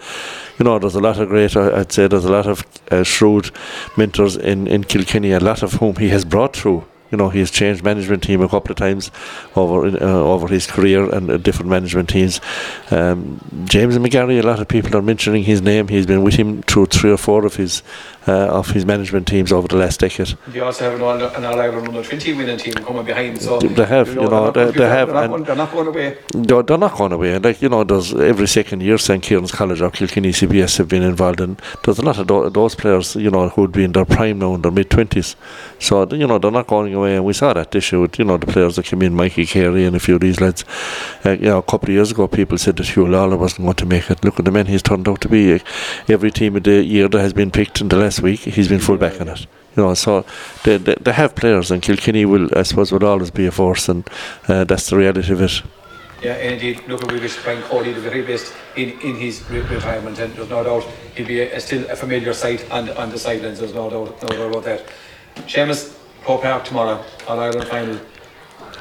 you 0.58 0.66
know, 0.66 0.80
there's 0.80 0.96
a 0.96 1.02
lot 1.02 1.20
of 1.20 1.28
great. 1.30 1.56
I'd 1.56 1.92
say 1.92 2.08
there's 2.08 2.26
a 2.26 2.32
lot 2.32 2.48
of 2.48 2.66
uh, 2.92 3.04
shrewd 3.04 3.52
mentors 3.98 4.38
in 4.38 4.68
in 4.68 4.84
Kilkenny, 4.84 5.32
a 5.32 5.40
lot 5.40 5.64
of 5.64 5.74
whom 5.74 5.98
he 5.98 6.10
has 6.10 6.24
brought 6.24 6.56
through 6.56 6.86
you 7.12 7.18
know, 7.18 7.30
he's 7.30 7.52
changed 7.52 7.84
management 7.84 8.24
team 8.24 8.42
a 8.42 8.50
couple 8.50 8.72
of 8.72 8.78
times 8.78 9.12
over 9.56 9.88
uh, 9.88 10.00
over 10.00 10.48
his 10.48 10.68
career 10.68 11.10
and 11.14 11.30
uh, 11.30 11.38
different 11.38 11.70
management 11.70 12.10
teams. 12.10 12.42
Um, 12.92 13.40
James 13.66 13.98
McGarry, 13.98 14.40
a 14.40 14.46
lot 14.46 14.60
of 14.60 14.68
people 14.68 14.96
are 14.98 15.02
mentioning 15.02 15.44
his 15.44 15.62
name. 15.62 15.88
He's 15.88 16.06
been 16.06 16.24
with 16.24 16.36
him 16.36 16.64
through 16.64 16.88
three 16.88 17.12
or 17.12 17.18
four 17.18 17.46
of 17.46 17.56
his 17.56 17.84
uh, 18.28 18.48
of 18.60 18.72
his 18.72 18.86
management 18.86 19.28
teams 19.28 19.52
over 19.52 19.68
the 19.68 19.76
last 19.76 20.00
decade. 20.00 20.36
They 20.48 20.60
also 20.60 20.90
have 20.90 20.94
an 20.96 21.46
All 21.46 21.60
Ireland 21.60 21.88
under 21.88 22.04
20 22.04 22.34
winning 22.34 22.58
team 22.58 22.74
coming 22.74 23.06
behind. 23.06 23.42
So 23.42 23.60
they 23.60 23.86
have, 23.86 24.10
you 24.10 24.16
know, 24.16 24.22
you 24.24 24.30
know 24.30 24.52
they, 24.52 24.72
they, 24.72 24.88
have, 24.88 25.08
they're 25.10 25.28
not, 25.28 25.46
they're 25.46 25.56
not 25.56 25.72
going 25.72 25.88
away. 25.88 26.18
They're, 26.34 26.64
they're 26.64 26.78
not 26.78 26.96
going 26.98 27.12
away. 27.12 27.36
And 27.36 27.46
like 27.46 27.62
you 27.62 27.70
know, 27.70 27.84
there's 27.84 28.14
every 28.14 28.48
second 28.48 28.82
year 28.82 28.98
St 28.98 29.22
Kieran's 29.22 29.52
College 29.52 29.82
or 29.82 29.92
Kilkenny 29.92 30.32
CBS 30.32 30.78
have 30.78 30.88
been 30.88 31.04
involved, 31.04 31.42
and 31.42 31.62
there's 31.84 32.00
a 32.00 32.02
lot 32.02 32.18
of 32.18 32.28
th- 32.28 32.54
those 32.54 32.76
players, 32.76 33.16
you 33.16 33.30
know, 33.30 33.50
who'd 33.50 33.72
be 33.72 33.84
in 33.84 33.92
their 33.92 34.06
prime 34.06 34.40
now 34.40 34.56
in 34.56 34.62
their 34.62 34.72
mid 34.72 34.90
20s. 34.90 35.36
So 35.80 36.08
you 36.12 36.28
know, 36.28 36.38
they're 36.38 36.52
not 36.52 36.68
going 36.68 36.94
away, 36.94 37.16
and 37.16 37.26
we 37.26 37.34
saw 37.34 37.54
that 37.54 37.72
this 37.72 37.92
year 37.92 38.02
with 38.02 38.18
you 38.18 38.26
know 38.26 38.38
the 38.38 38.48
players 38.48 38.76
that 38.76 38.86
came 38.86 39.02
in, 39.02 39.14
Mikey 39.14 39.46
Carey 39.46 39.86
and 39.86 39.96
a 39.96 40.00
few 40.00 40.16
of 40.16 40.22
these 40.22 40.42
lads. 40.42 40.66
Uh, 41.26 41.32
you 41.32 41.46
know, 41.46 41.60
a 41.60 41.64
couple 41.64 41.90
of 41.90 41.94
years 41.94 42.12
ago, 42.12 42.28
people 42.28 42.58
said 42.58 42.78
that 42.78 42.88
Huw 42.88 43.08
Lawlor 43.08 43.38
wasn't 43.38 43.66
going 43.66 43.76
to 43.76 43.86
make 43.86 44.10
it. 44.10 44.24
Look 44.24 44.40
at 44.40 44.46
the 44.46 44.52
men 44.52 44.66
he's 44.66 44.82
turned 44.82 45.08
out 45.08 45.22
to 45.22 45.30
be. 45.30 45.62
Every 46.08 46.32
team 46.32 46.56
of 46.56 46.64
the 46.64 46.84
year 46.84 47.08
that 47.08 47.20
has 47.20 47.34
been 47.34 47.52
picked 47.52 47.82
in 47.82 47.90
the 47.90 47.98
last 47.98 48.15
week, 48.22 48.40
he's 48.40 48.68
been 48.68 48.80
full 48.80 48.98
back 48.98 49.20
in 49.20 49.28
it. 49.28 49.48
You 49.76 49.84
know, 49.84 49.94
so 49.94 50.26
they, 50.64 50.78
they, 50.78 50.96
they 51.02 51.12
have 51.12 51.36
players, 51.36 51.72
and 51.72 51.82
Kilkenny 51.82 52.26
will, 52.26 52.48
I 52.58 52.64
suppose, 52.64 52.92
will 52.92 53.06
always 53.06 53.32
be 53.32 53.46
a 53.46 53.52
force, 53.52 53.90
and 53.90 54.08
uh, 54.48 54.64
that's 54.64 54.90
the 54.90 54.98
reality 54.98 55.34
of 55.34 55.42
it. 55.42 55.62
Yeah, 56.24 56.34
and 56.34 56.54
indeed. 56.54 56.82
Look, 56.88 57.12
we 57.12 57.20
wish 57.20 57.42
Brian 57.44 57.62
Cody 57.64 57.92
the 57.92 58.00
very 58.00 58.22
best 58.22 58.54
in, 58.76 58.92
in 59.02 59.16
his 59.16 59.48
re- 59.50 59.60
retirement, 59.60 60.18
and 60.18 60.34
there's 60.34 60.50
no 60.50 60.64
doubt 60.64 60.88
he'll 61.16 61.28
be 61.28 61.42
a, 61.42 61.58
a 61.58 61.60
still 61.60 61.90
a 61.90 61.96
familiar 61.96 62.34
sight 62.34 62.66
on, 62.72 62.90
on 62.92 63.10
the 63.10 63.20
sidelines. 63.20 63.60
There's 63.60 63.74
no 63.74 63.90
doubt, 63.90 64.22
no 64.22 64.28
doubt 64.30 64.50
about 64.50 64.64
that. 64.64 64.86
Seamus, 65.48 65.98
Croke 66.24 66.42
Park 66.42 66.64
tomorrow, 66.64 67.04
All 67.28 67.40
Ireland 67.40 67.68
final 67.68 68.00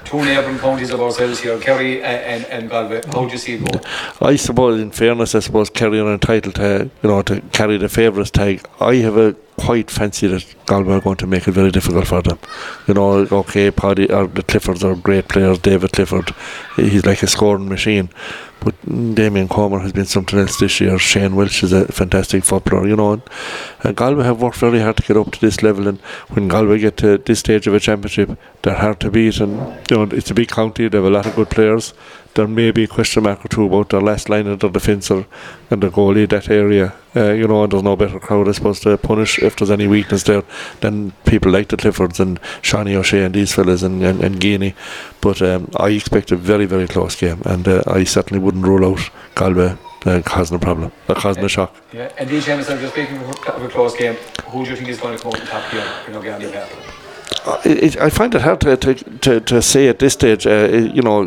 two 0.05 0.25
neighbouring 0.25 0.59
counties 0.59 0.91
of 0.91 1.01
ourselves 1.01 1.41
here, 1.41 1.59
Kerry 1.59 2.03
and, 2.03 2.45
and 2.47 2.71
Galway. 2.71 3.03
How 3.07 3.25
do 3.27 3.33
you 3.33 3.39
see 3.39 3.55
it 3.55 3.65
going? 3.65 3.85
I 4.21 4.37
suppose, 4.37 4.81
in 4.81 4.91
fairness, 4.91 5.35
I 5.35 5.41
suppose 5.41 5.71
Kerry 5.71 6.01
are 6.01 6.13
entitled 6.13 6.55
to, 6.57 6.91
you 7.03 7.09
know, 7.09 7.23
to 7.23 7.41
carry 7.53 7.77
the 7.79 7.89
favourites 7.89 8.31
tag. 8.31 8.67
I 8.81 8.97
have 8.97 9.17
a 9.17 9.37
quite 9.57 9.91
fancy 9.91 10.27
that 10.27 10.45
Galway 10.67 10.95
are 10.95 11.01
going 11.01 11.17
to 11.17 11.27
make 11.27 11.47
it 11.47 11.53
very 11.53 11.71
difficult 11.71 12.07
for 12.07 12.23
them. 12.23 12.39
You 12.87 12.95
know, 12.95 13.27
okay, 13.31 13.71
Paddy 13.71 14.11
uh, 14.11 14.23
or 14.23 14.27
the 14.27 14.43
Cliffords 14.43 14.85
are 14.85 14.95
great 14.95 15.29
players. 15.29 15.59
David 15.59 15.93
Clifford, 15.93 16.35
he's 16.77 17.07
like 17.07 17.23
a 17.23 17.27
scoring 17.27 17.69
machine. 17.69 18.09
but 18.61 18.75
Damien 19.15 19.49
Comer 19.49 19.79
has 19.81 19.93
been 19.93 20.07
something 20.07 20.39
else 20.39 20.59
this 20.59 20.81
year. 20.81 20.99
Shane 20.99 21.37
Walsh 21.37 21.63
is 21.63 21.73
a 21.73 21.87
fantastic 21.93 22.45
footballer, 22.45 22.89
you 22.89 22.97
know. 22.97 23.13
And, 23.13 23.23
and 23.83 23.97
Galway 23.97 24.25
have 24.25 24.41
worked 24.41 24.57
very 24.57 24.81
hard 24.81 24.97
to 24.97 25.03
get 25.03 25.17
up 25.17 25.31
to 25.33 25.41
this 25.41 25.63
level, 25.63 25.87
and 25.87 26.01
when 26.31 26.49
Galway 26.49 26.79
get 26.79 26.97
to 26.99 27.19
this 27.19 27.41
stage 27.41 27.67
of 27.67 27.75
a 27.75 27.81
championship, 27.81 28.39
they're 28.63 28.75
hard 28.75 29.01
to 29.01 29.11
beat. 29.11 29.41
And 29.41 29.59
you 29.91 29.97
know, 29.97 30.03
it's 30.05 30.31
a 30.31 30.35
big 30.35 30.49
county; 30.49 30.89
they 30.89 30.99
have 30.99 31.05
a 31.05 31.11
lot 31.11 31.27
of 31.27 31.37
good 31.37 31.51
players 31.51 31.93
there 32.35 32.49
may 32.49 32.70
be 32.70 32.85
a 32.85 32.89
question 32.89 33.22
mark 33.22 33.45
or 33.45 33.49
two 33.49 33.64
about 33.64 33.91
their 33.91 34.01
last 34.01 34.28
line 34.28 34.47
of 34.47 34.61
their 34.61 34.70
defence 34.70 35.11
or 35.11 35.26
and 35.70 35.82
the 35.82 35.91
goalie 35.91 36.28
that 36.28 36.51
area. 36.51 36.93
Uh, 37.16 37.32
you 37.32 37.47
know, 37.47 37.62
and 37.62 37.72
there's 37.72 37.82
no 37.82 37.97
better 37.97 38.18
crowd, 38.18 38.49
I 38.49 38.53
suppose, 38.53 38.80
to 38.80 38.97
punish 38.99 39.39
if 39.39 39.57
there's 39.57 39.70
any 39.70 39.87
weakness 39.87 40.24
there 40.24 40.43
than 40.80 41.12
people 41.26 41.53
like 41.53 41.68
the 41.68 41.76
Cliffords 41.76 42.18
and 42.18 42.41
Seánie 42.62 42.95
O'Shea 42.95 43.24
and 43.24 43.35
these 43.35 43.53
fellas 43.53 43.82
and, 43.85 44.03
and, 44.03 44.22
and 44.22 44.41
Guinea. 44.41 44.74
But 45.20 45.41
um, 45.41 45.70
I 45.76 45.91
expect 45.91 46.32
a 46.32 46.37
very, 46.37 46.66
very 46.66 46.89
close 46.89 47.14
game, 47.14 47.41
and 47.45 47.68
uh, 47.68 47.85
I 47.87 48.03
certainly 48.05 48.43
wouldn't 48.43 48.66
rule 48.66 48.85
out 48.85 49.11
Galway 49.37 49.76
uh, 50.07 50.22
causing 50.24 50.57
a 50.57 50.61
problem, 50.61 50.91
uh, 51.09 51.14
causing 51.14 51.45
a 51.45 51.49
shock. 51.49 51.74
Yeah, 51.93 52.11
and 52.18 52.28
these 52.28 52.47
just 52.47 52.93
speaking 52.93 53.18
of 53.18 53.62
a 53.62 53.68
close 53.68 53.97
game, 53.97 54.16
who 54.47 54.64
do 54.64 54.70
you 54.70 54.76
think 54.76 54.89
is 54.89 55.01
going 55.01 55.16
to 55.16 55.22
come 55.22 55.32
top 55.32 55.70
here 55.70 55.87
in 56.09 56.16
O'Garney 56.16 56.51
Park? 56.51 56.68
Uh, 57.45 57.61
it, 57.64 57.97
I 57.99 58.09
find 58.09 58.34
it 58.34 58.40
hard 58.40 58.61
to, 58.61 58.76
to, 58.76 59.40
to, 59.40 59.62
say 59.62 59.88
at 59.88 59.99
this 59.99 60.14
stage. 60.14 60.47
Uh, 60.47 60.66
you 60.95 61.03
know, 61.03 61.24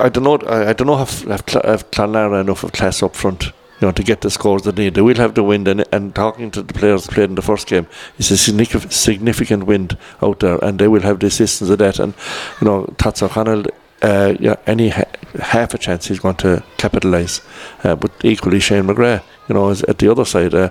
I 0.00 0.08
don't 0.08 0.24
know. 0.24 0.38
I, 0.48 0.72
don't 0.72 0.86
know 0.86 1.02
if 1.02 1.26
if, 1.26 1.40
if 1.56 1.90
Clonlara 1.90 2.40
enough 2.40 2.64
of 2.64 2.72
class 2.72 3.02
up 3.02 3.14
front. 3.14 3.52
You 3.80 3.86
know, 3.86 3.92
to 3.92 4.02
get 4.02 4.22
the 4.22 4.30
scores 4.30 4.62
they 4.62 4.72
need, 4.72 4.94
they 4.94 5.02
will 5.02 5.16
have 5.16 5.34
the 5.34 5.44
wind. 5.44 5.68
And, 5.68 5.84
and 5.92 6.14
talking 6.14 6.50
to 6.52 6.62
the 6.62 6.74
players 6.74 7.06
played 7.06 7.28
in 7.28 7.36
the 7.36 7.42
first 7.42 7.68
game, 7.68 7.86
it's 8.18 8.30
a 8.30 8.36
significant, 8.36 9.66
wind 9.66 9.96
out 10.20 10.40
there, 10.40 10.58
and 10.64 10.80
they 10.80 10.88
will 10.88 11.02
have 11.02 11.20
the 11.20 11.26
assistance 11.26 11.70
of 11.70 11.78
that. 11.78 12.00
And 12.00 12.14
you 12.60 12.66
know, 12.66 12.92
Tats 12.96 13.22
O'Connell 13.22 13.66
uh, 14.02 14.34
yeah, 14.38 14.56
any 14.66 14.90
ha- 14.90 15.04
half 15.40 15.74
a 15.74 15.78
chance 15.78 16.06
he's 16.06 16.20
going 16.20 16.36
to 16.36 16.62
capitalise. 16.76 17.40
Uh, 17.84 17.96
but 17.96 18.12
equally, 18.22 18.60
Shane 18.60 18.84
McGrath, 18.84 19.22
you 19.48 19.54
know, 19.54 19.70
is 19.70 19.82
at 19.84 19.98
the 19.98 20.08
other 20.08 20.24
side. 20.24 20.54
Uh, 20.54 20.70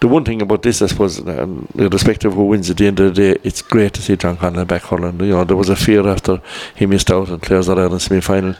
the 0.00 0.08
one 0.08 0.24
thing 0.24 0.40
about 0.40 0.62
this, 0.62 0.80
I 0.80 0.86
suppose, 0.86 1.20
um, 1.26 1.68
irrespective 1.74 2.32
of 2.32 2.36
who 2.36 2.44
wins 2.44 2.70
at 2.70 2.78
the 2.78 2.86
end 2.86 3.00
of 3.00 3.14
the 3.14 3.34
day, 3.34 3.40
it's 3.42 3.62
great 3.62 3.94
to 3.94 4.02
see 4.02 4.16
John 4.16 4.36
Connell 4.36 4.64
back 4.64 4.82
hurling. 4.82 5.20
You 5.20 5.32
know, 5.32 5.44
there 5.44 5.56
was 5.56 5.68
a 5.68 5.76
fear 5.76 6.06
after 6.08 6.40
he 6.74 6.86
missed 6.86 7.10
out 7.10 7.30
on 7.30 7.40
Clare's 7.40 7.68
Ireland 7.68 8.00
semi 8.00 8.20
final, 8.20 8.54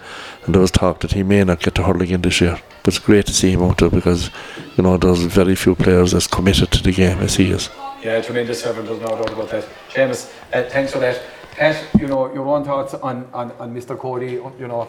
and 0.45 0.55
there 0.55 0.61
was 0.61 0.71
talk 0.71 1.01
that 1.01 1.13
he 1.13 1.23
may 1.23 1.45
not 1.45 1.61
get 1.61 1.75
to 1.77 1.83
hurl 1.83 2.03
again 2.03 2.23
this 2.23 2.41
year. 2.41 2.59
But 2.83 2.95
it's 2.95 2.99
great 2.99 3.27
to 3.27 3.33
see 3.33 3.53
him 3.53 3.63
out 3.63 3.79
there 3.79 3.91
because, 3.91 4.31
you 4.77 4.83
know, 4.83 4.97
there's 4.97 5.23
very 5.23 5.55
few 5.55 5.75
players 5.75 6.15
as 6.15 6.27
committed 6.27 6.71
to 6.73 6.83
the 6.83 6.93
game 6.93 7.19
as 7.21 7.37
he 7.37 7.51
is. 7.51 7.71
Yeah, 8.03 8.21
tremendous 8.21 8.63
servant, 8.63 8.89
there's 8.89 9.01
no 9.01 9.09
doubt 9.09 9.33
about 9.33 9.51
that. 9.51 9.65
Seamus, 9.91 10.33
uh, 10.53 10.65
thanks 10.69 10.93
for 10.93 10.99
that. 10.99 11.23
Pat, 11.53 11.87
you 11.99 12.07
know, 12.07 12.33
your 12.33 12.47
own 12.47 12.65
thoughts 12.65 12.95
on, 12.95 13.29
on, 13.33 13.53
on 13.53 13.75
Mr. 13.75 13.99
Cody, 13.99 14.33
you 14.59 14.69
know, 14.69 14.89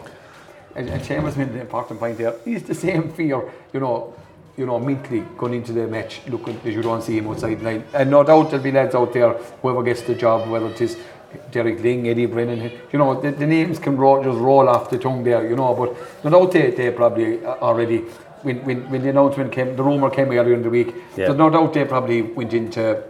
and, 0.74 0.88
and 0.88 1.02
Seamus 1.02 1.36
made 1.36 1.48
an 1.48 1.60
important 1.60 2.00
point 2.00 2.18
there. 2.18 2.34
He's 2.44 2.62
the 2.62 2.74
same 2.74 3.12
fear, 3.12 3.50
you 3.72 3.80
know, 3.80 4.14
you 4.56 4.66
know, 4.66 4.78
mentally 4.78 5.20
going 5.36 5.54
into 5.54 5.72
the 5.72 5.86
match, 5.86 6.20
looking 6.28 6.58
as 6.64 6.74
you 6.74 6.82
don't 6.82 7.02
see 7.02 7.18
him 7.18 7.28
outside 7.28 7.60
the 7.60 7.64
line. 7.64 7.84
And 7.92 8.10
no 8.10 8.22
doubt 8.22 8.50
there'll 8.50 8.64
be 8.64 8.72
lads 8.72 8.94
out 8.94 9.12
there, 9.12 9.34
whoever 9.62 9.82
gets 9.82 10.02
the 10.02 10.14
job, 10.14 10.48
whether 10.48 10.66
it 10.66 10.80
is 10.80 10.96
Derek 11.50 11.78
Lyng, 11.78 12.06
Eddie 12.06 12.26
Brennan, 12.26 12.72
you 12.92 12.98
know, 12.98 13.20
the, 13.20 13.32
the 13.32 13.46
names 13.46 13.78
can 13.78 13.96
roll, 13.96 14.22
just 14.22 14.38
roll 14.38 14.68
off 14.68 14.90
the 14.90 14.98
tongue 14.98 15.24
there, 15.24 15.48
you 15.48 15.56
know, 15.56 15.74
but 15.74 16.24
no 16.24 16.30
doubt 16.30 16.52
they, 16.52 16.70
they 16.70 16.90
probably 16.90 17.44
uh, 17.44 17.56
already, 17.56 17.98
when, 18.42 18.64
when, 18.64 18.88
when 18.90 19.02
the 19.02 19.10
announcement 19.10 19.52
came, 19.52 19.74
the 19.76 19.82
rumour 19.82 20.10
came 20.10 20.30
earlier 20.30 20.54
in 20.54 20.62
the 20.62 20.70
week, 20.70 20.94
yeah. 20.94 21.26
there's 21.26 21.36
no 21.36 21.50
doubt 21.50 21.74
they 21.74 21.84
probably 21.84 22.22
went 22.22 22.52
into 22.52 23.02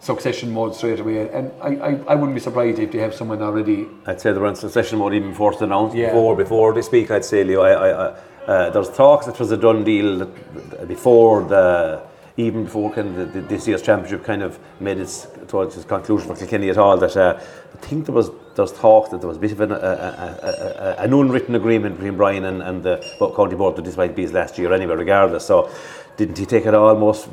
succession 0.00 0.52
mode 0.52 0.74
straight 0.74 0.98
away. 0.98 1.28
And 1.28 1.52
I, 1.60 1.68
I, 1.68 1.90
I 2.08 2.14
wouldn't 2.14 2.34
be 2.34 2.40
surprised 2.40 2.78
if 2.78 2.90
they 2.90 2.98
have 2.98 3.14
someone 3.14 3.42
already. 3.42 3.86
I'd 4.06 4.20
say 4.20 4.32
they're 4.32 4.46
in 4.46 4.56
succession 4.56 4.98
mode 4.98 5.14
even 5.14 5.30
before 5.30 5.52
it's 5.52 5.62
announced. 5.62 5.94
Yeah. 5.94 6.08
Before 6.08 6.36
before 6.36 6.72
they 6.72 6.82
speak, 6.82 7.10
I'd 7.10 7.24
say 7.24 7.44
Leo. 7.44 7.62
I, 7.62 7.72
I, 7.72 8.16
uh, 8.46 8.70
there's 8.70 8.90
talks 8.90 9.26
that 9.26 9.38
was 9.38 9.50
a 9.50 9.56
done 9.56 9.84
deal 9.84 10.24
before 10.86 11.44
the 11.44 12.02
even 12.36 12.64
before 12.64 12.90
kind 12.92 13.18
of 13.18 13.32
the, 13.32 13.42
this 13.42 13.68
year's 13.68 13.82
championship 13.82 14.24
kind 14.24 14.42
of 14.42 14.58
made 14.80 14.98
its 14.98 15.26
towards 15.46 15.76
its 15.76 15.84
conclusion 15.84 16.28
for 16.28 16.36
Kilkenny 16.36 16.70
at 16.70 16.78
all. 16.78 16.96
That 16.96 17.16
uh, 17.16 17.38
I 17.38 17.76
think 17.78 18.06
there 18.06 18.14
was 18.14 18.30
there's 18.56 18.72
talk 18.72 19.10
that 19.10 19.20
there 19.20 19.28
was 19.28 19.36
a 19.36 19.40
bit 19.40 19.52
of 19.52 19.60
an, 19.60 19.72
a, 19.72 19.74
a, 19.74 19.78
a, 19.78 21.04
an 21.04 21.12
unwritten 21.12 21.54
agreement 21.54 21.96
between 21.96 22.16
Brian 22.16 22.44
and, 22.46 22.62
and 22.62 22.82
the 22.82 23.04
county 23.36 23.56
board 23.56 23.76
that 23.76 23.84
this 23.84 23.96
might 23.96 24.16
be 24.16 24.22
his 24.22 24.32
last 24.32 24.58
year 24.58 24.72
anyway, 24.72 24.94
regardless. 24.94 25.44
So 25.44 25.70
didn't 26.16 26.38
he 26.38 26.46
take 26.46 26.66
it 26.66 26.74
almost 26.74 27.28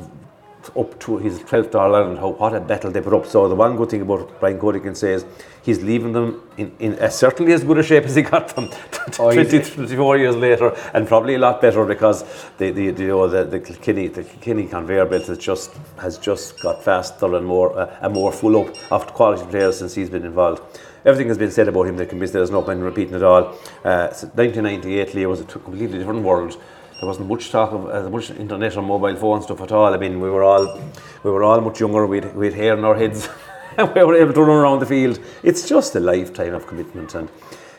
up 0.76 0.98
to 1.00 1.18
his 1.18 1.40
12th 1.40 1.74
All 1.74 1.94
Ireland, 1.94 2.18
how 2.18 2.28
what 2.30 2.54
a 2.54 2.60
battle 2.60 2.90
they 2.90 3.00
put 3.00 3.14
up. 3.14 3.26
So 3.26 3.48
the 3.48 3.54
one 3.54 3.76
good 3.76 3.90
thing 3.90 4.02
about 4.02 4.40
Brian 4.40 4.58
Cody 4.58 4.80
can 4.80 4.94
say 4.94 5.12
is 5.12 5.24
he's 5.62 5.82
leaving 5.82 6.12
them 6.12 6.42
in, 6.56 6.72
in 6.78 6.92
a, 6.94 7.10
certainly 7.10 7.52
as 7.52 7.64
good 7.64 7.78
a 7.78 7.82
shape 7.82 8.04
as 8.04 8.14
he 8.14 8.22
got 8.22 8.54
them 8.54 8.68
oh, 9.18 9.32
20, 9.32 9.60
24 9.60 10.18
years 10.18 10.36
later, 10.36 10.74
and 10.94 11.06
probably 11.06 11.34
a 11.34 11.38
lot 11.38 11.60
better 11.60 11.84
because 11.84 12.22
the 12.58 12.70
the, 12.70 12.90
the 12.90 13.02
you 13.02 13.08
know 13.08 13.28
the 13.28 13.44
the 13.44 13.60
Kilkenny 13.60 14.08
the 14.08 14.24
Kilkenny 14.24 14.66
conveyor 14.66 15.06
belt 15.06 15.26
has 15.26 15.38
just 15.38 15.72
has 15.98 16.18
just 16.18 16.60
got 16.62 16.82
faster 16.82 17.34
and 17.34 17.46
more 17.46 17.78
uh, 17.78 17.96
and 18.00 18.14
more 18.14 18.32
full 18.32 18.56
up 18.60 18.74
of 18.92 19.06
quality 19.14 19.44
players 19.50 19.78
since 19.78 19.94
he's 19.94 20.10
been 20.10 20.24
involved. 20.24 20.62
Everything 21.04 21.28
has 21.28 21.38
been 21.38 21.50
said 21.50 21.68
about 21.68 21.86
him 21.86 21.96
that 21.96 22.08
can 22.08 22.18
be 22.18 22.26
there's 22.26 22.50
no 22.50 22.62
point 22.62 22.78
in 22.80 22.84
repeating 22.84 23.14
it 23.14 23.22
all. 23.22 23.54
Uh, 23.84 24.08
1998, 24.34 25.14
Leo 25.14 25.30
was 25.30 25.40
a 25.40 25.44
completely 25.44 25.98
different 25.98 26.22
world 26.22 26.60
there 26.98 27.06
wasn't 27.06 27.28
much 27.28 27.50
talk 27.50 27.72
of 27.72 27.88
uh, 27.88 28.10
much 28.10 28.30
internet 28.30 28.76
or 28.76 28.82
mobile 28.82 29.14
phone 29.14 29.42
stuff 29.42 29.60
at 29.60 29.70
all. 29.70 29.94
I 29.94 29.96
mean, 29.96 30.20
we 30.20 30.30
were 30.30 30.42
all 30.42 30.80
we 31.22 31.30
were 31.30 31.44
all 31.44 31.60
much 31.60 31.80
younger. 31.80 32.06
We'd 32.06 32.34
we'd 32.34 32.54
hair 32.54 32.76
in 32.76 32.84
our 32.84 32.96
heads, 32.96 33.28
and 33.76 33.94
we 33.94 34.02
were 34.02 34.16
able 34.16 34.32
to 34.32 34.42
run 34.42 34.58
around 34.58 34.80
the 34.80 34.86
field. 34.86 35.20
It's 35.42 35.68
just 35.68 35.94
a 35.94 36.00
lifetime 36.00 36.54
of 36.54 36.66
commitment, 36.66 37.14
and 37.14 37.28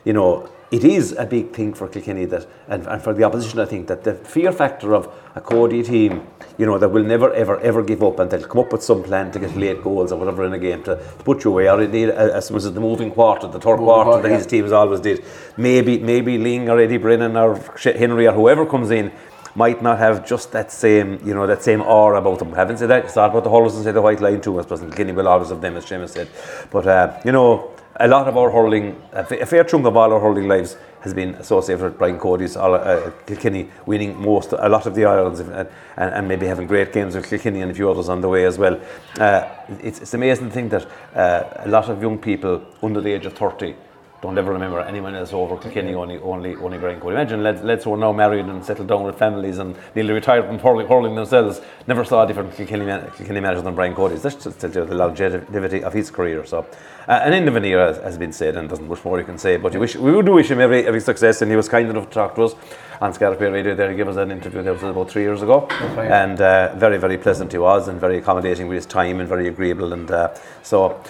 you 0.05 0.13
know, 0.13 0.49
it 0.71 0.83
is 0.83 1.13
a 1.13 1.25
big 1.25 1.51
thing 1.51 1.73
for 1.73 1.87
Kilkenny 1.87 2.25
that, 2.25 2.47
and, 2.67 2.85
and 2.85 3.01
for 3.01 3.13
the 3.13 3.23
opposition, 3.23 3.59
I 3.59 3.65
think 3.65 3.87
that 3.87 4.03
the 4.03 4.13
fear 4.13 4.51
factor 4.51 4.93
of 4.93 5.11
a 5.33 5.41
Cody 5.41 5.81
team, 5.81 6.27
you 6.59 6.65
know, 6.65 6.77
that 6.77 6.89
will 6.89 7.03
never, 7.03 7.33
ever, 7.33 7.59
ever 7.61 7.81
give 7.81 8.03
up 8.03 8.19
and 8.19 8.29
they'll 8.29 8.47
come 8.47 8.59
up 8.59 8.71
with 8.71 8.83
some 8.83 9.01
plan 9.01 9.31
to 9.31 9.39
get 9.39 9.55
late 9.55 9.81
goals 9.81 10.11
or 10.11 10.19
whatever 10.19 10.45
in 10.45 10.53
a 10.53 10.59
game 10.59 10.83
to, 10.83 10.95
to 10.95 11.23
put 11.23 11.43
you 11.43 11.51
away. 11.51 11.67
Or 11.67 11.81
indeed, 11.81 12.09
as 12.09 12.51
was 12.51 12.65
it 12.65 12.75
the 12.75 12.81
moving 12.81 13.09
quarter, 13.09 13.47
the 13.47 13.59
third 13.59 13.79
moving 13.79 13.85
quarter 13.85 14.11
part, 14.11 14.23
that 14.23 14.29
yeah. 14.29 14.37
his 14.37 14.45
teams 14.45 14.71
always 14.71 14.99
did. 14.99 15.25
Maybe, 15.57 15.97
maybe 15.97 16.37
Lyng 16.37 16.69
or 16.69 16.79
Eddie 16.79 16.97
Brennan 16.97 17.35
or 17.35 17.55
Henry 17.81 18.27
or 18.27 18.33
whoever 18.33 18.65
comes 18.65 18.91
in 18.91 19.11
might 19.55 19.81
not 19.81 19.97
have 19.97 20.25
just 20.25 20.51
that 20.51 20.71
same, 20.71 21.19
you 21.25 21.33
know, 21.33 21.47
that 21.47 21.63
same 21.63 21.81
aura 21.81 22.19
about 22.19 22.37
them. 22.37 22.53
Having 22.53 22.77
said 22.77 22.89
that, 22.89 23.05
it's 23.05 23.15
not 23.15 23.31
about 23.31 23.43
the 23.43 23.49
Hullers 23.49 23.75
and 23.75 23.83
say 23.83 23.91
the 23.91 24.01
white 24.01 24.21
line 24.21 24.39
too. 24.39 24.59
I 24.59 24.61
suppose 24.61 24.81
Kilkenny 24.81 25.13
will 25.13 25.27
always 25.27 25.49
have 25.49 25.61
them, 25.61 25.75
as 25.77 25.85
Seamus 25.85 26.09
said. 26.09 26.29
But 26.69 26.87
uh, 26.87 27.19
you 27.25 27.31
know, 27.31 27.71
a 27.99 28.07
lot 28.07 28.27
of 28.27 28.37
our 28.37 28.49
hurling, 28.49 28.95
a 29.11 29.45
fair 29.45 29.63
chunk 29.65 29.85
of 29.85 29.97
all 29.97 30.13
our 30.13 30.19
hurling 30.21 30.47
lives 30.47 30.77
has 31.01 31.13
been 31.13 31.35
associated 31.35 31.83
with 31.83 31.97
Brian 31.97 32.17
Cody's 32.17 32.55
uh, 32.55 33.11
Kilkenny 33.25 33.69
winning 33.85 34.19
most, 34.21 34.53
a 34.53 34.69
lot 34.69 34.85
of 34.85 34.95
the 34.95 35.05
Irelands, 35.05 35.39
and, 35.41 35.67
and, 35.97 36.27
maybe 36.27 36.45
having 36.45 36.67
great 36.67 36.93
games 36.93 37.15
with 37.15 37.29
Kilkenny 37.29 37.61
and 37.61 37.71
a 37.71 37.73
few 37.73 37.89
others 37.89 38.09
on 38.09 38.21
the 38.21 38.29
way 38.29 38.45
as 38.45 38.57
well. 38.57 38.79
Uh, 39.17 39.47
it's, 39.81 39.99
it's 39.99 40.13
amazing 40.13 40.47
to 40.47 40.53
think 40.53 40.71
that 40.71 40.87
uh, 41.15 41.65
a 41.65 41.67
lot 41.67 41.89
of 41.89 42.01
young 42.01 42.17
people 42.17 42.65
under 42.81 43.01
the 43.01 43.11
age 43.11 43.25
of 43.25 43.33
30 43.33 43.75
don't 44.21 44.37
ever 44.37 44.51
remember 44.51 44.81
anyone 44.81 45.15
else 45.15 45.31
over 45.31 45.55
Kilkenny, 45.55 45.93
only 45.93 46.17
only 46.19 46.55
only 46.55 46.77
Brian 46.77 46.99
Cody. 46.99 47.15
Imagine 47.15 47.41
lads, 47.41 47.63
lads 47.63 47.85
who 47.85 47.93
are 47.93 47.97
now 47.97 48.11
married 48.11 48.45
and 48.45 48.63
settled 48.65 48.87
down 48.87 49.03
with 49.03 49.17
families 49.17 49.59
and 49.59 49.77
nearly 49.95 50.13
retired 50.13 50.45
from 50.45 50.59
hurling, 50.59 50.87
hurling 50.87 51.15
themselves, 51.15 51.61
never 51.87 52.03
saw 52.03 52.23
a 52.23 52.27
different 52.27 52.53
Kilkenny, 52.53 52.85
Kilkenny 53.15 53.39
manager 53.39 53.61
than 53.61 53.75
Brian 53.75 53.95
Cody. 53.95 54.15
That's 54.15 54.35
just 54.35 54.59
the 54.59 54.85
longevity 54.85 55.83
of 55.83 55.93
his 55.93 56.11
career. 56.11 56.45
So, 56.45 56.65
uh, 57.07 57.21
an 57.23 57.33
end 57.33 57.47
of 57.47 57.55
an 57.55 57.63
era 57.63 57.93
has 58.03 58.17
been 58.17 58.33
said, 58.33 58.57
and 58.57 58.69
there's 58.69 58.81
much 58.81 59.05
more 59.05 59.17
you 59.19 59.25
can 59.25 59.37
say. 59.37 59.55
But 59.55 59.73
you 59.73 59.79
wish, 59.79 59.95
we 59.95 60.11
would 60.11 60.27
wish 60.27 60.51
him 60.51 60.59
every 60.59 60.85
every 60.85 61.01
success, 61.01 61.41
and 61.41 61.49
he 61.49 61.55
was 61.55 61.69
kind 61.69 61.89
enough 61.89 62.09
to 62.09 62.13
talk 62.13 62.35
to 62.35 62.43
us 62.43 62.55
on 62.99 63.13
Scariff 63.13 63.39
Radio. 63.39 63.73
There, 63.73 63.89
he 63.89 63.95
gave 63.95 64.09
us 64.09 64.17
an 64.17 64.31
interview 64.31 64.63
that 64.63 64.73
was 64.73 64.83
about 64.83 65.09
three 65.09 65.21
years 65.21 65.41
ago, 65.41 65.67
right. 65.95 66.11
and 66.11 66.41
uh, 66.41 66.75
very 66.75 66.97
very 66.97 67.17
pleasant 67.17 67.53
he 67.53 67.57
was, 67.57 67.87
and 67.87 68.01
very 68.01 68.17
accommodating 68.17 68.67
with 68.67 68.75
his 68.75 68.85
time, 68.85 69.21
and 69.21 69.29
very 69.29 69.47
agreeable, 69.47 69.93
and 69.93 70.11
uh, 70.11 70.33
so. 70.61 71.01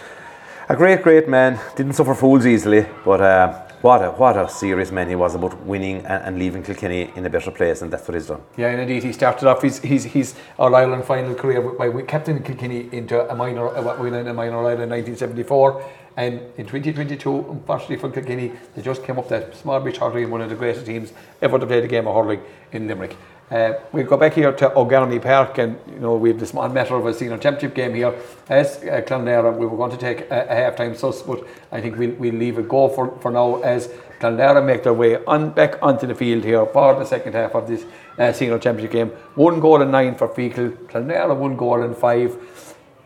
A 0.71 0.75
great, 0.75 1.01
great 1.01 1.27
man. 1.27 1.59
Didn't 1.75 1.93
suffer 1.93 2.13
fools 2.13 2.45
easily, 2.45 2.85
but 3.03 3.21
uh, 3.21 3.59
what 3.81 4.03
a 4.03 4.11
what 4.11 4.37
a 4.37 4.47
serious 4.47 4.91
man 4.91 5.09
he 5.09 5.15
was 5.15 5.33
about 5.33 5.59
winning 5.65 6.05
and, 6.05 6.23
and, 6.25 6.37
leaving 6.37 6.61
Kilkenny 6.61 7.11
in 7.15 7.25
a 7.25 7.29
better 7.29 7.49
place, 7.49 7.81
and 7.81 7.91
that's 7.91 8.07
what 8.07 8.13
he's 8.13 8.27
done. 8.27 8.43
Yeah, 8.55 8.67
and 8.67 8.81
indeed 8.81 9.01
he 9.01 9.11
started 9.11 9.49
off 9.49 9.63
his 9.63 9.79
his, 9.79 10.03
his 10.03 10.35
All 10.59 10.75
Ireland 10.75 11.05
final 11.05 11.33
career 11.33 11.59
by 11.59 11.89
captain 12.03 12.43
Kilkenny 12.43 12.87
into 12.91 13.19
a 13.31 13.35
minor 13.35 13.65
winning 13.99 14.27
a 14.27 14.33
minor 14.35 14.57
Ireland 14.57 14.83
in 14.83 14.89
1974. 14.91 15.83
And 16.17 16.41
in 16.57 16.67
2022, 16.67 17.49
unfortunately 17.49 17.95
for 17.95 18.11
Kilkenny, 18.11 18.51
they 18.75 18.83
just 18.83 19.03
came 19.03 19.17
up 19.17 19.27
that 19.29 19.55
small 19.55 19.79
bit 19.79 19.99
in 19.99 20.29
one 20.29 20.41
of 20.41 20.49
the 20.49 20.55
greatest 20.55 20.85
teams 20.85 21.13
ever 21.41 21.57
to 21.57 21.65
play 21.65 21.79
the 21.81 21.87
game 21.87 22.07
of 22.07 22.13
hurling 22.13 22.41
in 22.73 22.87
Limerick. 22.87 23.15
Uh, 23.51 23.73
we 23.91 24.03
go 24.03 24.15
back 24.15 24.33
here 24.33 24.51
to 24.51 24.77
O'Garney 24.77 25.17
Park, 25.17 25.57
and 25.57 25.79
you 25.91 25.99
know 25.99 26.15
we 26.15 26.29
have 26.29 26.39
the 26.39 26.45
small 26.45 26.69
matter 26.69 26.95
of 26.95 27.05
a 27.07 27.13
senior 27.13 27.37
championship 27.39 27.73
game 27.73 27.95
here. 27.95 28.13
As 28.47 28.77
uh, 28.83 29.55
we 29.57 29.65
were 29.65 29.75
going 29.75 29.89
to 29.89 29.97
take 29.97 30.21
a, 30.29 30.45
a 30.49 30.55
half-time 30.55 30.95
sus, 30.95 31.23
but 31.23 31.43
I 31.71 31.81
think 31.81 31.97
we'll, 31.97 32.11
we'll 32.11 32.35
leave 32.35 32.59
it 32.59 32.69
go 32.69 32.89
for, 32.89 33.17
for 33.21 33.31
now 33.31 33.59
as 33.61 33.89
Clonlara 34.19 34.63
make 34.63 34.83
their 34.83 34.93
way 34.93 35.23
on 35.25 35.49
back 35.49 35.81
onto 35.81 36.05
the 36.05 36.13
field 36.13 36.43
here 36.43 36.63
for 36.67 36.93
the 36.93 37.05
second 37.05 37.33
half 37.33 37.55
of 37.55 37.67
this 37.67 37.85
uh, 38.19 38.31
senior 38.31 38.59
championship 38.59 38.91
game. 38.91 39.09
One 39.33 39.59
goal 39.59 39.81
and 39.81 39.91
nine 39.91 40.13
for 40.13 40.27
Feakle. 40.27 40.71
Clonlara 40.87 41.35
one 41.35 41.55
goal 41.55 41.81
and 41.81 41.97
five. 41.97 42.37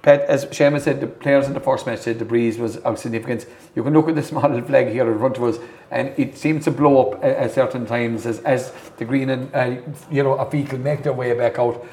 Pat, 0.04 0.22
as 0.24 0.46
Seamus 0.48 0.82
said, 0.82 1.00
the 1.00 1.08
players 1.08 1.48
in 1.48 1.54
the 1.54 1.62
first 1.62 1.86
match 1.86 2.00
said 2.00 2.20
the 2.20 2.26
breeze 2.26 2.58
was 2.58 2.76
of 2.78 3.00
significance. 3.00 3.46
You 3.74 3.84
can 3.84 3.94
look 3.94 4.10
at 4.10 4.16
this 4.16 4.28
small 4.34 4.62
flag 4.62 4.90
here 4.90 5.10
in 5.10 5.18
front 5.18 5.38
of 5.38 5.44
us, 5.44 5.58
and 5.90 6.14
it 6.18 6.38
seems 6.38 6.66
to 6.66 6.72
blow 6.72 7.12
up 7.12 7.24
at, 7.24 7.52
certain 7.52 7.86
times 7.86 8.26
as, 8.26 8.40
as 8.42 8.74
the 8.98 9.06
green 9.06 9.30
and 9.30 9.56
uh, 9.56 9.82
you 10.12 10.22
know 10.22 10.34
a 10.34 10.50
vehicle 10.50 10.78
make 10.78 11.04
their 11.04 11.14
way 11.14 11.34
back 11.34 11.58
out. 11.58 11.86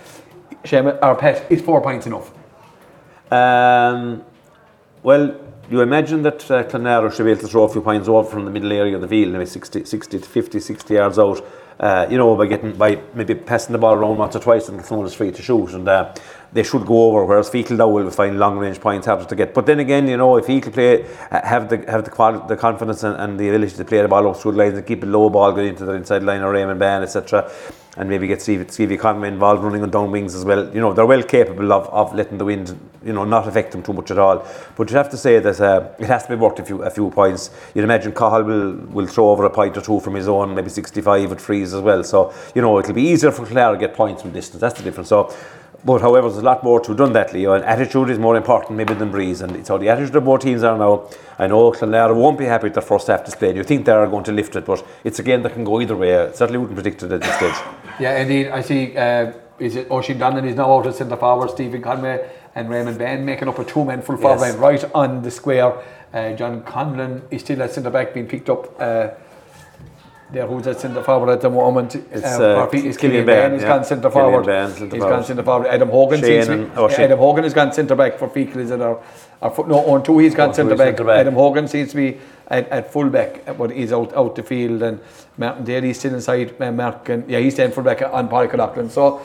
Shema, 0.64 0.98
our 0.98 1.14
Pet, 1.14 1.46
is 1.50 1.62
four 1.62 1.80
points 1.80 2.06
enough? 2.06 2.32
Um, 3.30 4.24
well, 5.04 5.40
you 5.70 5.80
imagine 5.80 6.22
that 6.22 6.50
uh, 6.50 6.64
Clonlara 6.64 7.14
should 7.14 7.24
be 7.24 7.30
able 7.30 7.42
to 7.42 7.48
throw 7.48 7.62
a 7.62 7.68
few 7.68 7.80
points 7.80 8.08
over 8.08 8.28
from 8.28 8.44
the 8.44 8.50
middle 8.50 8.72
area 8.72 8.96
of 8.96 9.02
the 9.02 9.08
field, 9.08 9.32
maybe 9.32 9.46
60, 9.46 9.84
60 9.84 10.18
to 10.18 10.28
50, 10.28 10.58
60 10.58 10.94
yards 10.94 11.18
out. 11.18 11.46
Uh, 11.80 12.06
you 12.10 12.18
know, 12.18 12.36
by 12.36 12.44
getting 12.46 12.76
by 12.76 13.00
maybe 13.14 13.34
passing 13.34 13.72
the 13.72 13.78
ball 13.78 13.94
around 13.94 14.18
once 14.18 14.36
or 14.36 14.38
twice 14.38 14.68
and 14.68 14.84
someone 14.84 15.06
is 15.06 15.14
free 15.14 15.32
to 15.32 15.40
shoot, 15.40 15.70
and 15.72 15.88
uh, 15.88 16.14
they 16.52 16.62
should 16.62 16.84
go 16.84 17.04
over. 17.08 17.24
Whereas 17.24 17.48
Feakle 17.48 17.78
now 17.78 17.88
will 17.88 18.10
find 18.10 18.38
long 18.38 18.58
range 18.58 18.78
points 18.78 19.06
harder 19.06 19.24
to 19.24 19.34
get. 19.34 19.54
But 19.54 19.64
then 19.64 19.80
again, 19.80 20.06
you 20.06 20.18
know, 20.18 20.36
if 20.36 20.46
he 20.46 20.60
can 20.60 20.72
play, 20.72 21.04
uh, 21.30 21.40
have 21.42 21.70
the 21.70 21.78
have 21.90 22.04
the, 22.04 22.10
quali- 22.10 22.46
the 22.48 22.56
confidence 22.56 23.02
and, 23.02 23.16
and, 23.18 23.40
the 23.40 23.48
ability 23.48 23.76
to 23.76 23.84
play 23.86 24.02
the 24.02 24.08
ball 24.08 24.28
up 24.28 24.36
through 24.36 24.52
the 24.52 24.58
lines 24.58 24.76
and 24.76 24.86
keep 24.86 25.02
a 25.04 25.06
low 25.06 25.30
ball 25.30 25.52
going 25.52 25.68
into 25.68 25.86
the 25.86 25.92
inside 25.92 26.22
line 26.22 26.42
or 26.42 26.52
Raymond 26.52 26.78
Bann, 26.78 27.02
etc 27.02 27.50
and 27.96 28.08
maybe 28.08 28.26
get 28.26 28.40
Stevie, 28.40 28.68
Stevie 28.68 28.96
Conway 28.96 29.28
involved 29.28 29.64
running 29.64 29.82
on 29.82 29.90
down 29.90 30.10
wings 30.10 30.34
as 30.34 30.44
well. 30.44 30.72
You 30.72 30.80
know, 30.80 30.92
they're 30.92 31.06
well 31.06 31.22
capable 31.22 31.72
of, 31.72 31.88
of 31.88 32.14
letting 32.14 32.38
the 32.38 32.44
wind, 32.44 32.78
you 33.04 33.12
know, 33.12 33.24
not 33.24 33.48
affect 33.48 33.72
them 33.72 33.82
too 33.82 33.92
much 33.92 34.10
at 34.12 34.18
all. 34.18 34.46
But 34.76 34.90
you 34.90 34.96
have 34.96 35.10
to 35.10 35.16
say 35.16 35.40
that 35.40 35.60
uh, 35.60 35.88
it 35.98 36.06
has 36.06 36.24
to 36.24 36.30
be 36.30 36.36
worked 36.36 36.60
a 36.60 36.64
few, 36.64 36.82
a 36.82 36.90
few 36.90 37.10
points. 37.10 37.50
You'd 37.74 37.84
imagine 37.84 38.12
Cathal 38.12 38.44
will, 38.44 38.72
will 38.72 39.06
throw 39.06 39.30
over 39.30 39.44
a 39.44 39.50
point 39.50 39.76
or 39.76 39.80
two 39.80 39.98
from 40.00 40.14
his 40.14 40.28
own, 40.28 40.54
maybe 40.54 40.70
65 40.70 41.32
at 41.32 41.40
freeze 41.40 41.74
as 41.74 41.80
well. 41.80 42.04
So, 42.04 42.32
you 42.54 42.62
know, 42.62 42.78
it'll 42.78 42.94
be 42.94 43.02
easier 43.02 43.32
for 43.32 43.44
Clare 43.44 43.72
to 43.72 43.78
get 43.78 43.94
points 43.94 44.22
from 44.22 44.32
distance. 44.32 44.60
That's 44.60 44.78
the 44.78 44.84
difference. 44.84 45.08
So, 45.08 45.34
but 45.84 46.02
however, 46.02 46.28
there's 46.28 46.42
a 46.42 46.44
lot 46.44 46.62
more 46.62 46.78
to 46.80 46.94
done 46.94 47.14
that, 47.14 47.32
Leo. 47.32 47.54
And 47.54 47.64
attitude 47.64 48.10
is 48.10 48.18
more 48.18 48.36
important 48.36 48.76
maybe 48.76 48.94
than 48.94 49.10
breeze. 49.10 49.40
And 49.40 49.56
it's 49.56 49.68
how 49.68 49.78
the 49.78 49.88
attitude 49.88 50.14
of 50.14 50.24
both 50.24 50.42
teams 50.42 50.62
are 50.62 50.76
now. 50.76 51.08
I 51.38 51.46
know 51.46 51.72
Clonlara 51.72 52.14
won't 52.14 52.38
be 52.38 52.44
happy 52.44 52.64
with 52.64 52.74
their 52.74 52.82
first 52.82 53.06
half 53.06 53.24
display. 53.24 53.54
You 53.54 53.64
think 53.64 53.86
they 53.86 53.92
are 53.92 54.06
going 54.06 54.24
to 54.24 54.32
lift 54.32 54.56
it, 54.56 54.66
but 54.66 54.86
it's 55.04 55.18
a 55.18 55.22
game 55.22 55.42
that 55.42 55.54
can 55.54 55.64
go 55.64 55.80
either 55.80 55.96
way. 55.96 56.16
I 56.16 56.32
certainly 56.32 56.58
wouldn't 56.58 56.76
predict 56.76 57.02
it 57.02 57.12
at 57.12 57.22
this 57.22 57.34
stage. 57.34 57.54
Yeah, 58.00 58.18
indeed. 58.18 58.48
I 58.48 58.62
see. 58.62 58.96
Uh, 58.96 59.32
is 59.58 59.76
it 59.76 59.90
Oisin 59.90 60.18
Donlan 60.18 60.46
is 60.46 60.56
now 60.56 60.72
out 60.74 60.86
at 60.86 60.94
centre 60.94 61.16
forward. 61.16 61.50
Stephen 61.50 61.82
Conway 61.82 62.28
and 62.54 62.70
Raymond 62.70 62.98
Bann 62.98 63.24
making 63.24 63.48
up 63.48 63.58
a 63.58 63.64
two 63.64 63.84
men 63.84 64.02
full 64.02 64.16
forward 64.16 64.40
yes. 64.40 64.54
line 64.54 64.60
right 64.60 64.84
on 64.94 65.22
the 65.22 65.30
square. 65.30 65.82
Uh, 66.12 66.32
John 66.32 66.62
Conlon 66.62 67.22
is 67.30 67.42
still 67.42 67.62
at 67.62 67.70
centre 67.72 67.90
back 67.90 68.14
being 68.14 68.26
picked 68.26 68.48
up. 68.48 68.80
Uh, 68.80 69.10
there 70.32 70.46
who's 70.46 70.66
at 70.66 70.80
centre 70.80 71.02
forward 71.02 71.30
at 71.30 71.40
the 71.40 71.50
moment. 71.50 71.94
It's, 71.94 72.24
uh, 72.24 72.68
it's 72.72 72.96
Killian 72.96 73.26
Bann. 73.26 73.52
He's 73.52 73.62
yeah. 73.62 73.68
gone 73.68 73.84
centre 73.84 74.10
forward. 74.10 74.46
He's 74.46 74.88
gone 74.88 75.24
centre 75.24 75.42
forward. 75.42 75.66
Adam 75.66 75.88
Hogan 75.88 76.22
seems 76.22 76.46
to 76.46 76.56
be, 76.56 76.94
Adam 77.02 77.18
Hogan 77.18 77.44
has 77.44 77.54
gone 77.54 77.72
centre 77.72 77.96
back 77.96 78.18
for 78.18 78.28
Feakle. 78.28 78.56
Is 78.56 78.70
it 78.70 78.80
our, 78.80 79.02
our 79.42 79.50
foot? 79.50 79.68
No, 79.68 79.78
on 79.86 80.02
two 80.02 80.18
he's 80.18 80.34
gone 80.34 80.54
centre 80.54 80.76
back. 80.76 80.96
back. 80.96 81.20
Adam 81.20 81.34
Hogan 81.34 81.66
seems 81.66 81.90
to 81.90 81.96
be 81.96 82.20
at, 82.50 82.68
at 82.68 82.92
full 82.92 83.08
back, 83.08 83.56
but 83.56 83.70
he's 83.70 83.92
out 83.92 84.12
out 84.14 84.34
the 84.34 84.42
field 84.42 84.82
and 84.82 85.00
Martin 85.38 85.64
Daly's 85.64 85.98
still 85.98 86.14
inside. 86.14 86.60
Uh, 86.60 86.72
Mark 86.72 87.08
and 87.08 87.28
yeah, 87.30 87.38
he's 87.38 87.54
staying 87.54 87.70
full 87.70 87.84
back 87.84 88.02
on 88.02 88.28
Paul 88.28 88.48
Loughlin. 88.52 88.90
So 88.90 89.22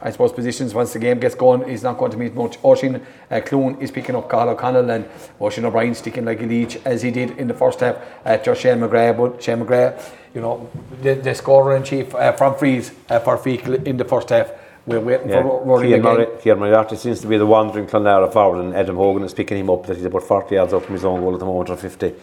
I 0.00 0.10
suppose 0.10 0.32
positions 0.32 0.72
once 0.72 0.92
the 0.92 0.98
game 0.98 1.18
gets 1.18 1.34
going 1.34 1.68
he's 1.68 1.82
not 1.82 1.98
going 1.98 2.12
to 2.12 2.16
meet 2.16 2.34
much. 2.34 2.58
Oisin 2.64 3.04
uh, 3.30 3.40
Clune 3.40 3.76
is 3.80 3.90
picking 3.90 4.14
up 4.14 4.28
Carl 4.28 4.50
O'Connell 4.50 4.90
and 4.90 5.08
Oisin 5.40 5.64
O'Brien 5.64 5.94
sticking 5.94 6.24
like 6.24 6.40
a 6.40 6.46
leech 6.46 6.76
as 6.84 7.02
he 7.02 7.10
did 7.10 7.32
in 7.38 7.48
the 7.48 7.54
first 7.54 7.80
half 7.80 7.96
at 8.24 8.44
Josh 8.44 8.60
Shane 8.60 8.78
McGrath. 8.78 9.16
But 9.16 9.42
Shane 9.42 9.58
McGrath, 9.58 10.12
you 10.34 10.40
know, 10.40 10.70
the, 11.02 11.14
the 11.14 11.34
scorer 11.34 11.74
in 11.76 11.82
chief 11.82 12.14
uh, 12.14 12.32
from 12.32 12.56
freeze 12.56 12.92
uh, 13.08 13.18
for 13.18 13.36
Feakle 13.38 13.84
in 13.84 13.96
the 13.96 14.04
first 14.04 14.28
half. 14.28 14.52
We're 14.86 15.00
waiting 15.00 15.30
yeah. 15.30 15.42
for 15.42 15.64
Rory 15.64 15.92
again. 15.94 16.28
Kieran 16.40 16.60
Moriarty 16.60 16.94
seems 16.94 17.20
to 17.20 17.26
be 17.26 17.36
the 17.36 17.46
wandering 17.46 17.86
Clonlara 17.86 18.32
forward 18.32 18.64
and 18.64 18.74
Adam 18.74 18.96
Hogan 18.96 19.24
is 19.24 19.34
picking 19.34 19.58
him 19.58 19.68
up. 19.68 19.84
That 19.86 19.96
he's 19.96 20.06
about 20.06 20.22
40 20.22 20.54
yards 20.54 20.72
up 20.72 20.84
from 20.84 20.94
his 20.94 21.04
own 21.04 21.20
goal 21.20 21.34
at 21.34 21.40
the 21.40 21.46
moment 21.46 21.70
or 21.70 21.76
50 21.76 22.14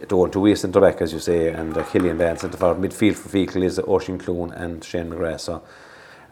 to 0.00 0.06
go 0.06 0.26
to 0.26 0.56
centre 0.56 0.80
back 0.80 1.00
as 1.00 1.12
you 1.12 1.18
say 1.18 1.48
and 1.48 1.76
uh, 1.76 1.82
Killian 1.84 2.18
Bann 2.18 2.36
centre 2.36 2.58
forward. 2.58 2.82
Midfield 2.82 3.14
for 3.16 3.30
Feakle 3.30 3.64
is 3.64 3.78
Oisin 3.78 4.18
Clune 4.18 4.52
and 4.52 4.84
Shane 4.84 5.08
McGrath. 5.08 5.40
So 5.40 5.62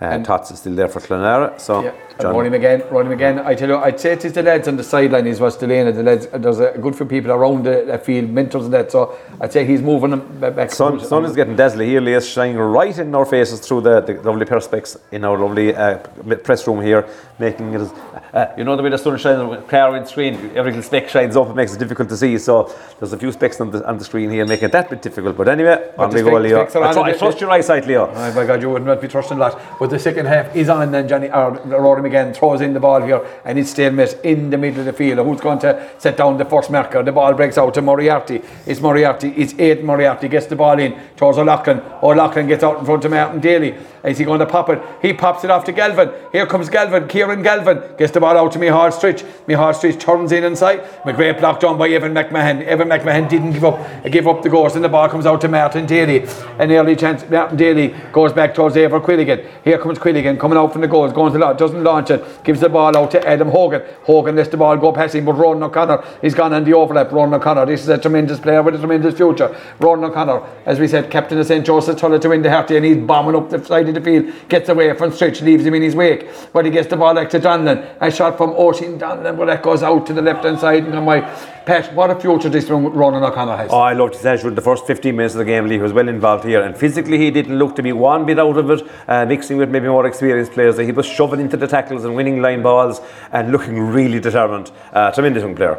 uh, 0.01 0.05
and 0.05 0.25
Tots 0.25 0.51
is 0.51 0.59
still 0.59 0.75
there 0.75 0.89
for 0.89 1.01
Clonlara. 1.01 1.61
So 1.61 1.83
yeah. 1.83 1.93
John. 2.21 2.47
again, 2.47 2.81
McGann, 2.81 2.91
Ronnie 2.91 3.17
McGann. 3.17 3.45
I 3.45 3.55
tell 3.55 3.69
you, 3.69 3.77
I'd 3.77 3.99
say 3.99 4.13
it 4.13 4.25
is 4.25 4.33
the 4.33 4.43
lads 4.43 4.69
on 4.69 4.77
the 4.77 4.85
sideline. 4.85 5.27
Is 5.27 5.41
what's 5.41 5.57
delaying 5.57 5.95
the 5.95 6.03
lads. 6.03 6.27
There's 6.27 6.61
a 6.61 6.77
good 6.79 6.97
few 6.97 7.07
people 7.07 7.33
around 7.33 7.65
the, 7.65 7.85
the 7.87 7.99
field, 7.99 8.31
mentors 8.31 8.65
and 8.65 8.75
that. 8.75 8.93
So 8.93 9.19
I'd 9.41 9.53
say 9.53 9.65
he's 9.65 9.83
moving 9.83 10.11
them 10.11 10.41
back. 10.41 10.71
Sun, 10.71 11.01
sun 11.01 11.25
is 11.25 11.35
getting 11.35 11.57
dazzling 11.57 11.89
here. 11.89 12.01
Leah's 12.01 12.29
shining 12.29 12.59
right 12.59 12.97
in 12.99 13.15
our 13.15 13.27
faces 13.27 13.61
through 13.61 13.83
the, 13.83 14.01
the 14.01 14.15
lovely 14.23 14.47
perspex 14.47 14.99
in 15.13 15.25
our 15.25 15.39
lovely 15.39 15.75
uh, 15.75 15.99
press 16.45 16.67
room 16.67 16.83
here, 16.83 17.09
making 17.39 17.75
it. 17.75 17.91
Uh, 18.33 18.47
you 18.57 18.65
know 18.65 18.77
the 18.77 18.83
way 18.83 18.91
the 18.91 18.99
sun 18.99 19.19
shines, 19.19 19.65
clear 19.69 19.97
in 19.97 20.07
screen. 20.07 20.35
Every 20.55 20.73
little 20.73 20.83
speck 20.83 21.09
shines 21.09 21.37
up. 21.37 21.49
It 21.49 21.57
makes 21.57 21.75
it 21.75 21.79
difficult 21.79 22.09
to 22.11 22.17
see. 22.17 22.39
So 22.39 22.75
there's 22.99 23.13
a 23.13 23.19
few 23.19 23.33
specks 23.33 23.61
on 23.61 23.71
the 23.71 23.87
on 23.87 23.99
the 23.99 24.05
screen 24.05 24.31
here, 24.31 24.47
making 24.47 24.67
it 24.67 24.73
that 24.73 24.91
bit 24.91 25.03
difficult. 25.03 25.37
But 25.37 25.49
anyway, 25.49 25.93
but 25.97 26.05
on 26.09 26.15
we 26.15 26.23
go, 26.23 26.39
Leo. 26.39 26.63
I, 26.63 26.67
tr- 26.67 26.79
I 27.01 27.13
trust 27.17 27.41
your 27.41 27.51
eyesight, 27.51 27.87
Leo. 27.87 28.13
Oh 28.15 28.35
my 28.35 28.47
God, 28.47 28.63
you 28.63 28.71
wouldn't 28.71 29.01
be 29.01 29.09
trusting 29.09 29.39
that. 29.39 29.61
But 29.79 29.90
the 29.91 29.99
second 29.99 30.27
half 30.27 30.55
is 30.57 30.69
on, 30.69 30.93
then 30.93 31.09
Johnny 31.09 31.31
or 31.31 31.53
Rory 31.67 32.09
McGann 32.09 32.35
throws 32.35 32.61
in 32.61 32.73
the 32.73 32.81
ball 32.81 33.03
here, 33.03 33.25
and 33.45 33.59
it's 33.59 33.71
stalemate 33.71 34.17
in 34.25 34.51
the 34.51 34.59
middle 34.59 34.81
of 34.81 34.87
the 34.87 34.93
field. 34.93 35.25
Who's 35.27 35.41
going 35.41 35.59
to 35.61 35.91
set 35.99 36.17
down 36.17 36.39
the 36.39 36.45
first 36.45 36.71
marker? 36.71 37.03
The 37.03 37.13
ball 37.13 37.35
breaks 37.35 37.59
out 37.59 37.75
to 37.75 37.83
Moriarty. 37.83 38.43
It's 38.67 38.81
Moriarty. 38.81 39.29
It's 39.37 39.55
eight 39.59 39.85
Moriarty 39.85 40.29
gets 40.29 40.47
the 40.47 40.57
ball 40.57 40.79
in 40.79 40.99
towards 41.17 41.39
O'Loughlin. 41.39 41.81
O'Loughlin 42.03 42.47
oh, 42.47 42.49
gets 42.49 42.65
out 42.65 42.79
in 42.79 42.85
front 42.85 43.05
of 43.05 43.11
Martin 43.11 43.41
Daly. 43.41 43.75
Is 44.05 44.17
he 44.17 44.25
going 44.25 44.41
to 44.41 44.47
pop 44.47 44.71
it? 44.71 44.83
He 45.03 45.13
pops 45.13 45.45
it 45.45 45.51
off 45.51 45.65
to 45.65 45.73
Galvin. 45.73 46.11
Here 46.33 46.47
comes 46.47 46.71
Galvin. 46.71 47.07
Kieran 47.09 47.43
Galvin 47.43 47.97
gets 47.99 48.13
the 48.13 48.21
ball 48.21 48.37
out 48.37 48.53
to 48.53 48.59
Mihal 48.59 48.91
Stritch. 48.91 49.25
Mihal 49.47 49.75
Stritch 49.75 50.01
turns 50.01 50.33
in 50.33 50.45
inside. 50.45 50.81
McGrath 51.05 51.41
blocked 51.41 51.65
on 51.65 51.77
by 51.77 51.89
Evan 51.89 52.15
McMahon. 52.15 52.65
Evan 52.65 52.89
McMahon 52.89 53.29
didn't 53.29 53.53
give 53.53 53.65
up 53.65 54.11
give 54.11 54.27
up 54.27 54.43
the 54.43 54.49
ghost, 54.49 54.75
and 54.75 54.85
the 54.85 54.89
ball 54.89 55.09
comes 55.09 55.27
out 55.27 55.41
to 55.43 55.49
Martin 55.49 55.87
Daly. 55.87 56.27
An 56.59 56.71
early 56.73 56.97
chance. 56.97 57.29
Martin 57.29 57.57
Daly 57.57 57.95
goes 58.13 58.33
back 58.33 58.55
towards 58.55 58.77
Eibhear 58.77 59.05
Quilligan. 59.05 59.47
Here 59.65 59.79
comes 59.81 59.99
Quilligan 59.99 60.39
coming 60.39 60.59
out 60.59 60.73
from 60.73 60.83
the 60.83 60.89
goals, 60.89 61.13
going 61.13 61.33
to 61.33 61.39
the 61.39 61.53
doesn't 61.53 61.83
launch 61.83 62.11
it, 62.11 62.45
gives 62.45 62.61
the 62.61 62.69
ball 62.69 62.97
out 62.97 63.11
to 63.13 63.27
Adam 63.27 63.49
Hogan. 63.49 63.83
Hogan 64.03 64.37
lets 64.37 64.49
the 64.49 64.57
ball 64.57 64.77
go 64.77 64.93
past 64.93 65.15
him, 65.15 65.25
but 65.25 65.35
Ronan 65.35 65.63
O'Connor 65.65 66.05
he's 66.23 66.35
gone 66.35 66.53
on 66.53 66.65
the 66.65 66.75
overlap. 66.75 67.11
Ronan 67.13 67.35
O'Connor, 67.35 67.67
this 67.67 67.83
is 67.83 67.89
a 67.89 67.99
tremendous 67.99 68.41
player 68.41 68.63
with 68.63 68.75
a 68.75 68.79
tremendous 68.79 69.17
future. 69.17 69.57
Ronan 69.79 70.11
O'Connor, 70.11 70.43
as 70.67 70.79
we 70.79 70.89
said, 70.89 71.11
captain 71.11 71.39
of 71.39 71.47
St. 71.47 71.65
Joseph 71.65 71.99
Tulla 71.99 72.19
to 72.19 72.29
win 72.29 72.43
the 72.43 72.51
Harty, 72.51 72.77
and 72.77 72.85
he's 72.85 72.97
bombing 72.97 73.35
up 73.35 73.51
the 73.51 73.65
side 73.65 73.89
of 73.89 73.95
the 73.95 74.01
field, 74.01 74.33
gets 74.49 74.69
away 74.69 74.95
from 74.95 75.11
Stritch, 75.11 75.43
leaves 75.43 75.65
him 75.65 75.75
in 75.75 75.83
his 75.83 75.95
wake. 75.95 76.29
But 76.53 76.65
he 76.65 76.71
gets 76.71 76.89
the 76.89 76.97
ball 76.97 77.15
back 77.15 77.31
to 77.31 77.41
Donlan. 77.41 77.97
A 78.01 78.11
shot 78.11 78.37
from 78.37 78.51
Oisin 78.51 78.99
Donlan, 78.99 79.37
but 79.37 79.47
that 79.47 79.63
goes 79.63 79.83
out 79.83 80.07
to 80.07 80.13
the 80.13 80.23
left 80.23 80.45
hand 80.45 80.59
side 80.59 80.85
and 80.85 80.93
come 80.93 81.07
by. 81.07 81.21
Pat, 81.67 81.93
what 81.95 82.11
a 82.11 82.19
future 82.19 82.49
this 82.49 82.71
Ronan 82.71 83.23
O'Connor 83.23 83.57
has. 83.57 83.71
Oh, 83.71 83.79
I 83.79 83.93
loved 83.93 84.15
his 84.15 84.25
attitude 84.25 84.49
in 84.49 84.55
the 84.55 84.63
first 84.63 84.87
15 84.87 85.15
minutes 85.15 85.35
of 85.35 85.41
the 85.41 85.45
game. 85.45 85.71
He 85.71 85.79
was 85.79 85.93
well 85.93 86.09
involved 86.09 86.45
here, 86.45 86.63
and 86.63 86.77
physically 86.77 87.19
he 87.19 87.31
didn't 87.31 87.59
look 87.59 87.77
to 87.77 87.83
be 87.83 87.93
one 87.93 88.25
bit 88.25 88.39
out 88.39 88.57
of 88.57 88.71
it, 88.71 88.83
uh, 89.07 89.27
mixing 89.27 89.59
with 89.59 89.71
maybe 89.71 89.87
more 89.87 90.07
experienced 90.07 90.53
players. 90.53 90.79
He 90.79 90.91
was 90.91 91.07
shoving 91.07 91.41
into 91.41 91.57
the 91.57 91.67
tackles 91.67 92.05
and 92.05 92.15
winning 92.15 92.41
line 92.41 92.63
balls 92.63 93.01
and 93.33 93.53
looking 93.53 93.79
really 93.79 94.21
determined. 94.21 94.71
Uh, 94.93 95.11
tremendous 95.13 95.43
young 95.43 95.55
player. 95.55 95.79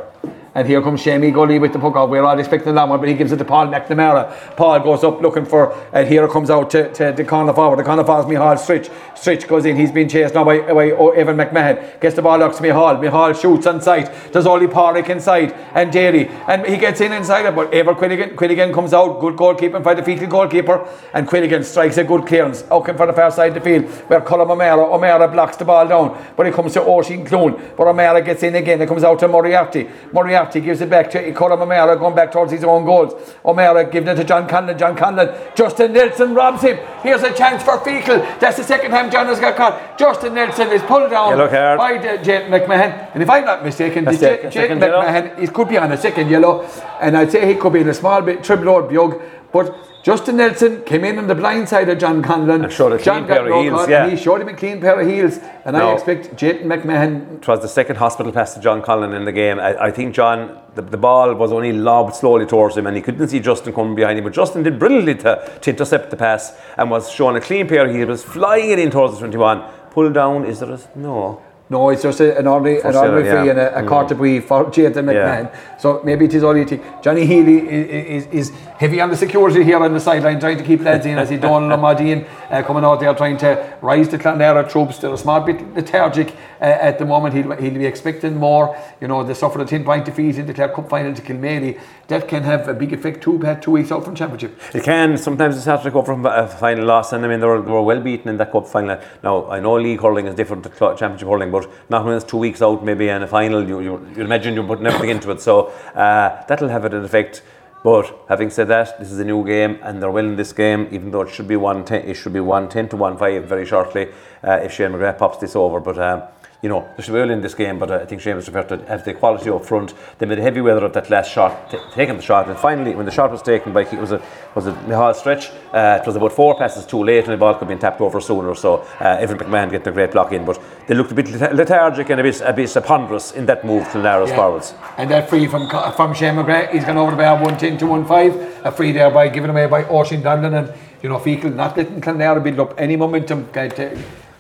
And 0.53 0.67
here 0.67 0.81
comes 0.81 1.01
Shamey 1.01 1.31
Gully 1.31 1.59
with 1.59 1.71
the 1.71 1.79
puck 1.79 1.95
out. 1.95 2.09
We're 2.09 2.25
all 2.25 2.37
expecting 2.37 2.75
that 2.75 2.87
one, 2.87 2.99
but 2.99 3.07
he 3.07 3.15
gives 3.15 3.31
it 3.31 3.37
to 3.37 3.45
Paul 3.45 3.67
McNamara. 3.67 4.57
Paul 4.57 4.81
goes 4.81 5.01
up 5.01 5.21
looking 5.21 5.45
for, 5.45 5.73
and 5.93 6.05
here 6.05 6.27
comes 6.27 6.49
out 6.49 6.69
to, 6.71 6.91
to 6.93 7.13
the 7.15 7.23
corner 7.23 7.53
forward. 7.53 7.79
The 7.79 7.83
corner 7.83 8.03
forward, 8.03 8.27
Mihal 8.27 8.57
Stritch. 8.57 8.89
Stritch 9.15 9.47
goes 9.47 9.63
in. 9.63 9.77
He's 9.77 9.93
been 9.93 10.09
chased 10.09 10.33
now 10.33 10.43
by, 10.43 10.59
by 10.73 10.89
Evan 10.89 11.37
McMahon. 11.37 12.01
Gets 12.01 12.17
the 12.17 12.21
ball 12.21 12.43
up 12.43 12.53
to 12.57 12.61
Mihal. 12.61 12.99
Mihal 12.99 13.33
shoots 13.33 13.65
on 13.65 13.81
sight. 13.81 14.11
There's 14.33 14.45
only 14.45 14.67
Parrick 14.67 15.07
inside 15.07 15.53
and 15.73 15.89
Daly. 15.89 16.27
And 16.49 16.65
he 16.65 16.75
gets 16.75 16.99
in 16.99 17.13
inside 17.13 17.45
it, 17.45 17.55
but 17.55 17.71
Eibhear 17.71 17.97
Quilligan, 17.97 18.35
Quilligan 18.35 18.73
comes 18.73 18.93
out. 18.93 19.21
Good 19.21 19.37
goalkeeping 19.37 19.83
by 19.83 19.93
the 19.93 20.01
Feakle 20.01 20.27
goalkeeper. 20.27 20.85
And 21.13 21.29
Quilligan 21.29 21.63
strikes 21.63 21.95
a 21.95 22.03
good 22.03 22.27
clearance. 22.27 22.65
Looking 22.69 22.97
for 22.97 23.07
the 23.07 23.13
far 23.13 23.31
side 23.31 23.55
of 23.55 23.63
the 23.63 23.69
field 23.69 23.85
where 24.09 24.19
Colm 24.19 24.49
O'Mara. 24.49 24.83
O'Mara 24.83 25.29
blocks 25.29 25.55
the 25.55 25.63
ball 25.63 25.87
down, 25.87 26.21
but 26.35 26.45
it 26.45 26.53
comes 26.53 26.73
to 26.73 26.81
Oisin 26.81 27.25
Clune. 27.25 27.53
But 27.77 27.87
O'Mara 27.87 28.21
gets 28.21 28.43
in 28.43 28.55
again. 28.55 28.81
It 28.81 28.89
comes 28.89 29.05
out 29.05 29.17
to 29.19 29.29
Moriarty. 29.29 29.89
Moriarty 30.11 30.40
gives 30.49 30.81
it 30.81 30.89
back 30.89 31.09
to 31.11 31.31
Colm 31.33 31.61
O'Mara 31.61 31.97
going 31.97 32.15
back 32.15 32.31
towards 32.31 32.51
his 32.51 32.63
own 32.63 32.85
goals. 32.85 33.13
O'Mara 33.45 33.89
giving 33.89 34.09
it 34.09 34.15
to 34.15 34.23
John 34.23 34.47
Conlon. 34.47 34.77
John 34.77 34.95
Conlon. 34.95 35.55
Justin 35.55 35.93
Nelson 35.93 36.33
robs 36.33 36.61
him. 36.61 36.77
Here's 37.03 37.23
a 37.23 37.33
chance 37.33 37.63
for 37.63 37.77
Feakle. 37.79 38.39
That's 38.39 38.57
the 38.57 38.63
second 38.63 38.91
time 38.91 39.11
John 39.11 39.27
has 39.27 39.39
got 39.39 39.55
caught. 39.55 39.97
Justin 39.97 40.33
Nelson 40.33 40.69
is 40.69 40.81
pulled 40.83 41.11
down 41.11 41.37
by 41.77 41.97
Jake 42.17 42.45
McMahon. 42.45 43.11
And 43.13 43.23
if 43.23 43.29
I'm 43.29 43.45
not 43.45 43.63
mistaken, 43.63 44.05
Jake, 44.05 44.49
Jake 44.49 44.71
McMahon 44.71 45.39
he 45.39 45.47
could 45.47 45.69
be 45.69 45.77
on 45.77 45.91
a 45.91 45.97
second 45.97 46.29
yellow. 46.29 46.63
And 46.99 47.17
I'd 47.17 47.31
say 47.31 47.47
he 47.47 47.55
could 47.55 47.73
be 47.73 47.79
in 47.81 47.89
a 47.89 47.93
small 47.93 48.21
bit 48.21 48.43
triple 48.43 48.69
or 48.69 48.83
bug. 48.83 49.21
But 49.51 49.75
Justin 50.03 50.37
Nelson 50.37 50.83
came 50.83 51.03
in 51.03 51.19
on 51.19 51.27
the 51.27 51.35
blind 51.35 51.69
side 51.69 51.87
of 51.87 51.99
John 51.99 52.23
Conlon. 52.23 52.63
And 52.63 52.73
showed 52.73 52.93
a 52.93 53.03
John 53.03 53.25
clean 53.25 53.27
pair 53.27 53.51
of 53.51 53.63
heels, 53.63 53.87
yeah. 53.87 54.09
he 54.09 54.17
showed 54.17 54.41
him 54.41 54.47
a 54.47 54.53
clean 54.55 54.81
pair 54.81 54.99
of 54.99 55.07
heels. 55.07 55.37
And 55.63 55.75
no. 55.77 55.89
I 55.89 55.93
expect 55.93 56.35
Jayton 56.35 56.63
McMahon. 56.63 57.37
It 57.37 57.47
was 57.47 57.61
the 57.61 57.67
second 57.67 57.97
hospital 57.97 58.31
pass 58.31 58.55
to 58.55 58.59
John 58.59 58.81
Conlon 58.81 59.15
in 59.15 59.25
the 59.25 59.31
game. 59.31 59.59
I, 59.59 59.85
I 59.85 59.91
think 59.91 60.15
John, 60.15 60.59
the, 60.73 60.81
the, 60.81 60.97
ball 60.97 61.35
was 61.35 61.51
only 61.51 61.71
lobbed 61.71 62.15
slowly 62.15 62.47
towards 62.47 62.75
him 62.75 62.87
and 62.87 62.95
he 62.95 63.01
couldn't 63.03 63.27
see 63.27 63.39
Justin 63.39 63.73
coming 63.73 63.93
behind 63.93 64.17
him. 64.17 64.23
But 64.23 64.33
Justin 64.33 64.63
did 64.63 64.79
brilliantly 64.79 65.15
to, 65.15 65.59
to 65.61 65.69
intercept 65.69 66.09
the 66.09 66.17
pass 66.17 66.57
and 66.77 66.89
was 66.89 67.11
showing 67.11 67.35
a 67.35 67.41
clean 67.41 67.67
pair 67.67 67.85
of 67.85 67.93
heels, 67.93 68.07
was 68.07 68.23
flying 68.23 68.71
it 68.71 68.79
in 68.79 68.89
towards 68.89 69.13
the 69.13 69.19
21. 69.19 69.61
Pull 69.91 70.11
down, 70.11 70.45
is 70.45 70.61
there 70.61 70.71
a. 70.71 70.79
No. 70.95 71.41
No, 71.71 71.89
it's 71.89 72.03
just 72.03 72.19
a, 72.19 72.37
an 72.37 72.47
ordinary, 72.47 72.81
an 72.81 72.93
ordinary 72.97 73.45
yeah. 73.47 73.51
and 73.51 73.89
a, 73.89 74.03
a 74.03 74.15
brief 74.15 74.45
for 74.45 74.65
Jayden 74.65 75.05
McMahon. 75.05 75.55
So 75.79 76.01
maybe 76.03 76.25
it 76.25 76.33
is 76.33 76.43
all 76.43 76.57
you 76.57 76.65
think. 76.65 76.83
Johnny 77.01 77.25
Healy 77.25 77.59
is, 77.59 78.25
is, 78.25 78.49
is 78.49 78.49
heavy 78.77 78.99
on 78.99 79.09
the 79.09 79.15
security 79.15 79.63
here 79.63 79.77
on 79.77 79.93
the 79.93 79.99
sideline, 80.01 80.37
trying 80.41 80.57
to 80.57 80.65
keep 80.65 80.81
lads 80.81 81.05
in 81.05 81.17
as 81.17 81.29
he 81.29 81.37
Donald 81.47 81.71
O'Madine 81.71 82.25
uh, 82.49 82.61
coming 82.63 82.83
out 82.83 82.99
there 82.99 83.13
trying 83.13 83.37
to 83.37 83.77
rise 83.81 84.09
the 84.09 84.17
Clonlara 84.17 84.69
troops. 84.69 84.97
They're 84.97 85.13
a 85.13 85.17
small 85.17 85.39
bit 85.39 85.73
lethargic 85.73 86.35
uh, 86.59 86.65
at 86.65 86.99
the 86.99 87.05
moment. 87.05 87.35
He'll, 87.35 87.55
he'll 87.55 87.73
be 87.73 87.85
expecting 87.85 88.35
more. 88.35 88.75
You 88.99 89.07
know, 89.07 89.23
they 89.23 89.33
suffered 89.33 89.61
a 89.61 89.65
10 89.65 89.85
point 89.85 90.03
defeat 90.03 90.37
in 90.37 90.47
the 90.47 90.53
Clare 90.53 90.69
Cup 90.69 90.89
final 90.89 91.13
to 91.13 91.21
Kilmaley. 91.21 91.79
That 92.07 92.27
can 92.27 92.43
have 92.43 92.67
a 92.67 92.73
big 92.73 92.91
effect 92.91 93.23
too, 93.23 93.39
had 93.39 93.61
two 93.61 93.71
weeks 93.71 93.93
out 93.93 94.03
from 94.03 94.15
championship. 94.15 94.59
It 94.75 94.83
can. 94.83 95.17
Sometimes 95.17 95.55
it's 95.55 95.65
hard 95.65 95.83
to 95.83 95.85
recover 95.85 96.07
from 96.07 96.25
a 96.25 96.47
final 96.47 96.85
loss, 96.85 97.13
and 97.13 97.23
I 97.23 97.29
mean 97.29 97.39
they 97.39 97.47
were, 97.47 97.61
they 97.61 97.71
were 97.71 97.81
well 97.81 98.01
beaten 98.01 98.27
in 98.27 98.35
that 98.37 98.51
cup 98.51 98.67
final. 98.67 98.99
Now 99.23 99.49
I 99.49 99.61
know 99.61 99.75
league 99.75 100.01
hurling 100.01 100.27
is 100.27 100.35
different 100.35 100.63
to 100.65 100.69
championship 100.69 101.29
hurling, 101.29 101.51
but 101.51 101.60
not 101.89 102.05
when 102.05 102.15
it's 102.15 102.25
two 102.25 102.37
weeks 102.37 102.61
out, 102.61 102.83
maybe 102.83 103.09
in 103.09 103.23
a 103.23 103.27
final, 103.27 103.67
you 103.67 103.79
you, 103.79 104.07
you 104.15 104.23
imagine 104.23 104.53
you're 104.53 104.67
putting 104.67 104.85
everything 104.85 105.09
into 105.09 105.31
it. 105.31 105.41
So 105.41 105.67
uh, 105.95 106.43
that'll 106.47 106.69
have 106.69 106.85
an 106.85 106.93
effect. 107.03 107.43
But 107.83 108.13
having 108.29 108.51
said 108.51 108.67
that, 108.67 108.99
this 108.99 109.11
is 109.11 109.19
a 109.19 109.25
new 109.25 109.43
game, 109.43 109.79
and 109.81 109.99
they're 109.99 110.11
winning 110.11 110.35
this 110.35 110.53
game, 110.53 110.87
even 110.91 111.09
though 111.09 111.21
it 111.21 111.33
should 111.33 111.47
be 111.47 111.55
one 111.57 111.83
ten. 111.83 112.05
It 112.05 112.13
should 112.13 112.33
be 112.33 112.39
one 112.39 112.69
ten 112.69 112.87
to 112.89 112.95
one 112.95 113.17
five 113.17 113.45
very 113.45 113.65
shortly 113.65 114.09
uh, 114.43 114.59
if 114.63 114.71
Shane 114.71 114.91
McGrath 114.91 115.17
pops 115.17 115.39
this 115.39 115.55
over. 115.55 115.79
But 115.79 115.97
um, 115.97 116.21
you 116.61 116.69
know, 116.69 116.87
they 116.95 117.01
should 117.03 117.13
be 117.13 117.19
well 117.19 117.31
in 117.31 117.41
this 117.41 117.55
game, 117.55 117.79
but 117.79 117.89
uh, 117.89 117.95
I 117.95 118.05
think 118.05 118.21
Seamus 118.21 118.43
preferred 118.51 118.69
to 118.69 118.85
have 118.87 119.03
the 119.03 119.13
quality 119.15 119.49
up 119.49 119.65
front. 119.65 119.93
They 120.19 120.27
made 120.27 120.37
a 120.37 120.43
heavy 120.43 120.61
weather 120.61 120.85
of 120.85 120.93
that 120.93 121.09
last 121.09 121.31
shot, 121.31 121.71
t- 121.71 121.77
taking 121.93 122.17
the 122.17 122.21
shot, 122.21 122.47
and 122.49 122.57
finally, 122.57 122.93
when 122.93 123.05
the 123.07 123.11
shot 123.11 123.31
was 123.31 123.41
taken 123.41 123.73
by, 123.73 123.81
it 123.81 123.93
was 123.93 124.11
a 124.11 124.21
was 124.53 124.67
a 124.67 124.73
Mihal 124.73 125.13
Stritch. 125.15 125.49
Uh, 125.73 125.99
it 126.01 126.05
was 126.05 126.15
about 126.15 126.33
four 126.33 126.55
passes 126.57 126.85
too 126.85 127.03
late, 127.03 127.23
and 127.23 127.33
the 127.33 127.37
ball 127.37 127.53
could 127.53 127.61
have 127.61 127.67
been 127.69 127.79
tapped 127.79 127.99
over 128.01 128.21
sooner. 128.21 128.53
So 128.53 128.85
uh, 128.99 129.17
Evan 129.19 129.39
McMahon 129.39 129.71
getting 129.71 129.87
a 129.87 129.91
great 129.91 130.11
block 130.11 130.31
in, 130.33 130.45
but 130.45 130.61
they 130.87 130.93
looked 130.93 131.11
a 131.11 131.15
bit 131.15 131.29
lethargic 131.53 132.09
and 132.09 132.19
a 132.19 132.23
bit 132.23 132.41
a 132.41 132.53
bit 132.53 132.77
ponderous 132.85 133.31
in 133.31 133.45
that 133.47 133.65
move 133.65 133.89
to 133.93 133.97
Lara's 133.97 134.29
Yeah. 134.29 134.35
forwards. 134.35 134.73
And 134.97 135.09
that 135.09 135.29
free 135.29 135.47
from 135.47 135.67
from 135.95 136.13
Shane 136.13 136.35
McGrath, 136.35 136.71
he's 136.71 136.85
gone 136.85 136.97
over 136.97 137.11
the 137.11 137.17
bar 137.17 137.35
110 137.41 137.77
to 137.79 138.05
15. 138.05 138.65
A 138.65 138.71
free 138.71 138.91
there 138.91 139.09
by 139.09 139.29
given 139.29 139.49
away 139.49 139.65
by 139.65 139.83
Oisin 139.85 140.21
Donlan 140.21 140.53
and 140.53 140.73
you 141.01 141.09
know 141.09 141.17
Feakle 141.17 141.55
not 141.55 141.75
letting 141.75 142.01
Clonlara 142.01 142.43
build 142.43 142.59
up 142.59 142.75
any 142.77 142.95
momentum. 142.95 143.47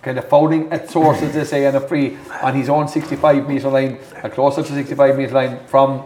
Kind 0.01 0.17
of, 0.17 0.27
fouling 0.27 0.71
at 0.71 0.89
source 0.89 1.21
as 1.21 1.33
they 1.33 1.43
say 1.43 1.65
and 1.65 1.77
a 1.77 1.81
free 1.81 2.17
on 2.41 2.55
his 2.55 2.69
own 2.69 2.87
65 2.87 3.47
metre 3.47 3.69
line, 3.69 3.99
a 4.23 4.29
closer 4.29 4.63
to 4.63 4.73
65 4.73 5.17
metre 5.17 5.33
line 5.33 5.59
from 5.67 6.03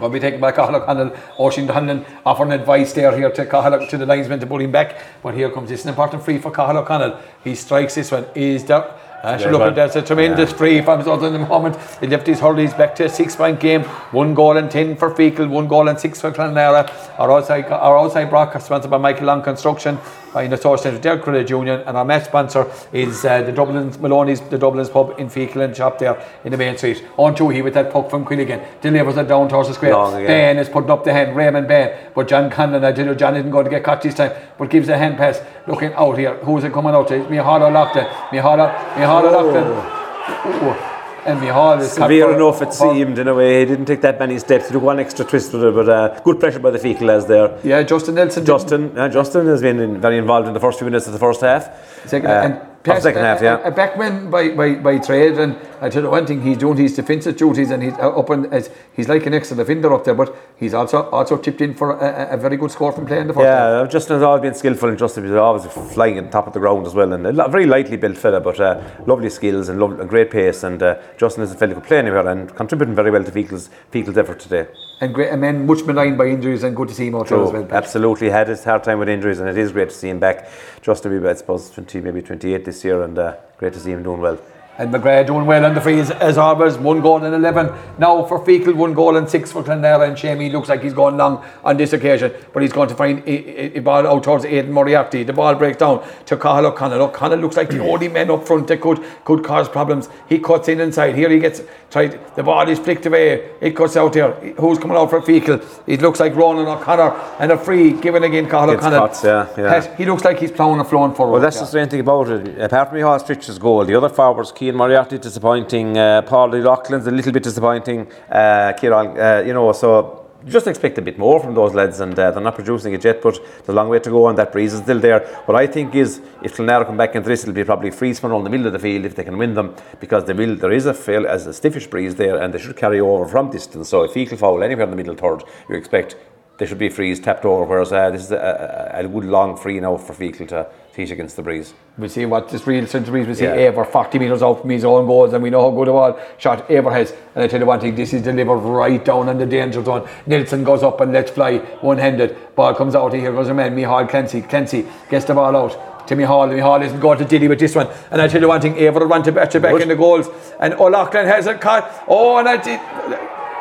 Will 0.00 0.10
be 0.10 0.20
taken 0.20 0.40
by 0.40 0.52
Cathal 0.52 0.76
O'Connell, 0.76 1.10
Oisin 1.40 1.66
Donlan 1.66 2.06
offering 2.24 2.52
advice 2.52 2.92
there 2.92 3.16
here 3.16 3.30
to 3.30 3.46
Cathal 3.46 3.84
to 3.88 3.98
the 3.98 4.06
linesman 4.06 4.38
to 4.38 4.46
pull 4.46 4.60
him 4.60 4.70
back. 4.70 4.96
But 5.22 5.34
here 5.34 5.50
comes 5.50 5.70
this 5.70 5.82
an 5.82 5.88
important 5.88 6.22
free 6.22 6.38
for 6.38 6.52
Cathal 6.52 6.78
O'Connell. 6.78 7.18
He 7.42 7.56
strikes 7.56 7.96
this 7.96 8.12
one. 8.12 8.26
Is 8.36 8.64
there 8.64 8.84
uh, 9.22 9.36
There's 9.36 9.52
look, 9.52 9.74
that's 9.74 9.94
a 9.94 10.02
tremendous 10.02 10.52
free 10.52 10.82
from 10.82 11.00
other 11.08 11.28
in 11.28 11.32
the 11.34 11.38
moment. 11.40 11.76
He 12.00 12.08
left 12.08 12.26
his 12.26 12.40
hurleys 12.40 12.76
back 12.76 12.94
to 12.96 13.04
a 13.04 13.08
six 13.08 13.36
point 13.36 13.60
game. 13.60 13.82
One 14.10 14.34
goal 14.34 14.56
and 14.56 14.70
ten 14.70 14.96
for 14.96 15.12
Feakle, 15.14 15.48
one 15.48 15.68
goal 15.68 15.88
and 15.88 15.98
six 15.98 16.20
for 16.20 16.32
Clonlara. 16.32 16.90
Our 17.18 17.30
outside, 17.30 17.66
our 17.66 17.98
outside 17.98 18.30
broadcast 18.30 18.66
sponsored 18.66 18.90
by 18.90 18.98
Michael 18.98 19.26
Long 19.26 19.42
Construction, 19.42 19.98
by 20.32 20.46
the 20.46 20.54
association 20.54 20.82
Centre, 20.82 21.00
Derek 21.00 21.22
Credit 21.22 21.48
Union, 21.48 21.80
and 21.86 21.96
our 21.96 22.04
match 22.04 22.24
sponsor 22.24 22.70
is 22.92 23.24
uh, 23.24 23.42
the 23.42 23.52
Dublin's 23.52 23.98
Maloney's, 23.98 24.40
the 24.40 24.58
Dublin's 24.58 24.88
pub 24.88 25.14
in 25.18 25.28
Feakle 25.28 25.64
and 25.64 25.76
shop 25.76 25.98
there 25.98 26.20
in 26.44 26.50
the 26.50 26.56
main 26.56 26.76
street. 26.76 27.04
On 27.16 27.34
to 27.34 27.48
he 27.50 27.62
with 27.62 27.74
that 27.74 27.92
puck 27.92 28.10
from 28.10 28.24
Quilligan, 28.24 28.64
delivers 28.80 29.16
it 29.16 29.28
down 29.28 29.48
towards 29.48 29.68
the 29.68 29.74
square. 29.74 29.92
Bann 30.26 30.58
is 30.58 30.68
putting 30.68 30.90
up 30.90 31.04
the 31.04 31.12
hand, 31.12 31.36
Raymond 31.36 31.68
Bann, 31.68 32.10
but 32.14 32.28
John 32.28 32.50
Conlon, 32.50 32.84
I 32.84 32.92
tell 32.92 33.06
you, 33.06 33.14
John 33.14 33.36
isn't 33.36 33.50
going 33.50 33.64
to 33.64 33.70
get 33.70 33.84
caught 33.84 34.02
this 34.02 34.14
time, 34.14 34.32
but 34.58 34.70
gives 34.70 34.88
a 34.88 34.98
hand 34.98 35.16
pass. 35.16 35.40
Looking 35.66 35.92
out 35.92 36.18
here, 36.18 36.34
who's 36.38 36.64
it 36.64 36.72
coming 36.72 36.94
out 36.94 37.08
to? 37.08 37.20
It's 37.20 37.30
Mihala 37.30 37.72
Loughlin. 37.72 38.06
Mihala, 38.30 38.74
Mihala 38.94 39.32
Loughlin. 39.32 40.88
Ooh. 40.88 40.91
And 41.24 41.40
Mihal 41.40 41.78
is 41.80 41.88
caught 41.96 42.06
Severe 42.06 42.34
enough, 42.34 42.62
it 42.62 42.72
seemed 42.74 43.16
in 43.18 43.28
a 43.28 43.34
way. 43.34 43.60
He 43.60 43.66
didn't 43.66 43.84
take 43.86 44.00
that 44.00 44.18
many 44.18 44.38
steps. 44.40 44.66
He 44.66 44.72
took 44.72 44.82
one 44.82 44.98
extra 44.98 45.24
twist 45.24 45.52
with 45.52 45.62
it, 45.62 45.72
but 45.74 45.88
uh, 45.88 46.20
good 46.24 46.40
pressure 46.40 46.58
by 46.58 46.70
the 46.72 46.78
Feakle 46.78 47.08
as 47.10 47.26
there. 47.26 47.58
Yeah, 47.62 47.82
Justin 47.84 48.16
Nelson. 48.16 48.44
Justin, 48.44 48.98
uh, 48.98 49.08
Justin 49.08 49.46
has 49.46 49.62
been 49.62 49.78
in, 49.78 50.00
very 50.00 50.18
involved 50.18 50.48
in 50.48 50.54
the 50.54 50.58
first 50.60 50.78
few 50.78 50.84
minutes 50.86 51.06
of 51.06 51.12
the 51.12 51.20
first 51.20 51.40
half. 51.40 51.68
Second, 52.08 52.28
Uh, 52.30 52.34
and 52.44 52.60
pass- 52.84 53.02
second 53.02 53.22
half, 53.22 53.40
a, 53.40 53.44
yeah. 53.44 53.58
A, 53.58 53.68
a 53.68 53.72
backman 53.72 54.30
by, 54.30 54.50
by, 54.50 54.74
by 54.74 54.98
trade, 54.98 55.38
and 55.38 55.56
I 55.80 55.88
tell 55.88 56.02
you 56.02 56.10
one 56.10 56.26
thing, 56.26 56.42
he's 56.42 56.58
doing 56.58 56.76
his 56.76 56.94
defensive 56.94 57.36
duties, 57.36 57.70
and 57.70 57.82
he's 57.82 57.92
uh, 57.94 58.10
up 58.18 58.30
and 58.30 58.46
as 58.52 58.70
he's 58.94 59.08
like 59.08 59.26
an 59.26 59.34
excellent 59.34 59.58
defender 59.66 59.92
up 59.92 60.04
there, 60.04 60.14
but 60.14 60.34
he's 60.56 60.74
also 60.74 61.08
also 61.10 61.36
tipped 61.36 61.60
in 61.60 61.74
for 61.74 61.92
a, 61.92 62.34
a- 62.34 62.36
very 62.36 62.56
good 62.56 62.70
score 62.70 62.92
from 62.92 63.06
playing 63.06 63.26
the 63.28 63.34
first 63.34 63.44
half. 63.46 63.84
Yeah, 63.84 63.88
Justin 63.90 64.14
has 64.16 64.22
always 64.22 64.42
been 64.42 64.54
skillful 64.54 64.88
and 64.88 64.98
Justin 64.98 65.24
was 65.24 65.32
always 65.32 65.64
flying 65.94 66.18
at 66.18 66.24
the 66.24 66.30
top 66.30 66.46
of 66.46 66.52
the 66.52 66.60
ground 66.60 66.86
as 66.86 66.94
well. 66.94 67.12
And 67.12 67.26
a 67.26 67.48
very 67.48 67.66
lightly 67.66 67.96
built 67.96 68.16
fella, 68.16 68.40
but 68.40 68.58
uh, 68.60 68.80
lovely 69.06 69.30
skills 69.30 69.68
and, 69.68 69.78
lov- 69.80 70.00
and 70.00 70.08
great 70.08 70.30
pace. 70.30 70.62
And 70.62 70.82
uh, 70.82 70.96
Justin 71.16 71.44
is 71.44 71.52
a 71.52 71.56
fella 71.56 71.74
who 71.74 71.80
can 71.80 71.86
play 71.88 71.98
anywhere 71.98 72.26
and 72.28 72.54
contributing 72.54 72.94
very 72.94 73.10
well 73.10 73.22
to 73.24 73.30
Feakle's, 73.30 73.70
Feakle's 73.90 74.18
effort 74.18 74.40
today. 74.40 74.66
And 75.02 75.12
great, 75.12 75.30
and 75.30 75.40
man, 75.40 75.66
much 75.66 75.82
maligned 75.82 76.16
by 76.16 76.28
injuries, 76.28 76.62
and 76.62 76.76
good 76.76 76.86
to 76.86 76.94
see 76.94 77.08
him 77.08 77.16
out 77.16 77.26
there 77.26 77.42
as 77.42 77.50
well. 77.50 77.64
Pat. 77.64 77.72
absolutely 77.72 78.30
had 78.30 78.46
his 78.46 78.62
hard 78.62 78.84
time 78.84 79.00
with 79.00 79.08
injuries, 79.08 79.40
and 79.40 79.48
it 79.48 79.58
is 79.58 79.72
great 79.72 79.88
to 79.88 79.94
see 79.96 80.08
him 80.08 80.20
back. 80.20 80.48
Just 80.80 81.04
will 81.04 81.20
be, 81.20 81.28
I 81.28 81.32
suppose, 81.34 81.70
20, 81.70 82.00
maybe 82.00 82.22
28 82.22 82.64
this 82.64 82.84
year, 82.84 83.02
and 83.02 83.18
uh, 83.18 83.34
great 83.58 83.72
to 83.72 83.80
see 83.80 83.90
him 83.90 84.04
doing 84.04 84.20
well. 84.20 84.38
And 84.82 84.92
McGrath 84.92 85.28
doing 85.28 85.46
well 85.46 85.64
on 85.64 85.74
the 85.74 85.80
frees 85.80 86.10
as 86.10 86.36
always. 86.36 86.76
One 86.76 87.00
goal 87.00 87.22
and 87.22 87.32
11. 87.32 87.72
Now 87.98 88.24
for 88.24 88.44
Feakle, 88.44 88.74
one 88.74 88.94
goal 88.94 89.16
and 89.16 89.30
six 89.30 89.52
for 89.52 89.62
Clonlara. 89.62 90.08
And 90.08 90.18
Shamey 90.18 90.50
looks 90.50 90.68
like 90.68 90.82
he's 90.82 90.92
going 90.92 91.16
long 91.16 91.44
on 91.62 91.76
this 91.76 91.92
occasion. 91.92 92.32
But 92.52 92.62
he's 92.64 92.72
going 92.72 92.88
to 92.88 92.96
find 92.96 93.20
a, 93.20 93.76
a, 93.76 93.78
a 93.78 93.80
ball 93.80 94.04
out 94.04 94.24
towards 94.24 94.44
Aidan 94.44 94.72
Moriarty. 94.72 95.22
The 95.22 95.32
ball 95.32 95.54
breaks 95.54 95.78
down 95.78 96.04
to 96.26 96.36
Cathal 96.36 96.66
O'Connell. 96.66 97.02
O'Connell 97.02 97.38
looks 97.38 97.56
like 97.56 97.68
the 97.68 97.76
mm. 97.76 97.92
only 97.92 98.08
man 98.08 98.28
up 98.32 98.44
front 98.44 98.66
that 98.66 98.80
could, 98.80 99.04
could 99.24 99.44
cause 99.44 99.68
problems. 99.68 100.08
He 100.28 100.40
cuts 100.40 100.66
in 100.66 100.80
inside. 100.80 101.14
Here 101.14 101.30
he 101.30 101.38
gets 101.38 101.62
tried. 101.88 102.18
The 102.34 102.42
ball 102.42 102.68
is 102.68 102.80
flicked 102.80 103.06
away. 103.06 103.52
It 103.60 103.76
cuts 103.76 103.96
out 103.96 104.14
here. 104.14 104.32
Who's 104.58 104.80
coming 104.80 104.96
out 104.96 105.10
for 105.10 105.20
Feakle? 105.20 105.64
It 105.86 106.02
looks 106.02 106.18
like 106.18 106.34
Ronan 106.34 106.66
O'Connor. 106.66 107.12
And 107.38 107.52
a 107.52 107.56
free 107.56 107.92
given 107.92 108.24
again, 108.24 108.44
Gets 108.44 108.54
O'Connell. 108.54 109.06
cuts, 109.06 109.22
yeah, 109.22 109.46
yeah. 109.56 109.96
He 109.96 110.06
looks 110.06 110.24
like 110.24 110.40
he's 110.40 110.50
ploughing 110.50 110.80
and 110.80 110.88
flowing 110.88 111.14
forward. 111.14 111.34
Well, 111.34 111.40
that's 111.40 111.54
yeah. 111.56 111.62
the 111.62 111.68
strange 111.68 111.90
thing 111.92 112.00
about 112.00 112.28
it. 112.30 112.58
Apart 112.60 112.88
from 112.88 112.98
Michal 112.98 113.18
Stritch's 113.20 113.60
goal, 113.60 113.84
the 113.84 113.94
other 113.94 114.08
forwards, 114.08 114.50
Keane 114.50 114.71
Moriarty, 114.74 115.18
disappointing. 115.18 115.96
Uh, 115.96 116.22
Paul 116.22 116.50
de 116.50 116.58
a 116.58 117.10
little 117.10 117.32
bit 117.32 117.42
disappointing. 117.42 118.06
Uh, 118.30 118.72
Kieran, 118.78 119.18
uh, 119.18 119.42
you 119.46 119.52
know, 119.52 119.72
so 119.72 120.22
just 120.46 120.66
expect 120.66 120.98
a 120.98 121.02
bit 121.02 121.18
more 121.18 121.40
from 121.40 121.54
those 121.54 121.74
lads, 121.74 122.00
and 122.00 122.18
uh, 122.18 122.30
they're 122.30 122.42
not 122.42 122.54
producing 122.54 122.92
it 122.94 123.04
yet. 123.04 123.22
But 123.22 123.38
there's 123.58 123.68
a 123.68 123.72
long 123.72 123.88
way 123.88 124.00
to 124.00 124.10
go, 124.10 124.28
and 124.28 124.36
that 124.38 124.52
breeze 124.52 124.72
is 124.74 124.80
still 124.80 124.98
there. 124.98 125.20
What 125.46 125.56
I 125.56 125.66
think 125.66 125.94
is, 125.94 126.20
if 126.42 126.56
Clonlara 126.56 126.86
come 126.86 126.96
back 126.96 127.14
into 127.14 127.28
this, 127.28 127.42
it'll 127.42 127.54
be 127.54 127.64
probably 127.64 127.90
free 127.90 128.14
spun 128.14 128.32
on 128.32 128.44
the 128.44 128.50
middle 128.50 128.66
of 128.66 128.72
the 128.72 128.78
field 128.78 129.04
if 129.04 129.14
they 129.14 129.24
can 129.24 129.38
win 129.38 129.54
them, 129.54 129.74
because 130.00 130.24
they 130.24 130.32
will. 130.32 130.56
There 130.56 130.72
is 130.72 130.86
a 130.86 130.94
fail 130.94 131.26
as 131.26 131.46
a 131.46 131.50
stiffish 131.50 131.88
breeze 131.88 132.14
there, 132.16 132.36
and 132.36 132.52
they 132.52 132.58
should 132.58 132.76
carry 132.76 133.00
over 133.00 133.26
from 133.26 133.50
distance. 133.50 133.88
So 133.88 134.02
if 134.02 134.14
Feakle 134.14 134.38
foul 134.38 134.62
anywhere 134.62 134.84
in 134.84 134.90
the 134.90 134.96
middle 134.96 135.14
third, 135.14 135.44
you 135.68 135.76
expect 135.76 136.16
they 136.58 136.66
should 136.66 136.78
be 136.78 136.88
frees 136.88 137.20
tapped 137.20 137.44
over. 137.44 137.64
Whereas 137.64 137.92
uh, 137.92 138.10
this 138.10 138.24
is 138.24 138.32
a, 138.32 138.92
a, 138.94 139.04
a 139.04 139.08
good 139.08 139.24
long 139.24 139.56
free 139.56 139.80
now 139.80 139.96
for 139.96 140.12
Feakle 140.12 140.48
to 140.48 140.70
teach 140.94 141.10
against 141.10 141.36
the 141.36 141.42
breeze. 141.42 141.72
We'll 141.96 142.10
see 142.10 142.26
what 142.26 142.48
this 142.50 142.66
real 142.66 142.86
centre 142.86 143.10
breeze. 143.10 143.26
We'll 143.26 143.36
see 143.36 143.44
Yeah. 143.44 143.70
Eibhear 143.70 143.86
40 143.86 144.18
metres 144.18 144.42
out 144.42 144.60
from 144.60 144.70
his 144.70 144.84
own 144.84 145.06
goals, 145.06 145.32
and 145.32 145.42
we 145.42 145.50
know 145.50 145.62
how 145.62 145.70
good 145.70 145.88
a 145.88 145.92
ball 145.92 146.18
shot 146.38 146.68
Eibhear 146.68 146.92
has. 146.92 147.14
And 147.34 147.44
I 147.44 147.46
tell 147.46 147.60
you 147.60 147.66
one 147.66 147.80
thing, 147.80 147.94
this 147.94 148.12
is 148.12 148.22
delivered 148.22 148.56
right 148.56 149.02
down 149.02 149.28
on 149.28 149.38
the 149.38 149.46
danger 149.46 149.82
zone. 149.82 150.06
Nilsson 150.26 150.64
goes 150.64 150.82
up 150.82 151.00
and 151.00 151.12
lets 151.12 151.30
fly 151.30 151.58
one 151.80 151.98
handed. 151.98 152.36
Ball 152.54 152.74
comes 152.74 152.94
out, 152.94 153.12
here 153.14 153.32
goes 153.32 153.48
a 153.48 153.54
man, 153.54 153.74
Mihal 153.74 154.06
Clancy. 154.08 154.42
Clancy 154.42 154.86
gets 155.10 155.24
the 155.24 155.34
ball 155.34 155.56
out. 155.56 156.06
To 156.08 156.16
Mihal, 156.16 156.48
Mihal 156.52 156.82
isn't 156.82 157.00
going 157.00 157.18
to 157.18 157.24
dilly 157.24 157.48
with 157.48 157.60
this 157.60 157.74
one. 157.74 157.88
And 158.10 158.20
I 158.20 158.28
tell 158.28 158.40
you 158.40 158.48
one 158.48 158.60
thing, 158.60 158.74
Eibhear 158.74 159.00
will 159.00 159.06
run 159.06 159.22
to 159.22 159.32
back, 159.32 159.50
to 159.50 159.60
back 159.60 159.80
in 159.80 159.88
the 159.88 159.96
goals. 159.96 160.28
And 160.60 160.74
O'Loughlin 160.74 161.26
has 161.26 161.46
a 161.46 161.54
cut. 161.54 162.04
Oh, 162.08 162.36
and 162.38 162.48
I 162.48 162.56
did. 162.56 162.80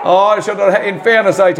Oh, 0.03 0.39
should 0.41 0.57
have, 0.57 0.83
in 0.83 0.99
fairness, 1.01 1.39
I. 1.39 1.53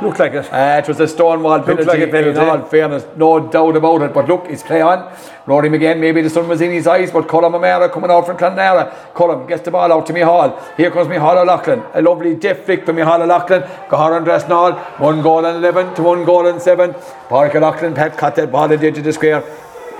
Looked 0.00 0.18
like 0.18 0.32
it. 0.32 0.52
Uh, 0.52 0.80
it 0.82 0.88
was 0.88 0.98
a 1.00 1.06
Stonewall 1.06 1.60
penalty, 1.62 1.84
like 1.84 2.00
a 2.00 2.06
penalty. 2.06 2.40
in 2.40 2.48
all 2.48 2.62
fairness, 2.64 3.04
no 3.16 3.48
doubt 3.48 3.76
about 3.76 4.02
it. 4.02 4.12
But 4.12 4.28
look, 4.28 4.46
it's 4.48 4.62
play 4.62 4.80
on. 4.80 5.16
Rory 5.46 5.68
McGinn, 5.68 5.98
maybe 6.00 6.22
the 6.22 6.30
sun 6.30 6.48
was 6.48 6.60
in 6.60 6.70
his 6.70 6.86
eyes, 6.86 7.10
but 7.10 7.26
Colm 7.26 7.54
O'Mara 7.54 7.88
coming 7.88 8.10
out 8.10 8.26
from 8.26 8.36
Clonlara. 8.36 9.12
Colm 9.12 9.46
gets 9.46 9.62
the 9.62 9.70
ball 9.70 9.92
out 9.92 10.06
to 10.06 10.12
Mihal. 10.12 10.58
Here 10.76 10.90
comes 10.90 11.08
Mihal 11.08 11.36
O'Loughlin. 11.38 11.82
A 11.94 12.02
lovely 12.02 12.34
deft 12.34 12.64
flick 12.64 12.86
from 12.86 12.96
Mihal 12.96 13.22
O'Loughlin. 13.22 13.62
Gahar 13.62 14.16
and 14.16 14.26
Dressnall. 14.26 14.78
One 15.00 15.22
goal 15.22 15.44
and 15.44 15.58
11 15.58 15.94
to 15.96 16.02
one 16.02 16.24
goal 16.24 16.46
and 16.46 16.60
7. 16.62 16.94
Park 17.28 17.54
O'Loughlin, 17.54 17.94
Pat 17.94 18.16
cut 18.16 18.36
that 18.36 18.50
ball 18.50 18.68
the 18.68 18.76
the 18.76 19.12
square. 19.12 19.42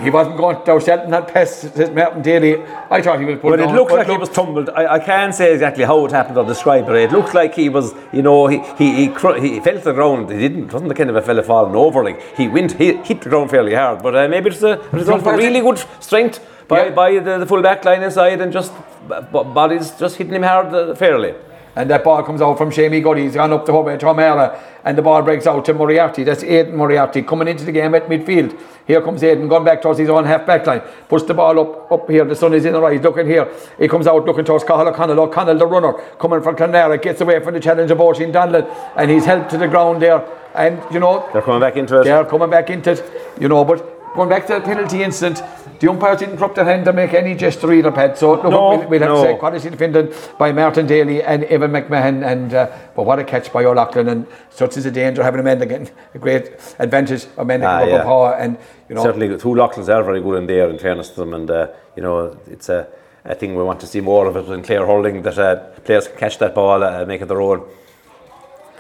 He 0.01 0.11
wasn't 0.11 0.37
going 0.37 0.57
to, 0.65 0.81
Shelton 0.81 1.13
had 1.13 1.29
passed 1.29 1.61
says 1.75 1.91
Martin 1.91 2.23
Daly. 2.23 2.63
I 2.91 3.01
thought 3.03 3.19
he 3.21 3.25
was 3.27 3.39
But 3.41 3.61
it 3.61 3.67
down, 3.67 3.75
looked 3.77 3.93
like 3.93 4.07
he 4.09 4.17
was 4.17 4.29
tumbled. 4.29 4.69
I, 4.71 4.95
I 4.95 4.99
can't 4.99 5.35
say 5.35 5.53
exactly 5.53 5.85
how 5.85 6.05
it 6.07 6.13
happened 6.13 6.39
or 6.39 6.45
describe 6.45 6.89
it. 6.89 6.97
It 6.97 7.13
looked 7.13 7.35
like 7.35 7.55
he 7.55 7.69
was, 7.69 7.95
you 8.13 8.23
know, 8.23 8.47
he 8.47 8.59
he 8.79 8.95
he, 8.95 9.09
cr- 9.09 9.35
he 9.39 9.61
fell 9.61 9.75
to 9.79 9.85
the 9.85 9.93
ground. 9.93 10.31
He 10.31 10.39
didn't. 10.39 10.65
It 10.65 10.73
wasn't 10.73 10.89
the 10.89 10.95
kind 10.95 11.11
of 11.11 11.17
a 11.17 11.23
fella 11.23 11.43
falling 11.43 11.77
over. 11.77 12.03
Like 12.05 12.21
he 12.37 12.49
went, 12.49 12.73
he 12.73 12.95
hit 12.95 13.21
the 13.23 13.29
ground 13.29 13.51
fairly 13.51 13.75
hard. 13.75 14.03
But 14.03 14.15
uh, 14.17 14.29
maybe 14.29 14.51
it's 14.51 14.63
a 14.63 14.79
result 14.93 15.21
of 15.27 15.35
really 15.37 15.61
good 15.61 15.79
strength 16.01 16.41
by, 16.69 16.85
Yeah. 16.87 16.91
by 16.91 17.19
the, 17.19 17.39
the 17.39 17.47
full 17.47 17.63
back 17.63 17.85
line 17.85 18.03
inside 18.03 18.41
and 18.41 18.53
just 18.53 18.73
b- 19.09 19.21
bodies 19.33 19.91
just 19.99 20.17
hitting 20.17 20.35
him 20.35 20.43
hard 20.43 20.75
uh, 20.75 20.95
fairly. 20.95 21.35
And 21.75 21.89
that 21.89 22.05
ball 22.05 22.23
comes 22.23 22.43
out 22.43 22.59
from 22.59 22.71
Shamey 22.71 23.01
Gully. 23.01 23.23
He's 23.23 23.35
gone 23.35 23.51
up 23.53 23.65
the 23.65 23.73
way 23.73 23.97
to 23.97 24.09
O'Mara. 24.09 24.61
And 24.85 24.99
the 24.99 25.01
ball 25.03 25.23
breaks 25.23 25.47
out 25.47 25.65
to 25.65 25.73
Moriarty. 25.75 26.23
That's 26.23 26.43
Aidan 26.43 26.77
Moriarty 26.77 27.23
coming 27.23 27.49
into 27.49 27.65
the 27.65 27.73
game 27.73 27.95
at 27.95 28.09
midfield. 28.09 28.59
Here 28.87 29.01
comes 29.01 29.23
Aidan 29.23 29.49
going 29.49 29.65
back 29.65 29.81
towards 29.81 29.99
his 29.99 30.11
own 30.11 30.25
half 30.25 30.45
back 30.45 30.67
line. 30.67 30.83
Puts 31.09 31.25
the 31.25 31.33
ball 31.35 31.59
up 31.59 31.91
up 31.93 32.11
here. 32.11 32.25
The 32.27 32.37
sun 32.37 32.53
is 32.53 32.65
in 32.67 32.75
the 32.75 32.81
right. 32.81 32.93
He's 32.93 33.03
Looking 33.03 33.27
here. 33.27 33.49
He 33.79 33.89
comes 33.89 34.07
out 34.07 34.25
looking 34.27 34.45
towards 34.45 34.65
Cathal 34.65 34.89
O'Connell. 34.89 35.19
O'Connell, 35.21 35.57
the 35.57 35.67
runner, 35.67 35.93
coming 36.19 36.43
from 36.43 36.57
Clonlara, 36.57 37.01
gets 37.01 37.21
away 37.23 37.43
from 37.43 37.55
the 37.55 37.61
challenge 37.61 37.91
of 37.91 38.01
Oisin 38.01 38.33
Donlan. 38.33 38.69
And 38.97 39.11
he's 39.11 39.25
held 39.25 39.49
to 39.51 39.57
the 39.57 39.69
ground 39.69 40.03
there. 40.03 40.23
And, 40.55 40.83
you 40.93 41.01
know, 41.01 41.27
They're 41.33 41.41
coming 41.43 41.61
back 41.61 41.77
into 41.77 42.01
it. 42.01 42.05
they're 42.05 42.25
coming 42.27 42.51
back 42.51 42.69
into 42.69 42.93
it, 42.93 43.03
you 43.41 43.49
know, 43.49 43.65
but 43.65 44.15
going 44.15 44.29
back 44.29 44.47
to 44.49 44.55
the 44.55 44.61
penalty 44.61 45.03
incident, 45.03 45.41
the 45.83 45.91
umpires 45.91 46.21
didn't 46.21 46.37
corrupt 46.37 46.55
their 46.55 46.65
hand 46.65 46.85
to 46.85 46.93
make 46.93 47.13
any 47.13 47.35
gesture 47.35 47.73
either, 47.73 47.91
Pat. 47.91 48.17
So 48.17 48.35
look, 48.35 48.45
No, 48.45 48.69
we'll, 48.79 48.89
we'll 48.89 49.01
have 49.01 49.09
no. 49.11 49.25
to 49.25 49.33
say 49.33 49.37
quality 49.37 49.69
defending 49.69 50.13
by 50.39 50.53
Martin 50.53 50.87
Daly 50.87 51.23
and 51.23 51.43
Evan 51.45 51.73
McMahon. 51.73 52.25
And 52.25 52.55
uh, 52.55 52.71
but 52.95 53.03
what 53.05 53.19
a 53.19 53.25
catch 53.25 53.53
by 53.53 53.65
O'Loughlin, 53.65 54.09
and 54.09 54.27
such 54.51 54.77
is 54.77 54.85
the 54.85 54.93
danger 54.93 55.23
having 55.25 55.41
a 55.41 55.43
man 55.43 55.61
again, 55.61 55.91
a 56.15 56.19
great 56.19 56.53
advantage 56.79 57.27
of 57.37 57.47
men 57.49 57.63
Ah, 57.65 57.83
yeah. 57.83 58.03
power. 58.05 58.35
And 58.37 58.57
you 58.89 58.95
know, 58.95 59.03
Certainly, 59.03 59.29
the 59.29 59.39
two 59.39 59.55
Loughlin's 59.55 59.89
are 59.89 60.05
very 60.05 60.21
good 60.23 60.37
in 60.39 60.47
there, 60.47 60.71
in 60.71 60.79
fairness 60.79 61.09
to 61.11 61.17
them, 61.21 61.35
and 61.35 61.51
uh, 61.51 61.67
you 61.97 62.03
know 62.03 62.39
it's 62.47 62.69
a, 62.69 62.87
a 63.25 63.35
thing 63.35 63.57
we 63.57 63.63
want 63.65 63.81
to 63.81 63.87
see 63.89 64.01
more 64.01 64.27
of 64.29 64.37
it 64.37 64.49
in 64.49 64.63
Clare 64.63 64.87
Holding 64.87 65.23
that 65.23 65.37
uh, 65.39 65.57
players 65.85 66.07
can 66.07 66.17
catch 66.17 66.39
that 66.39 66.55
ball, 66.55 66.85
uh, 66.85 67.05
make 67.07 67.21
it 67.23 67.27
their 67.29 67.41
own. 67.43 67.63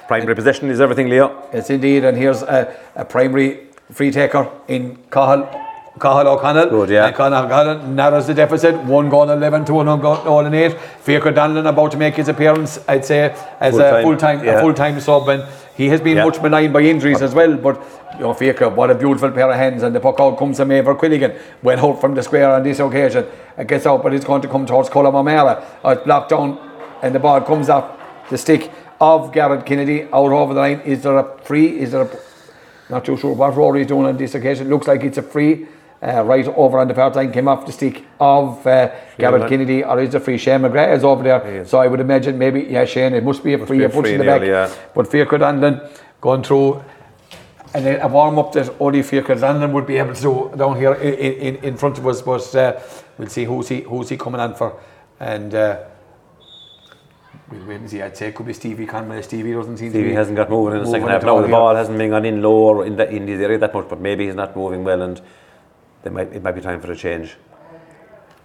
Primary 0.06 0.34
possession 0.36 0.70
is 0.70 0.80
everything, 0.80 1.08
Leo. 1.08 1.48
Yes, 1.52 1.68
indeed. 1.70 2.04
And 2.04 2.16
here's 2.16 2.42
a, 2.42 2.76
a 2.94 3.04
primary 3.04 3.68
free 3.90 4.10
taker 4.12 4.48
in 4.68 4.96
Cathal. 5.10 5.48
Cathal 6.00 6.26
O'Connell. 6.28 6.70
Good, 6.70 6.90
yeah. 6.90 7.06
And 7.06 7.14
Cathal 7.16 7.44
O'Connell 7.44 7.86
narrows 7.88 8.26
the 8.26 8.34
deficit. 8.34 8.74
One 8.84 9.08
goal 9.08 9.28
11 9.30 9.66
to 9.66 9.74
one 9.74 10.00
goal 10.00 10.46
and 10.46 10.54
8. 10.54 10.78
Faker 11.00 11.32
Donlan 11.32 11.68
about 11.68 11.90
to 11.92 11.96
make 11.98 12.14
his 12.14 12.28
appearance, 12.28 12.78
I'd 12.88 13.04
say, 13.04 13.34
as 13.60 13.76
a 13.76 14.02
Full-time, 14.02 14.02
full 14.02 14.16
time 14.16 14.44
yeah. 14.44 14.52
a 14.52 14.60
full 14.60 14.74
time 14.74 15.00
sub. 15.00 15.28
And 15.28 15.44
he 15.76 15.88
has 15.88 16.00
been 16.00 16.16
Yeah. 16.16 16.24
much 16.24 16.40
maligned 16.40 16.72
by 16.72 16.80
injuries 16.80 17.20
as 17.20 17.34
well. 17.34 17.56
But, 17.56 17.80
you 18.14 18.20
know, 18.20 18.32
Faker, 18.32 18.70
what 18.70 18.90
a 18.90 18.94
beautiful 18.94 19.30
pair 19.30 19.50
of 19.50 19.56
hands. 19.56 19.82
And 19.82 19.94
the 19.94 20.00
puck 20.00 20.18
out 20.18 20.38
comes 20.38 20.56
from 20.56 20.70
Eibhear 20.70 20.98
Quilligan. 20.98 21.34
Went 21.62 21.82
out 21.82 22.00
from 22.00 22.14
the 22.14 22.22
square 22.22 22.50
on 22.50 22.62
this 22.62 22.80
occasion. 22.80 23.26
It 23.58 23.66
gets 23.68 23.86
out, 23.86 24.02
but 24.02 24.14
it's 24.14 24.24
going 24.24 24.42
to 24.42 24.48
come 24.48 24.64
towards 24.64 24.88
Colm 24.88 25.14
O'Mara. 25.14 25.62
It's 25.84 26.02
blocked 26.04 26.30
down, 26.30 26.58
and 27.02 27.14
the 27.14 27.18
ball 27.20 27.40
comes 27.42 27.68
off 27.68 27.84
the 28.30 28.38
stick 28.38 28.70
of 28.98 29.32
Garrett 29.32 29.66
Kennedy 29.66 30.04
out 30.04 30.32
over 30.32 30.54
the 30.54 30.60
line. 30.60 30.80
Is 30.86 31.02
there 31.02 31.18
a 31.18 31.38
free? 31.42 31.80
Is 31.80 31.92
there 31.92 32.02
a 32.02 32.08
not 32.88 33.04
too 33.04 33.16
sure 33.16 33.34
what 33.34 33.56
Rory 33.56 33.80
is 33.82 33.86
doing 33.86 34.06
on 34.06 34.16
this 34.16 34.34
occasion. 34.34 34.68
Looks 34.68 34.86
like 34.86 35.02
it's 35.02 35.18
a 35.18 35.22
free. 35.22 35.66
Uh, 36.02 36.24
right 36.24 36.48
over 36.48 36.80
on 36.80 36.88
the 36.88 36.94
far 36.94 37.10
line, 37.10 37.30
came 37.30 37.46
off 37.46 37.64
the 37.64 37.70
stick 37.70 38.04
of 38.18 38.66
uh, 38.66 38.90
Garrett. 39.18 39.48
Kennedy, 39.48 39.84
or 39.84 40.00
is 40.00 40.12
it 40.12 40.20
free? 40.20 40.36
Shane 40.36 40.62
McGrath 40.62 40.96
is 40.96 41.04
over 41.04 41.22
there. 41.22 41.64
So 41.64 41.78
I 41.78 41.86
would 41.86 42.00
imagine 42.00 42.36
maybe, 42.36 42.62
yeah, 42.62 42.84
Shane, 42.84 43.14
it 43.14 43.22
must 43.22 43.44
be 43.44 43.52
a 43.54 43.64
free. 43.64 43.78
be 43.78 43.84
a 43.84 43.88
free 43.88 44.14
in 44.14 44.18
the 44.18 44.24
back. 44.24 44.42
yeah. 44.42 44.74
But 44.94 45.06
Faircott 45.06 45.42
Anlin 45.42 45.80
going 46.20 46.42
through 46.42 46.82
and 47.74 47.86
then 47.86 48.00
a 48.00 48.08
warm 48.08 48.38
up 48.38 48.52
that 48.52 48.74
only 48.80 49.00
Faircott 49.00 49.40
Anlin 49.42 49.72
would 49.72 49.86
be 49.86 49.96
able 49.96 50.14
to 50.14 50.20
do 50.20 50.52
down 50.56 50.76
here 50.76 50.94
in, 50.94 51.14
in, 51.14 51.64
in 51.64 51.76
front 51.76 51.98
of 51.98 52.06
us. 52.06 52.20
But 52.20 52.54
uh, 52.54 52.80
we'll 53.18 53.28
see 53.28 53.44
who's 53.44 53.68
he, 53.68 53.80
who's 53.80 54.08
he 54.08 54.16
coming 54.16 54.40
on 54.40 54.54
for. 54.54 54.78
And 55.20 55.54
uh, 55.54 55.84
we'll 57.50 57.64
wait 57.64 57.76
and 57.76 57.88
see. 57.88 58.02
I'd 58.02 58.16
say 58.16 58.28
it 58.28 58.34
could 58.34 58.46
be 58.46 58.52
Stevie 58.52 58.86
Conway. 58.86 59.22
Stevie 59.22 59.52
doesn't 59.52 59.78
seem 59.78 59.92
to 59.92 59.98
Stevie 59.98 60.14
hasn't 60.14 60.36
got 60.36 60.50
moving 60.50 60.78
in 60.78 60.84
the 60.84 60.90
second 60.90 61.08
half. 61.08 61.22
No, 61.22 61.40
the 61.40 61.46
here. 61.46 61.56
ball 61.56 61.74
hasn't 61.74 61.96
been 61.96 62.10
gone 62.10 62.24
in 62.24 62.42
lower 62.42 62.84
in, 62.84 62.96
the, 62.96 63.08
in 63.08 63.24
this 63.24 63.40
area 63.40 63.58
that 63.58 63.72
much, 63.72 63.88
but 63.88 64.00
maybe 64.00 64.26
he's 64.26 64.34
not 64.34 64.54
moving 64.56 64.84
well, 64.84 65.00
and 65.00 65.20
might, 66.10 66.32
it 66.32 66.42
might 66.42 66.52
be 66.52 66.60
time 66.60 66.80
for 66.80 66.90
a 66.90 66.96
change. 66.96 67.36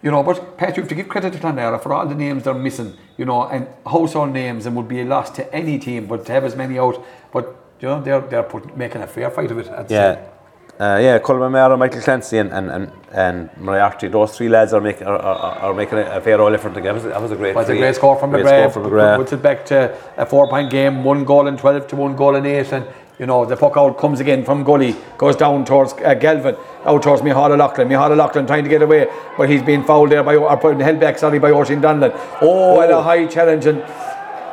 You 0.03 0.12
know, 0.12 0.22
but 0.22 0.58
Pat, 0.58 0.78
you 0.78 0.84
have 0.84 0.89
to 0.89 0.95
give 0.95 1.08
credit 1.10 1.34
to 1.34 1.39
Clonlara 1.39 1.82
for 1.82 1.91
all 1.93 2.05
the 2.05 2.14
names 2.14 2.43
they're 2.43 2.53
missing, 2.53 2.95
you 3.18 3.26
know, 3.26 3.47
and 3.47 3.68
household 3.86 4.32
names 4.32 4.68
and 4.68 4.76
would 4.76 4.88
be 4.88 5.01
a 5.01 5.05
loss 5.05 5.32
to 5.32 5.53
any 5.53 5.80
team, 5.80 6.05
but 6.05 6.26
to 6.28 6.32
have 6.32 6.43
as 6.43 6.55
many 6.55 6.78
out, 6.78 7.03
but 7.34 7.55
you 7.80 7.88
know, 7.88 8.01
they're 8.01 8.22
they're 8.22 8.43
put, 8.43 8.78
making 8.78 9.01
a 9.01 9.08
fair 9.08 9.32
fight 9.32 9.51
of 9.51 9.58
it. 9.58 9.68
Yeah. 9.89 10.24
Uh, 10.80 10.99
yeah, 11.01 11.18
Colm 11.18 11.51
Mara, 11.51 11.76
Michael 11.76 12.01
Clancy, 12.01 12.38
and 12.38 12.53
and 12.53 12.70
and, 12.70 12.91
and 13.12 13.49
Moriarty. 13.58 14.10
Those 14.10 14.38
three 14.38 14.47
lads 14.47 14.74
are 14.74 14.82
making 14.82 15.08
are, 15.08 15.18
are, 15.18 15.60
are 15.60 15.74
making 15.74 15.97
a, 15.97 16.22
fair 16.22 16.39
old 16.39 16.53
effort. 16.53 16.76
together. 16.76 16.99
that 16.99 17.20
was 17.20 17.32
a 17.32 17.36
great. 17.36 17.55
Was 17.55 17.70
a 17.70 17.76
great 17.76 17.95
score 17.95 18.16
from 18.16 18.30
great 18.30 18.45
McGrath. 18.45 18.72
score 18.72 18.84
from 18.84 18.91
McGrath. 18.91 19.18
Puts 19.18 19.34
it 19.34 19.41
back 19.41 19.66
to 19.68 19.97
a 20.18 20.26
four-point 20.28 20.70
game, 20.70 21.03
one 21.03 21.26
goal 21.26 21.47
in 21.47 21.58
twelve 21.58 21.88
to 21.88 21.95
one 21.95 22.16
goal 22.16 22.36
and 22.36 22.45
eight, 22.45 22.72
and 22.72 22.86
you 23.20 23.26
know 23.26 23.45
the 23.45 23.57
puck 23.57 23.78
out 23.78 23.97
comes 23.97 24.20
again 24.20 24.45
from 24.45 24.63
Gully, 24.63 24.95
goes 25.18 25.36
down 25.36 25.65
towards 25.65 25.93
uh, 25.93 26.13
Galvin, 26.13 26.55
out 26.86 27.01
towards 27.03 27.22
Mihal 27.22 27.51
O'Loughlin. 27.51 27.88
Mihal 27.88 28.11
O'Loughlin 28.11 28.45
trying 28.45 28.63
to 28.63 28.70
get 28.70 28.82
away, 28.82 29.07
but 29.38 29.49
he's 29.49 29.63
being 29.63 29.84
fouled 29.84 30.11
there 30.11 30.24
by 30.24 30.36
or 30.36 30.49
held 30.57 30.99
back, 30.99 31.18
sorry, 31.18 31.39
by 31.39 31.51
Oisin 31.51 31.82
Donlan. 31.82 32.11
Oh, 32.41 32.80
and 32.82 32.91
a 32.91 33.01
high 33.01 33.26
challenge 33.26 33.65
and. 33.65 33.84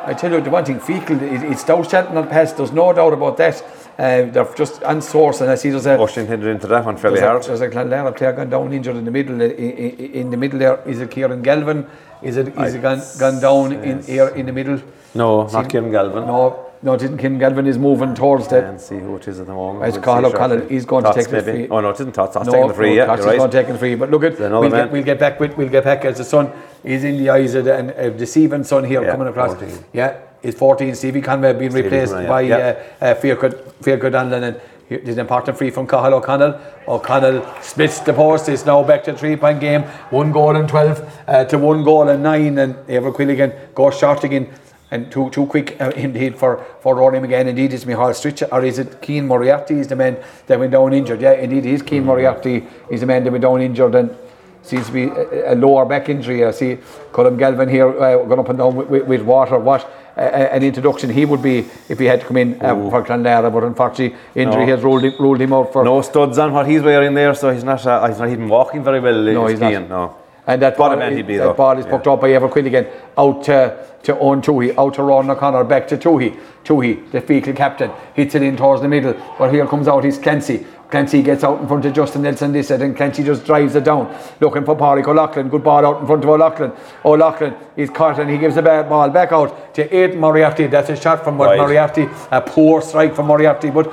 I 0.07 0.13
tell 0.13 0.31
you, 0.31 0.39
the 0.39 0.51
one 0.51 0.63
thing, 0.63 0.79
Feakle, 0.79 1.19
it, 1.19 1.51
it's 1.51 1.65
Shelton 1.65 2.15
on 2.15 2.27
pass, 2.27 2.53
there's 2.53 2.71
no 2.71 2.93
doubt 2.93 3.13
about 3.13 3.37
that. 3.37 3.63
Uh, 3.97 4.29
they're 4.29 4.53
just 4.53 4.81
unsourced, 4.81 5.41
and 5.41 5.49
I 5.49 5.55
see 5.55 5.69
there's 5.71 5.85
a, 5.87 5.97
Ocean 5.97 6.27
headed 6.27 6.45
into 6.45 6.67
that 6.67 6.85
one 6.85 6.97
fairly 6.97 7.19
there's 7.19 7.27
a, 7.27 7.31
hard. 7.31 7.43
there's 7.43 7.61
a 7.61 7.69
Clonlara 7.69 8.15
player 8.15 8.33
gone 8.33 8.49
down 8.49 8.71
injured 8.71 8.97
in 8.97 9.05
the 9.05 9.11
middle. 9.11 9.41
In, 9.41 9.51
in, 9.51 10.13
in 10.13 10.29
the 10.29 10.37
middle 10.37 10.59
there, 10.59 10.79
is 10.85 10.99
it 10.99 11.09
Kieran 11.09 11.41
Galvin? 11.41 11.87
Is 12.21 12.37
it 12.37 12.49
is 12.59 12.75
it 12.75 12.81
gone, 12.81 13.01
gone 13.17 13.39
down 13.39 13.71
in 13.71 14.03
here 14.03 14.27
in 14.27 14.45
the 14.45 14.51
middle? 14.51 14.81
No, 15.15 15.47
not 15.47 15.69
Kieran 15.69 15.91
Galvin. 15.91 16.25
No, 16.27 16.71
no, 16.85 16.93
it 16.93 17.01
isn't. 17.01 17.17
Kieran 17.17 17.39
Galvin 17.39 17.65
is 17.65 17.77
moving 17.79 18.13
towards 18.13 18.47
the. 18.47 18.63
And 18.63 18.79
see 18.79 18.99
who 18.99 19.15
it 19.15 19.27
is 19.27 19.39
at 19.39 19.47
the 19.47 19.53
moment. 19.53 19.85
It's 19.85 19.97
We'll 20.05 20.27
O'Connell. 20.27 20.67
He's 20.69 20.85
going 20.85 21.03
to 21.03 21.11
Tots 21.11 21.25
take 21.25 21.29
the 21.29 21.41
free. 21.41 21.67
Oh 21.69 21.79
no, 21.81 21.89
it 21.89 21.95
isn't 21.99 22.13
Tots. 22.13 22.35
Tots 22.35 22.45
No, 22.45 22.51
taking 22.53 22.67
the 22.67 22.73
free. 22.75 22.89
no, 22.89 22.93
yeah, 22.95 23.05
you're 23.07 23.19
is 23.19 23.25
right. 23.25 23.37
not 23.37 23.51
taking 23.51 23.73
the 23.73 23.79
free. 23.79 23.95
But 23.95 24.11
look 24.11 24.23
at 24.23 24.39
we'll 24.39 24.69
get, 24.69 24.91
we'll 24.91 25.03
get 25.03 25.19
back 25.19 25.39
with 25.39 25.57
we'll 25.57 25.69
get 25.69 25.83
back 25.83 26.05
as 26.05 26.17
the 26.19 26.23
sun 26.23 26.51
is 26.83 27.03
in 27.03 27.17
the 27.17 27.29
eyes 27.31 27.55
of 27.55 27.65
the, 27.65 27.75
and, 27.75 27.91
uh, 27.91 28.09
deceiving 28.11 28.63
sun 28.63 28.83
here 28.83 29.03
Yeah, 29.03 29.11
coming 29.11 29.27
across. 29.27 29.55
14. 29.55 29.83
Yeah, 29.93 30.17
it's 30.43 30.57
14. 30.59 30.93
Stevie 30.93 31.21
Conway 31.21 31.53
being 31.53 31.71
Stevie 31.71 31.83
replaced 31.85 32.13
Conway, 32.13 32.27
by 32.29 32.41
yeah. 32.41 32.83
uh, 33.01 33.05
uh, 33.05 33.15
Faircott 33.15 34.11
Donlan 34.11 34.43
and 34.43 34.61
here- 34.87 35.01
there's 35.03 35.17
an 35.17 35.21
important 35.21 35.57
free 35.57 35.71
from 35.71 35.87
Cathal 35.87 36.13
O'Connell. 36.13 36.59
O'Connell 36.87 37.43
splits 37.61 37.99
the 38.01 38.13
post. 38.13 38.47
It's 38.47 38.65
now 38.67 38.83
back 38.83 39.03
to 39.05 39.13
a 39.13 39.17
three 39.17 39.35
point 39.35 39.59
game. 39.59 39.81
One 40.11 40.31
goal 40.31 40.55
and 40.55 40.69
12 40.69 41.23
uh, 41.27 41.45
to 41.45 41.57
one 41.57 41.83
goal 41.83 42.07
and 42.09 42.21
nine. 42.21 42.59
And 42.59 42.75
Eibhear 42.87 43.11
Quilligan 43.11 43.73
goes 43.73 43.97
short 43.97 44.23
again. 44.23 44.47
And 44.95 45.11
too 45.11 45.29
too 45.29 45.45
quick 45.45 45.75
uh, 45.81 45.91
indeed 46.05 46.37
for, 46.37 46.63
for 46.81 46.95
Rory 46.95 47.19
McGann. 47.19 47.47
Indeed, 47.47 47.73
it's 47.73 47.85
Michal 47.85 48.11
Stritch, 48.19 48.47
or 48.51 48.63
is 48.63 48.79
it 48.79 49.01
Keen 49.01 49.27
Moriarty? 49.27 49.79
Is 49.79 49.87
the 49.87 49.95
man 49.95 50.17
that 50.47 50.57
went 50.57 50.71
down 50.71 50.93
injured? 50.93 51.21
Yeah, 51.21 51.33
indeed, 51.33 51.65
it 51.65 51.73
is 51.73 51.81
Keen 51.81 52.05
Moriarty. 52.05 52.63
He's 52.89 53.01
the 53.01 53.05
man 53.05 53.23
that 53.25 53.31
went 53.31 53.41
down 53.43 53.61
injured 53.61 53.93
and 53.95 54.15
seems 54.63 54.87
to 54.87 54.93
be 54.93 55.03
a, 55.03 55.53
a 55.53 55.55
lower 55.55 55.85
back 55.85 56.07
injury. 56.09 56.45
I 56.45 56.51
see 56.51 56.77
Colin 57.11 57.37
Galvin 57.37 57.69
here 57.69 57.89
uh, 57.89 58.23
going 58.23 58.39
up 58.39 58.49
and 58.49 58.57
down 58.57 58.75
with, 58.75 58.87
with, 58.87 59.03
with 59.05 59.21
water. 59.21 59.59
What 59.59 59.83
uh, 60.17 60.21
an 60.21 60.63
introduction 60.63 61.09
he 61.09 61.25
would 61.25 61.41
be 61.41 61.57
if 61.89 61.99
he 61.99 62.05
had 62.05 62.21
to 62.21 62.25
come 62.27 62.37
in 62.37 62.53
uh, 62.61 62.73
for 62.89 63.03
Clonlara, 63.03 63.51
but 63.51 63.63
unfortunately, 63.63 64.17
injury 64.33 64.65
No. 64.65 64.71
has 64.75 64.83
ruled 64.83 65.03
him, 65.03 65.13
ruled 65.19 65.41
him 65.41 65.51
out 65.53 65.73
for. 65.73 65.83
No 65.83 66.01
studs 66.01 66.37
on 66.37 66.53
what 66.53 66.67
he's 66.67 66.81
wearing 66.81 67.13
there, 67.13 67.35
so 67.35 67.49
he's 67.51 67.65
not. 67.65 67.85
Uh, 67.85 68.07
he's 68.07 68.19
not 68.19 68.29
even 68.29 68.47
walking 68.47 68.81
very 68.83 69.01
well. 69.01 69.21
No, 69.21 69.45
is 69.47 69.51
he's 69.51 69.59
not. 69.59 69.89
No. 69.89 70.15
And 70.47 70.61
that 70.61 70.77
What 70.77 70.89
ball, 70.89 70.93
a 70.93 70.97
man 70.97 71.11
is, 71.13 71.17
he'd 71.17 71.27
be, 71.27 71.37
that 71.37 71.57
ball 71.57 71.77
is 71.77 71.85
Yeah. 71.85 71.91
pucked 71.91 72.07
up 72.07 72.21
by 72.21 72.29
Eibhear 72.29 72.49
Quilligan 72.51 72.87
out 73.17 73.43
to, 73.45 73.77
to 74.03 74.19
Owen 74.19 74.41
Toohey, 74.41 74.77
out 74.77 74.93
to 74.95 75.03
Ron 75.03 75.29
O'Connor, 75.29 75.63
back 75.63 75.87
to 75.87 75.97
Toohey. 75.97 76.37
Toohey, 76.63 77.09
the 77.11 77.21
Feakle 77.21 77.55
captain, 77.55 77.89
hits 78.13 78.35
it 78.35 78.43
in 78.43 78.55
towards 78.55 78.81
the 78.81 78.87
middle. 78.87 79.15
But 79.39 79.51
here 79.51 79.65
comes 79.65 79.87
out 79.87 80.03
his 80.03 80.17
Clancy. 80.19 80.65
Clancy 80.91 81.23
gets 81.23 81.43
out 81.43 81.59
in 81.61 81.67
front 81.67 81.83
of 81.85 81.93
Justin 81.93 82.21
Nelson 82.21 82.51
this 82.51 82.69
it, 82.69 82.79
and 82.79 82.95
Clancy 82.95 83.23
just 83.23 83.43
drives 83.43 83.75
it 83.75 83.83
down. 83.83 84.15
Looking 84.39 84.63
for 84.65 84.75
Pádraig 84.75 85.07
O'Loughlin. 85.07 85.49
Good 85.49 85.63
ball 85.63 85.83
out 85.83 85.99
in 86.01 86.05
front 86.05 86.23
of 86.23 86.29
O'Loughlin. 86.29 86.71
O'Loughlin 87.03 87.55
is 87.75 87.89
caught 87.89 88.19
and 88.19 88.29
he 88.29 88.37
gives 88.37 88.53
the 88.53 88.61
ba- 88.61 88.85
ball 88.87 89.09
back 89.09 89.31
out 89.31 89.73
to 89.73 89.95
Aidan 89.95 90.19
Moriarty. 90.19 90.67
That's 90.67 90.89
a 90.91 90.95
shot 90.95 91.23
from 91.23 91.41
Right. 91.41 91.57
Moriarty. 91.57 92.07
A 92.31 92.39
poor 92.39 92.81
strike 92.81 93.15
from 93.15 93.25
Moriarty. 93.25 93.71
But 93.71 93.91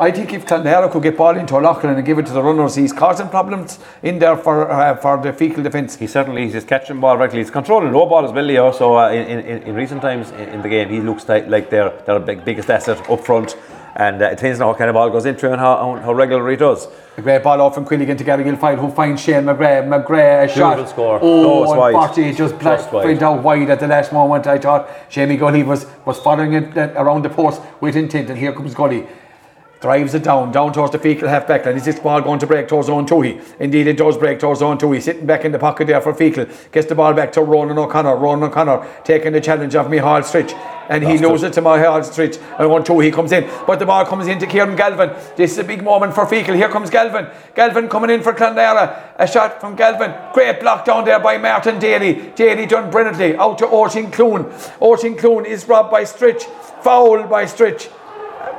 I 0.00 0.10
think 0.10 0.32
if 0.32 0.46
Clonlara 0.46 0.90
could 0.90 1.02
get 1.02 1.16
ball 1.16 1.36
into 1.36 1.56
O'Loughlin 1.56 1.94
and 1.94 2.04
give 2.04 2.18
it 2.18 2.26
to 2.26 2.32
the 2.32 2.42
runners, 2.42 2.74
he's 2.74 2.92
causing 2.92 3.28
problems 3.28 3.78
in 4.02 4.18
there 4.18 4.36
for 4.36 4.70
uh, 4.70 4.96
for 4.96 5.18
the 5.22 5.32
Feakle 5.32 5.62
defence. 5.62 5.96
He 5.96 6.06
certainly 6.06 6.50
he's 6.50 6.64
catching 6.64 7.00
ball 7.00 7.16
rightly. 7.16 7.38
He's 7.38 7.50
controlling 7.50 7.92
low 7.92 8.06
ball 8.06 8.24
as 8.24 8.32
well, 8.32 8.44
Leo. 8.44 8.72
So 8.72 8.96
uh, 8.98 9.10
in, 9.10 9.40
in, 9.40 9.62
in 9.62 9.74
recent 9.74 10.02
times 10.02 10.30
in, 10.32 10.48
in 10.48 10.62
the 10.62 10.68
game, 10.68 10.88
he 10.88 11.00
looks 11.00 11.28
like, 11.28 11.46
like 11.48 11.70
they're 11.70 11.90
their 12.06 12.18
big, 12.18 12.44
biggest 12.44 12.70
asset 12.70 13.08
up 13.08 13.20
front. 13.24 13.56
And 13.96 14.20
uh, 14.20 14.26
it 14.26 14.36
depends 14.36 14.60
on 14.60 14.66
what 14.66 14.78
kind 14.78 14.90
of 14.90 14.94
ball 14.94 15.08
goes 15.10 15.24
into 15.24 15.48
and 15.52 15.60
how, 15.60 15.76
how, 15.76 16.02
how 16.02 16.12
regular 16.12 16.50
he 16.50 16.56
does. 16.56 16.88
A 17.16 17.22
great 17.22 17.44
ball 17.44 17.60
off 17.60 17.74
from 17.74 17.84
Quilligan 17.84 18.18
to 18.18 18.24
Gary 18.24 18.42
Guilfoyle, 18.42 18.76
who 18.76 18.90
finds 18.90 19.22
Shane 19.22 19.44
McGrath. 19.44 19.86
McGrath, 19.86 20.44
a 20.46 20.48
shot. 20.48 20.88
Score. 20.88 21.20
Oh, 21.22 21.62
No, 21.62 21.78
wide. 21.78 21.94
unfortunately, 21.94 22.34
just, 22.34 22.58
Just 22.60 22.92
went 22.92 23.22
out 23.22 23.44
wide 23.44 23.70
at 23.70 23.78
the 23.78 23.86
last 23.86 24.12
moment. 24.12 24.48
I 24.48 24.58
thought 24.58 24.88
Jamie 25.08 25.36
Gully 25.36 25.62
was, 25.62 25.86
was 26.04 26.18
following 26.18 26.54
it 26.54 26.76
uh, 26.76 26.92
around 26.96 27.22
the 27.24 27.30
post 27.30 27.62
with 27.80 27.94
intent, 27.94 28.30
and 28.30 28.38
here 28.38 28.52
comes 28.52 28.74
Gully. 28.74 29.06
Drives 29.84 30.14
it 30.14 30.22
down, 30.22 30.50
down 30.50 30.72
towards 30.72 30.92
the 30.92 30.98
Feakle 30.98 31.28
half 31.28 31.46
back 31.46 31.66
line. 31.66 31.76
Is 31.76 31.84
this 31.84 31.98
ball 31.98 32.22
going 32.22 32.38
to 32.38 32.46
break 32.46 32.68
towards 32.68 32.88
Owen 32.88 33.04
Toohey? 33.04 33.38
Indeed, 33.60 33.86
it 33.86 33.98
does 33.98 34.16
break 34.16 34.38
towards 34.38 34.62
Owen 34.62 34.78
Toohey. 34.78 35.02
Sitting 35.02 35.26
back 35.26 35.44
in 35.44 35.52
the 35.52 35.58
pocket 35.58 35.88
there 35.88 36.00
for 36.00 36.14
Feakle. 36.14 36.50
Gets 36.72 36.86
the 36.86 36.94
ball 36.94 37.12
back 37.12 37.32
to 37.32 37.42
Ronan 37.42 37.76
O'Connor. 37.76 38.16
Ronan 38.16 38.44
O'Connor 38.44 38.88
taking 39.04 39.34
the 39.34 39.42
challenge 39.42 39.74
of 39.74 39.88
Mihal 39.88 40.22
Stritch. 40.22 40.54
And 40.88 41.06
he 41.06 41.18
loses 41.18 41.42
it 41.42 41.52
to 41.52 41.60
Mihal 41.60 42.00
Stritch. 42.00 42.40
And 42.52 42.62
Owen 42.62 42.82
Toohey 42.82 43.12
comes 43.12 43.30
in. 43.32 43.46
But 43.66 43.78
the 43.78 43.84
ball 43.84 44.06
comes 44.06 44.26
into 44.26 44.46
Kieran 44.46 44.74
Galvin. 44.74 45.10
This 45.36 45.52
is 45.52 45.58
a 45.58 45.64
big 45.64 45.84
moment 45.84 46.14
for 46.14 46.24
Feakle. 46.24 46.56
Here 46.56 46.70
comes 46.70 46.88
Galvin. 46.88 47.26
Galvin 47.54 47.90
coming 47.90 48.08
in 48.08 48.22
for 48.22 48.32
Clonlara. 48.32 49.12
A 49.16 49.26
shot 49.26 49.60
from 49.60 49.76
Galvin. 49.76 50.14
Great 50.32 50.60
block 50.60 50.86
down 50.86 51.04
there 51.04 51.20
by 51.20 51.36
Martin 51.36 51.78
Daly. 51.78 52.32
Daly 52.34 52.64
done 52.64 52.90
brilliantly. 52.90 53.36
Out 53.36 53.58
to 53.58 53.66
Orchin 53.66 54.10
Clune. 54.10 54.44
Orchin 54.80 55.18
Clune 55.18 55.44
is 55.44 55.68
robbed 55.68 55.90
by 55.90 56.04
Stritch. 56.04 56.44
Foul 56.82 57.24
by 57.24 57.44
Stritch 57.44 57.90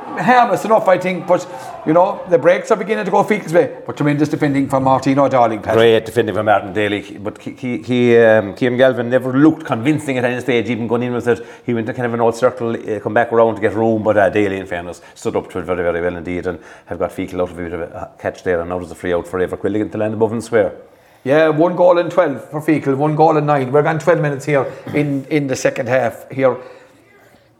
harmless 0.06 0.64
enough, 0.64 0.88
I 0.88 0.98
think. 0.98 1.26
But 1.26 1.46
you 1.86 1.92
know, 1.92 2.22
the 2.28 2.38
breaks 2.38 2.70
are 2.70 2.76
beginning 2.76 3.04
to 3.04 3.10
go 3.10 3.24
Feakle's 3.24 3.52
way. 3.52 3.82
But 3.86 3.96
tremendous 3.96 4.28
defending 4.28 4.68
from 4.68 4.84
Martino 4.84 5.28
Darling. 5.28 5.62
Pat. 5.62 5.74
Great 5.74 6.06
defending 6.06 6.34
from 6.34 6.46
Martin 6.46 6.72
Daly, 6.72 7.18
but 7.18 7.38
he, 7.38 7.52
he, 7.52 7.82
he 7.82 8.16
um, 8.18 8.54
Galvin 8.54 9.10
never 9.10 9.32
looked 9.32 9.64
convincing 9.64 10.18
at 10.18 10.24
any 10.24 10.40
stage, 10.40 10.68
even 10.70 10.86
going 10.86 11.02
in 11.02 11.12
with 11.12 11.28
it. 11.28 11.44
He 11.64 11.74
went 11.74 11.86
to 11.86 11.94
kind 11.94 12.06
of 12.06 12.14
an 12.14 12.20
old 12.20 12.34
circle, 12.34 12.70
uh, 12.70 13.00
come 13.00 13.14
back 13.14 13.32
around 13.32 13.56
to 13.56 13.60
get 13.60 13.74
room, 13.74 14.02
but 14.02 14.16
uh, 14.16 14.30
Daly, 14.30 14.58
in 14.58 14.66
fairness, 14.66 15.00
stood 15.14 15.36
up 15.36 15.50
to 15.50 15.58
it 15.58 15.62
very, 15.62 15.82
very 15.82 16.00
well 16.00 16.16
indeed 16.16 16.46
and 16.46 16.58
have 16.86 16.98
got 16.98 17.10
Feakle 17.10 17.40
out 17.40 17.50
of 17.50 17.58
a 17.58 17.62
bit 17.62 17.72
of 17.72 17.80
a 17.80 18.12
catch 18.18 18.42
there, 18.42 18.60
and 18.60 18.70
now 18.70 18.78
there's 18.78 18.90
a 18.90 18.94
free 18.94 19.12
out 19.12 19.26
for 19.26 19.40
Eibhear 19.40 19.58
Quilligan 19.58 19.90
to 19.92 19.98
land 19.98 20.14
above 20.14 20.32
and 20.32 20.42
swear. 20.42 20.74
Yeah, 21.24 21.48
one 21.48 21.74
goal 21.74 21.98
in 21.98 22.08
12 22.08 22.50
for 22.50 22.60
Feakle, 22.60 22.96
one 22.96 23.16
goal 23.16 23.36
in 23.36 23.46
9. 23.46 23.72
We're 23.72 23.82
going 23.82 23.98
12 23.98 24.20
minutes 24.20 24.44
here 24.44 24.72
in, 24.94 25.24
in 25.24 25.48
the 25.48 25.56
second 25.56 25.88
half 25.88 26.30
here 26.30 26.56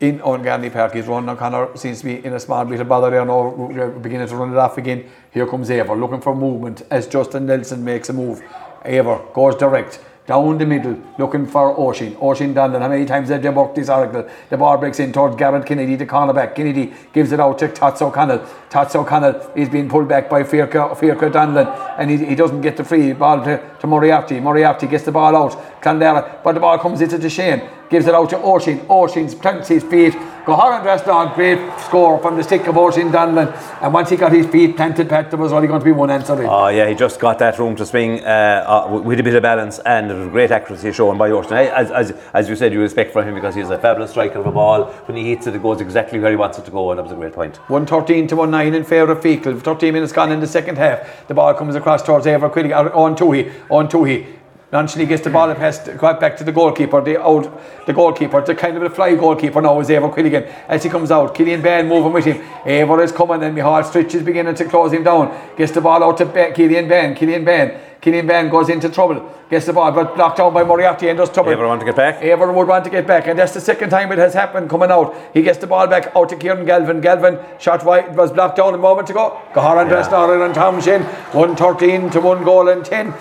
in 0.01 0.21
on 0.21 0.43
Gandhi 0.43 0.71
Park. 0.71 0.95
He's 0.95 1.07
running 1.07 1.29
O'Connor 1.29 1.77
seems 1.77 2.01
to 2.01 2.05
be 2.05 2.25
in 2.25 2.35
a 2.35 2.41
small 2.41 2.65
bit 2.65 2.81
of 2.81 2.89
bother 2.89 3.11
there 3.11 3.25
now, 3.25 3.89
beginning 4.03 4.29
to 4.29 4.37
run 4.37 4.53
it 4.53 4.59
off 4.59 4.79
again. 4.79 5.09
Here 5.31 5.47
comes 5.47 5.71
Eibhear 5.71 5.99
looking 5.99 6.21
for 6.21 6.35
movement 6.35 6.83
as 6.91 7.07
Justin 7.07 7.47
Nelson 7.47 7.85
makes 7.85 8.09
a 8.09 8.13
move. 8.13 8.43
Eibhear 8.85 9.33
goes 9.33 9.57
direct 9.57 10.01
down 10.27 10.59
the 10.59 10.67
middle, 10.67 11.01
looking 11.19 11.47
for 11.47 11.79
Oisin. 11.79 12.17
Oisin 12.21 12.53
Donlan, 12.53 12.81
how 12.81 12.89
many 12.89 13.07
times 13.07 13.29
have 13.29 13.43
they 13.43 13.49
worked 13.49 13.77
this 13.77 13.89
oracle? 13.89 14.29
The 14.51 14.57
ball 14.57 14.77
breaks 14.77 14.99
in 14.99 15.13
towards 15.13 15.37
Garrett 15.37 15.65
Kennedy, 15.65 15.95
the 15.95 16.05
cornerback. 16.05 16.57
Kennedy 16.57 16.93
gives 17.13 17.31
it 17.31 17.39
out 17.39 17.61
to 17.61 17.69
Tots 17.69 18.03
O'Connell. 18.03 18.45
Tots 18.69 18.97
O'Connell 18.97 19.53
is 19.55 19.69
being 19.69 19.89
pulled 19.89 20.09
back 20.09 20.29
by 20.29 20.43
Fiacre, 20.43 20.97
Fiacre 20.97 21.31
Dundon, 21.31 21.69
and 21.97 22.11
he, 22.11 22.17
he 22.27 22.35
doesn't 22.35 22.61
get 22.61 22.77
the 22.77 22.83
free 22.83 23.13
ball 23.13 23.45
to, 23.45 23.63
to 23.79 23.87
Moriarty. 23.87 24.41
Moriarty 24.41 24.89
gets 24.89 25.05
the 25.05 25.13
ball 25.13 25.37
out. 25.37 25.81
Clonlara, 25.81 26.43
but 26.43 26.55
the 26.55 26.61
ball 26.61 26.77
comes 26.79 27.01
into 27.01 27.19
the 27.19 27.31
Shane 27.31 27.63
gives 27.91 28.07
it 28.07 28.15
out 28.15 28.31
to 28.31 28.39
Oisin. 28.39 28.85
Oisin 28.91 29.29
plants 29.39 29.69
his 29.69 29.83
feet. 29.85 30.15
Goharan 30.47 31.09
on, 31.09 31.35
great 31.35 31.59
score 31.81 32.21
from 32.21 32.37
the 32.37 32.43
stick 32.45 32.69
of 32.69 32.77
Oisin 32.77 33.11
Donlan. 33.11 33.53
And 33.83 33.93
once 33.93 34.11
he 34.11 34.17
got 34.17 34.31
his 34.31 34.47
feet 34.47 34.77
planted, 34.77 35.09
Pat, 35.09 35.29
there 35.31 35.41
was 35.41 35.53
only 35.53 35.67
going 35.67 35.81
to 35.81 35.85
be 35.85 35.91
one 35.91 36.09
answer. 36.09 36.41
In. 36.41 36.49
Oh, 36.49 36.69
yeah, 36.69 36.89
he 36.89 36.95
just 36.95 37.19
got 37.19 37.41
that 37.41 37.59
room 37.59 37.75
to 37.75 37.85
swing 37.85 38.25
uh, 38.25 38.87
uh, 38.89 39.01
with 39.01 39.19
a 39.19 39.25
bit 39.25 39.35
of 39.35 39.43
balance 39.43 39.81
and 39.81 40.09
there 40.09 40.17
was 40.17 40.29
great 40.29 40.53
accuracy 40.53 40.93
shown 40.93 41.19
by 41.19 41.31
Oisin. 41.31 41.55
As, 41.55 41.91
as, 41.91 42.13
as 42.33 42.49
you 42.49 42.55
said, 42.55 42.73
you 42.73 42.81
respect 42.81 43.13
for 43.13 43.25
him 43.25 43.35
because 43.35 43.57
he's 43.57 43.71
a 43.71 43.79
fabulous 43.79 44.13
striker 44.13 44.39
of 44.39 44.47
a 44.47 44.53
ball. 44.53 44.85
When 45.07 45.17
he 45.17 45.31
hits 45.31 45.49
it, 45.49 45.57
it 45.57 45.63
goes 45.63 45.81
exactly 45.81 46.21
where 46.21 46.31
he 46.31 46.37
wants 46.37 46.59
it 46.59 46.65
to 46.67 46.71
go, 46.71 46.93
and 46.93 46.99
that 46.99 47.03
was 47.03 47.13
a 47.13 47.17
great 47.17 47.33
point. 47.33 47.57
113 47.69 48.29
to 48.29 48.47
19 48.47 48.75
in 48.75 48.85
favour 48.85 49.13
of 49.13 49.21
Feakle. 49.21 49.61
13 49.61 49.93
minutes 49.93 50.13
gone 50.13 50.31
in 50.31 50.39
the 50.39 50.47
second 50.47 50.79
half. 50.79 51.27
The 51.27 51.35
ball 51.35 51.55
comes 51.55 51.75
across 51.75 52.03
towards 52.03 52.27
Ever 52.27 52.49
Quiddick, 52.49 52.73
on 52.73 53.17
Toohey, 53.17 53.53
on 53.69 53.89
Toohey. 53.89 54.37
Nonchally 54.73 55.07
gets 55.07 55.23
the 55.23 55.31
ball 55.31 55.49
and 55.49 55.57
pass 55.57 55.89
quite 55.97 56.19
back 56.19 56.37
to 56.39 56.43
the 56.43 56.51
goalkeeper, 56.51 57.01
the 57.01 57.23
old 57.23 57.45
the 57.87 57.93
goalkeeper, 57.93 58.41
the 58.43 58.53
kind 58.53 58.77
of 58.77 58.83
a 58.83 58.91
fly 58.91 59.15
goalkeeper 59.15 59.63
now 59.63 59.79
is 59.79 59.89
Eibhear 59.89 60.13
Quilligan. 60.13 60.53
As 60.67 60.83
he 60.83 60.91
comes 60.91 61.13
out, 61.13 61.37
Killian 61.37 61.63
Bann 61.63 61.87
moving 61.87 62.13
with 62.13 62.25
him. 62.25 62.39
Eibhear 62.65 63.05
is 63.05 63.13
coming 63.13 63.45
and 63.45 63.57
Mihal 63.57 63.85
Stritch 63.85 64.13
is 64.17 64.25
beginning 64.25 64.57
to 64.57 64.65
close 64.65 64.93
him 64.93 65.05
down. 65.05 65.33
Gets 65.57 65.71
the 65.71 65.81
ball 65.81 66.03
out 66.03 66.19
to 66.19 66.25
ba- 66.25 66.51
Killian 66.53 66.89
Bann. 66.89 67.15
Killian 67.15 67.45
Bann. 67.45 67.81
Killian 68.01 68.27
Bann 68.27 68.49
goes 68.49 68.69
into 68.69 68.89
trouble. 68.89 69.33
Gets 69.49 69.67
the 69.67 69.73
ball, 69.73 69.93
but 69.93 70.17
blocked 70.17 70.39
down 70.39 70.53
by 70.53 70.65
Moriarty 70.65 71.09
and 71.11 71.17
does 71.17 71.31
trouble. 71.31 71.53
Eibhear 71.53 71.69
want 71.69 71.79
to 71.83 71.87
get 71.87 71.95
back? 71.95 72.21
Eibhear 72.21 72.53
would 72.53 72.67
want 72.67 72.83
to 72.85 72.91
get 72.91 73.07
back, 73.07 73.29
and 73.29 73.39
that's 73.39 73.55
the 73.55 73.61
second 73.61 73.91
time 73.91 74.11
it 74.11 74.19
has 74.19 74.35
happened 74.35 74.69
coming 74.69 74.91
out. 74.91 75.15
He 75.33 75.43
gets 75.43 75.59
the 75.59 75.69
ball 75.69 75.87
back 75.87 76.11
out 76.17 76.29
to 76.31 76.37
Kieran 76.37 76.67
Galvin. 76.67 77.01
Galvin 77.01 77.39
shot 77.61 77.85
wide, 77.85 78.17
was 78.17 78.33
blocked 78.33 78.57
down 78.57 78.75
a 78.75 78.79
moment 78.79 79.11
ago. 79.11 79.41
Gaharan 79.53 79.85
yeah. 79.85 79.91
Dressler 79.91 80.45
and 80.45 80.53
Tom 80.53 80.81
Shin. 80.81 81.03
113 81.03 82.11
to 82.11 82.21
1 82.21 82.43
goal 82.43 82.69
and 82.69 82.85
10 82.85 83.15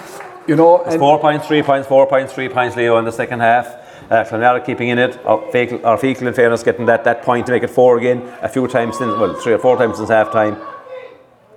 you 0.47 0.55
know, 0.55 0.83
it's 0.83 0.95
four 0.95 1.19
points, 1.19 1.47
three 1.47 1.63
points, 1.63 1.87
four 1.87 2.07
points, 2.07 2.33
three 2.33 2.49
points, 2.49 2.75
Leo, 2.75 2.97
in 2.97 3.05
the 3.05 3.11
second 3.11 3.39
half. 3.39 3.67
Uh, 4.09 4.23
Clonlara 4.23 4.63
keeping 4.63 4.89
in 4.89 4.99
it, 4.99 5.19
or 5.25 5.41
Feakle, 5.51 5.83
or 5.83 5.97
Feakle 5.97 6.27
in 6.27 6.33
fairness 6.33 6.61
getting 6.61 6.85
that, 6.85 7.03
that 7.05 7.23
point 7.23 7.47
to 7.47 7.51
make 7.51 7.63
it 7.63 7.69
four 7.69 7.97
again 7.97 8.21
a 8.41 8.49
few 8.49 8.67
times 8.67 8.97
since, 8.97 9.11
well, 9.17 9.33
three 9.33 9.53
or 9.53 9.57
four 9.57 9.77
times 9.77 9.97
since 9.97 10.09
half 10.09 10.31
time. 10.31 10.55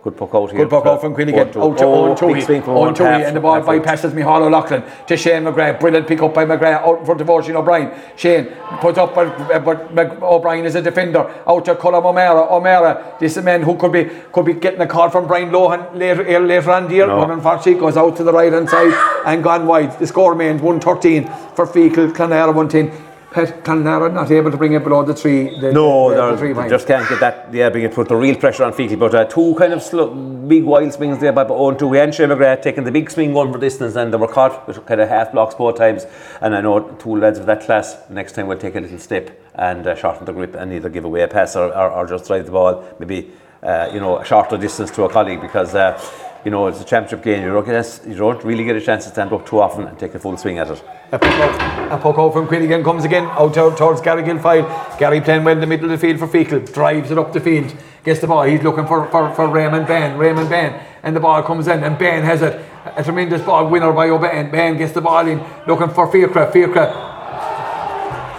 Good 0.03 0.17
puck 0.17 0.31
out 0.33 0.51
here. 0.51 0.61
Good 0.61 0.71
puck 0.71 0.87
out 0.87 1.01
from 1.01 1.15
Quilligan. 1.15 1.57
Out 1.57 1.79
to 1.79 1.85
Owen 1.85 2.15
Toohey. 2.17 3.27
And 3.27 3.37
the 3.37 3.41
ball 3.41 3.61
bypasses 3.61 4.13
Mihal 4.13 4.43
O'Loughlin 4.43 4.85
to 5.09 5.17
Shane 5.17 5.43
McGrath. 5.43 5.81
Brilliant 5.81 6.07
pick 6.07 6.23
up 6.23 6.33
by 6.33 6.45
McGrath 6.45 6.83
out 6.83 7.01
in 7.01 7.05
front 7.05 7.21
of 7.21 7.29
Oisin 7.29 7.57
O'Brien. 7.57 7.91
Shane 8.17 8.47
put 8.81 8.97
up, 8.97 9.15
but, 9.15 9.65
but 9.65 10.23
O'Brien 10.23 10.65
is 10.65 10.77
a 10.77 10.83
defender. 10.83 11.29
Out 11.47 11.65
to 11.65 11.75
Colm 11.75 12.05
O'Mara. 12.05 12.47
O'Mara, 12.55 13.17
this 13.19 13.33
is 13.33 13.39
a 13.39 13.43
man 13.43 13.63
who 13.63 13.77
could 13.77 13.93
be 13.93 14.05
could 14.33 14.45
be 14.45 14.55
getting 14.55 14.81
a 14.81 14.87
call 14.87 15.11
from 15.11 15.27
Brian 15.27 15.51
Lohan 15.51 15.95
later, 15.95 16.25
eh, 16.27 16.39
later 16.39 16.71
on 16.71 16.89
dear. 16.89 17.09
No. 17.09 17.21
But 17.21 17.31
unfortunately 17.33 17.81
goes 17.81 17.97
out 17.97 18.17
to 18.19 18.25
the 18.25 18.33
right 18.33 18.53
hand 18.53 18.69
side 18.69 18.95
and 19.27 19.43
gone 19.43 19.67
wide. 19.67 19.99
The 19.99 20.07
score 20.07 20.33
remains 20.33 20.63
113 20.63 21.25
for 21.57 21.67
Feakle. 21.67 22.13
Clonlara 22.13 22.55
110. 22.55 23.08
Pet 23.31 23.63
Clonlara 23.63 24.11
not 24.13 24.31
able 24.31 24.51
to 24.51 24.57
bring 24.57 24.73
it 24.73 24.83
below 24.83 25.05
the 25.05 25.15
three. 25.15 25.61
The, 25.61 25.71
no, 25.71 26.11
the, 26.15 26.33
the 26.33 26.39
three 26.39 26.53
they 26.55 26.69
just 26.69 26.87
can't 26.87 27.07
get 27.07 27.21
that. 27.21 27.53
Yeah, 27.53 27.69
bring 27.69 27.85
it 27.85 27.93
put 27.93 28.09
the 28.09 28.17
real 28.17 28.37
pressure 28.37 28.65
on 28.65 28.73
Feakle. 28.73 28.99
But 28.99 29.15
uh, 29.15 29.25
two 29.27 29.55
kind 29.59 29.75
of 29.75 29.83
slow, 29.83 30.15
big 30.15 30.65
wild 30.65 30.95
swings 30.95 31.19
there 31.19 31.33
by 31.33 31.45
Owen 31.45 31.77
Toohey 31.77 32.03
and 32.03 32.13
McGrath 32.13 32.63
taking 32.63 32.85
the 32.85 32.91
big 32.91 33.11
swing 33.11 33.35
going 33.35 33.53
for 33.53 33.59
distance, 33.59 33.97
and 33.97 34.13
they 34.13 34.17
were 34.17 34.29
caught 34.29 34.67
with 34.67 34.85
kind 34.87 35.03
of 35.03 35.11
half 35.11 35.33
blocks 35.33 35.55
both 35.55 35.77
times. 35.77 36.07
And 36.41 36.57
I 36.57 36.63
know 36.63 36.81
two 36.99 37.17
lads 37.17 37.39
of 37.39 37.45
that 37.47 37.61
class 37.61 37.99
next 38.09 38.33
time 38.33 38.47
will 38.47 38.57
take 38.57 38.77
a 38.77 38.81
little 38.81 38.99
step 38.99 39.39
and 39.55 39.87
uh, 39.87 39.95
shorten 39.95 40.25
the 40.25 40.33
grip 40.33 40.55
and 40.55 40.73
either 40.73 40.89
give 40.89 41.05
away 41.05 41.23
a 41.23 41.29
pass 41.29 41.55
or, 41.55 41.75
or, 41.77 41.91
or 41.91 42.07
just 42.07 42.27
drive 42.27 42.47
the 42.47 42.53
ball 42.53 42.85
maybe 42.99 43.31
uh, 43.63 43.91
you 43.93 44.01
know 44.01 44.19
a 44.19 44.25
shorter 44.25 44.57
distance 44.57 44.91
to 44.93 45.05
a 45.05 45.09
colleague 45.09 45.43
because. 45.43 45.75
Uh, 45.75 46.01
you 46.45 46.51
know, 46.51 46.67
it's 46.67 46.81
a 46.81 46.85
championship 46.85 47.25
game. 47.25 47.43
You 47.43 47.53
don't, 47.53 47.65
get 47.65 47.75
a, 47.75 48.09
you 48.09 48.17
don't 48.17 48.43
really 48.45 48.65
get 48.65 48.77
a 48.77 48.81
chance 48.81 49.05
to 49.05 49.11
stand 49.11 49.33
up 49.33 49.47
too 49.47 49.61
often 49.61 49.87
and 49.87 49.99
take 49.99 50.15
a 50.15 50.19
full 50.19 50.37
swing 50.37 50.59
at 50.59 50.71
it. 50.71 50.83
A 51.11 51.19
puck 51.19 51.33
out, 51.33 51.93
a 51.93 51.99
puck 51.99 52.19
out 52.19 52.33
from 52.33 52.47
Quilligan 52.47 52.85
comes 52.85 53.05
again 53.05 53.25
out 53.25 53.55
towards 53.55 54.01
Gary 54.01 54.23
Guilfoyle. 54.23 54.99
Gary 54.99 55.21
playing 55.21 55.45
well 55.45 55.55
in 55.55 55.61
the 55.61 55.67
middle 55.67 55.91
of 55.91 55.91
the 55.91 55.99
field 55.99 56.19
for 56.19 56.29
Feakle, 56.29 56.73
drives 56.73 57.11
it 57.11 57.19
up 57.19 57.33
the 57.33 57.41
field, 57.41 57.75
gets 58.05 58.21
the 58.21 58.27
ball. 58.27 58.45
He's 58.45 58.63
looking 58.63 58.87
for, 58.87 59.09
for, 59.11 59.35
for 59.35 59.49
Raymond 59.49 59.87
Bann, 59.87 60.19
Raymond 60.19 60.49
Bann, 60.49 60.85
and 61.03 61.17
the 61.17 61.21
ball 61.21 61.43
comes 61.43 61.67
in, 61.67 61.83
and 61.83 61.99
Bann 61.99 62.23
has 62.25 62.43
it. 62.43 62.65
A 62.97 63.05
tremendous 63.05 63.43
ball 63.43 63.69
winner 63.69 63.93
by 63.93 64.09
O'Bain. 64.09 64.51
Bann 64.51 64.79
gets 64.79 64.93
the 64.93 65.01
ball 65.01 65.27
in, 65.27 65.43
looking 65.67 65.91
for 65.91 66.11
Fiacre. 66.11 66.51
Fiacre. 66.51 66.87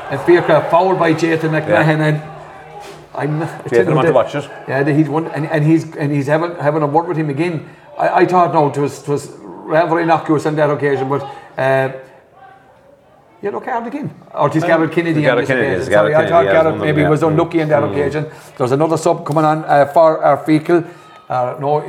And 0.10 0.20
Fiacre 0.22 0.68
fouled 0.72 0.98
by 0.98 1.14
Jayton 1.14 1.52
McMahon. 1.52 1.68
Yeah. 1.68 1.92
And 1.92 2.40
I'm 3.14 3.42
Jayton 3.70 3.94
want 3.94 4.08
to 4.08 4.14
watch 4.14 4.34
it. 4.34 4.50
Yeah, 4.68 4.84
he's 4.90 5.10
one, 5.10 5.28
and, 5.28 5.46
and 5.48 5.66
he's 5.66 5.96
and 5.96 6.12
he's 6.12 6.28
having 6.28 6.56
having 6.56 6.82
a 6.82 6.88
word 6.88 7.08
with 7.08 7.18
him 7.18 7.30
again 7.30 7.70
I, 8.00 8.22
I 8.22 8.26
thought 8.26 8.54
no, 8.54 8.70
it 8.70 8.78
was, 8.78 9.02
it 9.02 9.08
was 9.08 9.30
rather 9.42 10.00
innocuous 10.00 10.46
on 10.46 10.56
that 10.56 10.70
occasion, 10.70 11.10
but 11.10 11.22
uh, 11.58 11.92
yellow 13.42 13.60
card 13.60 13.88
again. 13.88 14.14
Or 14.34 14.56
is 14.56 14.64
Garrett 14.64 14.92
Kennedy. 14.92 15.22
Garrett 15.22 15.48
Kennedy. 15.48 15.84
Sorry, 15.84 16.16
I 16.16 16.28
thought 16.28 16.46
Garrett 16.46 16.80
maybe 16.80 17.04
was 17.04 17.24
unlucky 17.24 17.62
on 17.62 17.70
that 17.70 17.84
mm. 17.84 17.92
occasion. 17.92 18.32
There's 18.58 18.72
another 18.72 18.98
sub 18.98 19.26
coming 19.26 19.46
on 19.46 19.66
uh, 19.66 19.86
for 19.88 20.24
our 20.24 20.38
Feakle. 20.46 20.90
Uh, 21.28 21.58
no, 21.60 21.82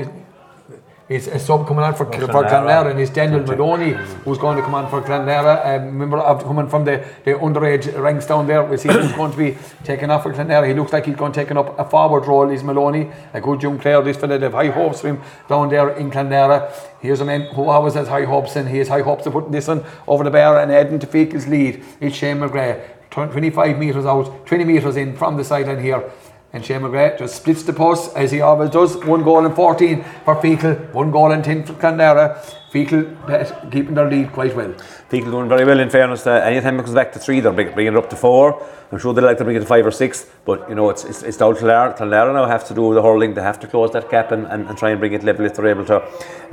it's 1.11 1.27
a 1.27 1.41
sub 1.41 1.67
coming 1.67 1.83
on 1.83 1.93
for, 1.93 2.05
for 2.05 2.45
Clonlara 2.45 2.93
and 2.93 3.01
it's 3.01 3.11
Daniel 3.11 3.41
Maloney 3.41 3.95
who's 4.25 4.39
going 4.39 4.57
to 4.57 4.63
come 4.63 4.77
on 4.77 4.89
for 4.89 5.03
Clonlara. 5.03 5.67
Um, 5.67 5.87
remember, 5.87 6.19
after 6.19 6.45
coming 6.45 6.69
from 6.69 6.85
the, 6.85 7.05
the 7.25 7.33
underage 7.33 8.01
ranks 8.01 8.27
down 8.27 8.47
there, 8.47 8.63
we 8.63 8.77
see 8.77 8.89
who's 8.89 9.11
going 9.15 9.33
to 9.33 9.37
be 9.37 9.59
taken 9.85 10.09
off 10.09 10.23
for 10.23 10.33
Clonlara. 10.33 10.69
He 10.69 10.73
looks 10.73 10.93
like 10.93 11.07
he's 11.07 11.17
going 11.17 11.33
to 11.33 11.45
take 11.45 11.51
up 11.51 11.77
a 11.81 11.85
forward 11.85 12.29
role. 12.29 12.49
He's 12.49 12.63
Maloney, 12.63 13.11
a 13.35 13.41
good 13.41 13.61
young 13.61 13.81
player. 13.81 14.01
This 14.03 14.19
fella, 14.19 14.39
they 14.39 14.47
have 14.47 14.53
high 14.53 14.69
hopes 14.69 15.01
for 15.01 15.09
him 15.09 15.21
down 15.49 15.69
there 15.69 15.91
in 15.97 16.13
Clonlara. 16.13 16.73
Here's 17.01 17.21
a 17.21 17.25
man 17.25 17.53
who 17.57 17.65
always 17.65 17.95
has 17.95 18.07
high 18.07 18.25
hopes, 18.25 18.55
and 18.55 18.69
he 18.69 18.79
has 18.79 18.87
high 18.87 19.03
hopes 19.03 19.27
of 19.27 19.33
putting 19.33 19.51
this 19.51 19.67
one 19.67 19.85
over 20.07 20.23
the 20.23 20.31
bar 20.31 20.61
and 20.61 20.71
adding 20.71 21.01
to 21.01 21.09
Feakle's 21.09 21.49
lead. 21.49 21.83
It's 22.01 22.15
Shane 22.15 22.39
McGrath. 22.39 22.89
25 23.11 23.79
metres 23.79 24.07
out, 24.07 24.47
20 24.47 24.65
metres 24.65 24.97
in 24.97 25.17
from 25.17 25.37
the 25.37 25.43
sideline 25.43 25.83
here. 25.83 26.09
And 26.53 26.65
Shane 26.65 26.81
McGrath 26.81 27.19
just 27.19 27.37
splits 27.37 27.63
the 27.63 27.73
post 27.73 28.17
as 28.17 28.33
he 28.33 28.41
always 28.41 28.71
does. 28.71 28.97
One 29.05 29.23
goal 29.23 29.47
and 29.47 29.55
14 29.55 30.05
for 30.25 30.37
Feakle, 30.37 30.93
one 30.93 31.11
goal 31.11 31.31
and 31.31 31.45
10 31.45 31.65
for 31.65 31.75
Clonlara. 31.75 32.45
Feakle 32.73 33.71
keeping 33.73 33.95
their 33.95 34.09
lead 34.09 34.33
quite 34.33 34.55
well. 34.55 34.73
People 35.11 35.33
doing 35.33 35.49
very 35.49 35.65
well 35.65 35.81
in 35.81 35.91
fairness. 35.91 36.25
Uh, 36.25 36.35
anytime 36.35 36.79
it 36.79 36.85
comes 36.85 36.95
back 36.95 37.13
to 37.13 37.19
three, 37.19 37.41
they're 37.41 37.53
bringing 37.53 37.95
it 37.95 37.97
up 37.97 38.09
to 38.11 38.17
four. 38.17 38.65
I'm 38.93 38.99
sure 38.99 39.13
they'd 39.13 39.23
like 39.23 39.39
to 39.39 39.45
bring 39.45 39.57
it 39.57 39.61
to 39.61 39.67
five 39.67 39.85
or 39.85 39.91
six, 39.91 40.27
but 40.45 40.69
you 40.69 40.77
know 40.77 40.89
it's 40.89 41.05
it's, 41.05 41.23
it's 41.25 41.37
down 41.37 41.57
to 41.57 41.65
Lara. 41.67 42.05
Lara 42.05 42.33
now 42.33 42.47
have 42.47 42.65
to 42.69 42.75
do 42.75 42.95
the 42.95 43.03
hurling. 43.03 43.35
They 43.35 43.43
have 43.43 43.59
to 43.61 43.67
close 43.67 43.93
that 43.93 44.09
gap 44.09 44.31
and, 44.31 44.47
and, 44.47 44.69
and 44.69 44.79
try 44.79 44.91
and 44.91 45.01
bring 45.01 45.13
it 45.13 45.25
level 45.25 45.47
if 45.47 45.55
they're 45.55 45.67
able 45.67 45.85
to. 45.87 45.97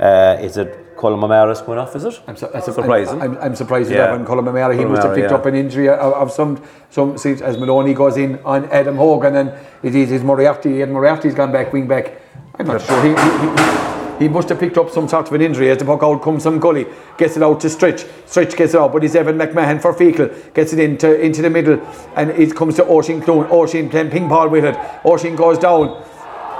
Uh, 0.00 0.38
is 0.40 0.56
it 0.56 0.96
Colin 0.96 1.20
Mamaris 1.20 1.64
going 1.64 1.78
off? 1.78 1.94
Is 1.94 2.04
it? 2.04 2.20
I'm, 2.26 2.36
su- 2.36 2.50
I'm 2.52 2.62
su- 2.62 2.72
surprising. 2.72 3.22
I'm, 3.22 3.38
I'm 3.38 3.54
surprised 3.54 3.90
Yeah. 3.90 3.98
that 3.98 4.12
when 4.12 4.24
Colin 4.24 4.48
O'Mara, 4.48 4.76
he 4.76 4.84
must 4.84 5.04
have 5.04 5.14
picked 5.14 5.30
yeah. 5.30 5.36
up 5.36 5.46
an 5.46 5.54
injury 5.54 5.88
of, 5.88 6.14
of 6.14 6.32
some 6.32 6.60
some 6.90 7.16
see, 7.16 7.32
as 7.42 7.56
Maloney 7.58 7.94
goes 7.94 8.16
in 8.16 8.40
on 8.44 8.64
Adam 8.70 8.96
Hogan 8.96 9.36
and 9.36 9.52
it 9.84 9.94
is 9.94 10.10
his 10.10 10.24
Moriarty 10.24 10.82
and 10.82 10.92
Moriarty's 10.92 11.34
gone 11.34 11.52
back 11.52 11.72
wing 11.72 11.86
back. 11.86 12.20
I'm 12.58 12.66
not 12.66 12.82
sure. 12.82 13.00
He, 13.02 13.10
he, 13.10 13.14
he, 13.14 13.97
he 14.18 14.28
must 14.28 14.48
have 14.48 14.58
picked 14.58 14.78
up 14.78 14.90
some 14.90 15.08
sort 15.08 15.26
of 15.26 15.32
an 15.32 15.42
injury 15.42 15.70
as 15.70 15.78
the 15.78 15.84
puck 15.84 16.02
out 16.02 16.22
comes 16.22 16.42
some 16.42 16.58
gully, 16.58 16.86
gets 17.16 17.36
it 17.36 17.42
out 17.42 17.60
to 17.60 17.68
Stritch, 17.68 18.04
Stritch 18.26 18.56
gets 18.56 18.74
it 18.74 18.80
out, 18.80 18.92
but 18.92 19.04
it's 19.04 19.14
Evan 19.14 19.38
McMahon 19.38 19.80
for 19.80 19.94
Feakle, 19.94 20.54
gets 20.54 20.72
it 20.72 20.78
into 20.78 21.20
into 21.20 21.42
the 21.42 21.50
middle, 21.50 21.80
and 22.16 22.30
it 22.30 22.54
comes 22.54 22.76
to 22.76 22.84
Oisin 22.84 23.20
Clune. 23.22 23.46
Oisin 23.50 23.88
playing 23.90 24.10
ping 24.10 24.28
pong 24.28 24.50
with 24.50 24.64
it. 24.64 24.76
Oisin 25.04 25.36
goes 25.36 25.58
down. 25.58 26.04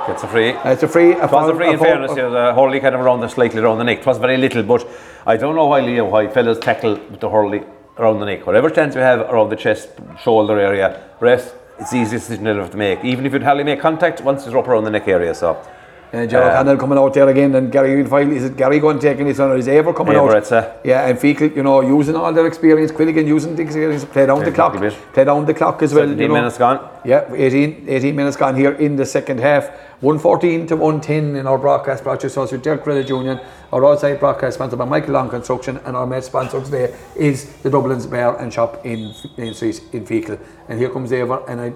Gets 0.06 0.22
a 0.22 0.28
free. 0.28 0.51
It's 0.64 0.82
a 0.82 0.89
free. 0.89 1.12
A 1.12 1.24
It 1.24 1.32
was 1.32 1.51
a 1.51 1.55
free 1.55 1.70
in 1.70 1.78
fairness, 1.78 2.16
yeah, 2.16 2.28
the 2.28 2.55
hurley 2.55 2.80
kind 2.80 2.94
of 2.94 3.01
around 3.02 3.20
the 3.20 3.28
slightly 3.28 3.60
around 3.60 3.78
the 3.78 3.85
neck. 3.85 3.98
It 3.98 4.06
was 4.06 4.18
very 4.18 4.39
little, 4.39 4.62
but 4.62 4.89
I 5.26 5.36
don't 5.36 5.55
know 5.55 5.66
why 5.66 5.80
Leo, 5.80 6.06
why 6.06 6.28
fellas 6.28 6.59
tackle 6.59 6.94
with 6.94 7.20
the 7.20 7.28
hurley 7.28 7.62
around 7.98 8.20
the 8.20 8.26
neck. 8.26 8.47
Whatever 8.47 8.70
chance 8.70 8.94
you 8.94 9.02
have 9.02 9.20
around 9.20 9.51
the 9.51 9.56
chest, 9.56 9.90
shoulder 10.22 10.59
area, 10.59 11.02
rest, 11.20 11.55
it's 11.78 11.90
the 11.90 11.98
easiest 11.98 12.28
decision 12.28 12.47
you'll 12.47 12.56
have 12.56 12.70
to 12.70 12.76
make. 12.76 13.05
Even 13.05 13.26
if 13.26 13.32
you'd 13.32 13.43
hardly 13.43 13.64
make 13.64 13.80
contact, 13.80 14.22
once 14.22 14.47
it's 14.47 14.55
up 14.55 14.66
around 14.66 14.85
the 14.85 14.90
neck 14.90 15.06
area. 15.09 15.35
So 15.35 15.62
And 16.10 16.30
Gerald 16.30 16.52
Uh, 16.52 16.56
Connell 16.56 16.76
coming 16.78 16.98
out 16.98 17.12
there 17.12 17.28
again, 17.28 17.55
and 17.55 17.70
Gary 17.70 18.02
File, 18.05 18.30
is 18.32 18.44
it 18.44 18.56
Gary 18.56 18.78
going 18.78 18.98
taking 18.98 19.26
his 19.26 19.39
on, 19.40 19.51
or 19.51 19.56
is 19.56 19.66
Eibhear 19.68 19.94
coming 19.94 20.14
Eibhear, 20.14 20.36
out? 20.36 20.52
uh, 20.52 20.70
yeah, 20.82 21.06
and 21.06 21.18
Feakle, 21.18 21.55
you 21.55 21.62
know, 21.62 21.82
using 21.82 22.16
all 22.16 22.32
their 22.32 22.47
experience, 22.47 22.90
Quilligan 22.90 23.26
using 23.26 23.55
the 23.56 23.62
experience, 23.62 24.06
play 24.06 24.24
down 24.24 24.43
the 24.43 24.51
clock, 24.51 24.74
play 25.12 25.24
down 25.24 25.44
the 25.44 25.52
clock 25.52 25.82
as 25.82 25.93
well. 25.93 26.05
17 26.05 26.22
you 26.22 26.28
know. 26.28 26.35
minutes 26.35 26.56
gone. 26.56 26.80
Yeah, 27.05 27.30
18, 27.35 27.85
18 27.89 28.16
minutes 28.16 28.36
gone 28.39 28.56
here 28.56 28.72
in 28.72 28.97
the 28.97 29.05
second 29.05 29.40
half. 29.40 29.68
114 30.01 30.66
to 30.68 30.76
110 30.76 31.36
in 31.36 31.47
our 31.47 31.59
broadcast 31.59 32.05
brought 32.05 32.20
to 32.20 32.28
us 32.40 32.52
with 32.52 32.62
Derek 32.62 32.85
Credit 32.85 33.09
Union. 33.09 33.40
Our 33.72 33.85
outside 33.85 34.18
broadcast 34.20 34.55
sponsored 34.55 34.78
by 34.78 34.85
Michael 34.85 35.12
Long 35.14 35.28
Construction 35.28 35.78
and 35.85 35.97
our 35.97 36.06
main 36.06 36.22
sponsor 36.22 36.62
today 36.62 36.94
is 37.16 37.47
the 37.64 37.68
Dublin's 37.70 38.06
Bar 38.06 38.39
and 38.40 38.52
Shop 38.52 38.80
in 38.86 39.12
Main 39.36 39.55
Street 39.55 39.82
in 39.93 40.06
Feakle. 40.06 40.39
And 40.68 40.78
here 40.78 40.89
comes 40.89 41.10
Eibhear 41.10 41.43
and 41.48 41.60
I 41.60 41.72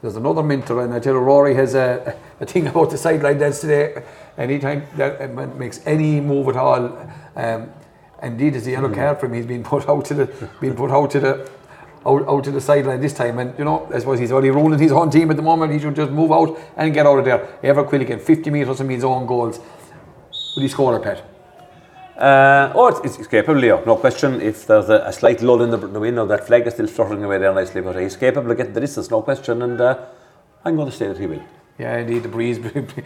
there's 0.00 0.16
another 0.16 0.42
mentor, 0.42 0.84
and 0.84 0.94
I 0.94 1.00
tell 1.00 1.14
you, 1.14 1.20
Rory 1.20 1.54
has 1.54 1.74
a, 1.74 2.16
a 2.40 2.46
thing 2.46 2.66
about 2.68 2.90
the 2.90 2.98
sideline 2.98 3.38
dance 3.38 3.60
today. 3.60 4.02
Anytime 4.36 4.86
that 4.96 5.20
uh, 5.20 5.46
makes 5.56 5.80
any 5.86 6.20
move 6.20 6.48
at 6.48 6.56
all, 6.56 6.96
um, 7.34 7.70
indeed, 8.22 8.54
it's 8.54 8.66
a 8.66 8.70
yellow 8.70 8.94
card 8.94 9.18
for 9.18 9.26
him. 9.26 9.34
He's 9.34 9.46
been 9.46 9.64
put 9.64 9.88
out 9.88 10.04
to 10.06 10.14
the, 10.14 10.48
been 10.60 10.76
put 10.76 10.92
out 10.92 11.10
to 11.12 11.20
the, 11.20 11.50
out, 12.06 12.28
out 12.28 12.44
to 12.44 12.52
the 12.52 12.60
sideline 12.60 13.00
this 13.00 13.14
time. 13.14 13.40
And 13.40 13.58
you 13.58 13.64
know, 13.64 13.90
I 13.92 13.98
suppose 13.98 14.20
he's 14.20 14.30
already 14.30 14.50
ruling 14.50 14.78
his 14.78 14.92
own 14.92 15.10
team 15.10 15.30
at 15.30 15.36
the 15.36 15.42
moment. 15.42 15.72
He 15.72 15.80
should 15.80 15.96
just 15.96 16.12
move 16.12 16.30
out 16.30 16.56
and 16.76 16.94
get 16.94 17.04
out 17.04 17.18
of 17.18 17.24
there. 17.24 17.38
Eibhear 17.62 17.88
Quilligan, 17.88 18.20
50 18.20 18.50
metres 18.50 18.78
from 18.78 18.90
his 18.90 19.02
own 19.02 19.26
goals. 19.26 19.58
Will 20.54 20.62
he 20.62 20.68
score 20.68 20.94
a 20.94 21.00
pet? 21.00 21.27
Uh, 22.18 22.72
oh, 22.74 22.88
it's, 22.88 23.16
it's, 23.16 23.28
capable, 23.28 23.60
Leo. 23.60 23.84
No 23.84 23.94
question. 23.94 24.40
If 24.40 24.66
there's 24.66 24.88
a, 24.88 25.04
a 25.06 25.12
slight 25.12 25.40
lull 25.40 25.62
in 25.62 25.70
the, 25.70 25.76
the 25.76 26.00
window, 26.00 26.26
that 26.26 26.46
flag 26.48 26.66
is 26.66 26.74
still 26.74 26.88
fluttering 26.88 27.22
away 27.22 27.38
there 27.38 27.54
nicely, 27.54 27.80
but 27.80 27.94
he's 27.94 28.16
capable 28.16 28.50
of 28.50 28.56
getting 28.56 28.72
the 28.72 28.80
distance, 28.80 29.08
no 29.08 29.22
question. 29.22 29.62
And 29.62 29.80
uh, 29.80 30.04
I'm 30.64 30.74
going 30.74 30.90
to 30.90 30.96
say 30.96 31.06
that 31.06 31.18
he 31.18 31.26
will. 31.26 31.42
Yeah, 31.78 31.98
indeed, 31.98 32.24
the 32.24 32.28
breeze 32.28 32.58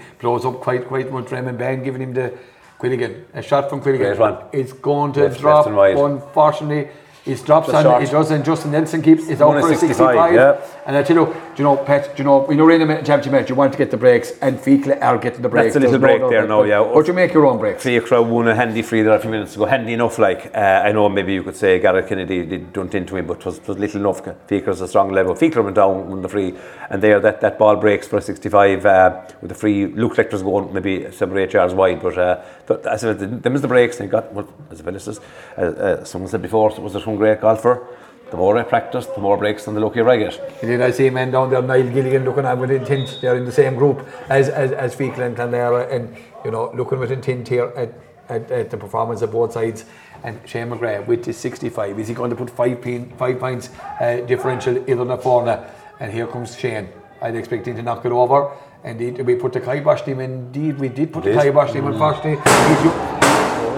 blows 0.21 0.47
up 0.47 0.61
quite 0.61 0.89
quite 0.89 1.13
much. 1.13 1.31
Raymond 1.31 1.59
Bann 1.59 1.83
giving 1.85 2.01
him 2.01 2.15
the 2.15 2.33
Quilligan, 2.81 3.25
a 3.35 3.43
shot 3.43 3.69
from 3.69 3.83
Quilligan. 3.83 4.17
One. 4.17 4.39
It's 4.51 4.73
going 4.73 5.13
to 5.13 5.25
Left, 5.25 5.41
drop. 5.41 5.67
left. 5.67 6.01
Unfortunately, 6.01 6.89
it 7.27 7.45
drops 7.45 7.69
and 7.69 8.03
it 8.03 8.11
doesn't. 8.11 8.45
Justin 8.45 8.73
Nelson 8.73 9.03
keeps 9.03 9.29
it's 9.29 9.41
out 9.41 9.61
for 9.61 9.71
a 9.71 9.77
65, 9.77 9.97
65. 9.97 10.35
yeah. 10.35 10.61
And 10.87 10.97
I 10.97 11.03
tell 11.03 11.17
you, 11.17 11.37
do 11.55 11.63
you 11.63 11.65
know, 11.65 11.77
Pat, 11.77 12.17
do 12.17 12.23
you 12.23 12.25
know, 12.25 12.41
when 12.41 12.57
you're 12.57 12.71
in 12.71 12.83
a 12.83 12.97
championship 13.03 13.33
match, 13.33 13.49
you 13.51 13.55
want 13.55 13.73
to 13.73 13.79
get 13.79 13.91
the 13.91 13.97
breaks, 13.99 14.33
and 14.41 14.59
Feakle 14.59 15.01
are 15.03 15.19
getting 15.19 15.43
the 15.43 15.51
breaks. 15.51 15.75
That's 15.75 15.77
a 15.77 15.81
little 15.81 15.99
There's 15.99 16.19
break 16.19 16.21
doubt 16.21 16.31
there 16.31 16.47
now, 16.47 16.63
yeah. 16.63 16.83
But 16.83 17.07
you 17.07 17.13
make 17.13 17.35
your 17.35 17.45
own 17.45 17.59
breaks. 17.59 17.83
Crowd 18.07 18.29
won 18.29 18.49
a 18.49 18.55
handy 18.55 18.81
free 18.81 19.03
there 19.03 19.15
a 19.15 19.21
few 19.21 19.31
minutes 19.31 19.55
ago. 19.55 19.67
Handy 19.67 19.93
enough, 19.93 20.19
like 20.19 20.51
uh, 20.55 20.59
I 20.59 20.93
know 20.93 21.11
maybe 21.11 21.35
you 21.35 21.43
could 21.43 21.57
say 21.57 21.79
Garrett 21.79 22.09
Kennedy 22.09 22.47
did 22.47 22.73
dunt 22.73 22.95
into 22.95 23.17
him, 23.17 23.27
but 23.27 23.41
it 23.41 23.45
was, 23.45 23.59
it 23.59 23.69
was 23.69 23.79
little 23.79 24.01
enough. 24.01 24.23
Feaker's 24.47 24.81
a 24.81 24.89
strong 24.89 25.11
level. 25.11 25.35
Feaker 25.35 25.63
went 25.63 25.77
down 25.77 26.11
on 26.11 26.23
the 26.23 26.29
free, 26.29 26.55
and 26.89 27.03
there 27.03 27.21
that, 27.21 27.43
that 27.43 27.59
ball 27.59 27.77
breaks 27.77 28.09
for 28.09 28.17
a 28.17 28.23
65 28.23 28.87
uh, 28.87 29.23
with 29.43 29.51
the 29.51 29.55
free. 29.55 29.87
Luke 29.89 30.17
Lecter's 30.17 30.43
going 30.43 30.73
maybe 30.73 31.11
seven 31.13 31.37
or 31.37 31.41
eight 31.41 31.53
yards 31.53 31.75
wide, 31.75 32.01
but 32.01 32.17
uh, 32.17 32.43
th- 32.67 32.81
as 32.87 33.05
I 33.05 33.15
said, 33.15 33.43
them 33.43 33.55
is 33.55 33.61
the 33.61 33.69
breaks. 33.69 33.99
They 33.99 34.07
got 34.07 34.33
well, 34.33 34.49
as 34.71 34.81
a 34.81 35.01
says, 35.01 35.21
uh, 35.59 35.61
uh, 35.61 36.05
someone 36.05 36.31
said 36.31 36.41
before, 36.41 36.71
was 36.81 36.95
there 36.95 37.03
some 37.03 37.17
great 37.17 37.43
golfer? 37.43 37.87
The 38.33 38.39
more 38.39 38.57
I 38.57 38.63
practice, 38.63 39.05
the 39.05 39.21
more 39.21 39.37
breaks 39.37 39.67
than 39.67 39.75
the 39.75 39.81
luckier 39.81 40.09
I 40.09 40.17
get. 40.17 40.41
And 40.63 40.71
then 40.71 40.81
I 40.81 40.91
see 40.91 41.07
a 41.07 41.13
man 41.13 41.31
down 41.33 41.51
there, 41.51 41.61
Niall 41.61 41.91
Gilligan, 41.93 42.25
looking 42.25 42.47
at 42.47 42.57
with 42.57 42.71
intent. 42.71 43.19
They're 43.21 43.37
in 43.37 43.45
the 43.45 43.53
same 43.53 43.75
group 43.75 44.09
as 44.31 44.49
as, 44.49 44.73
as 44.73 44.97
Feakle 44.97 45.19
and 45.19 45.37
Clonlara, 45.37 45.93
and 45.93 46.17
you 46.43 46.51
know, 46.51 46.73
looking 46.75 46.99
with 46.99 47.13
intent 47.13 47.47
here 47.47 47.71
at, 47.77 47.93
at, 48.31 48.51
at 48.51 48.71
the 48.71 48.79
performance 48.79 49.21
of 49.21 49.33
both 49.33 49.53
sides. 49.53 49.85
And 50.25 50.41
Shane 50.49 50.71
McGrath 50.71 51.07
with 51.07 51.27
his 51.27 51.37
65, 51.37 51.99
is 51.99 52.09
he 52.09 52.15
going 52.15 52.31
to 52.31 52.37
put 52.37 52.49
five, 52.49 52.81
pin, 52.81 53.13
five 53.19 53.39
points 53.39 53.69
uh, 54.01 54.25
differential 54.27 54.79
in 54.87 55.07
the 55.07 55.17
corner? 55.19 55.69
And 56.01 56.11
here 56.11 56.27
comes 56.27 56.57
Shane. 56.57 56.89
I'd 57.21 57.37
expect 57.37 57.69
him 57.69 57.77
to 57.77 57.83
knock 57.83 58.07
it 58.07 58.13
over. 58.13 58.51
Indeed, 58.83 59.21
we 59.27 59.35
put 59.35 59.53
the 59.53 59.61
kibosh 59.61 60.03
team. 60.03 60.21
Indeed, 60.21 60.79
we 60.79 60.89
did 60.89 61.13
put 61.13 61.25
the 61.25 61.33
Did? 61.33 61.43
kibosh 61.43 61.73
team. 61.73 61.87
Unfortunately, 61.87 62.37
he's, 62.37 62.85
u- 62.85 63.22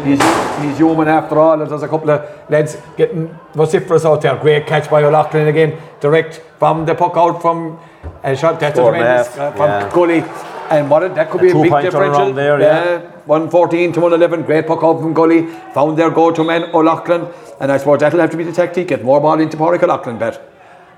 He's, 0.05 0.22
he's 0.62 0.78
human 0.78 1.09
after 1.09 1.39
all. 1.39 1.56
There's 1.56 1.82
a 1.82 1.89
couple 1.89 2.10
of 2.10 2.51
lads 2.51 2.76
getting 2.97 3.28
vociferous 3.55 4.05
out 4.05 4.22
there. 4.22 4.36
Great 4.36 4.66
catch 4.66 4.90
by 4.90 5.02
O'Loughlin 5.02 5.48
again, 5.48 5.81
direct 6.01 6.43
from 6.59 6.85
the 6.86 6.94
puck 6.94 7.16
out 7.16 7.40
from 7.40 7.78
a 8.22 8.36
shot. 8.36 8.60
That's 8.60 8.78
a 8.78 8.82
a 8.82 8.90
tremendous 8.90 9.36
uh, 9.36 9.52
from 9.52 9.68
yeah. 9.68 9.90
Gully. 9.93 10.24
And 10.70 10.90
what 10.90 11.02
a, 11.02 11.09
that 11.10 11.31
could 11.31 11.40
be 11.43 11.51
a 11.51 11.55
big 11.55 11.72
differential. 11.82 12.32
there, 12.32 12.60
yeah. 12.60 12.98
114 13.26 13.93
to 13.93 14.01
111. 14.01 14.47
Great 14.47 14.66
puck 14.66 14.82
out 14.82 15.01
from 15.01 15.12
Gully. 15.12 15.47
Found 15.74 15.98
their 15.98 16.10
go-to 16.10 16.44
man 16.44 16.64
O'Loughlin. 16.74 17.26
And 17.60 17.72
I 17.72 17.76
suppose 17.78 18.01
that'll 18.01 18.20
have 18.20 18.31
to 18.31 18.36
be 18.36 18.44
the 18.44 18.52
tactic. 18.52 18.89
Get 18.89 19.05
more 19.05 19.20
ball 19.20 19.40
into 19.40 19.56
Pádraig 19.56 19.82
O'Loughlin, 19.82 20.18
bet. 20.18 20.53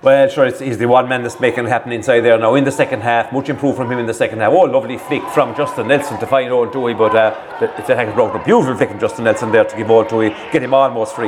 Well, 0.06 0.28
sure, 0.28 0.48
he's 0.48 0.78
the 0.78 0.86
one 0.86 1.08
man 1.08 1.24
that's 1.24 1.40
making 1.40 1.64
it 1.64 1.68
happen 1.68 1.90
inside 1.90 2.20
there 2.20 2.38
now. 2.38 2.54
In 2.54 2.62
the 2.62 2.70
second 2.70 3.00
half, 3.00 3.32
much 3.32 3.48
improved 3.48 3.76
from 3.76 3.90
him 3.90 3.98
in 3.98 4.06
the 4.06 4.14
second 4.14 4.38
half. 4.38 4.52
Oh, 4.52 4.60
lovely 4.60 4.98
flick 4.98 5.24
from 5.30 5.52
Justin 5.56 5.88
Nelson 5.88 6.16
to 6.20 6.28
find 6.28 6.52
Owen 6.52 6.70
Dewey, 6.70 6.94
but 6.94 7.12
uh, 7.16 7.34
the 7.58 7.82
attack 7.82 8.06
is 8.06 8.14
broken. 8.14 8.40
Beautiful 8.44 8.76
flick 8.76 8.90
from 8.90 9.00
Justin 9.00 9.24
Nelson 9.24 9.50
there 9.50 9.64
to 9.64 9.76
give 9.76 9.90
Owen 9.90 10.06
Dewey, 10.06 10.28
get 10.52 10.62
him 10.62 10.74
almost 10.74 11.16
free. 11.16 11.26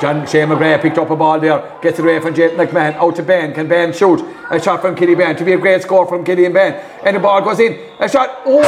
John 0.00 0.26
Shane 0.26 0.48
McGrath 0.48 0.82
picked 0.82 0.98
up 0.98 1.10
a 1.10 1.14
ball 1.14 1.38
there, 1.38 1.78
gets 1.80 2.00
it 2.00 2.02
away 2.02 2.18
from 2.18 2.34
Jake 2.34 2.54
McMahon, 2.54 2.94
out 2.94 3.14
to 3.14 3.22
Bann. 3.22 3.54
Can 3.54 3.68
Bann 3.68 3.92
shoot? 3.92 4.20
A 4.50 4.60
shot 4.60 4.80
from 4.80 4.96
Kitty 4.96 5.14
Bann 5.14 5.36
to 5.36 5.44
be 5.44 5.52
a 5.52 5.56
great 5.56 5.80
score 5.82 6.08
from 6.08 6.24
Kitty 6.24 6.46
and 6.46 6.54
Bann. 6.54 6.72
And 7.04 7.14
the 7.14 7.20
ball 7.20 7.40
goes 7.40 7.60
in. 7.60 7.78
A 8.00 8.08
shot. 8.08 8.40
Oh! 8.46 8.62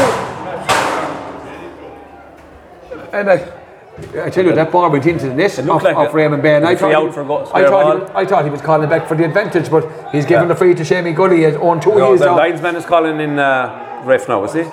And 3.13 3.29
I, 3.29 3.62
I 4.19 4.31
tell 4.31 4.45
you, 4.45 4.55
that 4.55 4.71
ball 4.73 4.91
went 4.91 5.07
into 5.07 5.27
the 5.29 5.35
net 5.35 5.59
off, 5.69 5.83
like 5.83 5.97
of 5.97 6.09
a- 6.13 6.17
Raymond 6.17 6.43
Bann. 6.43 6.65
I 6.65 6.75
thought, 6.75 6.91
he, 6.91 6.95
I, 6.95 7.11
thought 7.13 7.95
he, 7.95 8.01
was- 8.01 8.11
I 8.15 8.25
thought 8.27 8.45
he 8.45 8.51
was 8.51 8.61
calling 8.61 8.89
back 8.89 9.07
for 9.09 9.15
the 9.17 9.25
advantage, 9.25 9.71
but 9.71 9.85
he's 10.13 10.27
given 10.27 10.45
Yeah. 10.45 10.49
the 10.49 10.57
free 10.57 10.75
to 10.75 10.85
Shamey 10.85 11.13
Gully 11.13 11.45
as 11.45 11.57
on 11.57 11.81
two 11.81 11.91
No, 11.95 12.09
years 12.11 12.21
the 12.21 12.27
now. 12.27 12.37
linesman 12.37 12.77
is 12.77 12.85
calling 12.85 13.21
in 13.21 13.39
uh, 13.39 14.03
ref 14.05 14.29
now, 14.29 14.45
is 14.45 14.53
he? 14.55 14.65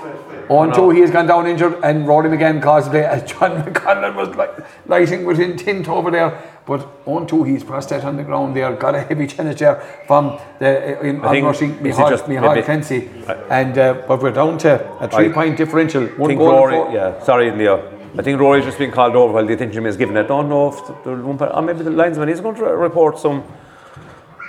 On 0.49 0.73
two, 0.73 0.89
he 0.89 1.01
has 1.01 1.11
gone 1.11 1.27
down 1.27 1.45
injured, 1.45 1.77
and 1.83 2.07
Rory 2.07 2.27
McGann 2.27 2.59
caused 2.59 2.89
play 2.89 3.05
as 3.05 3.21
John 3.31 3.61
McConnell 3.63 4.15
was 4.15 4.29
like 4.35 4.49
lighting 4.87 5.23
with 5.23 5.39
intent 5.39 5.87
over 5.87 6.09
there. 6.09 6.41
But 6.65 6.87
on 7.05 7.27
two, 7.27 7.43
he's 7.43 7.63
pressed 7.63 7.89
that 7.89 8.03
on 8.03 8.17
the 8.17 8.23
ground 8.23 8.55
there, 8.55 8.71
got 8.75 8.95
a 8.95 9.01
heavy 9.01 9.27
challenge 9.27 9.59
there 9.59 9.75
from 10.07 10.39
the 10.57 10.97
uh, 10.97 11.01
in 11.01 11.23
I 11.23 11.29
think- 11.31 11.45
onrushing 11.45 11.75
Mihal, 11.83 12.09
just 12.09 12.25
Mihal 12.25 12.63
Clancy. 12.63 13.09
And 13.51 13.77
uh, 13.77 14.01
but 14.07 14.23
we're 14.23 14.31
down 14.31 14.57
to 14.59 14.99
a 14.99 15.07
three-point 15.07 15.55
differential. 15.57 16.07
One 16.17 16.35
goal. 16.35 16.49
Rory, 16.67 16.95
yeah, 16.95 17.23
sorry, 17.23 17.51
Leo. 17.51 17.98
I 18.17 18.23
think 18.23 18.39
Rory's 18.39 18.65
just 18.65 18.79
been 18.79 18.91
called 18.91 19.15
over 19.15 19.33
while 19.33 19.45
the 19.45 19.53
attention 19.53 19.85
is 19.85 19.95
given. 19.95 20.17
I 20.17 20.23
don't 20.23 20.49
know 20.49 20.69
if 20.69 21.03
the, 21.03 21.35
part- 21.37 21.63
maybe 21.63 21.83
the 21.83 21.91
linesman 21.91 22.29
is 22.29 22.41
going 22.41 22.55
to 22.55 22.65
report 22.65 23.19
some 23.19 23.43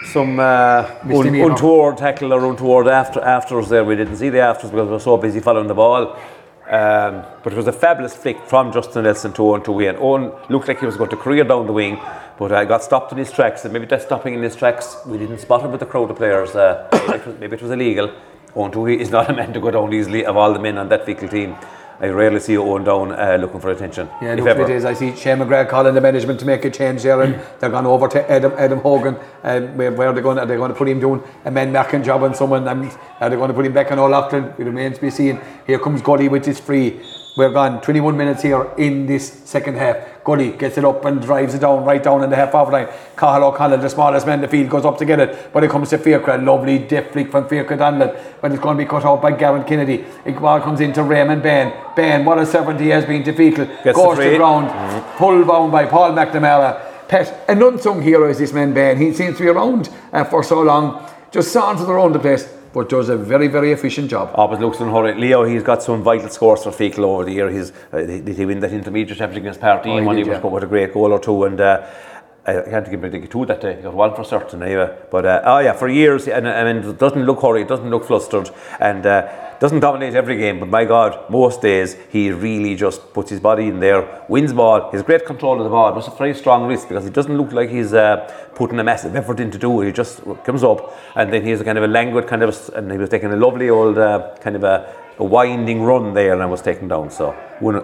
some 0.07 0.41
uh, 0.41 0.99
un, 1.05 1.35
untoward 1.35 1.99
tackle 1.99 2.33
or 2.33 2.45
untoward 2.51 2.89
after 2.89 3.21
afters 3.21 3.69
there. 3.69 3.85
We 3.85 3.97
didn't 3.97 4.17
see 4.17 4.31
the 4.31 4.41
afters 4.41 4.71
because 4.71 4.87
we 4.87 4.93
were 4.93 4.99
so 5.01 5.19
busy 5.19 5.41
following 5.41 5.69
the 5.69 5.75
ball. 5.75 6.17
Um, 6.71 7.25
but 7.43 7.53
it 7.53 7.57
was 7.57 7.67
a 7.67 7.73
fabulous 7.73 8.15
flick 8.17 8.43
from 8.47 8.73
Justin 8.73 9.03
Nelson 9.05 9.33
to 9.35 9.43
Owen 9.43 9.63
to 9.65 9.73
Wayne. 9.73 9.97
Owen 9.99 10.33
looked 10.49 10.69
like 10.69 10.79
he 10.79 10.87
was 10.87 10.97
going 10.97 11.11
to 11.11 11.17
career 11.17 11.45
down 11.45 11.67
the 11.67 11.73
wing, 11.73 12.01
but 12.39 12.53
uh, 12.53 12.65
got 12.65 12.83
stopped 12.83 13.13
in 13.13 13.19
his 13.19 13.31
tracks. 13.31 13.65
And 13.65 13.73
maybe 13.73 13.87
that 13.87 14.03
stopping 14.03 14.35
in 14.35 14.43
his 14.43 14.57
tracks, 14.57 14.97
we 15.05 15.19
didn't 15.19 15.39
spot 15.39 15.63
him 15.63 15.73
with 15.73 15.81
the 15.81 15.87
crowd 15.87 16.11
of 16.11 16.17
players. 16.17 16.55
Uh, 16.55 16.89
maybe, 17.09 17.15
it 17.15 17.27
was, 17.27 17.39
maybe 17.41 17.57
it 17.57 17.63
was 17.63 17.71
illegal. 17.73 18.15
Owen 18.55 18.71
Tui 18.73 19.01
is 19.01 19.11
not 19.11 19.29
a 19.29 19.35
man 19.35 19.53
to 19.53 19.61
go 19.61 19.71
down 19.71 19.93
easily 19.93 20.25
of 20.25 20.37
all 20.37 20.53
the 20.53 20.61
men 20.61 20.79
on 20.79 20.89
that 20.89 21.05
vehicle 21.05 21.29
team. 21.29 21.57
I 22.01 22.09
rarely 22.09 22.41
see 22.41 22.57
Owen 22.57 22.83
down 22.85 23.13
uh, 23.13 23.37
looking 23.39 23.61
for 23.61 23.71
attention. 23.71 24.09
Yeah, 24.23 24.33
if 24.33 24.47
ever. 24.47 24.63
it 24.63 24.71
is. 24.71 24.87
I 24.87 24.95
see 24.95 25.15
Shane 25.15 25.37
McGrath 25.37 25.69
calling 25.69 25.95
the 25.95 26.01
management 26.01 26.41
to 26.41 26.47
make 26.47 26.65
a 26.65 26.71
change 26.71 27.03
there, 27.03 27.21
and 27.21 27.39
they're 27.59 27.69
gone 27.69 27.85
over 27.85 28.09
to 28.09 28.31
Adam 28.31 28.55
Adam 28.57 28.81
Hogan. 28.81 29.17
Um, 29.43 29.77
where, 29.77 29.93
where 29.93 30.09
are 30.09 30.15
they 30.15 30.23
going? 30.23 30.39
Are 30.39 30.47
they 30.47 30.57
going 30.57 30.71
to 30.71 30.77
put 30.77 30.89
him 30.89 30.99
doing 30.99 31.23
a 31.45 31.51
man 31.51 31.73
marking 31.73 32.03
job 32.03 32.23
on 32.23 32.35
someone? 32.35 32.67
And 32.67 32.91
are 33.21 33.29
they 33.29 33.37
going 33.37 33.49
to 33.49 33.55
put 33.55 33.67
him 33.67 33.75
back 33.75 33.93
on 33.93 33.99
O'Loughlin? 33.99 34.45
It 34.59 34.65
remains 34.65 34.97
to 34.97 35.03
be 35.03 35.11
seen. 35.11 35.41
Here 35.67 35.79
comes 35.79 36.01
Gully 36.01 36.29
with 36.29 36.47
his 36.47 36.59
free. 36.59 37.01
We're 37.41 37.49
gone 37.49 37.81
21 37.81 38.19
minutes 38.19 38.43
here 38.43 38.71
in 38.77 39.07
this 39.07 39.33
second 39.47 39.79
half. 39.79 39.97
Gully 40.25 40.51
gets 40.51 40.77
it 40.77 40.85
up 40.85 41.03
and 41.07 41.23
drives 41.23 41.55
it 41.55 41.61
down, 41.61 41.87
right 41.87 42.03
down 42.03 42.23
in 42.23 42.29
the 42.29 42.37
half 42.37 42.53
forward 42.53 42.73
line. 42.73 42.89
Cathal 43.17 43.45
O'Connell, 43.45 43.79
the 43.79 43.89
smallest 43.89 44.27
man 44.27 44.41
in 44.41 44.43
the 44.43 44.49
field, 44.49 44.69
goes 44.69 44.85
up 44.85 44.99
to 44.99 45.07
get 45.07 45.21
it. 45.21 45.51
But 45.51 45.65
it 45.65 45.71
comes 45.71 45.89
to 45.89 45.97
Faircra. 45.97 46.45
Lovely 46.45 46.81
dip 46.81 47.15
flick 47.15 47.31
from 47.31 47.49
Faircra 47.49 47.79
Donlan. 47.79 48.15
But 48.43 48.53
it's 48.53 48.61
going 48.61 48.77
to 48.77 48.85
be 48.85 48.87
cut 48.87 49.07
out 49.07 49.23
by 49.23 49.33
Gavin 49.33 49.65
Kennedy. 49.65 50.05
It 50.27 50.39
ball 50.39 50.61
comes 50.61 50.83
into 50.83 51.03
Raymond 51.03 51.43
Bann. 51.43 51.73
Bann, 51.97 52.27
what 52.27 52.39
a 52.39 52.45
servant 52.45 52.79
he 52.79 52.89
has 52.89 53.07
been 53.07 53.25
to. 53.25 53.33
Gets 53.33 53.97
Goes 53.97 54.19
the 54.19 54.25
to 54.25 54.37
ground. 54.37 54.69
Pulled 55.17 55.49
down 55.49 55.71
by 55.71 55.87
Paul 55.87 56.13
McNamara. 56.13 57.09
Pet, 57.09 57.47
an 57.49 57.63
unsung 57.63 58.03
hero 58.03 58.29
is 58.29 58.37
this 58.37 58.53
man 58.53 58.75
Bann. 58.75 58.99
He 58.99 59.15
seems 59.15 59.39
to 59.39 59.45
be 59.45 59.49
around 59.49 59.89
uh, 60.13 60.25
for 60.25 60.45
so 60.45 60.61
long. 60.61 61.09
Just 61.31 61.53
sauntered 61.53 61.89
around 61.89 62.13
the 62.13 62.19
place, 62.19 62.53
but 62.73 62.89
does 62.89 63.09
a 63.09 63.17
very, 63.17 63.49
very 63.49 63.73
efficient 63.73 64.11
job. 64.11 64.31
Opposite 64.35 64.61
looks 64.61 64.81
in 64.81 64.89
a 64.89 64.93
hurry. 64.93 65.15
Leo, 65.15 65.45
he's 65.45 65.63
got 65.63 65.83
some 65.83 66.03
vital 66.03 66.29
scores 66.29 66.63
for 66.63 66.71
Feakle 66.71 67.05
over 67.05 67.25
the 67.25 67.33
year. 67.33 67.51
He's, 67.51 67.73
uh, 67.93 67.99
did 67.99 68.29
he 68.29 68.45
win 68.47 68.61
that 68.61 68.73
intermediate 68.73 69.19
championship 69.19 69.43
against 69.43 69.61
Party 69.61 69.91
Oh, 69.91 69.99
he 69.99 70.05
when 70.05 70.17
he 70.17 70.23
did, 70.23 70.31
was 70.31 70.41
yeah. 70.43 70.51
with 70.51 70.65
a 70.65 70.67
great 70.67 70.93
goal 70.93 71.13
or 71.13 71.19
two? 71.19 71.45
And 71.45 71.61
uh, 71.61 71.87
I 72.47 72.63
can't 72.63 72.91
give 72.91 73.03
him 73.03 73.29
two 73.29 73.47
that 73.47 73.61
day. 73.61 73.77
He 73.77 73.83
got 73.83 73.95
one 73.95 74.15
for 74.15 74.25
certain 74.25 74.63
anyway. 74.63 74.97
But 75.11 75.27
uh, 75.27 75.43
oh 75.45 75.59
yeah, 75.59 75.73
for 75.73 75.89
years, 75.89 76.29
and 76.29 76.49
I 76.49 76.73
mean, 76.73 76.83
it 76.89 76.99
doesn't 76.99 77.25
look 77.25 77.43
hurried, 77.43 77.63
it 77.63 77.69
doesn't 77.69 77.91
look 77.91 78.05
flustered, 78.05 78.51
and 78.81 79.05
uh, 79.05 79.50
doesn't 79.61 79.81
dominate 79.81 80.15
every 80.15 80.37
game. 80.39 80.59
But 80.59 80.71
my 80.71 80.85
God, 80.85 81.31
most 81.31 81.61
days 81.61 81.95
he 82.11 82.31
really 82.31 82.75
just 82.75 83.13
puts 83.13 83.31
his 83.31 83.39
body 83.39 83.69
in 83.69 83.79
there, 83.79 84.25
wins 84.29 84.53
ball. 84.53 84.91
Has 84.91 85.03
great 85.03 85.27
control 85.27 85.59
of 85.59 85.65
the 85.65 85.71
ball. 85.71 85.97
It's 85.97 86.09
a 86.09 86.11
very 86.11 86.35
strong 86.35 86.67
risk 86.67 86.89
because 86.89 87.05
he 87.05 87.11
doesn't 87.11 87.37
look 87.37 87.53
like 87.53 87.69
he's 87.69 87.93
uh, 87.93 88.51
putting 88.55 88.81
a 88.81 88.85
massive 88.85 89.15
effort 89.15 89.39
into 89.39 89.59
do 89.59 89.83
it. 89.83 89.87
He 89.87 89.93
just 89.93 90.23
comes 90.45 90.65
up, 90.65 90.99
and 91.15 91.33
then 91.33 91.45
he's 91.45 91.61
a 91.61 91.65
kind 91.65 91.77
of 91.77 91.85
a 91.85 91.89
languid 91.89 92.27
kind 92.27 92.43
of, 92.43 92.71
and 92.75 92.91
he 92.91 92.99
was 92.99 93.11
taking 93.11 93.31
a 93.33 93.37
lovely 93.37 93.69
old 93.69 93.99
uh, 93.99 94.35
kind 94.41 94.57
of 94.57 94.65
a, 94.65 94.95
a 95.19 95.25
winding 95.25 95.83
run 95.83 96.15
there 96.15 96.41
and 96.41 96.51
was 96.51 96.63
taken 96.63 96.89
down. 96.89 97.11
So 97.11 97.37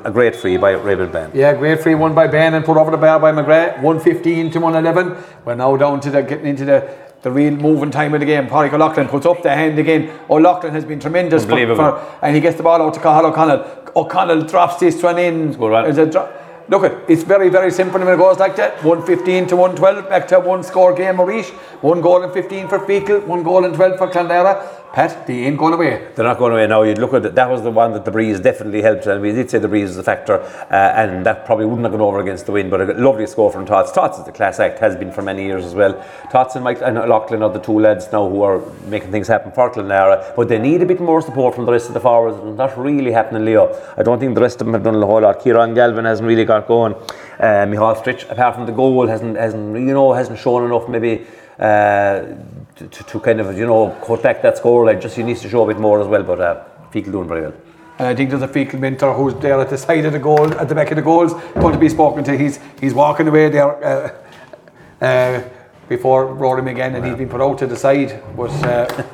a 0.04 0.10
great 0.10 0.34
free 0.34 0.56
by 0.56 0.70
Raven 0.70 1.12
Band. 1.12 1.34
Yeah, 1.34 1.52
great 1.52 1.82
free 1.82 1.94
won 1.94 2.14
by 2.14 2.26
Bann 2.26 2.54
and 2.54 2.64
put 2.64 2.78
over 2.78 2.90
the 2.90 2.96
bar 2.96 3.20
by 3.20 3.32
McGrath. 3.32 3.82
115 3.82 4.50
to 4.52 4.60
111. 4.60 5.24
We're 5.44 5.54
now 5.54 5.76
down 5.76 6.00
to 6.00 6.10
the 6.10 6.22
getting 6.22 6.46
into 6.46 6.64
the, 6.64 6.96
the 7.26 7.32
real 7.32 7.54
moving 7.56 7.90
time 7.90 8.14
of 8.14 8.20
the 8.20 8.26
game. 8.26 8.46
Pádraig 8.46 8.72
O'Loughlin 8.72 9.08
puts 9.08 9.26
up 9.26 9.42
the 9.42 9.50
hand 9.52 9.76
again. 9.80 10.16
O'Loughlin 10.30 10.72
has 10.72 10.84
been 10.84 11.00
tremendous 11.00 11.44
for, 11.44 11.56
for- 11.74 12.00
and 12.22 12.36
he 12.36 12.40
gets 12.40 12.56
the 12.56 12.62
ball 12.62 12.80
out 12.80 12.94
to 12.94 13.00
Cathal 13.00 13.26
O'Connell. 13.30 13.64
O'Connell 13.96 14.42
drops 14.42 14.76
this 14.76 15.02
one 15.02 15.18
in. 15.18 15.52
good 15.54 15.68
run. 15.68 15.84
There's 15.84 15.98
a 15.98 16.06
dro- 16.08 16.32
Look, 16.68 16.84
it, 16.84 16.98
it's 17.08 17.22
very, 17.24 17.48
very 17.48 17.70
simple 17.72 17.98
when 18.00 18.12
it 18.14 18.16
goes 18.16 18.38
like 18.38 18.54
that. 18.56 18.82
115 18.84 19.48
to 19.48 19.56
112, 19.56 20.08
back 20.08 20.28
to 20.28 20.38
one 20.40 20.62
score 20.62 20.92
game, 20.94 21.16
Maurice. 21.16 21.50
One 21.80 22.00
goal 22.00 22.22
and 22.22 22.32
15 22.32 22.68
for 22.68 22.78
Feakle, 22.80 23.24
one 23.26 23.42
goal 23.42 23.64
and 23.64 23.74
12 23.74 23.98
for 23.98 24.06
Clonlara. 24.08 24.64
Pat, 24.96 25.26
they 25.26 25.44
ain't 25.44 25.58
going 25.58 25.74
away. 25.74 26.08
They're 26.14 26.24
not 26.24 26.38
going 26.38 26.54
away 26.54 26.66
now. 26.66 26.80
You'd 26.82 26.96
look 26.96 27.12
at 27.12 27.26
it, 27.26 27.34
that 27.34 27.50
was 27.50 27.60
the 27.60 27.70
one 27.70 27.92
that 27.92 28.06
the 28.06 28.10
breeze 28.10 28.40
definitely 28.40 28.80
helped, 28.80 29.04
and 29.04 29.20
we 29.20 29.30
did 29.30 29.50
say 29.50 29.58
the 29.58 29.68
breeze 29.68 29.90
is 29.90 29.98
a 29.98 30.02
factor, 30.02 30.40
uh, 30.40 30.72
and 30.72 31.26
that 31.26 31.44
probably 31.44 31.66
wouldn't 31.66 31.84
have 31.84 31.92
gone 31.92 32.00
over 32.00 32.18
against 32.18 32.46
the 32.46 32.52
wind. 32.52 32.70
But 32.70 32.80
a 32.80 32.94
lovely 32.94 33.26
score 33.26 33.52
from 33.52 33.66
Tots. 33.66 33.92
Tots 33.92 34.16
is 34.16 34.24
the 34.24 34.32
class 34.32 34.58
act, 34.58 34.78
has 34.78 34.96
been 34.96 35.12
for 35.12 35.20
many 35.20 35.44
years 35.44 35.66
as 35.66 35.74
well. 35.74 36.02
Tots 36.30 36.54
and 36.54 36.64
Mike 36.64 36.80
and 36.80 36.96
Lachlan 36.96 37.42
are 37.42 37.52
the 37.52 37.58
two 37.58 37.78
lads 37.78 38.10
now 38.10 38.26
who 38.26 38.40
are 38.40 38.62
making 38.86 39.10
things 39.10 39.28
happen 39.28 39.52
for 39.52 39.70
Clonlara, 39.70 40.34
but 40.34 40.48
they 40.48 40.58
need 40.58 40.80
a 40.80 40.86
bit 40.86 40.98
more 40.98 41.20
support 41.20 41.54
from 41.54 41.66
the 41.66 41.72
rest 41.72 41.88
of 41.88 41.92
the 41.92 42.00
forwards. 42.00 42.38
and 42.38 42.56
Not 42.56 42.78
really 42.78 43.12
happening, 43.12 43.44
Leo. 43.44 43.78
I 43.98 44.02
don't 44.02 44.18
think 44.18 44.34
the 44.34 44.40
rest 44.40 44.62
of 44.62 44.66
them 44.66 44.72
have 44.72 44.82
done 44.82 44.94
a 44.94 45.06
whole 45.06 45.20
lot. 45.20 45.40
Kieran 45.40 45.74
Galvin 45.74 46.06
hasn't 46.06 46.26
really 46.26 46.46
got 46.46 46.66
going. 46.66 46.94
Uh, 47.38 47.66
Michal 47.68 47.96
Stritch, 47.96 48.30
apart 48.30 48.54
from 48.54 48.64
the 48.64 48.72
goal, 48.72 49.06
hasn't 49.06 49.36
hasn't 49.36 49.76
you 49.76 49.92
know 49.92 50.14
hasn't 50.14 50.38
shown 50.38 50.64
enough 50.64 50.88
maybe. 50.88 51.26
Uh, 51.58 52.34
to, 52.76 52.86
to, 52.88 53.04
to 53.04 53.20
kind 53.20 53.40
of 53.40 53.56
you 53.58 53.66
know 53.66 53.96
cut 54.06 54.22
back 54.22 54.42
that 54.42 54.56
score 54.58 54.86
line 54.86 55.00
just 55.00 55.16
he 55.16 55.22
needs 55.22 55.40
to 55.40 55.48
show 55.48 55.64
a 55.64 55.66
bit 55.66 55.80
more 55.80 56.00
as 56.00 56.06
well 56.06 56.22
but 56.22 56.40
uh, 56.40 56.64
Feakle 56.92 57.12
doing 57.12 57.28
very 57.28 57.42
well 57.42 57.54
And 57.98 58.08
I 58.08 58.14
think 58.14 58.28
there's 58.30 58.42
a 58.42 58.48
Feakle 58.48 58.78
mentor 58.78 59.14
who's 59.14 59.34
there 59.40 59.58
at 59.58 59.70
the 59.70 59.78
side 59.78 60.04
of 60.04 60.12
the 60.12 60.18
goal, 60.18 60.52
at 60.54 60.68
the 60.68 60.74
back 60.74 60.90
of 60.90 60.96
the 60.96 61.02
goals, 61.02 61.32
going 61.54 61.72
to 61.72 61.78
be 61.78 61.88
spoken 61.88 62.24
to. 62.24 62.36
He's 62.36 62.60
he's 62.78 62.92
walking 62.92 63.26
away 63.28 63.48
there 63.48 63.70
uh, 63.84 65.04
uh, 65.04 65.42
before 65.88 66.26
Rory 66.26 66.70
again, 66.70 66.94
and 66.94 67.06
he's 67.06 67.16
been 67.16 67.28
put 67.28 67.40
out 67.40 67.56
to 67.58 67.66
the 67.66 67.76
side. 67.76 68.22
But 68.36 68.50
uh, 68.64 69.04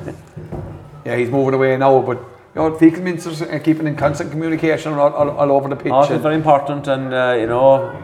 yeah, 1.05 1.15
he's 1.15 1.29
moving 1.29 1.53
away 1.53 1.77
now. 1.77 2.01
But 2.01 2.17
you 2.17 2.55
know, 2.55 2.71
Feakle 2.71 3.01
mentors 3.01 3.41
are 3.41 3.59
keeping 3.59 3.87
in 3.87 3.95
constant 3.95 4.31
communication 4.31 4.93
all, 4.93 5.13
all, 5.13 5.29
all 5.29 5.51
over 5.53 5.69
the 5.69 5.77
pitch. 5.77 5.93
Oh, 5.93 6.01
it's 6.01 6.21
very 6.21 6.35
important, 6.35 6.87
and 6.87 7.13
uh, 7.13 7.37
you 7.39 7.47
know, 7.47 7.95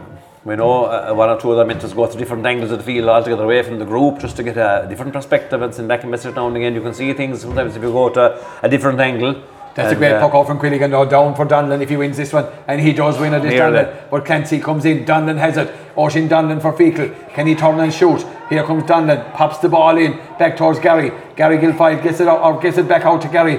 we 0.44 0.56
know 0.56 0.86
uh, 0.86 1.12
one 1.12 1.28
or 1.28 1.38
two 1.38 1.50
of 1.50 1.58
them 1.58 1.68
mentors 1.68 1.92
go 1.92 2.06
to 2.06 2.16
different 2.16 2.46
angles 2.46 2.70
of 2.70 2.78
the 2.78 2.84
field 2.84 3.08
altogether 3.08 3.44
away 3.44 3.62
from 3.62 3.78
the 3.78 3.84
group 3.84 4.18
just 4.20 4.36
to 4.36 4.42
get 4.42 4.56
a 4.56 4.86
different 4.88 5.12
perspective 5.12 5.60
and 5.60 5.74
send 5.74 5.88
back 5.88 6.02
a 6.02 6.06
message 6.06 6.34
now 6.34 6.48
and 6.48 6.56
again. 6.56 6.74
You 6.74 6.80
can 6.80 6.94
see 6.94 7.12
things 7.12 7.42
sometimes 7.42 7.76
if 7.76 7.82
you 7.82 7.92
go 7.92 8.08
to 8.08 8.42
a 8.62 8.68
different 8.68 9.00
angle. 9.00 9.42
That's 9.74 9.92
a 9.92 9.96
great 9.96 10.12
uh, 10.12 10.20
puck 10.20 10.34
out 10.34 10.46
from 10.46 10.58
Quilligan 10.58 10.90
now 10.90 11.04
down 11.04 11.36
for 11.36 11.46
Donlan 11.46 11.80
if 11.80 11.90
he 11.90 11.96
wins 11.96 12.16
this 12.16 12.32
one 12.32 12.46
and 12.66 12.80
he 12.80 12.92
does 12.92 13.18
win 13.18 13.34
it 13.34 13.40
this. 13.40 13.54
Donlan 13.54 14.10
but 14.10 14.24
Clancy 14.24 14.60
comes 14.60 14.84
in 14.84 15.04
Donlan 15.04 15.38
has 15.38 15.56
it 15.56 15.68
Oisin 16.00 16.28
Donlan 16.28 16.60
for 16.62 16.72
Feakle 16.72 17.14
can 17.34 17.46
he 17.46 17.54
turn 17.54 17.78
and 17.80 17.92
shoot 17.92 18.24
here 18.48 18.64
comes 18.64 18.84
Donlan 18.84 19.32
pops 19.34 19.58
the 19.58 19.68
ball 19.68 19.96
in 19.98 20.12
back 20.38 20.56
towards 20.56 20.78
Gary 20.78 21.12
Gary 21.36 21.58
Guilfoyle 21.58 22.02
gets 22.02 22.20
it 22.20 22.28
out 22.28 22.40
or 22.42 22.60
gets 22.60 22.78
it 22.78 22.88
back 22.88 23.04
out 23.04 23.20
to 23.22 23.28
Gary 23.28 23.56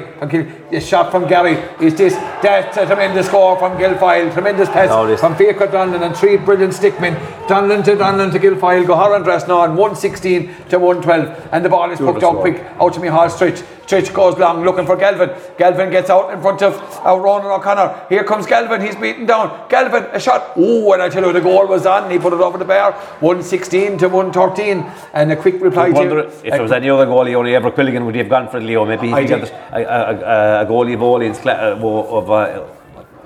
a 0.72 0.82
shot 0.82 1.12
from 1.12 1.28
Gary 1.28 1.54
is 1.80 1.96
this 1.96 2.16
that's 2.42 2.78
a 2.78 2.86
tremendous 2.86 3.28
score 3.28 3.58
from 3.60 3.78
Guilfoyle 3.78 4.34
tremendous 4.34 4.70
pass 4.70 5.20
from 5.20 5.36
Faker 5.36 5.68
Donlan 5.68 6.02
and 6.04 6.18
three 6.18 6.38
brilliant 6.38 6.74
stickmen 6.74 7.16
Donlan 7.48 7.84
to 7.86 7.96
Donlan 7.96 8.32
to 8.32 8.40
Guilfoyle 8.40 8.88
go 8.88 8.96
Horan 8.96 9.24
Dressnaw 9.24 9.70
116 9.70 10.48
to 10.70 10.80
112 10.80 11.50
and 11.52 11.64
the 11.64 11.70
ball 11.70 11.92
is 11.92 12.00
poked 12.00 12.24
out 12.24 12.40
quick 12.42 12.58
out 12.80 12.94
to 12.94 13.00
Mihal 13.00 13.30
Stritch. 13.30 13.64
Stritch 13.92 14.14
goes 14.14 14.38
long 14.38 14.64
looking 14.64 14.86
for 14.86 14.96
Galvin. 14.96 15.30
Galvin 15.58 15.90
gets 15.92 16.10
out 16.10 16.32
in 16.34 16.42
front 16.42 16.62
of 16.62 16.76
uh, 17.06 17.18
Ronan 17.18 17.52
O'Connor. 17.52 18.06
Here 18.08 18.24
comes 18.24 18.46
Galvin. 18.46 18.80
He's 18.80 18.96
beaten 18.96 19.26
down. 19.26 19.68
Galvin, 19.68 20.06
a 20.14 20.20
shot. 20.20 20.54
Oh, 20.56 20.94
and 20.94 21.02
I 21.02 21.10
tell 21.10 21.26
you, 21.26 21.34
the 21.34 21.42
goal 21.42 21.68
was 21.68 21.86
on. 21.86 22.10
He 22.10 22.18
put 22.18 22.31
it 22.34 22.42
over 22.42 22.58
the 22.58 22.66
bar. 22.66 22.94
116 23.20 23.98
to 24.00 24.10
113. 24.10 24.86
And 25.14 25.32
a 25.32 25.36
quick 25.36 25.62
reply 25.62 25.88
I 25.88 25.90
wonder 25.90 26.24
to 26.24 26.28
if 26.28 26.42
there 26.44 26.62
was 26.62 26.72
any 26.72 26.90
other 26.90 27.06
goalie, 27.06 27.36
only 27.36 27.52
Eibhear 27.52 27.72
Quilligan, 27.74 28.06
would 28.06 28.16
he 28.16 28.20
have 28.20 28.30
gone 28.30 28.50
for 28.50 28.60
Leo? 28.60 28.86
Maybe 28.86 29.08
he 29.08 29.26
got 29.26 29.50
a, 29.50 29.76
a, 29.76 30.62
a, 30.62 30.66
goalie 30.66 30.94
of 31.30 31.42
cla- 31.42 31.76
uh, 31.76 32.18
of 32.18 32.30
uh, 32.32 32.66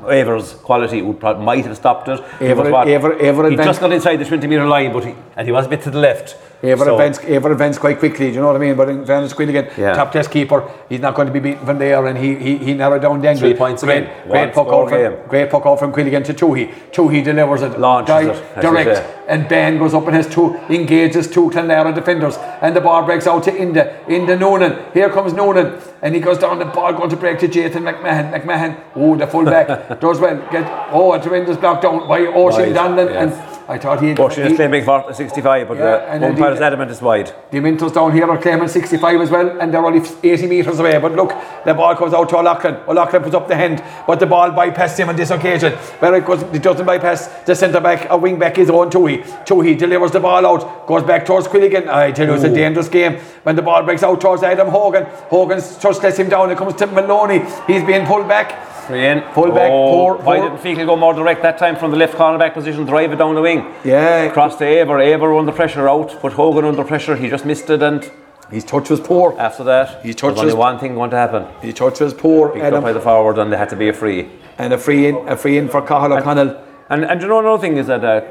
Avers 0.10 0.54
quality 0.54 1.02
would 1.02 1.20
prob- 1.20 1.40
might 1.40 1.66
have 1.66 1.76
stopped 1.76 2.08
it. 2.08 2.20
He 2.40 2.46
Eibhear- 2.46 2.72
what? 2.72 2.88
Eibhear- 2.88 3.20
Eibhear 3.20 3.50
he 3.52 3.56
just 3.58 3.80
got 3.80 3.92
inside 3.92 4.18
the 4.18 4.26
20 4.26 4.48
metre 4.48 4.68
line, 4.68 4.94
but 4.94 5.06
he, 5.06 5.16
and 5.36 5.48
he 5.48 5.52
was 5.52 5.66
a 5.66 5.70
bit 5.70 5.82
to 5.84 5.92
the 5.92 6.00
left. 6.00 6.38
Ever 6.64 6.86
So- 6.86 6.94
advance, 6.94 7.20
ever 7.28 7.52
advance 7.52 7.78
quite 7.78 8.00
quickly, 8.00 8.28
do 8.30 8.36
you 8.36 8.42
know 8.42 8.48
what 8.48 8.56
I 8.56 8.60
mean? 8.60 8.76
But 8.76 8.90
in 8.90 9.06
fairness, 9.06 9.34
Quilligan, 9.34 9.68
Yeah. 9.78 9.94
top 9.94 10.12
test 10.12 10.32
keeper, 10.32 10.64
he's 10.90 11.00
not 11.02 11.14
going 11.16 11.28
to 11.28 11.34
be 11.34 11.40
beaten 11.40 11.66
from 11.66 11.78
there, 11.78 12.06
and 12.06 12.18
he 12.18 12.36
he, 12.36 12.58
he 12.58 12.74
narrowed 12.74 13.02
down 13.02 13.22
the. 13.22 13.36
Three 13.36 13.54
points 13.54 13.84
great, 13.84 14.04
again. 14.04 14.30
great 14.30 14.54
puck 14.54 14.68
out 14.68 14.90
from 14.90 14.98
game. 14.98 15.14
great 15.28 15.50
puck 15.50 15.66
out 15.66 15.80
from 15.80 15.92
Quilligan 15.92 16.24
to 16.26 16.34
Toohey. 16.34 16.70
Toohey 16.92 17.24
delivers 17.24 17.62
it, 17.62 17.80
Launches 17.80 18.08
di- 18.16 18.32
it, 18.32 18.62
direct, 18.62 19.04
and 19.28 19.48
Bann 19.48 19.78
goes 19.78 19.94
up 19.94 20.06
and 20.08 20.16
has 20.16 20.28
two 20.28 20.56
engages 20.70 21.28
two 21.30 21.50
Clonlara 21.50 21.94
defenders, 21.94 22.38
and 22.62 22.76
the 22.76 22.82
ball 22.82 23.04
breaks 23.04 23.28
out 23.28 23.44
to 23.44 23.52
Enda, 23.52 23.94
Enda 24.08 24.40
Noonan. 24.40 24.76
Here 24.94 25.10
comes 25.10 25.34
Noonan, 25.34 25.74
and 26.02 26.16
he 26.16 26.22
goes 26.22 26.38
down 26.38 26.60
the 26.60 26.66
ball 26.66 26.94
going 26.94 27.10
to 27.10 27.18
break 27.18 27.40
to 27.40 27.48
Jathan 27.48 27.84
McMahon. 27.84 28.32
McMahon, 28.34 28.76
oh 28.96 29.16
the 29.16 29.28
fullback 29.28 30.00
does 30.00 30.20
well. 30.20 30.38
Get 30.52 30.66
oh 30.92 31.14
a 31.14 31.20
tremendous 31.22 31.58
block 31.58 31.82
down 31.82 32.08
by 32.08 32.22
Ocean 32.28 32.74
Wide, 32.74 32.76
Donlan, 32.76 33.10
yeah. 33.12 33.22
and 33.24 33.34
I 33.68 33.78
thought 33.80 34.02
he. 34.02 34.12
Is 34.12 34.36
he- 34.52 34.56
claiming 34.56 34.84
for 34.84 35.12
65, 35.12 35.68
but 35.68 35.78
Yeah, 35.78 35.96
and 36.08 36.24
umpire 36.24 36.48
indeed- 36.50 36.56
is 36.58 36.62
adamant 36.62 36.92
it's 36.92 37.02
wide. 37.02 37.32
The 37.52 37.60
Mintos 37.60 37.94
down 37.94 38.12
here 38.12 38.30
are 38.30 38.38
claiming 38.38 38.68
65 38.68 39.20
as 39.22 39.32
well, 39.32 39.58
and 39.60 39.74
they're 39.74 39.84
only 39.86 40.02
80 40.24 40.46
metres 40.48 40.80
away. 40.80 40.98
But 41.00 41.14
look, 41.16 41.34
the 41.66 41.74
ball 41.74 41.96
comes 41.96 42.14
out 42.14 42.30
to 42.30 42.38
O'Loughlin. 42.38 42.78
O'Loughlin 42.88 43.24
puts 43.24 43.34
up 43.36 43.48
the 43.48 43.56
hand, 43.56 43.84
but 44.06 44.20
the 44.20 44.28
ball 44.28 44.52
bypassed 44.52 44.98
him 45.00 45.10
on 45.10 45.16
this 45.16 45.32
occasion. 45.32 45.74
Where 46.00 46.14
it, 46.16 46.26
goes, 46.26 46.44
it 46.44 46.62
doesn't 46.62 46.86
bypass 46.86 47.28
the 47.46 47.56
centre 47.56 47.82
back, 47.82 48.08
a 48.12 48.18
wing 48.18 48.38
back 48.38 48.58
is 48.60 48.70
on 48.70 48.92
Toohey. 48.92 49.24
Toohey 49.46 49.78
delivers 49.78 50.12
the 50.12 50.20
ball 50.20 50.46
out, 50.46 50.86
goes 50.86 51.02
back 51.04 51.26
towards 51.26 51.48
Quilligan. 51.48 51.88
I 51.88 52.12
tell 52.12 52.28
you, 52.28 52.34
it's 52.36 52.44
a 52.44 52.50
dangerous 52.54 52.88
game. 52.90 53.18
When 53.44 53.56
the 53.56 53.62
ball 53.64 53.82
breaks 53.84 54.04
out 54.04 54.22
towards 54.22 54.44
Adam 54.44 54.68
Hogan, 54.68 55.06
Hogan 55.30 55.58
just 55.60 56.04
lets 56.04 56.18
him 56.18 56.30
down. 56.30 56.52
It 56.52 56.58
comes 56.58 56.76
to 56.76 56.88
Maloney. 56.88 57.42
He's 57.68 57.84
being 57.84 58.06
pulled 58.06 58.28
back. 58.28 58.54
Three 58.88 59.06
in. 59.08 59.22
Full 59.34 59.52
back, 59.52 59.72
oh, 59.72 59.92
poor- 59.92 60.16
Why 60.18 60.40
didn't 60.40 60.58
Feakle 60.60 60.86
go 60.86 60.96
more 60.96 61.14
direct 61.14 61.42
that 61.42 61.58
time 61.58 61.76
from 61.76 61.92
the 61.92 61.98
left 61.98 62.16
corner 62.16 62.38
back 62.38 62.54
position, 62.54 62.86
drive 62.86 63.12
it 63.12 63.18
down 63.18 63.36
the 63.36 63.42
wing? 63.42 63.66
Yeah. 63.84 64.30
Cross 64.30 64.58
to 64.58 64.64
Eibhear, 64.66 65.00
Eibhear 65.04 65.38
under 65.40 65.52
pressure 65.52 65.88
out, 65.90 66.22
but 66.22 66.34
Hogan 66.34 66.66
under 66.66 66.84
pressure, 66.84 67.16
he 67.16 67.30
just 67.30 67.46
missed 67.46 67.70
it, 67.70 67.82
and 67.82 68.10
His 68.52 68.64
touch 68.64 68.90
was 68.90 69.00
poor. 69.00 69.36
after 69.40 69.64
that, 69.64 70.02
He 70.04 70.12
there 70.14 70.30
was 70.32 70.40
only 70.40 70.54
one 70.54 70.78
thing 70.80 70.94
going 70.94 71.10
to 71.12 71.18
happen. 71.18 71.46
His 71.62 71.74
touch 71.74 72.00
was 72.00 72.14
poor. 72.14 72.50
Picked 72.50 72.64
up 72.64 72.68
Adam. 72.74 72.84
by 72.84 72.94
the 72.94 73.02
forward, 73.02 73.38
and 73.40 73.52
they 73.52 73.58
had 73.58 73.70
to 73.70 73.76
be 73.76 73.90
a 73.90 73.94
free. 73.94 74.30
And 74.58 74.72
a 74.72 74.78
free 74.78 75.08
in, 75.08 75.16
a 75.28 75.36
free 75.36 75.58
in 75.58 75.68
for 75.68 75.82
Cathal 75.82 76.14
O'Connell. 76.14 76.62
And, 76.90 77.04
and 77.06 77.22
you 77.22 77.28
know 77.28 77.40
another 77.40 77.60
thing 77.60 77.78
is 77.78 77.88
that 77.88 78.04
uh, 78.06 78.22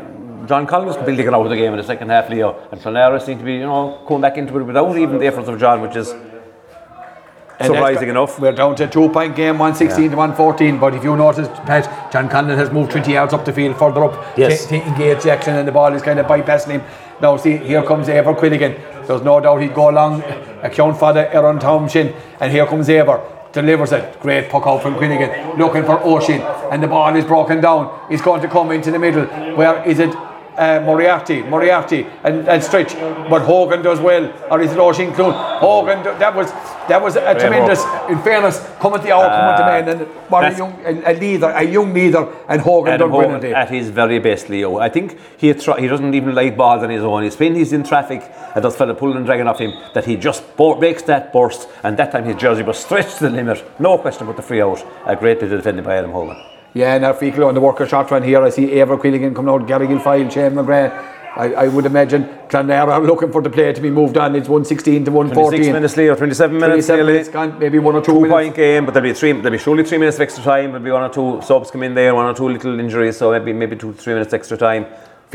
John 0.47 0.67
Collins 0.67 0.95
completely 0.97 1.25
got 1.25 1.35
out 1.35 1.43
of 1.45 1.51
the 1.51 1.57
game 1.57 1.73
in 1.73 1.79
the 1.79 1.85
second 1.85 2.11
half, 2.11 2.31
Leo, 2.31 2.57
and 2.71 2.81
Clonlara 2.81 3.21
seemed 3.21 3.41
to 3.41 3.45
be, 3.45 3.55
you 3.55 3.61
know, 3.67 4.05
coming 4.07 4.21
back 4.23 4.37
into 4.39 4.57
it 4.59 4.63
without 4.63 4.97
even 4.97 5.19
the 5.19 5.27
efforts 5.27 5.49
of 5.49 5.59
John, 5.59 5.81
which 5.81 5.97
is 5.97 6.15
And 7.61 7.73
surprising 7.73 8.09
enough. 8.09 8.41
We're 8.41 8.53
down 8.53 8.75
to 8.77 8.85
a 8.85 8.89
two 8.89 9.09
point 9.11 9.37
game, 9.37 9.59
116 9.59 10.11
to 10.11 10.17
114. 10.17 10.79
But 10.79 10.95
if 10.95 11.05
you 11.05 11.17
notice, 11.17 11.49
Pat, 11.65 12.13
John 12.13 12.29
Conlon 12.29 12.57
has 12.57 12.71
moved 12.73 12.91
20 12.91 13.13
yards 13.13 13.33
up 13.33 13.45
the 13.45 13.53
field 13.53 13.77
further 13.79 14.05
up 14.05 14.37
Yes. 14.37 14.65
to, 14.67 14.79
to 14.81 14.87
engage 14.87 15.23
Jackson, 15.23 15.55
and 15.57 15.67
the 15.69 15.73
ball 15.73 15.93
is 15.95 16.03
kind 16.03 16.19
of 16.19 16.27
bypassing 16.27 16.71
him. 16.73 16.83
Now, 17.21 17.37
see, 17.37 17.57
here 17.59 17.83
comes 17.85 18.09
Eibhear 18.09 18.37
Quilligan. 18.37 19.07
There's 19.07 19.23
no 19.23 19.39
doubt 19.39 19.63
he'd 19.63 19.73
go 19.75 19.89
along, 19.91 20.23
uh, 20.23 20.61
account 20.65 20.99
for 20.99 21.13
the 21.13 21.33
Aaron 21.33 21.59
Townshend, 21.61 22.13
and 22.41 22.51
here 22.51 22.67
comes 22.67 22.89
Ever. 22.89 23.21
delivers 23.53 23.93
it. 23.93 24.19
Great 24.21 24.51
puck 24.51 24.67
out 24.67 24.83
from 24.83 24.97
Quilligan, 24.97 25.57
looking 25.57 25.85
for 25.85 26.05
Oisin, 26.05 26.41
and 26.73 26.83
the 26.83 26.89
ball 26.89 27.15
is 27.15 27.25
broken 27.25 27.61
down. 27.61 27.89
He's 28.11 28.21
going 28.21 28.43
to 28.43 28.49
come 28.49 28.73
into 28.73 28.91
the 28.91 28.99
middle. 28.99 29.27
Where 29.55 29.81
is 29.87 30.01
it? 30.01 30.13
Uh, 30.57 30.81
Moriarty, 30.85 31.43
Moriarty, 31.43 32.07
and, 32.23 32.47
and 32.49 32.63
Stritch, 32.63 32.95
but 33.29 33.43
Hogan 33.43 33.83
does 33.83 33.99
well, 33.99 34.33
or 34.53 34.61
is 34.61 34.71
it 34.73 34.79
Oisin 34.79 35.13
Clune? 35.13 35.33
Hogan, 35.59 35.99
do- 36.05 36.17
that 36.19 36.33
was 36.35 36.53
that 36.89 37.03
was 37.03 37.17
a 37.17 37.35
tremendous. 37.35 37.83
In 38.09 38.21
fairness, 38.23 38.65
come 38.79 38.95
at 38.95 39.03
the 39.03 39.13
out, 39.13 39.29
come 39.31 39.49
at 39.51 39.57
the 39.59 39.65
man, 39.65 39.89
and 39.89 40.01
what 40.31 40.45
a 40.53 40.57
young 40.57 40.73
a, 40.85 41.13
a 41.13 41.15
leader, 41.19 41.47
a 41.51 41.63
young 41.65 41.93
leader, 41.93 42.29
and 42.49 42.61
Hogan 42.61 43.01
done 43.01 43.11
brilliantly. 43.11 43.53
at 43.53 43.69
his 43.69 43.91
very 43.91 44.21
best, 44.21 44.49
Leo. 44.49 44.79
I 44.79 44.89
think 44.91 45.19
he 45.39 45.53
tr- 45.55 45.79
he 45.81 45.89
doesn't 45.89 46.15
even 46.15 46.37
like 46.37 46.57
balls 46.57 46.85
on 46.85 46.91
his 46.91 47.03
own. 47.03 47.25
He's 47.25 47.37
when 47.37 47.57
he's 47.57 47.73
in 47.73 47.83
traffic 47.83 48.23
and 48.55 48.63
there's 48.63 48.77
fella 48.77 48.95
pulling 48.95 49.17
and 49.17 49.27
dragging 49.27 49.49
off 49.49 49.59
him 49.59 49.73
that 49.95 50.05
he 50.05 50.15
just 50.17 50.57
bo- 50.57 50.77
breaks 50.77 51.03
that 51.03 51.33
burst 51.33 51.69
and 51.83 51.97
that 51.97 52.13
time 52.13 52.25
his 52.27 52.37
jersey 52.37 52.63
was 52.63 52.79
stretched 52.79 53.19
to 53.19 53.25
the 53.25 53.31
limit. 53.31 53.65
No 53.81 53.99
question 53.99 54.23
about 54.23 54.37
the 54.37 54.43
free 54.43 54.63
out. 54.63 54.81
A 55.07 55.17
great 55.17 55.41
bit 55.41 55.51
of 55.51 55.59
defending 55.59 55.85
by 55.85 55.97
Adam 55.97 56.13
Hogan. 56.13 56.37
Yeah, 56.75 56.99
now 56.99 57.13
Feakle 57.13 57.47
on 57.47 57.55
the 57.55 57.61
worker 57.61 57.87
shot 57.87 58.11
run 58.11 58.23
here. 58.25 58.43
I 58.43 58.51
see 58.51 58.67
Eibhear 58.67 58.99
Quilligan 59.01 59.35
coming 59.35 59.55
out, 59.55 59.67
Gary 59.69 59.87
Guilfoyle, 59.87 60.31
Shane 60.31 60.53
McGrath. 60.53 61.13
I, 61.37 61.53
I 61.55 61.69
would 61.69 61.85
imagine 61.87 62.25
Clonlara 62.49 62.89
are 62.93 63.01
looking 63.01 63.33
for 63.33 63.43
the 63.43 63.51
player 63.51 63.73
to 63.73 63.81
be 63.81 63.91
moved 63.91 64.17
on. 64.17 64.37
It's 64.37 64.49
116 64.49 65.05
to 65.05 65.11
114. 65.11 65.35
26 65.51 65.67
114. 65.69 65.73
minutes, 65.73 65.97
Leo. 65.97 66.15
27 66.17 66.57
minutes 66.59 66.87
27 66.87 66.97
nearly. 66.99 67.13
minutes 67.13 67.29
gone, 67.29 67.59
maybe 67.59 67.79
one 67.81 67.95
or 67.97 68.01
two, 68.01 68.13
Two 68.13 68.21
minutes. 68.23 68.33
point 68.33 68.55
game, 68.57 68.85
but 68.85 68.95
there'll 68.95 69.09
be 69.09 69.15
three. 69.15 69.33
There'll 69.33 69.51
be 69.51 69.59
surely 69.59 69.85
three 69.85 69.99
minutes 69.99 70.17
of 70.17 70.23
extra 70.23 70.43
time. 70.45 70.71
There'll 70.71 70.85
be 70.85 70.91
one 70.93 71.03
or 71.03 71.13
two 71.13 71.41
subs 71.45 71.71
come 71.73 71.83
in 71.85 71.95
there, 71.95 72.15
one 72.15 72.27
or 72.27 72.35
two 72.35 72.49
little 72.49 72.79
injuries, 72.79 73.17
so 73.17 73.33
maybe 73.33 73.53
maybe 73.53 73.75
two 73.77 73.93
three 73.95 74.15
minutes 74.15 74.33
extra 74.33 74.57
time. 74.57 74.87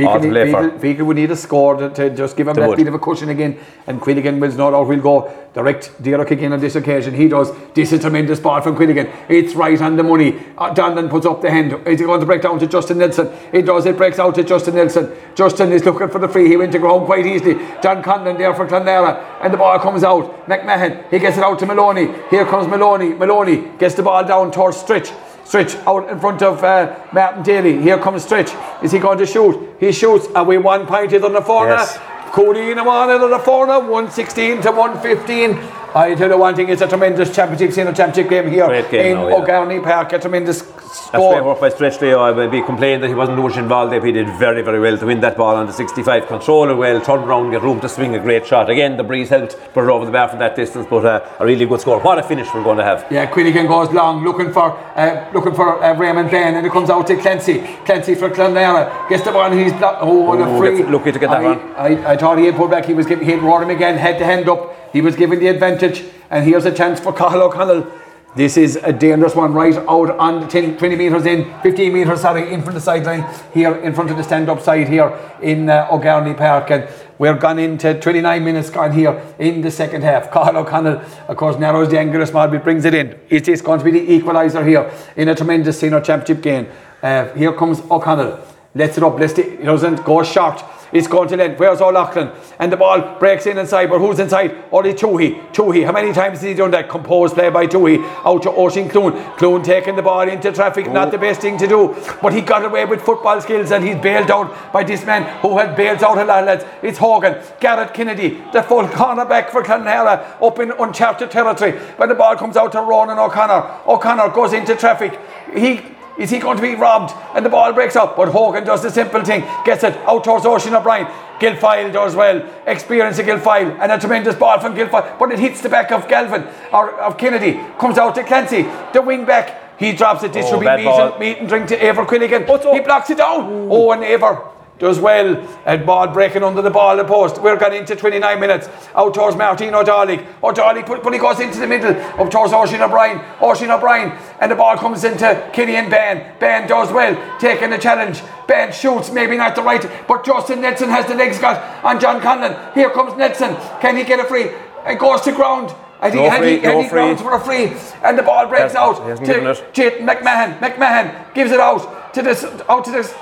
All 0.08 0.20
to 0.20 0.28
Feakle, 0.28 0.32
play 0.32 0.52
for. 0.52 0.70
Feakle, 0.70 0.80
Feakle 0.80 1.06
would 1.08 1.16
need 1.18 1.32
a 1.32 1.36
score 1.36 1.76
to, 1.76 1.90
to 1.90 2.10
just 2.16 2.38
give 2.38 2.48
him 2.48 2.54
They 2.54 2.62
that 2.62 2.70
would. 2.70 2.78
bit 2.78 2.88
of 2.88 2.94
a 2.94 3.00
cushion 3.00 3.30
again. 3.30 3.60
And 3.88 4.00
Quilligan 4.00 4.40
will 4.40 4.52
no 4.52 4.72
doubt 4.72 4.88
will 4.88 5.00
go 5.02 5.50
direct 5.54 6.02
Derek 6.02 6.32
again 6.32 6.54
on 6.54 6.60
this 6.60 6.76
occasion. 6.76 7.14
He 7.14 7.28
does. 7.28 7.52
This 7.74 7.92
is 7.92 8.02
tremendous 8.02 8.40
ball 8.40 8.62
from 8.62 8.76
Quilligan. 8.76 9.12
It's 9.30 9.56
right 9.56 9.82
on 9.82 9.98
the 9.98 10.04
money. 10.04 10.38
Uh, 10.58 10.74
Donlan 10.74 11.10
puts 11.10 11.26
up 11.26 11.42
the 11.42 11.50
hand. 11.50 11.74
Is 11.88 12.00
he 12.00 12.06
going 12.06 12.20
to 12.20 12.26
break 12.26 12.42
down 12.42 12.60
to 12.60 12.68
Justin 12.68 13.00
Nelson? 13.00 13.32
It 13.52 13.64
does. 13.64 13.86
It 13.86 13.98
breaks 13.98 14.20
out 14.20 14.36
to 14.36 14.44
Justin 14.44 14.76
Nelson. 14.76 15.12
Justin 15.36 15.72
is 15.72 15.84
looking 15.86 16.10
for 16.10 16.20
the 16.20 16.28
free. 16.28 16.48
He 16.48 16.58
went 16.58 16.72
to 16.74 16.80
ground 16.80 17.06
quite 17.06 17.26
easily. 17.26 17.56
John 17.82 18.04
Conlon 18.04 18.38
there 18.38 18.54
for 18.54 18.68
Clonlara. 18.68 19.40
And 19.42 19.54
the 19.54 19.58
ball 19.58 19.80
comes 19.80 20.04
out. 20.04 20.48
McMahon. 20.48 21.10
He 21.10 21.20
gets 21.20 21.38
it 21.38 21.44
out 21.44 21.60
to 21.60 21.66
Maloney. 21.66 22.14
Here 22.30 22.46
comes 22.46 22.68
Maloney. 22.68 23.14
Maloney 23.14 23.78
gets 23.78 23.96
the 23.96 24.04
ball 24.04 24.24
down 24.24 24.52
towards 24.52 24.78
Stritch. 24.78 25.14
Stritch 25.50 25.76
out 25.88 26.08
in 26.08 26.20
front 26.20 26.44
of 26.44 26.64
uh, 26.64 26.96
Martin 27.12 27.42
Daly. 27.42 27.82
Here 27.82 27.98
comes 27.98 28.24
Stritch. 28.24 28.54
Is 28.84 28.92
he 28.92 29.00
going 29.00 29.18
to 29.18 29.26
shoot? 29.26 29.78
He 29.80 29.92
shoots. 29.92 30.28
Are 30.36 30.44
we 30.44 30.60
one 30.60 30.86
pointed 30.86 31.24
on 31.24 31.34
the 31.34 31.42
corner? 31.42 31.72
Yes. 31.72 31.98
Cody 32.32 32.70
in 32.70 32.78
the 32.78 32.84
one 32.84 33.10
in 33.10 33.20
the 33.20 33.40
corner. 33.40 33.80
116 33.80 34.62
to 34.62 34.72
115. 34.72 35.58
I 35.95 36.14
tell 36.14 36.30
you 36.30 36.38
one 36.38 36.56
thing, 36.56 36.70
it's 36.70 36.84
a 36.84 36.88
tremendous 36.88 37.34
championship, 37.36 37.72
senior 37.72 37.94
championship 37.94 38.30
game 38.30 38.52
here 38.52 38.68
game 38.91 39.06
in 39.06 39.14
now, 39.16 39.28
yeah. 39.28 39.36
O'Garney 39.36 39.80
Park. 39.80 40.14
A 40.14 40.20
tremendous 40.20 40.61
That's 40.61 41.07
score. 41.07 41.44
work 41.44 41.60
by 41.60 41.70
Stritch 41.72 41.99
Leo. 41.99 42.20
I 42.20 42.32
would 42.32 42.52
be 42.52 42.61
complaining 42.61 43.02
that 43.02 43.07
he 43.07 43.16
wasn't 43.16 43.40
much 43.40 43.57
involved 43.57 43.91
there. 43.91 44.06
He 44.06 44.11
did 44.11 44.28
very, 44.38 44.61
very 44.61 44.80
well 44.80 44.98
to 44.99 45.06
win 45.07 45.20
that 45.22 45.36
ball 45.36 45.56
on 45.56 45.66
the 45.66 45.74
65. 45.74 46.28
Control 46.28 46.70
it 46.70 46.76
well, 46.76 47.02
turn 47.02 47.20
around, 47.20 47.49
get 47.49 47.64
room 47.64 47.80
to 47.80 47.90
swing 47.90 48.14
a 48.14 48.20
great 48.20 48.45
shot. 48.45 48.70
Again, 48.70 48.98
the 48.98 49.03
breeze 49.03 49.30
helped 49.30 49.57
put 49.74 49.84
it 49.84 49.90
over 49.90 50.06
the 50.06 50.11
bar 50.11 50.30
from 50.30 50.38
that 50.40 50.56
distance, 50.56 50.86
but 50.88 51.06
uh, 51.06 51.28
a 51.40 51.45
really 51.45 51.66
good 51.66 51.82
score. 51.82 51.99
What 51.99 52.20
a 52.20 52.24
finish 52.24 52.48
we're 52.53 52.64
going 52.64 52.78
to 52.78 52.84
have. 52.84 53.07
Yeah, 53.10 53.26
Quilligan 53.26 53.68
goes 53.68 53.91
long, 53.91 54.24
looking 54.24 54.53
for 54.53 54.78
uh, 54.95 55.32
looking 55.34 55.56
for 55.56 55.84
uh, 55.84 55.98
Raymond 55.98 56.30
Bann, 56.30 56.53
and 56.56 56.68
it 56.68 56.72
comes 56.72 56.91
out 56.91 57.07
to 57.07 57.18
Clancy. 57.18 57.61
Clancy 57.86 58.14
for 58.14 58.30
Clonlara 58.30 59.10
gets 59.10 59.24
the 59.24 59.32
ball, 59.32 59.52
and 59.52 59.60
he's 59.60 59.74
blocked. 59.74 59.99
Oh, 60.02 60.34
and 60.34 60.44
a 60.44 60.57
free. 60.60 60.84
lucky 60.84 61.11
to 61.11 61.20
get 61.20 61.32
that 61.32 61.41
I, 61.41 61.44
one. 61.44 61.60
I, 61.76 62.11
I 62.11 62.18
thought 62.18 62.38
he 62.38 62.45
had 62.45 62.56
pulled 62.56 62.70
back. 62.70 62.86
He 62.86 62.94
was 62.94 63.07
getting, 63.07 63.26
he 63.26 63.32
had 63.32 63.41
Rory 63.41 63.74
again, 63.74 63.98
head 63.98 64.20
to 64.20 64.26
hand 64.26 64.48
up. 64.48 64.76
He 64.91 65.02
was 65.02 65.16
given 65.16 65.40
the 65.40 65.48
advantage, 65.48 66.03
and 66.30 66.45
here's 66.45 66.66
a 66.66 66.72
chance 66.72 66.99
for 66.99 67.14
Cathal 67.14 67.44
O'Connell. 67.44 67.91
This 68.36 68.57
is 68.57 68.76
a 68.76 68.94
dangerous 68.94 69.36
one, 69.36 69.53
right 69.53 69.76
out 69.76 70.11
on 70.11 70.41
the 70.41 70.48
10, 70.48 70.78
20 70.78 70.95
metres 70.95 71.26
in, 71.26 71.52
15 71.61 71.91
metres, 71.91 72.22
sorry, 72.22 72.53
in 72.53 72.61
front 72.61 72.70
of 72.70 72.74
the 72.76 72.82
sideline, 72.82 73.26
here 73.53 73.76
in 73.78 73.94
front 73.94 74.11
of 74.11 74.18
the 74.18 74.24
stand 74.24 74.49
up 74.49 74.61
side 74.61 74.88
here 74.88 75.18
in 75.41 75.68
uh, 75.68 75.88
O'Garney 75.91 76.36
Park. 76.36 76.70
And 76.70 76.88
we're 77.18 77.38
gone 77.38 77.57
into 77.57 77.99
29 77.99 78.44
minutes 78.44 78.70
gone 78.70 78.91
here 78.91 79.20
in 79.40 79.61
the 79.61 79.72
second 79.72 80.03
half. 80.03 80.32
Cathal 80.32 80.57
O'Connell, 80.57 81.02
of 81.28 81.38
course, 81.38 81.57
narrows 81.57 81.90
the 81.90 81.99
angle 81.99 82.22
a 82.22 82.28
small 82.28 82.48
brings 82.48 82.86
it 82.86 82.94
in. 82.94 83.20
It 83.30 83.48
is 83.48 83.64
going 83.64 83.80
to 83.80 83.86
be 83.86 83.91
the 83.91 84.20
equaliser 84.20 84.66
here 84.66 84.91
in 85.16 85.28
a 85.30 85.36
tremendous 85.36 85.80
senior 85.80 86.02
championship 86.02 86.44
game. 86.44 86.68
Uh, 87.02 87.34
here 87.34 87.53
comes 87.53 87.80
O'Connell, 87.90 88.40
lets 88.76 88.98
it 88.98 89.03
up, 89.03 89.20
lets 89.20 89.38
it, 89.40 89.60
he 89.60 89.66
doesn't 89.66 90.03
go 90.06 90.22
short. 90.24 90.64
It's 90.91 91.07
going 91.07 91.28
to 91.30 91.38
length. 91.38 91.60
Where's 91.60 91.82
O'Loughlin? 91.82 92.32
And 92.57 92.72
the 92.72 92.78
ball 92.78 93.18
breaks 93.20 93.45
in 93.45 93.57
inside, 93.57 93.90
but 93.90 93.99
who's 93.99 94.20
inside? 94.20 94.56
Only 94.72 94.94
Toohey. 94.94 95.52
Toohey. 95.53 95.86
How 95.86 95.91
many 95.91 96.14
times 96.14 96.40
has 96.40 96.41
he 96.41 96.53
done 96.53 96.72
that? 96.72 96.90
Composed 96.90 97.36
play 97.36 97.49
by 97.49 97.68
Toohey. 97.68 98.03
Out 98.26 98.44
to 98.44 98.49
Oisin 98.52 98.90
Clune. 98.90 99.14
Clune 99.38 99.64
taking 99.64 99.95
the 99.95 100.02
ball 100.02 100.28
into 100.28 100.52
traffic. 100.52 100.91
Not 100.91 101.11
the 101.11 101.18
best 101.18 101.41
thing 101.41 101.57
to 101.57 101.68
do. 101.68 101.95
But 102.22 102.34
he 102.34 102.41
got 102.41 102.66
away 102.66 102.86
with 102.86 103.02
football 103.02 103.40
skills 103.41 103.72
and 103.72 103.84
he's 103.84 103.98
bailed 103.98 104.32
out 104.32 104.74
by 104.74 104.84
this 104.84 105.06
man 105.06 105.24
who 105.41 105.57
had 105.57 105.76
bailed 105.76 106.03
out 106.03 106.18
a 106.18 106.26
lot 106.26 106.40
of 106.40 106.48
lads. 106.48 106.66
It's 106.82 106.98
Hogan. 106.98 107.38
Garrett 107.60 107.94
Kennedy, 107.94 108.41
the 108.52 108.64
full 108.64 108.88
cornerback 108.88 109.49
for 109.49 109.64
Clonlara, 109.64 110.41
up 110.41 110.60
in 110.60 110.72
uncharted 110.72 111.32
territory. 111.32 111.74
When 111.98 112.10
the 112.10 112.16
ball 112.16 112.36
comes 112.36 112.57
out 112.57 112.72
to 112.74 112.82
Ronan 112.82 113.20
O'Connor. 113.20 113.82
O'Connor 113.88 114.30
goes 114.30 114.53
into 114.53 114.76
traffic. 114.76 115.20
He 115.53 115.82
is 116.20 116.30
he 116.30 116.38
going 116.40 116.58
to 116.58 116.62
be 116.62 116.76
robbed? 116.76 117.14
And 117.36 117.46
the 117.46 117.50
ball 117.50 117.72
breaks 117.74 117.96
up. 117.96 118.16
But 118.18 118.30
Hogan 118.30 118.64
does 118.66 118.84
the 118.84 118.91
simple 118.91 119.24
thing, 119.24 119.41
gets 119.66 119.84
it 119.84 119.96
out 120.08 120.24
towards 120.24 120.46
Oisin 120.46 120.74
O'Brien. 120.76 121.08
Guilfoyle 121.40 121.91
does 121.94 122.16
well. 122.16 122.46
Experience 122.68 123.18
of 123.18 123.26
Guilfoyle. 123.26 123.80
And 123.80 123.91
a 123.91 123.98
tremendous 123.98 124.36
ball 124.36 124.60
from 124.60 124.76
Guilfoyle. 124.76 125.18
But 125.18 125.32
it 125.32 125.40
hits 125.40 125.62
the 125.62 125.70
back 125.70 125.91
of 125.91 126.08
Galvin 126.08 126.46
or 126.74 127.00
of 127.00 127.18
Kennedy. 127.18 127.54
Comes 127.80 127.98
out 127.98 128.16
to 128.16 128.24
Clancy. 128.24 128.64
The 128.94 129.02
wing 129.02 129.26
back. 129.26 129.80
He 129.80 129.94
drops 129.94 130.24
it. 130.24 130.34
This 130.34 130.46
Oh, 130.48 130.50
should 130.52 130.60
be 130.60 130.66
meat 130.66 130.88
and, 130.88 131.20
meat 131.20 131.38
and 131.38 131.48
drink 131.48 131.70
to 131.70 131.78
Eibhear 131.78 132.06
Quilligan. 132.06 132.74
He 132.74 132.82
blocks 132.82 133.10
it 133.10 133.18
down. 133.20 133.70
Oh, 133.72 133.91
and 133.94 134.04
Eibhear 134.04 134.59
does 134.80 134.99
well. 134.99 135.35
at 135.65 135.85
ball 135.85 136.07
breaking 136.07 136.43
under 136.43 136.61
the 136.61 136.69
ball, 136.69 136.95
the 136.97 137.03
post. 137.03 137.41
We're 137.41 137.57
going 137.57 137.73
into 137.73 137.95
29 137.95 138.39
minutes. 138.39 138.69
Out 138.95 139.14
towards 139.14 139.35
Martin 139.35 139.73
O'Dollig. 139.76 140.26
O'Dollig, 140.41 140.88
but, 140.88 141.03
but 141.03 141.14
he 141.14 141.19
goes 141.19 141.39
into 141.39 141.60
the 141.60 141.68
middle. 141.68 141.91
Up 141.91 142.31
towards 142.31 142.53
Oisin 142.53 142.81
O'Brien. 142.81 143.22
Oisin 143.41 143.69
O'Brien. 143.69 144.11
And 144.39 144.51
the 144.51 144.56
ball 144.56 144.77
comes 144.77 145.03
into 145.03 145.49
Killian 145.53 145.89
Bann. 145.89 146.39
Bann 146.39 146.68
does 146.68 146.91
well. 146.91 147.15
Taking 147.39 147.69
the 147.69 147.77
challenge. 147.77 148.22
Bann 148.47 148.72
shoots, 148.72 149.11
maybe 149.11 149.38
not 149.38 149.56
the 149.56 149.61
right. 149.61 149.85
But 150.07 150.26
Justin 150.26 150.61
Nelson 150.61 150.89
has 150.89 151.06
the 151.06 151.15
legs 151.15 151.38
got 151.38 151.84
on 151.84 151.99
John 151.99 152.22
Conlon. 152.22 152.73
Here 152.73 152.89
comes 152.89 153.15
Nelson. 153.18 153.56
Can 153.81 153.97
he 153.97 154.03
get 154.03 154.19
a 154.19 154.23
free? 154.23 154.49
It 154.85 154.97
goes 154.97 155.22
to 155.22 155.34
ground. 155.34 155.76
I 156.01 156.10
think 156.10 156.23
No 156.23 156.30
had 156.30 156.39
free, 156.39 156.49
he, 156.51 156.60
had 156.60 156.73
no 156.76 156.81
he 156.81 156.88
grounds 156.88 157.22
for 157.22 157.35
a 157.35 157.39
free. 157.39 157.73
And 158.03 158.18
the 158.18 158.23
ball 158.23 158.47
breaks 158.47 158.73
out 158.73 158.95
to 158.95 159.91
McMahon. 159.99 160.57
McMahon 160.60 161.34
gives 161.34 161.51
it 161.51 161.60
out 161.60 162.14
to 162.14 162.22
this, 162.22 162.43
out 162.43 162.85
to 162.85 162.91
this, 162.91 163.14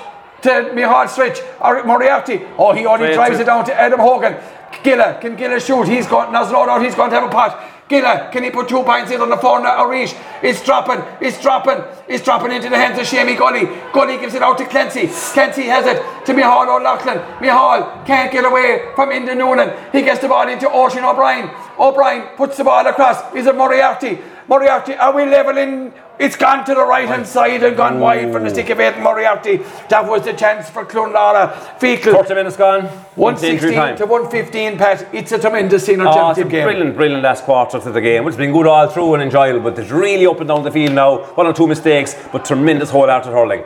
to 0.42 0.70
Mihal 0.74 1.06
Stritch. 1.06 1.42
or 1.60 1.82
Moriarty. 1.84 2.40
Oh, 2.58 2.72
he 2.72 2.86
only 2.86 3.12
drives 3.12 3.38
it 3.38 3.44
down 3.44 3.64
to 3.66 3.74
Adam 3.74 4.00
Hogan. 4.00 4.36
Gilla, 4.82 5.18
can 5.20 5.36
Gilla 5.36 5.60
shoot? 5.60 5.88
He's 5.88 6.06
got, 6.06 6.32
no 6.32 6.44
doubt 6.50 6.82
he's 6.82 6.94
going 6.94 7.10
to 7.10 7.16
have 7.20 7.28
a 7.28 7.32
pot. 7.32 7.58
Gilla, 7.88 8.28
can 8.30 8.42
he 8.44 8.50
put 8.50 8.68
two 8.68 8.82
points 8.82 9.10
in 9.10 9.20
on 9.20 9.30
the 9.30 9.36
phone 9.38 9.62
now? 9.62 9.82
Arish, 9.86 10.14
it's 10.42 10.62
dropping, 10.62 11.02
it's 11.22 11.40
dropping, 11.40 11.82
it's 12.06 12.22
dropping 12.22 12.52
into 12.52 12.68
the 12.68 12.76
hands 12.76 12.98
of 12.98 13.06
Shamey 13.06 13.34
Gully. 13.34 13.64
Gully 13.94 14.18
gives 14.18 14.34
it 14.34 14.42
out 14.42 14.58
to 14.58 14.66
Clancy. 14.66 15.08
Clancy 15.32 15.62
has 15.62 15.86
it 15.86 16.02
to 16.26 16.34
Mihal 16.34 16.68
O'Loughlin. 16.68 17.18
Mihal 17.40 18.04
can't 18.04 18.30
get 18.30 18.44
away 18.44 18.92
from 18.94 19.08
Enda 19.08 19.34
Noonan. 19.34 19.72
He 19.90 20.02
gets 20.02 20.20
the 20.20 20.28
ball 20.28 20.48
into 20.48 20.68
Oisin 20.70 21.02
O'Brien. 21.02 21.50
O'Brien 21.78 22.36
puts 22.36 22.58
the 22.58 22.64
ball 22.64 22.86
across. 22.86 23.34
Is 23.34 23.46
it 23.46 23.56
Moriarty? 23.56 24.18
Moriarty, 24.48 24.94
are 24.94 25.14
we 25.14 25.24
levelling? 25.24 25.92
It's 26.18 26.34
gone 26.34 26.64
to 26.64 26.74
the 26.74 26.84
right 26.84 27.06
hand 27.06 27.26
side 27.28 27.62
and 27.62 27.76
gone 27.76 28.00
wide 28.00 28.32
from 28.32 28.42
the 28.42 28.50
stick 28.50 28.70
of 28.70 28.80
eight. 28.80 28.98
Moriarty, 28.98 29.58
that 29.88 30.04
was 30.04 30.24
the 30.24 30.32
chance 30.32 30.68
for 30.68 30.84
Clonlara. 30.84 31.52
Feakle, 31.78 32.12
30 32.12 32.34
minutes 32.34 32.56
gone. 32.56 32.86
One 33.14 33.36
to 33.36 33.48
injury 33.48 33.70
116 33.76 33.96
to 33.98 34.06
115, 34.10 34.78
Pat. 34.78 35.14
It's 35.14 35.30
a 35.30 35.38
tremendous 35.38 35.86
senior 35.86 36.06
ah, 36.08 36.28
Oh, 36.28 36.30
it's 36.30 36.38
a 36.38 36.42
championship 36.42 36.50
game. 36.50 36.64
brilliant, 36.66 36.96
brilliant 36.96 37.22
last 37.22 37.44
quarter 37.44 37.78
to 37.78 37.90
the 37.92 38.00
game. 38.00 38.26
It's 38.26 38.36
been 38.36 38.50
good 38.52 38.66
all 38.66 38.88
through 38.88 39.14
and 39.14 39.22
enjoyable, 39.22 39.60
but 39.60 39.78
it's 39.78 39.92
really 39.92 40.26
up 40.26 40.40
and 40.40 40.48
down 40.48 40.64
the 40.64 40.72
field 40.72 40.94
now. 40.94 41.18
One 41.34 41.46
or 41.46 41.52
two 41.52 41.68
mistakes, 41.68 42.16
but 42.32 42.44
tremendous 42.44 42.90
wholehearted 42.90 43.32
hurling. 43.32 43.62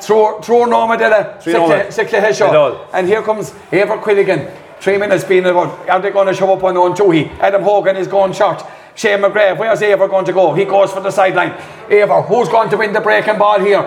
Throw, 0.00 0.40
throw 0.40 0.66
Norma 0.66 0.96
Della, 0.96 1.36
Throw 1.40 1.52
Norma. 1.66 1.90
Sickle 1.90 2.18
It 2.20 2.22
Heshaw. 2.22 2.52
does. 2.52 2.88
And 2.92 3.08
here 3.08 3.22
comes 3.22 3.50
Eibhear 3.72 4.00
Quilligan. 4.00 4.54
Three 4.78 4.98
minutes 4.98 5.24
being 5.24 5.44
about, 5.44 5.88
are 5.88 6.00
they 6.00 6.10
going 6.12 6.28
to 6.28 6.34
show 6.34 6.52
up 6.52 6.62
on 6.62 6.74
the 6.74 6.80
on 6.80 6.94
Toohey? 6.94 7.36
Adam 7.40 7.62
Hogan 7.64 7.96
is 7.96 8.06
going 8.06 8.32
short. 8.32 8.62
Shane 8.98 9.20
McGrath, 9.20 9.58
where's 9.58 9.80
Eibhear 9.80 10.10
going 10.10 10.24
to 10.24 10.32
go? 10.32 10.54
He 10.54 10.64
goes 10.64 10.92
for 10.92 11.00
the 11.00 11.12
sideline. 11.12 11.52
Eibhear, 11.88 12.26
who's 12.26 12.48
going 12.48 12.68
to 12.70 12.76
win 12.76 12.92
the 12.92 13.00
breaking 13.00 13.38
ball 13.38 13.60
here? 13.60 13.82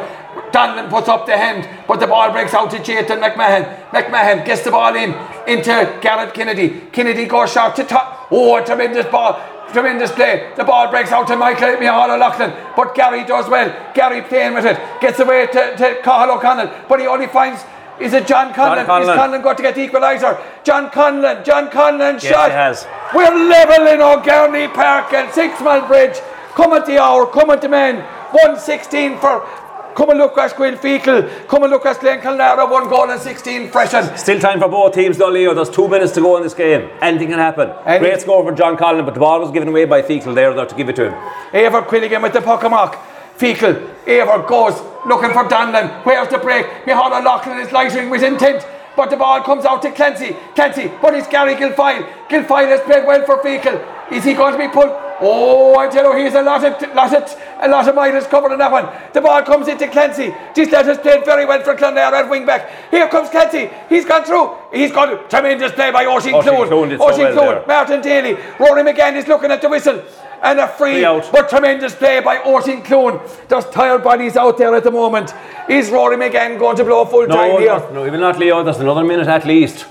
Donlan 0.53 0.89
puts 0.89 1.09
up 1.09 1.25
the 1.25 1.35
hand, 1.35 1.67
but 1.85 1.99
the 1.99 2.07
ball 2.07 2.31
breaks 2.31 2.53
out 2.53 2.71
to 2.71 2.77
Jayton 2.77 3.19
McMahon. 3.19 3.89
McMahon 3.89 4.45
gets 4.45 4.63
the 4.63 4.71
ball 4.71 4.95
in 4.95 5.11
into 5.49 5.99
Garrett 6.01 6.33
Kennedy. 6.33 6.83
Kennedy 6.93 7.25
goes 7.25 7.51
short 7.51 7.75
to 7.75 7.83
top. 7.83 8.29
Oh, 8.31 8.55
a 8.55 8.65
tremendous 8.65 9.05
ball. 9.07 9.37
Tremendous 9.73 10.13
play. 10.13 10.53
The 10.55 10.63
ball 10.63 10.89
breaks 10.89 11.11
out 11.11 11.27
to 11.27 11.35
Michael 11.35 11.75
Mihal 11.75 12.15
O'Loughlin, 12.15 12.53
but 12.77 12.95
Gary 12.95 13.25
does 13.25 13.49
well. 13.49 13.93
Gary 13.93 14.21
playing 14.21 14.53
with 14.53 14.65
it, 14.65 14.79
gets 15.01 15.19
away 15.19 15.47
to, 15.47 15.75
to 15.75 15.99
O'Connell, 15.99 16.71
but 16.87 17.01
he 17.01 17.07
only 17.07 17.27
finds. 17.27 17.63
Is 18.01 18.13
it 18.13 18.27
John 18.27 18.53
Conlon? 18.53 18.85
Conlon. 18.85 19.01
Is 19.03 19.19
Conlon 19.19 19.43
got 19.43 19.57
to 19.57 19.63
get 19.63 19.75
the 19.75 19.87
equaliser? 19.87 20.41
John 20.63 20.89
Conlon, 20.89 21.43
John 21.45 21.69
Conlon 21.69 22.13
Yes, 22.13 22.23
shot. 22.23 22.49
he 22.49 22.55
has. 22.55 22.87
We're 23.13 23.33
level 23.47 23.87
in 23.87 24.01
O'Garney 24.01 24.67
Park 24.67 25.13
and 25.13 25.31
Six 25.33 25.61
Mile 25.61 25.87
Bridge. 25.87 26.19
Come 26.55 26.73
at 26.73 26.85
the 26.85 27.01
hour, 27.01 27.25
come 27.27 27.49
at 27.51 27.61
the 27.61 27.69
men. 27.69 27.97
116 28.31 29.17
for 29.19 29.47
Come 29.93 30.09
and 30.11 30.19
look 30.19 30.37
at 30.37 30.55
Quinn 30.55 30.75
Feakle. 30.77 31.47
Come 31.49 31.63
and 31.63 31.71
look 31.71 31.85
at 31.85 31.99
Glen 31.99 32.21
Kilnara. 32.21 32.69
One 32.71 32.87
goal 32.87 33.11
and 33.11 33.19
16 33.19 33.69
freshen. 33.71 34.15
Still 34.17 34.39
time 34.39 34.59
for 34.61 34.69
both 34.69 34.93
teams, 34.95 35.17
though, 35.17 35.27
Leo. 35.29 35.53
There's 35.53 35.69
two 35.69 35.89
minutes 35.89 36.13
to 36.13 36.21
go 36.21 36.37
in 36.37 36.43
this 36.43 36.53
game. 36.53 36.89
Anything 37.01 37.27
can 37.27 37.39
happen. 37.39 37.73
Any- 37.85 37.99
Great 37.99 38.21
score 38.21 38.41
for 38.41 38.53
John 38.53 38.77
Collin, 38.77 39.03
but 39.03 39.13
the 39.15 39.19
ball 39.19 39.41
was 39.41 39.51
given 39.51 39.67
away 39.67 39.83
by 39.83 40.01
Feakle 40.01 40.33
there, 40.33 40.53
though, 40.53 40.63
to 40.63 40.75
give 40.75 40.87
it 40.87 40.95
to 40.95 41.09
him. 41.11 41.13
Eibhear 41.51 41.85
Quilligan 41.85 42.21
with 42.23 42.31
the 42.31 42.39
puck 42.41 42.63
mark. 42.71 42.97
Feakle. 43.41 43.73
Eibhear 44.05 44.47
goes 44.47 44.75
looking 45.07 45.31
for 45.31 45.43
Donlan. 45.45 46.05
Where's 46.05 46.29
the 46.29 46.37
break? 46.37 46.65
Mihala 46.85 47.23
Loughlin 47.23 47.59
is 47.59 47.71
lighting 47.71 48.11
with 48.11 48.21
intent. 48.21 48.65
But 48.95 49.09
the 49.09 49.17
ball 49.17 49.41
comes 49.41 49.65
out 49.65 49.81
to 49.83 49.91
Clancy. 49.91 50.35
Clancy, 50.53 50.91
but 51.01 51.15
it's 51.15 51.27
Gary 51.27 51.55
Guilfoyle. 51.55 52.27
Guilfoyle 52.27 52.67
has 52.67 52.81
played 52.81 53.07
well 53.07 53.25
for 53.25 53.37
Feakle. 53.41 53.79
Is 54.11 54.25
he 54.25 54.33
going 54.33 54.51
to 54.51 54.59
be 54.59 54.67
pulled? 54.67 54.91
Oh, 55.23 55.77
I 55.77 55.87
tell 55.87 56.17
you, 56.17 56.25
he's 56.25 56.33
a 56.33 56.41
lot 56.41 56.63
of, 56.65 56.95
lot 56.95 57.13
of, 57.13 57.41
a 57.61 57.67
lot 57.67 57.87
of 57.87 57.95
miles 57.95 58.27
covered 58.27 58.51
in 58.51 58.59
that 58.59 58.71
one. 58.71 58.89
The 59.13 59.21
ball 59.21 59.41
comes 59.43 59.67
into 59.67 59.87
Clancy. 59.87 60.33
This 60.53 60.69
lad 60.71 60.87
has 60.87 60.97
played 60.97 61.23
very 61.23 61.45
well 61.45 61.63
for 61.63 61.75
Clonlara 61.75 62.23
at 62.23 62.29
wing 62.29 62.45
back. 62.45 62.91
Here 62.91 63.07
comes 63.07 63.29
Clancy. 63.29 63.69
He's 63.87 64.03
gone 64.03 64.25
through. 64.25 64.57
He's 64.73 64.91
got 64.91 65.29
tremendous 65.29 65.71
play 65.71 65.91
by 65.91 66.05
Oisin 66.05 66.31
Clune. 66.31 66.67
Clune 66.67 66.89
did 66.89 66.99
so 66.99 67.07
Oisin 67.07 67.33
Clune. 67.33 67.63
Martin 67.67 68.01
Daly. 68.01 68.33
Rory 68.59 68.83
McGann 68.83 69.15
is 69.15 69.27
looking 69.27 69.51
at 69.51 69.61
the 69.61 69.69
whistle. 69.69 70.03
And 70.43 70.59
a 70.59 70.67
free, 70.67 71.01
but 71.03 71.49
tremendous 71.49 71.93
play 71.93 72.19
by 72.19 72.41
Oisin 72.43 72.81
Clune. 72.81 73.19
There's 73.47 73.65
tired 73.69 74.03
bodies 74.03 74.35
out 74.35 74.57
there 74.57 74.75
at 74.75 74.83
the 74.83 74.89
moment. 74.89 75.33
Is 75.69 75.91
Rory 75.91 76.17
McGann 76.17 76.57
going 76.57 76.75
to 76.77 76.83
blow 76.83 77.05
full 77.05 77.27
time 77.27 77.51
No, 77.51 77.57
here? 77.59 77.67
no, 77.67 77.93
no, 77.93 78.07
even 78.07 78.21
not 78.21 78.39
Leo. 78.39 78.63
There's 78.63 78.79
another 78.79 79.03
minute 79.03 79.27
at 79.27 79.45
least. 79.45 79.85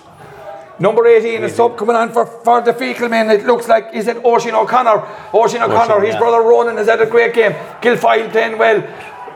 Number 0.80 1.06
18 1.06 1.44
is 1.44 1.54
sub 1.54 1.76
coming 1.76 1.94
on 1.94 2.10
for, 2.10 2.24
for 2.24 2.62
the 2.62 2.72
Feakle 2.72 3.10
men. 3.10 3.30
It 3.30 3.44
looks 3.44 3.68
like, 3.68 3.90
is 3.92 4.08
it 4.08 4.24
Oisin 4.24 4.54
O'Connor? 4.54 5.06
Oisin 5.34 5.62
O'Connor, 5.62 6.00
his 6.00 6.14
yeah. 6.14 6.18
brother 6.18 6.42
Ronan 6.42 6.78
has 6.78 6.88
had 6.88 7.00
a 7.02 7.06
great 7.06 7.34
game. 7.34 7.52
Guilfoyle 7.82 8.30
playing 8.32 8.58
well. 8.58 8.80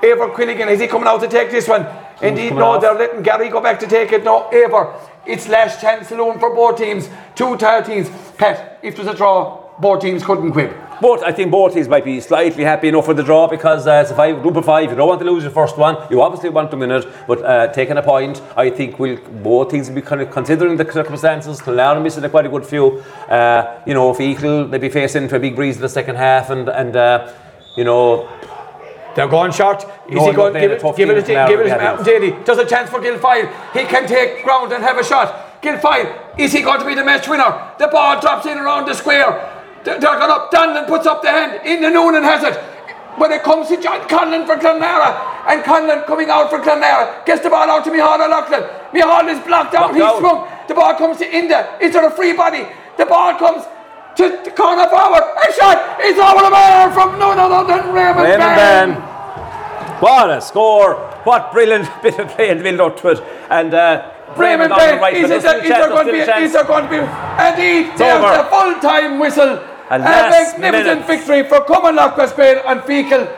Eibhear 0.02 0.34
Quilligan, 0.34 0.68
is 0.68 0.80
he 0.80 0.86
coming 0.86 1.06
out 1.06 1.20
to 1.20 1.28
take 1.28 1.50
this 1.50 1.68
one? 1.68 1.86
Indeed, 2.22 2.54
no, 2.54 2.72
off? 2.72 2.80
they're 2.80 2.94
letting 2.94 3.22
Gary 3.22 3.50
go 3.50 3.60
back 3.60 3.78
to 3.80 3.86
take 3.86 4.10
it. 4.12 4.24
No, 4.24 4.48
Eibhear. 4.52 4.98
It's 5.26 5.48
last 5.48 5.80
chance 5.80 6.08
saloon 6.08 6.38
for 6.38 6.54
both 6.54 6.78
teams. 6.78 7.08
Two 7.34 7.56
tired 7.56 7.84
teams. 7.84 8.10
Pat, 8.36 8.80
if 8.82 8.96
there's 8.96 9.08
a 9.08 9.14
draw, 9.14 9.60
both 9.78 10.00
teams 10.00 10.24
couldn't 10.24 10.52
quit. 10.52 10.74
But 11.04 11.22
I 11.22 11.32
think 11.32 11.50
both 11.50 11.74
teams 11.74 11.86
might 11.86 12.02
be 12.02 12.18
slightly 12.18 12.64
happy 12.64 12.88
enough 12.88 13.06
with 13.06 13.18
the 13.18 13.22
draw 13.22 13.46
because 13.46 13.86
uh, 13.86 14.00
it's 14.02 14.10
a 14.10 14.16
five, 14.16 14.40
group 14.40 14.56
of 14.56 14.64
five. 14.64 14.88
You 14.88 14.96
don't 14.96 15.06
want 15.06 15.20
to 15.20 15.26
lose 15.30 15.42
your 15.42 15.52
first 15.52 15.76
one. 15.76 15.98
You 16.10 16.22
obviously 16.22 16.48
want 16.48 16.70
to 16.70 16.78
win 16.78 16.90
it, 16.90 17.06
but 17.28 17.44
uh, 17.44 17.66
taking 17.74 17.98
a 17.98 18.02
point, 18.02 18.40
I 18.56 18.70
think 18.70 18.98
will 18.98 19.18
both 19.42 19.70
teams 19.70 19.88
will 19.88 19.96
be 19.96 20.00
kind 20.00 20.22
of 20.22 20.30
considering 20.30 20.78
the 20.78 20.90
circumstances. 20.90 21.60
Killarney 21.60 22.00
missing 22.00 22.24
a 22.24 22.30
quite 22.30 22.46
a 22.46 22.48
good 22.48 22.64
few. 22.64 23.00
Uh, 23.28 23.82
you 23.86 23.92
know, 23.92 24.12
if 24.12 24.18
Eagle 24.18 24.66
they 24.66 24.78
be 24.78 24.88
facing 24.88 25.24
into 25.24 25.36
a 25.36 25.40
big 25.40 25.54
breeze 25.54 25.76
in 25.76 25.82
the 25.82 25.90
second 25.90 26.16
half, 26.16 26.48
and 26.48 26.70
and 26.70 26.96
uh, 26.96 27.30
you 27.76 27.84
know 27.84 28.26
They're 29.14 29.28
going 29.28 29.52
short. 29.52 29.84
Is 30.08 30.14
No, 30.14 30.30
he 30.30 30.32
going? 30.32 30.54
Give 30.54 30.62
had 30.62 30.70
a 30.70 30.74
it, 30.76 30.80
tough 30.80 30.96
give 30.96 31.10
it, 31.10 31.26
give 31.26 31.60
it, 31.60 31.66
Clare, 31.66 32.02
Daly. 32.02 32.30
There's 32.46 32.58
a 32.58 32.64
chance 32.64 32.88
for 32.88 33.00
Guilfoyle. 33.00 33.46
He 33.74 33.84
can 33.84 34.08
take 34.08 34.42
ground 34.42 34.72
and 34.72 34.82
have 34.82 34.98
a 34.98 35.04
shot. 35.04 35.60
Guilfoyle, 35.60 36.38
is 36.38 36.52
he 36.52 36.62
going 36.62 36.80
to 36.80 36.86
be 36.86 36.94
the 36.94 37.04
match 37.04 37.28
winner? 37.28 37.52
The 37.78 37.88
ball 37.88 38.18
drops 38.22 38.46
in 38.46 38.56
around 38.56 38.86
the 38.86 38.94
square. 38.94 39.53
Going 39.84 40.02
up. 40.02 40.50
Donlan 40.50 40.86
puts 40.86 41.06
up 41.06 41.22
the 41.22 41.30
hand. 41.30 41.66
In 41.66 41.82
the 41.82 41.90
noon 41.90 42.14
and 42.14 42.24
has 42.24 42.42
it. 42.42 42.56
When 43.18 43.30
it 43.30 43.42
comes 43.44 43.68
to 43.68 43.80
John 43.80 44.00
Conlon 44.08 44.44
for 44.44 44.56
Clonlara, 44.56 45.46
and 45.46 45.62
Conlon 45.62 46.04
coming 46.04 46.30
out 46.30 46.50
for 46.50 46.58
Clonlara, 46.58 47.24
gets 47.24 47.42
the 47.42 47.50
ball 47.50 47.70
out 47.70 47.84
to 47.84 47.90
Mihala 47.90 48.28
Loughlin. 48.28 48.62
Mihala 48.90 49.30
is 49.30 49.46
blocked 49.46 49.74
out. 49.74 49.94
He's 49.94 50.02
sprung. 50.02 50.48
The 50.66 50.74
ball 50.74 50.94
comes 50.96 51.18
to 51.18 51.28
Enda. 51.28 51.80
Is 51.80 51.92
there 51.92 52.06
a 52.06 52.10
free 52.10 52.32
body? 52.32 52.66
The 52.96 53.06
ball 53.06 53.38
comes 53.38 53.64
to 54.16 54.40
the 54.44 54.50
corner 54.50 54.88
forward. 54.88 55.22
A 55.22 55.52
shot. 55.52 55.96
It's 56.00 56.18
over 56.18 56.42
the 56.42 56.50
bar 56.50 56.90
from 56.92 57.18
none 57.18 57.38
other 57.38 57.66
than 57.66 57.94
Raymond, 57.94 58.26
Raymond 58.26 58.56
Byrne. 58.56 58.94
Byrne. 58.94 59.14
What 60.00 60.30
a 60.30 60.40
score! 60.40 60.96
What 61.24 61.52
brilliant 61.52 61.88
bit 62.02 62.18
of 62.18 62.28
play 62.28 62.50
in 62.50 62.58
the 62.58 62.64
build 62.64 62.80
up 62.80 62.96
to 63.00 63.08
it. 63.08 63.20
And 63.48 63.72
uh, 63.74 64.10
Raymond 64.36 64.72
on 64.72 64.78
right, 64.78 65.16
is, 65.16 65.30
it, 65.30 65.36
is 65.36 65.42
there 65.42 65.88
going 65.88 66.06
to 66.06 66.12
be, 66.12 66.18
is 66.18 66.52
there 66.52 66.64
going 66.64 66.84
to 66.84 66.90
be, 66.90 66.96
and 66.96 67.58
there's 67.58 68.00
over. 68.00 68.42
the 68.42 68.48
full-time 68.50 69.18
whistle. 69.18 69.73
A 69.90 69.96
A 69.96 69.98
magnificent 69.98 70.60
minute. 70.60 71.06
victory 71.06 71.42
for 71.44 71.60
Cumbernauld 71.64 72.14
Westbane 72.16 72.62
and 72.66 72.80
Feakle. 72.82 73.28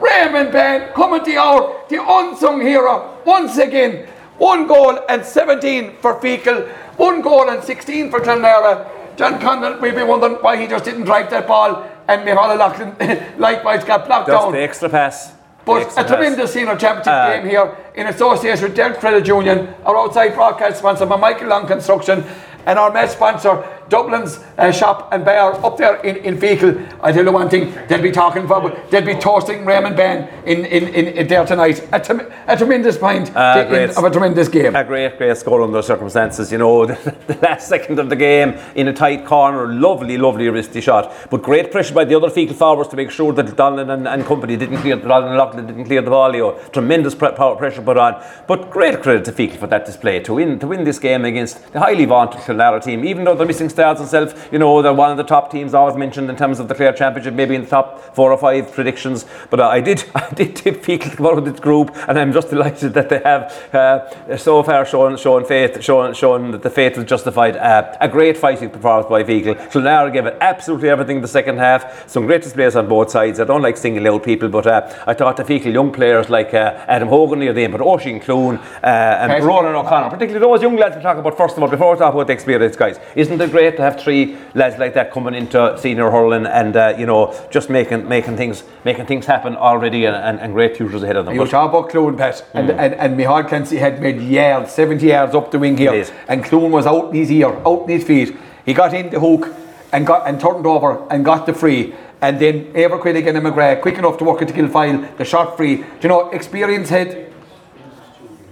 Raymond 0.00 0.52
Byrne 0.52 0.92
coming 0.92 1.24
to 1.24 1.36
hour, 1.36 1.80
the 1.88 1.96
unsung 2.06 2.60
hero, 2.60 3.18
once 3.24 3.56
again. 3.58 4.06
One 4.38 4.66
goal 4.66 4.98
and 5.08 5.24
17 5.24 5.96
for 6.00 6.20
Feakle, 6.20 6.68
one 6.98 7.22
goal 7.22 7.48
and 7.48 7.62
16 7.64 8.10
for 8.10 8.20
Clonlara. 8.20 8.86
John 9.16 9.40
Condon 9.40 9.80
may 9.80 9.90
be 9.92 10.02
wondering 10.02 10.34
why 10.42 10.58
he 10.58 10.66
just 10.66 10.84
didn't 10.84 11.04
drive 11.04 11.30
that 11.30 11.46
ball, 11.46 11.88
and 12.06 12.20
Mihala 12.28 12.58
Loughlin 12.58 12.94
likewise 13.38 13.82
got 13.82 14.06
blocked 14.06 14.28
Just 14.28 14.42
down. 14.44 14.52
the 14.52 14.60
extra 14.60 14.90
pass. 14.90 15.32
But 15.64 15.82
extra 15.82 16.04
a 16.04 16.06
tremendous 16.06 16.52
senior 16.52 16.76
championship 16.76 17.12
Uh, 17.12 17.32
game 17.32 17.48
here 17.48 17.74
in 17.94 18.06
association 18.08 18.64
with 18.64 18.76
Dell 18.76 18.92
Credit 18.94 19.26
Union, 19.26 19.74
our 19.86 19.96
outside 19.96 20.34
broadcast 20.34 20.78
sponsor 20.78 21.06
by 21.06 21.16
Michael 21.16 21.48
Long 21.48 21.66
Construction, 21.66 22.22
and 22.66 22.78
our 22.78 22.92
match 22.92 23.10
sponsor, 23.10 23.64
Dublin's 23.88 24.38
uh, 24.58 24.72
shop 24.72 25.08
and 25.12 25.24
bar 25.24 25.52
up 25.64 25.76
there 25.76 25.96
in, 26.02 26.16
in 26.16 26.36
Feakle. 26.38 26.76
I 27.00 27.12
tell 27.12 27.24
you 27.24 27.32
one 27.32 27.48
thing, 27.48 27.72
they'll 27.88 28.02
be 28.02 28.10
talking 28.10 28.44
about, 28.44 28.90
they'll 28.90 29.04
be 29.04 29.14
toasting 29.14 29.64
Raymond 29.64 29.96
Bann 29.96 30.28
in, 30.44 30.64
in, 30.64 30.88
in, 30.88 31.06
in 31.06 31.28
there 31.28 31.44
tonight. 31.46 31.86
A, 31.92 32.00
trem- 32.00 32.30
a 32.46 32.56
tremendous 32.56 32.98
point 32.98 33.30
Ah, 33.34 33.60
in- 33.60 33.90
of 33.90 34.04
a 34.04 34.10
tremendous 34.10 34.48
game. 34.48 34.74
A 34.74 34.84
great, 34.84 35.16
great 35.18 35.36
score 35.36 35.62
under 35.62 35.74
those 35.74 35.86
circumstances. 35.86 36.50
You 36.52 36.58
know, 36.58 36.86
the, 36.86 36.94
the 37.26 37.34
last 37.42 37.68
second 37.68 37.98
of 37.98 38.08
the 38.08 38.16
game 38.16 38.58
in 38.74 38.88
a 38.88 38.92
tight 38.92 39.24
corner, 39.26 39.72
lovely, 39.72 40.18
lovely 40.18 40.46
wristy 40.46 40.82
shot. 40.82 41.12
But 41.30 41.42
great 41.42 41.70
pressure 41.70 41.94
by 41.94 42.04
the 42.04 42.14
other 42.14 42.28
Feakle 42.28 42.54
forwards 42.54 42.90
to 42.90 42.96
make 42.96 43.10
sure 43.10 43.32
that 43.32 43.46
Donlan 43.46 43.92
and, 43.92 44.08
and 44.08 44.24
company 44.24 44.56
didn't 44.56 44.78
clear, 44.78 44.96
Donlan 44.96 45.28
and 45.28 45.36
Loughlin 45.36 45.66
didn't 45.66 45.84
clear 45.84 46.02
the 46.02 46.10
know, 46.10 46.58
tremendous 46.72 47.14
pre- 47.14 47.32
power 47.32 47.56
pressure 47.56 47.82
put 47.82 47.96
on. 47.96 48.22
But 48.46 48.70
great 48.70 49.02
credit 49.02 49.24
to 49.26 49.32
Feakle 49.32 49.56
for 49.58 49.66
that 49.68 49.84
display 49.86 50.20
to 50.20 50.34
win 50.34 50.58
to 50.58 50.66
win 50.66 50.84
this 50.84 50.98
game 50.98 51.24
against 51.24 51.72
the 51.72 51.80
highly 51.80 52.04
vaunted 52.04 52.40
Killara 52.42 52.82
team. 52.82 53.04
Even 53.04 53.24
though 53.24 53.34
they're 53.34 53.46
missing 53.46 53.68
stars 53.76 53.98
themselves, 53.98 54.34
you 54.50 54.58
know, 54.58 54.82
they're 54.82 54.92
one 54.92 55.10
of 55.10 55.16
the 55.16 55.24
top 55.24 55.50
teams 55.50 55.74
always 55.74 55.96
mentioned 55.96 56.28
in 56.28 56.36
terms 56.36 56.58
of 56.58 56.68
the 56.68 56.74
Clare 56.74 56.92
Championship, 56.92 57.34
maybe 57.34 57.54
in 57.54 57.62
the 57.62 57.68
top 57.68 58.14
four 58.14 58.32
or 58.32 58.38
five 58.38 58.72
predictions. 58.72 59.24
But 59.50 59.60
uh, 59.60 59.68
I 59.68 59.80
did, 59.80 60.04
I 60.14 60.28
did 60.30 60.56
tip 60.56 60.82
Feakle 60.82 61.10
to 61.10 61.16
come 61.16 61.26
out 61.26 61.38
of 61.38 61.44
this 61.44 61.60
group, 61.60 61.96
and 62.08 62.18
I'm 62.18 62.32
just 62.32 62.50
delighted 62.50 62.94
that 62.94 63.08
they 63.08 63.20
have 63.20 63.42
uh, 63.74 64.36
so 64.36 64.62
far 64.62 64.84
shown 64.84 65.16
shown 65.16 65.44
faith, 65.44 65.82
shown 65.82 66.14
shown 66.14 66.50
that 66.52 66.62
the 66.62 66.70
faith 66.70 66.96
was 66.96 67.06
justified. 67.06 67.56
Uh, 67.56 67.96
a 68.00 68.08
great 68.08 68.36
fighting 68.36 68.70
performance 68.70 69.08
by 69.08 69.22
Feakle. 69.22 69.54
Clonlara 69.70 70.12
gave 70.12 70.26
it 70.26 70.36
absolutely 70.40 70.88
everything 70.88 71.16
in 71.16 71.22
the 71.22 71.28
second 71.28 71.58
half. 71.58 72.08
Some 72.08 72.26
great 72.26 72.42
displays 72.42 72.76
on 72.76 72.88
both 72.88 73.10
sides. 73.10 73.40
I 73.40 73.44
don't 73.44 73.62
like 73.62 73.76
singling 73.76 74.06
out 74.06 74.24
people, 74.24 74.48
but 74.48 74.66
uh, 74.66 74.92
I 75.06 75.14
thought 75.14 75.36
the 75.36 75.44
Feakle 75.44 75.72
young 75.72 75.92
players 75.92 76.28
like 76.28 76.54
uh, 76.54 76.84
Adam 76.88 77.08
Hogan 77.08 77.38
near 77.38 77.52
the 77.52 77.62
end, 77.64 77.72
but 77.72 77.80
Oisin 77.80 78.20
Clune 78.20 78.56
uh, 78.82 78.86
and. 78.86 79.46
Ronan 79.46 79.74
O'Connor, 79.74 80.10
particularly 80.10 80.40
those 80.40 80.62
young 80.62 80.76
lads 80.76 80.96
we 80.96 81.02
talk 81.02 81.18
about 81.18 81.36
first 81.36 81.56
of 81.56 81.62
all, 81.62 81.68
before 81.68 81.92
we 81.92 81.98
talk 81.98 82.12
about 82.12 82.26
the 82.26 82.32
experienced 82.32 82.78
guys. 82.78 82.98
Isn't 83.14 83.40
it 83.40 83.50
great 83.50 83.65
to 83.74 83.82
have 83.82 83.98
three 83.98 84.36
lads 84.54 84.78
like 84.78 84.94
that 84.94 85.10
coming 85.10 85.34
into 85.34 85.76
senior 85.78 86.10
hurling 86.10 86.46
and 86.46 86.76
uh, 86.76 86.94
you 86.96 87.06
know 87.06 87.34
just 87.50 87.68
making 87.68 88.08
making 88.08 88.36
things 88.36 88.62
making 88.84 89.06
things 89.06 89.26
happen 89.26 89.56
already 89.56 90.04
and, 90.04 90.14
and, 90.14 90.38
and 90.38 90.52
great 90.52 90.76
futures 90.76 91.02
ahead 91.02 91.16
of 91.16 91.24
them. 91.26 91.34
You 91.34 91.40
But- 91.40 91.50
talk 91.50 91.70
about 91.70 91.90
Clune, 91.90 92.16
Pat, 92.16 92.44
and, 92.54 92.70
and, 92.70 92.94
and 92.94 93.16
Michael 93.16 93.42
Clancy 93.48 93.78
had 93.78 94.00
made 94.00 94.20
yards, 94.20 94.72
70 94.72 95.06
yards 95.06 95.34
up 95.34 95.50
the 95.50 95.58
wing 95.58 95.76
here, 95.76 96.06
and 96.28 96.44
Clune 96.44 96.70
was 96.70 96.86
out 96.86 97.10
in 97.10 97.16
his 97.16 97.30
ear, 97.32 97.48
out 97.66 97.82
in 97.82 97.88
his 97.88 98.04
feet. 98.04 98.36
He 98.64 98.74
got 98.74 98.94
in 98.94 99.10
the 99.10 99.18
hook 99.18 99.52
and 99.92 100.06
got 100.06 100.26
and 100.28 100.40
turned 100.40 100.66
over 100.66 101.06
and 101.10 101.24
got 101.24 101.46
the 101.46 101.54
free. 101.54 101.94
And 102.20 102.38
then 102.40 102.72
Quilligan 102.72 103.36
and 103.36 103.46
McGrath, 103.46 103.82
quick 103.82 103.98
enough 103.98 104.18
to 104.18 104.24
work 104.24 104.42
it 104.42 104.48
to 104.48 104.54
Guilfoyle, 104.54 105.16
the 105.18 105.24
shot 105.24 105.56
free. 105.56 105.76
Do 105.76 105.84
you 106.02 106.08
know, 106.08 106.30
experience 106.30 106.88
head, 106.88 107.32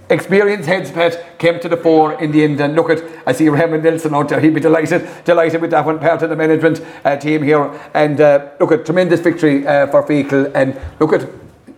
experience 0.09 0.65
heads, 0.65 0.91
Pat, 0.91 1.39
came 1.39 1.59
to 1.59 1.69
the 1.69 1.77
fore 1.77 2.21
in 2.21 2.31
the 2.31 2.43
end. 2.43 2.59
And 2.61 2.75
look 2.75 2.89
at, 2.89 3.03
I 3.25 3.31
see 3.31 3.49
Raymond 3.49 3.83
Nelson 3.83 4.13
out 4.13 4.29
there. 4.29 4.39
He'd 4.39 4.53
be 4.53 4.61
delighted, 4.61 5.07
delighted 5.23 5.61
with 5.61 5.71
that 5.71 5.85
one, 5.85 5.99
part 5.99 6.21
of 6.21 6.29
the 6.29 6.35
management 6.35 6.81
uh, 7.03 7.15
team 7.17 7.43
here. 7.43 7.71
And 7.93 8.21
uh, 8.21 8.49
look 8.59 8.71
at 8.71 8.85
tremendous 8.85 9.19
victory 9.19 9.65
uh, 9.65 9.87
for 9.87 10.03
Feakle. 10.03 10.51
And 10.53 10.79
look 10.99 11.13
at, 11.13 11.27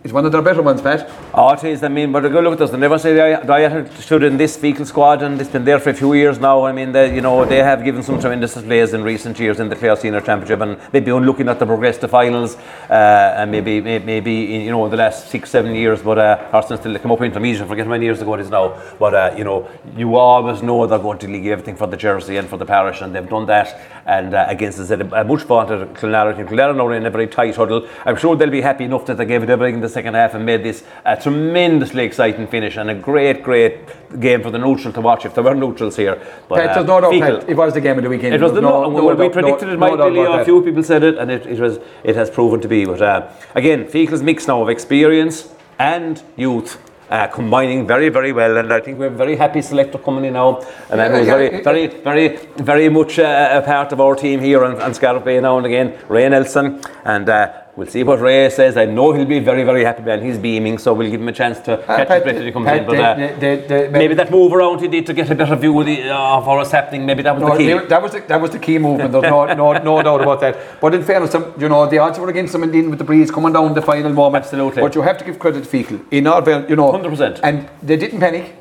it's 0.08 0.14
one 0.14 0.24
of 0.24 0.32
their 0.32 0.40
better 0.40 0.62
ones, 0.62 0.80
Pat. 0.80 1.10
Oh, 1.34 1.52
it 1.52 1.62
is. 1.64 1.82
I 1.82 1.88
mean, 1.88 2.12
but 2.12 2.24
a 2.24 2.30
good 2.30 2.42
look 2.42 2.54
at 2.54 2.60
this. 2.60 2.70
They 2.70 2.78
never 2.78 2.98
say 2.98 3.12
they, 3.12 3.38
they 3.44 4.00
stood 4.00 4.22
in 4.22 4.38
this 4.38 4.56
Feakle 4.56 4.86
squad, 4.86 5.20
and 5.22 5.38
it's 5.38 5.50
been 5.50 5.66
there 5.66 5.78
for 5.78 5.90
a 5.90 5.94
few 5.94 6.14
years 6.14 6.38
now. 6.38 6.64
I 6.64 6.72
mean, 6.72 6.92
they, 6.92 7.14
you 7.14 7.20
know, 7.20 7.44
they 7.44 7.58
have 7.58 7.84
given 7.84 8.02
some 8.02 8.18
tremendous 8.18 8.54
displays 8.54 8.94
in 8.94 9.02
recent 9.02 9.38
years 9.38 9.60
in 9.60 9.68
the 9.68 9.76
Clare 9.76 9.96
Senior 9.96 10.22
Championship, 10.22 10.60
and 10.62 10.80
they've 10.92 11.04
been 11.04 11.26
looking 11.26 11.46
at 11.50 11.58
the 11.58 11.66
progress 11.66 11.98
to 11.98 12.08
finals, 12.08 12.56
uh, 12.88 13.34
and 13.36 13.50
maybe, 13.50 13.82
maybe, 13.82 14.06
maybe 14.06 14.54
in, 14.54 14.62
you 14.62 14.70
know, 14.70 14.88
the 14.88 14.96
last 14.96 15.28
six, 15.28 15.50
seven 15.50 15.74
years. 15.74 16.00
But 16.00 16.16
uh, 16.16 16.48
Arsenal 16.54 16.78
still 16.78 16.98
come 16.98 17.12
up 17.12 17.20
intermediate. 17.20 17.62
I 17.62 17.68
forget 17.68 17.84
how 17.84 17.90
many 17.90 18.06
years 18.06 18.22
ago 18.22 18.32
it 18.32 18.40
is 18.40 18.48
now. 18.48 18.80
But 18.98 19.12
uh, 19.12 19.34
you 19.36 19.44
know, 19.44 19.68
you 19.94 20.16
always 20.16 20.62
know 20.62 20.86
they're 20.86 20.98
going 20.98 21.18
to 21.18 21.26
give 21.26 21.52
everything 21.52 21.76
for 21.76 21.86
the 21.86 21.98
jersey 21.98 22.38
and 22.38 22.48
for 22.48 22.56
the 22.56 22.64
parish, 22.64 23.02
and 23.02 23.14
they've 23.14 23.28
done 23.28 23.44
that. 23.44 23.78
And 24.06 24.32
uh, 24.32 24.46
against 24.48 24.78
said, 24.86 25.02
a 25.02 25.22
much 25.22 25.42
vaunted 25.42 25.92
Clonlara 25.92 26.34
team. 26.34 26.46
Clonlara 26.46 26.74
now 26.74 26.88
in 26.88 27.04
a 27.04 27.10
very 27.10 27.26
tight 27.26 27.56
huddle. 27.56 27.86
I'm 28.06 28.16
sure 28.16 28.36
they'll 28.36 28.48
be 28.48 28.62
happy 28.62 28.84
enough 28.84 29.04
that 29.04 29.18
they 29.18 29.26
gave 29.26 29.42
it 29.42 29.50
everything 29.50 29.74
in 29.74 29.80
the 29.82 29.97
second 29.98 30.14
half 30.14 30.34
and 30.34 30.46
made 30.46 30.62
this 30.62 30.84
a 31.04 31.14
tremendously 31.24 32.04
exciting 32.04 32.46
finish 32.46 32.76
and 32.76 32.88
a 32.90 32.94
great, 32.94 33.42
great 33.42 33.74
game 34.20 34.40
for 34.42 34.50
the 34.50 34.58
neutral 34.66 34.92
to 34.92 35.00
watch 35.08 35.22
if 35.26 35.34
there 35.34 35.44
were 35.48 35.54
neutrals 35.54 35.96
here. 35.96 36.16
But, 36.48 36.56
Pat, 36.58 36.74
there's 36.74 36.86
no 36.86 37.00
doubt, 37.00 37.12
Pat, 37.24 37.48
it 37.52 37.56
was 37.56 37.74
the 37.74 37.80
game 37.80 37.98
of 37.98 38.04
the 38.04 38.10
weekend. 38.14 38.34
It 38.34 38.40
was 38.40 38.52
the 38.52 38.60
no, 38.60 38.88
no, 38.90 39.04
well, 39.04 39.16
we 39.16 39.28
predicted 39.28 39.68
it 39.68 39.78
might 39.78 39.96
be. 39.96 40.20
A 40.20 40.44
few 40.44 40.62
people 40.62 40.82
said 40.82 41.02
it, 41.02 41.18
and 41.18 41.30
it, 41.30 41.46
it 41.46 41.58
was 41.58 41.78
it 42.04 42.14
has 42.14 42.30
proven 42.30 42.60
to 42.60 42.68
be. 42.68 42.84
But 42.84 43.02
uh, 43.02 43.32
again, 43.54 43.88
Feakle's 43.88 44.22
mix 44.22 44.46
now 44.46 44.62
of 44.62 44.68
experience 44.68 45.36
and 45.78 46.22
youth 46.36 46.78
uh, 47.10 47.26
combining 47.28 47.86
very, 47.86 48.08
very 48.08 48.32
well. 48.32 48.56
And 48.56 48.72
I 48.72 48.80
think 48.80 48.98
we 48.98 49.04
have 49.04 49.14
a 49.14 49.16
very 49.16 49.36
happy 49.36 49.62
selector 49.62 49.98
coming 49.98 50.24
in 50.24 50.34
now. 50.34 50.60
And 50.90 51.00
who's 51.14 51.26
yeah, 51.26 51.36
very, 51.36 51.62
very, 51.62 51.86
very, 51.86 52.28
very 52.56 52.88
much 52.88 53.18
uh, 53.18 53.60
a 53.60 53.62
part 53.62 53.92
of 53.92 54.00
our 54.00 54.14
team 54.14 54.40
here 54.40 54.64
on, 54.64 54.80
on 54.80 54.94
Scariff 54.94 55.24
Bay 55.24 55.40
now 55.40 55.56
and 55.56 55.66
again, 55.66 55.98
Ray 56.08 56.28
Nelson. 56.28 56.80
And 57.04 57.28
uh, 57.28 57.62
We'll 57.78 57.86
see 57.86 58.02
what 58.02 58.18
Ray 58.18 58.50
says. 58.50 58.76
I 58.76 58.86
know 58.86 59.12
he'll 59.12 59.24
be 59.24 59.38
very, 59.38 59.62
very 59.62 59.84
happy, 59.84 60.02
man. 60.02 60.20
He's 60.20 60.36
beaming, 60.36 60.78
so 60.78 60.92
we'll 60.92 61.12
give 61.12 61.20
him 61.20 61.28
a 61.28 61.32
chance 61.32 61.60
to 61.60 61.78
uh, 61.78 61.86
catch 61.86 62.08
his 62.08 62.22
breath 62.24 62.36
as 62.38 62.44
he 62.44 62.50
comes 62.50 62.66
in. 62.66 62.84
But 62.84 62.98
uh, 62.98 63.14
the, 63.14 63.64
the, 63.68 63.88
maybe 63.92 64.14
that 64.14 64.32
move 64.32 64.52
around 64.52 64.80
he 64.80 64.88
did 64.88 65.06
to 65.06 65.14
get 65.14 65.30
a 65.30 65.34
better 65.36 65.54
view 65.54 65.78
of, 65.78 65.86
the, 65.86 66.10
uh, 66.10 66.38
of 66.38 66.46
what's 66.48 66.72
happening, 66.72 67.06
maybe 67.06 67.22
that 67.22 67.36
was 67.36 67.42
no, 67.42 67.56
the 67.56 67.56
key. 67.56 67.86
That 67.86 68.02
was 68.02 68.10
the, 68.10 68.20
that 68.22 68.40
was 68.40 68.50
the 68.50 68.58
key 68.58 68.78
movement. 68.78 69.12
There's 69.12 69.22
no, 69.22 69.46
no, 69.54 69.72
no 69.74 70.02
doubt 70.08 70.22
about 70.22 70.40
that. 70.40 70.80
But 70.80 70.92
in 70.92 71.04
fairness, 71.04 71.32
you 71.56 71.68
know, 71.68 71.88
the 71.88 71.98
odds 71.98 72.18
were 72.18 72.28
against 72.28 72.52
them 72.52 72.64
indeed 72.64 72.88
with 72.88 72.98
the 72.98 73.04
breeze 73.04 73.30
coming 73.30 73.52
down 73.52 73.72
the 73.74 73.82
final 73.82 74.12
moment. 74.12 74.42
Absolutely. 74.42 74.82
But 74.82 74.96
you 74.96 75.02
have 75.02 75.18
to 75.18 75.24
give 75.24 75.38
credit 75.38 75.62
to 75.62 75.70
Feakle. 75.70 76.04
In 76.10 76.26
our, 76.26 76.42
you 76.68 76.74
know, 76.74 76.90
100%. 76.90 77.38
And 77.44 77.70
they 77.80 77.96
didn't 77.96 78.18
panic. 78.18 78.57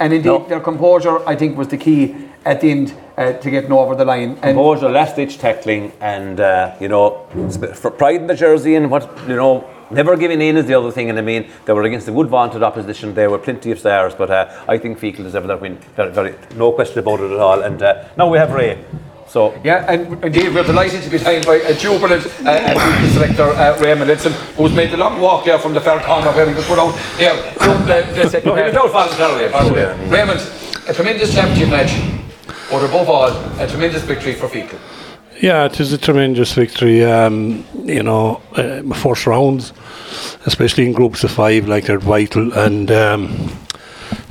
And 0.00 0.14
indeed, 0.14 0.28
no. 0.28 0.48
their 0.48 0.60
composure, 0.60 1.26
I 1.28 1.36
think, 1.36 1.58
was 1.58 1.68
the 1.68 1.76
key 1.76 2.16
at 2.46 2.62
the 2.62 2.70
end 2.70 2.94
uh, 3.18 3.34
to 3.34 3.50
getting 3.50 3.70
over 3.70 3.94
the 3.94 4.04
line. 4.06 4.30
And 4.42 4.56
composure, 4.56 4.88
last 4.88 5.16
ditch 5.16 5.38
tackling, 5.38 5.92
and 6.00 6.40
uh, 6.40 6.74
you 6.80 6.88
know, 6.88 7.26
for 7.74 7.90
pride 7.90 8.22
in 8.22 8.26
the 8.26 8.34
jersey 8.34 8.74
and 8.74 8.90
what 8.90 9.16
you 9.28 9.36
know. 9.36 9.68
Never 9.92 10.16
giving 10.16 10.40
in 10.40 10.56
is 10.56 10.66
the 10.66 10.74
other 10.74 10.92
thing, 10.92 11.10
and 11.10 11.18
I 11.18 11.22
mean 11.22 11.50
they 11.64 11.72
were 11.72 11.82
against 11.82 12.06
a 12.06 12.12
good 12.12 12.28
vaunted 12.28 12.62
opposition. 12.62 13.12
There 13.12 13.28
were 13.28 13.38
plenty 13.38 13.72
of 13.72 13.80
stars, 13.80 14.14
but 14.14 14.30
uh, 14.30 14.64
I 14.68 14.78
think 14.78 15.00
Feakle 15.00 15.24
deserved 15.24 15.48
that 15.48 15.60
win. 15.60 15.78
Very, 15.96 16.12
very, 16.12 16.34
no 16.54 16.70
question 16.70 17.00
about 17.00 17.18
it 17.18 17.32
at 17.32 17.40
all. 17.40 17.60
And 17.62 17.82
uh, 17.82 18.04
now 18.16 18.30
we 18.30 18.38
have 18.38 18.52
Ray. 18.52 18.78
So 19.30 19.54
yeah, 19.62 19.86
and 19.88 20.24
indeed 20.24 20.52
we're 20.52 20.64
delighted 20.64 21.04
to 21.04 21.08
be 21.08 21.18
joined 21.18 21.46
by 21.46 21.58
a 21.58 21.72
jubilant 21.72 22.26
uh, 22.44 23.10
selector 23.12 23.44
uh, 23.44 23.78
Raymond 23.78 24.10
Edson, 24.10 24.32
who's 24.56 24.72
made 24.72 24.90
the 24.90 24.96
long 24.96 25.20
walk 25.20 25.44
there 25.44 25.56
from 25.56 25.72
the 25.72 25.80
fair 25.80 26.00
corner 26.00 26.32
where 26.32 26.48
we 26.48 26.52
could 26.52 26.64
put 26.64 26.80
out 26.80 26.98
here 27.16 27.36
from 27.52 27.86
the, 27.86 28.02
the 28.12 28.28
second 28.28 28.56
no, 28.56 28.88
Raymond, 30.10 30.40
a 30.88 30.92
tremendous 30.92 31.32
championship 31.32 31.68
match, 31.68 31.92
but 32.72 32.84
above 32.84 33.08
all, 33.08 33.30
a 33.60 33.68
tremendous 33.68 34.02
victory 34.02 34.34
for 34.34 34.48
Feakle. 34.48 34.80
Yeah, 35.40 35.66
it 35.66 35.78
is 35.78 35.92
a 35.92 35.98
tremendous 35.98 36.52
victory. 36.52 37.04
Um, 37.04 37.64
you 37.84 38.02
know, 38.02 38.42
uh, 38.56 38.82
first 38.94 39.28
rounds, 39.28 39.72
especially 40.44 40.86
in 40.86 40.92
groups 40.92 41.22
of 41.22 41.30
five, 41.30 41.68
like 41.68 41.84
they're 41.84 42.00
vital. 42.00 42.52
And 42.52 42.90
um, 42.90 43.52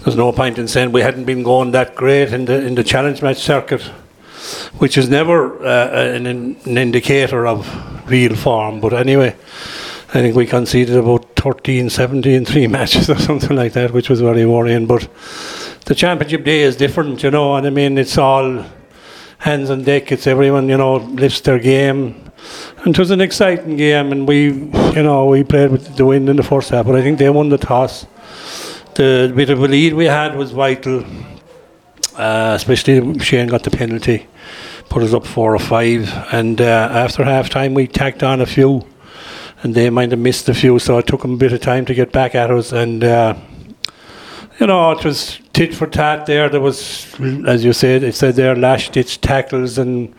there's 0.03 0.17
no 0.17 0.33
point 0.33 0.59
in 0.59 0.67
saying 0.67 0.91
we 0.91 1.03
hadn't 1.03 1.23
been 1.23 1.43
going 1.43 1.71
that 1.71 1.95
great 1.95 2.33
in 2.33 2.43
the 2.45 2.65
in 2.65 2.75
the 2.75 2.83
challenge 2.83 3.21
match 3.21 3.37
circuit 3.37 3.89
which 4.79 4.97
is 4.97 5.09
never 5.09 5.65
uh, 5.65 5.89
an, 5.91 6.25
an, 6.25 6.77
indicator 6.77 7.45
of 7.47 7.67
real 8.09 8.35
form. 8.35 8.79
But 8.79 8.93
anyway, 8.93 9.35
I 10.09 10.13
think 10.13 10.35
we 10.35 10.45
conceded 10.45 10.95
about 10.95 11.35
13, 11.35 11.89
17, 11.89 12.45
three 12.45 12.67
matches 12.77 13.09
or 13.09 13.17
something 13.17 13.55
like 13.55 13.73
that, 13.73 13.91
which 13.91 14.09
was 14.09 14.21
very 14.21 14.45
worrying. 14.45 14.85
But 14.85 15.07
the 15.85 15.95
championship 15.95 16.43
day 16.43 16.61
is 16.61 16.75
different, 16.75 17.23
you 17.23 17.31
know, 17.31 17.55
and 17.55 17.67
I 17.67 17.69
mean, 17.69 17.97
it's 17.97 18.17
all 18.17 18.63
hands 19.39 19.69
on 19.69 19.83
deck. 19.83 20.11
It's 20.11 20.27
everyone, 20.27 20.69
you 20.69 20.77
know, 20.77 20.97
lifts 20.97 21.41
their 21.41 21.59
game. 21.59 22.31
And 22.83 22.95
it 22.95 22.99
was 22.99 23.11
an 23.11 23.21
exciting 23.21 23.75
game, 23.75 24.11
and 24.11 24.27
we, 24.27 24.51
you 24.51 25.03
know, 25.03 25.25
we 25.25 25.43
played 25.43 25.71
with 25.71 25.95
the 25.95 26.05
wind 26.05 26.29
in 26.29 26.37
the 26.37 26.43
first 26.43 26.69
half, 26.69 26.85
but 26.85 26.95
I 26.95 27.01
think 27.01 27.19
they 27.19 27.29
won 27.29 27.49
the 27.49 27.57
toss. 27.57 28.05
The 28.95 29.31
bit 29.35 29.49
of 29.49 29.61
a 29.61 29.67
lead 29.67 29.93
we 29.93 30.05
had 30.05 30.35
was 30.35 30.51
vital 30.51 31.03
uh, 32.19 32.51
especially 32.53 33.17
Shane 33.19 33.47
got 33.47 33.63
the 33.63 33.71
penalty, 33.71 34.27
put 34.89 35.03
us 35.03 35.13
up 35.13 35.25
four 35.25 35.55
or 35.55 35.59
five, 35.59 36.13
and 36.33 36.59
uh, 36.59 36.89
after 36.91 37.23
half 37.23 37.49
time 37.49 37.73
we 37.73 37.87
tacked 37.87 38.23
on 38.23 38.41
a 38.41 38.45
few, 38.45 38.85
and 39.63 39.73
they 39.73 39.89
might 39.89 40.11
have 40.11 40.19
missed 40.19 40.49
a 40.49 40.53
few, 40.53 40.79
so 40.79 40.97
it 40.97 41.07
took 41.07 41.21
them 41.21 41.35
a 41.35 41.37
bit 41.37 41.53
of 41.53 41.61
time 41.61 41.85
to 41.85 41.93
get 41.93 42.11
back 42.11 42.35
at 42.35 42.51
us, 42.51 42.73
and 42.73 43.05
uh, 43.05 43.35
you 44.59 44.67
know 44.67 44.91
it 44.91 45.05
was 45.05 45.39
tit 45.53 45.73
for 45.73 45.87
tat 45.87 46.25
there. 46.25 46.49
There 46.49 46.59
was, 46.59 47.07
as 47.47 47.63
you 47.63 47.71
said, 47.71 48.03
it 48.03 48.15
said 48.15 48.35
there 48.35 48.53
lash 48.53 48.89
ditch 48.89 49.21
tackles 49.21 49.77
and 49.77 50.13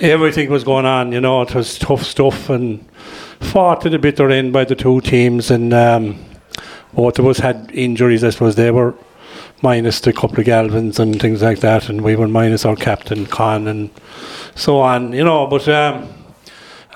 everything 0.00 0.50
was 0.50 0.64
going 0.64 0.86
on. 0.86 1.12
You 1.12 1.20
know 1.20 1.42
it 1.42 1.54
was 1.54 1.78
tough 1.78 2.02
stuff 2.02 2.50
and 2.50 2.84
fought 3.38 3.80
to 3.82 3.90
the 3.90 4.00
bitter 4.00 4.28
end 4.28 4.52
by 4.52 4.64
the 4.64 4.74
two 4.74 5.00
teams, 5.02 5.52
and 5.52 5.72
um, 5.72 6.18
both 6.92 7.20
of 7.20 7.26
us 7.28 7.38
had 7.38 7.70
injuries. 7.72 8.24
I 8.24 8.30
suppose 8.30 8.56
they 8.56 8.72
were 8.72 8.96
minus 9.62 10.00
the 10.00 10.12
couple 10.12 10.38
of 10.40 10.46
Galvins 10.46 10.98
and 10.98 11.20
things 11.20 11.42
like 11.42 11.60
that, 11.60 11.88
and 11.88 12.02
we 12.02 12.16
were 12.16 12.28
minus 12.28 12.64
our 12.64 12.76
captain 12.76 13.26
Con 13.26 13.66
and 13.66 13.90
so 14.54 14.80
on, 14.80 15.12
you 15.12 15.24
know. 15.24 15.46
But 15.46 15.68
um, 15.68 16.08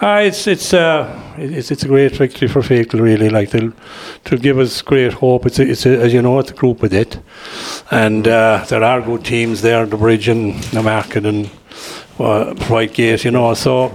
uh, 0.01 0.23
it's 0.25 0.47
it's 0.47 0.75
uh, 0.75 1.07
it's 1.37 1.71
it's 1.71 1.85
a 1.85 1.89
great 1.89 2.17
victory 2.17 2.49
for 2.49 2.61
Feakle, 2.61 3.01
really. 3.01 3.29
Like 3.29 3.51
they'll 3.51 3.73
to 4.25 4.37
give 4.37 4.59
us 4.59 4.83
great 4.83 5.13
hope. 5.13 5.47
It's 5.47 5.59
a, 5.59 5.71
it's 5.71 5.87
a, 5.87 5.97
as 6.01 6.13
you 6.13 6.23
know, 6.23 6.39
it's 6.41 6.51
a 6.51 6.55
group 6.55 6.83
with 6.83 6.93
it, 6.93 7.21
and 7.91 8.27
uh, 8.27 8.65
there 8.69 8.83
are 8.83 9.01
good 9.01 9.25
teams 9.25 9.63
there, 9.63 9.87
the 9.87 9.97
Bridge 9.97 10.29
and 10.29 10.61
the 10.65 10.83
Market 10.83 11.25
and 11.25 11.47
uh, 12.19 12.55
Whitegate, 12.69 13.25
you 13.25 13.31
know. 13.31 13.55
So 13.55 13.93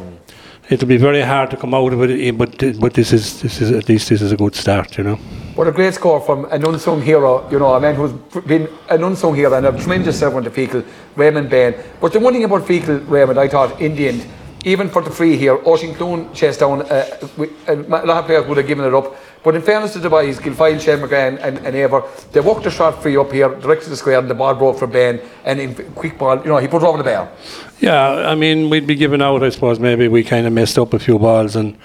it'll 0.69 0.88
be 0.88 0.98
very 0.98 1.22
hard 1.22 1.52
to 1.52 1.57
come 1.57 1.73
out 1.73 1.91
of 1.94 2.02
it, 2.03 2.38
but 2.38 2.80
but 2.80 2.94
this 2.94 3.11
is 3.11 3.41
this 3.41 3.61
is 3.61 3.72
at 3.72 3.89
least 3.89 4.10
this 4.10 4.22
is 4.22 4.31
a 4.31 4.38
good 4.38 4.56
start, 4.56 4.98
you 4.98 5.03
know. 5.03 5.19
What 5.57 5.67
a 5.67 5.71
great 5.71 5.95
score 5.95 6.21
from 6.21 6.45
an 6.51 6.63
unsung 6.63 7.01
hero, 7.01 7.49
you 7.49 7.57
know, 7.57 7.73
a 7.73 7.79
man 7.79 7.95
who's 7.95 8.11
been 8.43 8.69
an 8.91 9.03
unsung 9.03 9.34
hero 9.34 9.55
and 9.55 9.65
a 9.65 9.71
tremendous 9.71 10.19
servant 10.19 10.45
to 10.45 10.51
Feakle, 10.51 10.85
Raymond 11.15 11.49
Bann. 11.49 11.73
But 11.99 12.13
the 12.13 12.19
one 12.19 12.34
thing 12.34 12.43
about 12.43 12.61
Feakle, 12.61 13.03
Raymond, 13.09 13.39
I 13.39 13.47
thought 13.47 13.81
in 13.81 13.95
the 13.95 14.07
end, 14.07 14.27
even 14.65 14.88
for 14.88 15.01
the 15.01 15.09
free 15.09 15.35
here, 15.35 15.57
Clune 15.57 16.31
chased 16.31 16.59
down, 16.59 16.84
uh, 16.84 17.27
a 17.69 17.75
lot 17.75 18.07
of 18.07 18.25
players 18.27 18.45
would 18.45 18.57
have 18.57 18.67
given 18.67 18.85
it 18.85 18.93
up. 18.93 19.15
But 19.43 19.55
in 19.55 19.63
fairness 19.63 19.93
to 19.93 19.99
the 19.99 20.11
boys, 20.11 20.38
Guilfoyle, 20.38 20.79
Shane 20.79 20.99
McGrath 20.99 21.39
and, 21.41 21.57
and 21.57 21.75
Eibhear, 21.75 22.31
they 22.34 22.39
walked 22.39 22.65
the 22.65 22.69
shot 22.69 23.01
free 23.01 23.17
up 23.17 23.31
here, 23.31 23.49
direct 23.55 23.81
to 23.85 23.89
the 23.89 23.97
square, 23.97 24.19
and 24.19 24.29
the 24.29 24.35
ball 24.35 24.53
broke 24.53 24.77
for 24.77 24.85
Ben. 24.85 25.19
and 25.43 25.59
in 25.59 25.73
quick 25.93 26.19
ball, 26.19 26.38
you 26.38 26.49
know, 26.49 26.57
he 26.57 26.67
put 26.67 26.84
it 26.84 26.85
over 26.85 26.99
the 26.99 27.03
bar. 27.03 27.31
Yeah, 27.79 28.29
I 28.29 28.35
mean, 28.35 28.69
we'd 28.69 28.85
be 28.85 28.93
giving 28.93 29.23
out, 29.23 29.41
I 29.41 29.49
suppose, 29.49 29.79
maybe 29.79 30.07
we 30.07 30.23
kind 30.23 30.45
of 30.45 30.53
messed 30.53 30.77
up 30.77 30.93
a 30.93 30.99
few 30.99 31.17
balls 31.17 31.55
and 31.55 31.75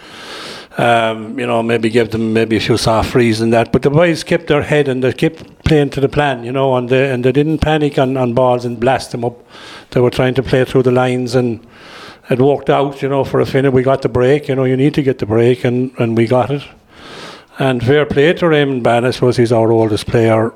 um, 0.79 1.39
you 1.39 1.47
know, 1.47 1.63
maybe 1.63 1.91
give 1.91 2.11
them 2.11 2.33
maybe 2.33 2.57
a 2.57 2.61
few 2.61 2.77
soft 2.77 3.11
frees 3.11 3.41
and 3.41 3.53
that. 3.53 3.73
But 3.73 3.83
the 3.83 3.91
boys 3.91 4.25
kept 4.25 4.47
their 4.47 4.63
head 4.63 4.89
and 4.89 5.03
they 5.03 5.13
kept 5.13 5.65
playing 5.65 5.91
to 5.91 6.01
the 6.01 6.09
plan, 6.09 6.45
you 6.45 6.53
know, 6.53 6.77
and 6.77 6.89
they, 6.89 7.11
and 7.11 7.25
they 7.25 7.33
didn't 7.33 7.59
panic 7.59 7.99
on, 7.99 8.17
on 8.17 8.33
balls 8.33 8.65
and 8.65 8.81
blast 8.81 9.13
them 9.13 9.25
up. 9.25 9.45
They 9.91 10.01
were 10.01 10.11
trying 10.11 10.35
to 10.35 10.43
play 10.43 10.65
through 10.65 10.85
the 10.85 10.91
lines 10.93 11.35
and 11.35 11.67
it 12.31 12.39
worked 12.39 12.71
out, 12.71 13.03
you 13.03 13.09
know, 13.09 13.25
for 13.25 13.41
a 13.41 13.47
finish. 13.47 13.73
We 13.73 13.83
got 13.83 14.03
the 14.03 14.09
break, 14.09 14.49
you 14.49 14.55
know, 14.55 14.65
you 14.65 14.77
need 14.77 14.95
to 14.95 15.03
get 15.03 15.19
the 15.19 15.27
break 15.27 15.65
and, 15.65 15.93
and 15.99 16.17
we 16.17 16.27
got 16.27 16.51
it. 16.51 16.63
And 17.59 17.85
fair 17.85 18.07
play 18.07 18.33
to 18.33 18.49
Raymond 18.49 18.83
Bann, 18.83 19.05
I 19.05 19.11
suppose 19.11 19.37
he's 19.37 19.53
our 19.53 19.71
oldest 19.71 20.07
player. 20.07 20.55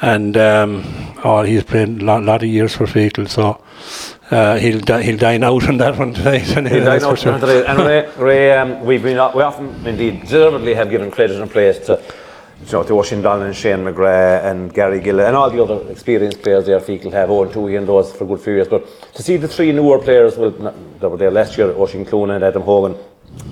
And 0.00 0.36
um, 0.36 0.84
oh, 1.24 1.42
he's 1.42 1.64
played 1.64 1.88
a 1.88 2.04
lot, 2.04 2.22
lot 2.22 2.42
of 2.42 2.48
years 2.48 2.74
for 2.74 2.86
Feakle, 2.86 3.28
so 3.28 3.62
uh, 4.30 4.56
he'll 4.58 4.80
di- 4.80 5.02
he'll 5.02 5.16
dine 5.16 5.42
out 5.42 5.68
on 5.68 5.78
that 5.78 5.98
one 5.98 6.14
today. 6.14 6.38
he'll 6.40 6.62
dine 6.62 7.02
out 7.02 7.18
sure. 7.18 7.38
today. 7.38 7.64
And 7.66 7.78
Ray, 7.78 8.10
Ray 8.16 8.52
um, 8.52 8.84
we've 8.84 9.02
been 9.02 9.16
we 9.34 9.42
often 9.42 9.86
indeed 9.86 10.22
deservedly 10.22 10.74
have 10.74 10.90
given 10.90 11.10
credit 11.10 11.40
and 11.40 11.50
praise 11.50 11.78
to 11.86 12.02
you 12.60 12.72
know, 12.72 12.82
to 12.82 12.94
Oisin 12.94 13.22
Donlan 13.22 13.46
and 13.46 13.56
Shane 13.56 13.78
McGrath 13.78 14.44
and 14.44 14.74
Gary 14.74 15.00
Guilfoyle 15.00 15.28
and 15.28 15.36
all 15.36 15.50
the 15.50 15.62
other 15.62 15.90
experienced 15.90 16.42
players 16.42 16.66
there 16.66 16.80
Feakle 16.80 17.12
have, 17.12 17.30
Owen 17.30 17.50
Toohey 17.50 17.78
and 17.78 17.88
those 17.88 18.12
for 18.12 18.26
good 18.26 18.40
few 18.40 18.54
years. 18.54 18.68
But 18.68 18.86
to 19.14 19.22
see 19.22 19.36
the 19.36 19.48
three 19.48 19.72
newer 19.72 19.98
players, 19.98 20.36
well, 20.36 20.50
that 20.50 21.08
were 21.08 21.16
there 21.16 21.30
last 21.30 21.56
year, 21.56 21.68
Oisin 21.70 22.04
Clune 22.04 22.30
and 22.30 22.44
Adam 22.44 22.62
Hogan, 22.62 22.98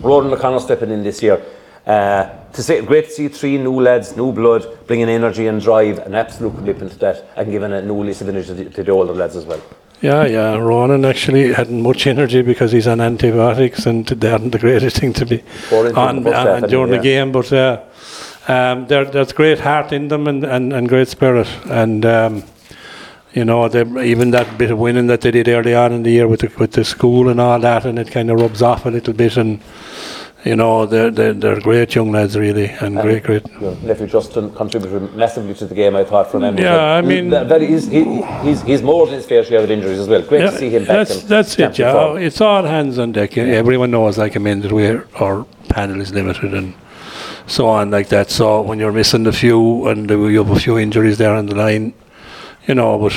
Ronan 0.01 0.33
O'Connor 0.33 0.61
stepping 0.61 0.91
in 0.91 1.03
this 1.03 1.23
year. 1.23 1.41
Uh, 1.87 2.29
to 2.53 2.65
say, 2.65 2.85
great 2.85 3.05
to 3.05 3.11
see 3.13 3.29
three 3.29 3.59
new 3.59 3.81
lads, 3.81 4.17
new 4.17 4.33
blood, 4.33 4.67
bringing 4.89 5.09
energy 5.09 5.47
and 5.47 5.63
drive, 5.63 5.99
an 6.01 6.17
absolute 6.17 6.57
commitment 6.57 6.91
to 6.91 6.99
that, 6.99 7.29
and 7.37 7.53
giving 7.53 7.73
a 7.73 7.81
new 7.81 8.03
lease 8.03 8.21
of 8.21 8.29
energy 8.29 8.49
to 8.49 8.55
the, 8.55 8.71
to 8.71 8.83
the 8.83 8.91
older 8.91 9.15
lads 9.15 9.37
as 9.37 9.45
well. 9.45 9.63
Yeah, 10.03 10.27
yeah. 10.27 10.57
Ronan 10.57 11.05
actually 11.05 11.53
hadn't 11.53 11.81
much 11.81 12.07
energy 12.07 12.43
because 12.43 12.73
he's 12.73 12.87
on 12.87 13.01
antibiotics, 13.01 13.87
and 13.87 14.07
they 14.07 14.31
aren't 14.31 14.53
the 14.53 14.59
greatest 14.59 14.99
thing 14.99 15.13
to 15.15 15.25
be 15.27 15.43
on, 15.73 16.23
the 16.23 16.67
during 16.69 16.93
yeah. 16.93 16.99
the 16.99 17.03
game. 17.03 17.33
But 17.33 17.53
uh, 17.53 17.83
um, 18.47 18.87
there, 18.87 19.07
there's 19.07 19.33
great 19.33 19.61
heart 19.61 19.93
in 19.93 20.09
them 20.09 20.29
and, 20.29 20.45
and, 20.45 20.73
and 20.73 20.89
great 20.89 21.09
spirit, 21.09 21.49
and 21.65 22.05
um, 22.05 22.45
you 23.33 23.45
know, 23.45 23.67
even 24.01 24.31
that 24.33 24.59
bit 24.59 24.71
of 24.71 24.79
winning 24.79 25.07
that 25.09 25.23
they 25.23 25.31
did 25.31 25.49
early 25.49 25.75
on 25.75 25.93
in 25.93 26.03
the 26.03 26.11
year 26.11 26.29
with 26.29 26.41
the, 26.41 26.53
with 26.59 26.73
the 26.73 26.85
school 26.85 27.29
and 27.29 27.41
all 27.41 27.59
that, 27.59 27.85
and 27.87 27.99
it 27.99 28.11
kind 28.11 28.31
of 28.31 28.41
rubs 28.41 28.63
off 28.63 28.87
a 28.87 28.91
little 28.91 29.15
bit, 29.15 29.37
and 29.37 29.61
you 30.47 30.57
know, 30.57 30.87
they're, 30.87 31.11
they're, 31.11 31.35
they're 31.35 31.61
great 31.61 31.95
young 31.95 32.13
lads, 32.13 32.39
really, 32.39 32.67
and, 32.67 32.97
and 32.97 33.01
great, 33.03 33.25
great. 33.25 33.45
Your 33.61 33.75
nephew 33.83 34.07
Justin 34.07 34.55
contributed 34.55 35.15
massively 35.15 35.55
to 35.55 35.67
the 35.67 35.75
game, 35.75 35.97
I 35.97 36.05
thought, 36.05 36.31
from 36.31 36.45
him. 36.45 36.57
Yeah, 36.57 36.79
I 36.79 37.03
mean, 37.03 37.31
very, 37.31 37.67
he's, 37.67 37.89
he, 37.89 38.23
he's, 38.43 38.63
he's 38.63 38.83
more 38.83 39.07
than 39.07 39.17
his 39.17 39.27
fair 39.27 39.45
share 39.45 39.65
of 39.65 39.71
injuries 39.71 39.99
as 39.99 40.09
well. 40.09 40.23
Great 40.23 40.43
yeah, 40.43 40.51
to 40.51 40.59
see 40.59 40.71
him 40.71 40.85
back. 40.85 41.09
That's, 41.09 41.23
that's 41.25 41.59
it, 41.59 41.79
yeah. 41.79 41.93
Form. 41.93 42.19
It's 42.19 42.41
all 42.41 42.63
hands 42.63 42.99
on 42.99 43.13
deck. 43.13 43.35
Yeah. 43.35 43.45
Everyone 43.45 43.91
knows, 43.91 44.17
like 44.17 44.37
I 44.37 44.39
mean, 44.39 44.61
that 44.61 44.73
we're, 44.73 45.07
our 45.17 45.45
panel 45.69 46.01
is 46.01 46.13
limited, 46.13 46.55
and 46.55 46.75
so 47.47 47.67
on 47.69 47.91
like 47.91 48.09
that. 48.09 48.31
So 48.31 48.63
when 48.63 48.79
you're 48.79 48.93
missing 48.93 49.27
a 49.27 49.33
few 49.33 49.89
and 49.89 50.09
you 50.09 50.39
have 50.45 50.51
a 50.51 50.61
few 50.61 50.79
injuries 50.79 51.19
there 51.19 51.35
on 51.35 51.47
the 51.47 51.57
line, 51.57 51.93
you 52.67 52.75
know, 52.75 52.99
but 52.99 53.15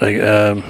like 0.00 0.20
um, 0.20 0.62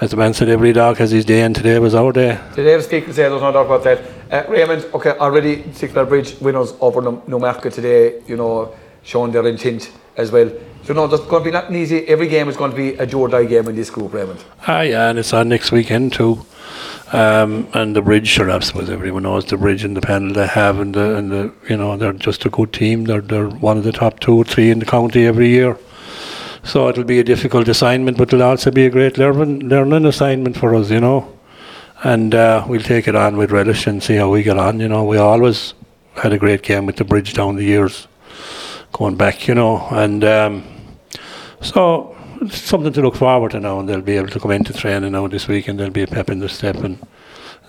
as 0.00 0.10
the 0.10 0.16
man 0.16 0.32
said, 0.32 0.48
every 0.48 0.72
dog 0.72 0.98
has 0.98 1.10
his 1.10 1.24
day, 1.24 1.42
and 1.42 1.54
today 1.54 1.78
was 1.78 1.94
our 1.94 2.12
day. 2.12 2.38
Today 2.54 2.76
was 2.76 2.84
speaking 2.84 3.12
say 3.12 3.28
there's 3.28 3.42
no 3.42 3.50
doubt 3.50 3.66
about 3.66 3.84
that. 3.84 4.00
Uh, 4.30 4.50
Raymond, 4.50 4.86
okay, 4.94 5.10
already 5.10 5.64
Mile 5.94 6.06
Bridge 6.06 6.38
winners 6.40 6.74
over 6.80 7.00
Newmarket 7.26 7.72
today, 7.72 8.22
you 8.26 8.36
know, 8.36 8.74
showing 9.02 9.32
their 9.32 9.46
intent 9.46 9.90
as 10.16 10.30
well. 10.30 10.50
So, 10.84 10.92
no, 10.92 11.06
there's 11.06 11.22
going 11.22 11.42
to 11.42 11.50
be 11.50 11.50
nothing 11.50 11.76
easy. 11.76 12.06
Every 12.06 12.28
game 12.28 12.48
is 12.48 12.56
going 12.56 12.70
to 12.70 12.76
be 12.76 12.90
a 12.94 13.06
Joe 13.06 13.26
die 13.26 13.44
game 13.44 13.68
in 13.68 13.74
this 13.74 13.90
group, 13.90 14.12
Raymond. 14.12 14.44
Ah, 14.66 14.82
yeah, 14.82 15.08
and 15.08 15.18
it's 15.18 15.32
on 15.32 15.48
next 15.48 15.72
weekend 15.72 16.12
too. 16.12 16.44
Um, 17.12 17.66
and 17.72 17.96
the 17.96 18.02
bridge, 18.02 18.28
sure, 18.28 18.50
I 18.50 18.58
suppose 18.60 18.90
everyone 18.90 19.22
knows 19.22 19.46
the 19.46 19.56
bridge 19.56 19.82
and 19.82 19.96
the 19.96 20.00
panel 20.00 20.32
they 20.32 20.46
have, 20.46 20.78
and 20.78 20.94
the, 20.94 21.16
and 21.16 21.32
the 21.32 21.52
you 21.68 21.76
know 21.76 21.96
they're 21.96 22.12
just 22.12 22.44
a 22.44 22.50
good 22.50 22.72
team. 22.72 23.04
They're 23.04 23.22
they're 23.22 23.48
one 23.48 23.78
of 23.78 23.84
the 23.84 23.92
top 23.92 24.20
two 24.20 24.36
or 24.36 24.44
three 24.44 24.70
in 24.70 24.78
the 24.78 24.84
county 24.84 25.26
every 25.26 25.48
year. 25.48 25.78
So 26.68 26.88
it'll 26.88 27.04
be 27.04 27.18
a 27.18 27.24
difficult 27.24 27.66
assignment, 27.68 28.18
but 28.18 28.32
it'll 28.32 28.42
also 28.42 28.70
be 28.70 28.86
a 28.86 28.90
great 28.90 29.18
learning 29.18 29.68
learning 29.68 30.04
assignment 30.04 30.56
for 30.56 30.74
us, 30.74 30.90
you 30.90 31.00
know. 31.00 31.34
And 32.04 32.34
uh, 32.34 32.64
we'll 32.68 32.82
take 32.82 33.08
it 33.08 33.16
on 33.16 33.36
with 33.36 33.50
relish 33.50 33.86
and 33.86 34.02
see 34.02 34.16
how 34.16 34.30
we 34.30 34.42
get 34.42 34.58
on. 34.58 34.78
You 34.78 34.88
know, 34.88 35.04
we 35.04 35.16
always 35.16 35.74
had 36.14 36.32
a 36.32 36.38
great 36.38 36.62
game 36.62 36.86
with 36.86 36.96
the 36.96 37.04
bridge 37.04 37.32
down 37.34 37.56
the 37.56 37.64
years, 37.64 38.06
going 38.92 39.16
back, 39.16 39.48
you 39.48 39.54
know, 39.54 39.86
and. 39.90 40.24
Um, 40.24 40.64
so 41.60 42.16
it's 42.40 42.60
something 42.60 42.92
to 42.92 43.02
look 43.02 43.16
forward 43.16 43.52
to 43.52 43.60
now, 43.60 43.80
and 43.80 43.88
they'll 43.88 44.00
be 44.00 44.16
able 44.16 44.28
to 44.28 44.40
come 44.40 44.52
into 44.52 44.72
training 44.72 45.12
now 45.12 45.26
this 45.26 45.48
weekend. 45.48 45.78
There'll 45.78 45.92
be 45.92 46.02
a 46.02 46.06
pep 46.06 46.30
in 46.30 46.38
the 46.38 46.48
step, 46.48 46.76
and 46.76 47.04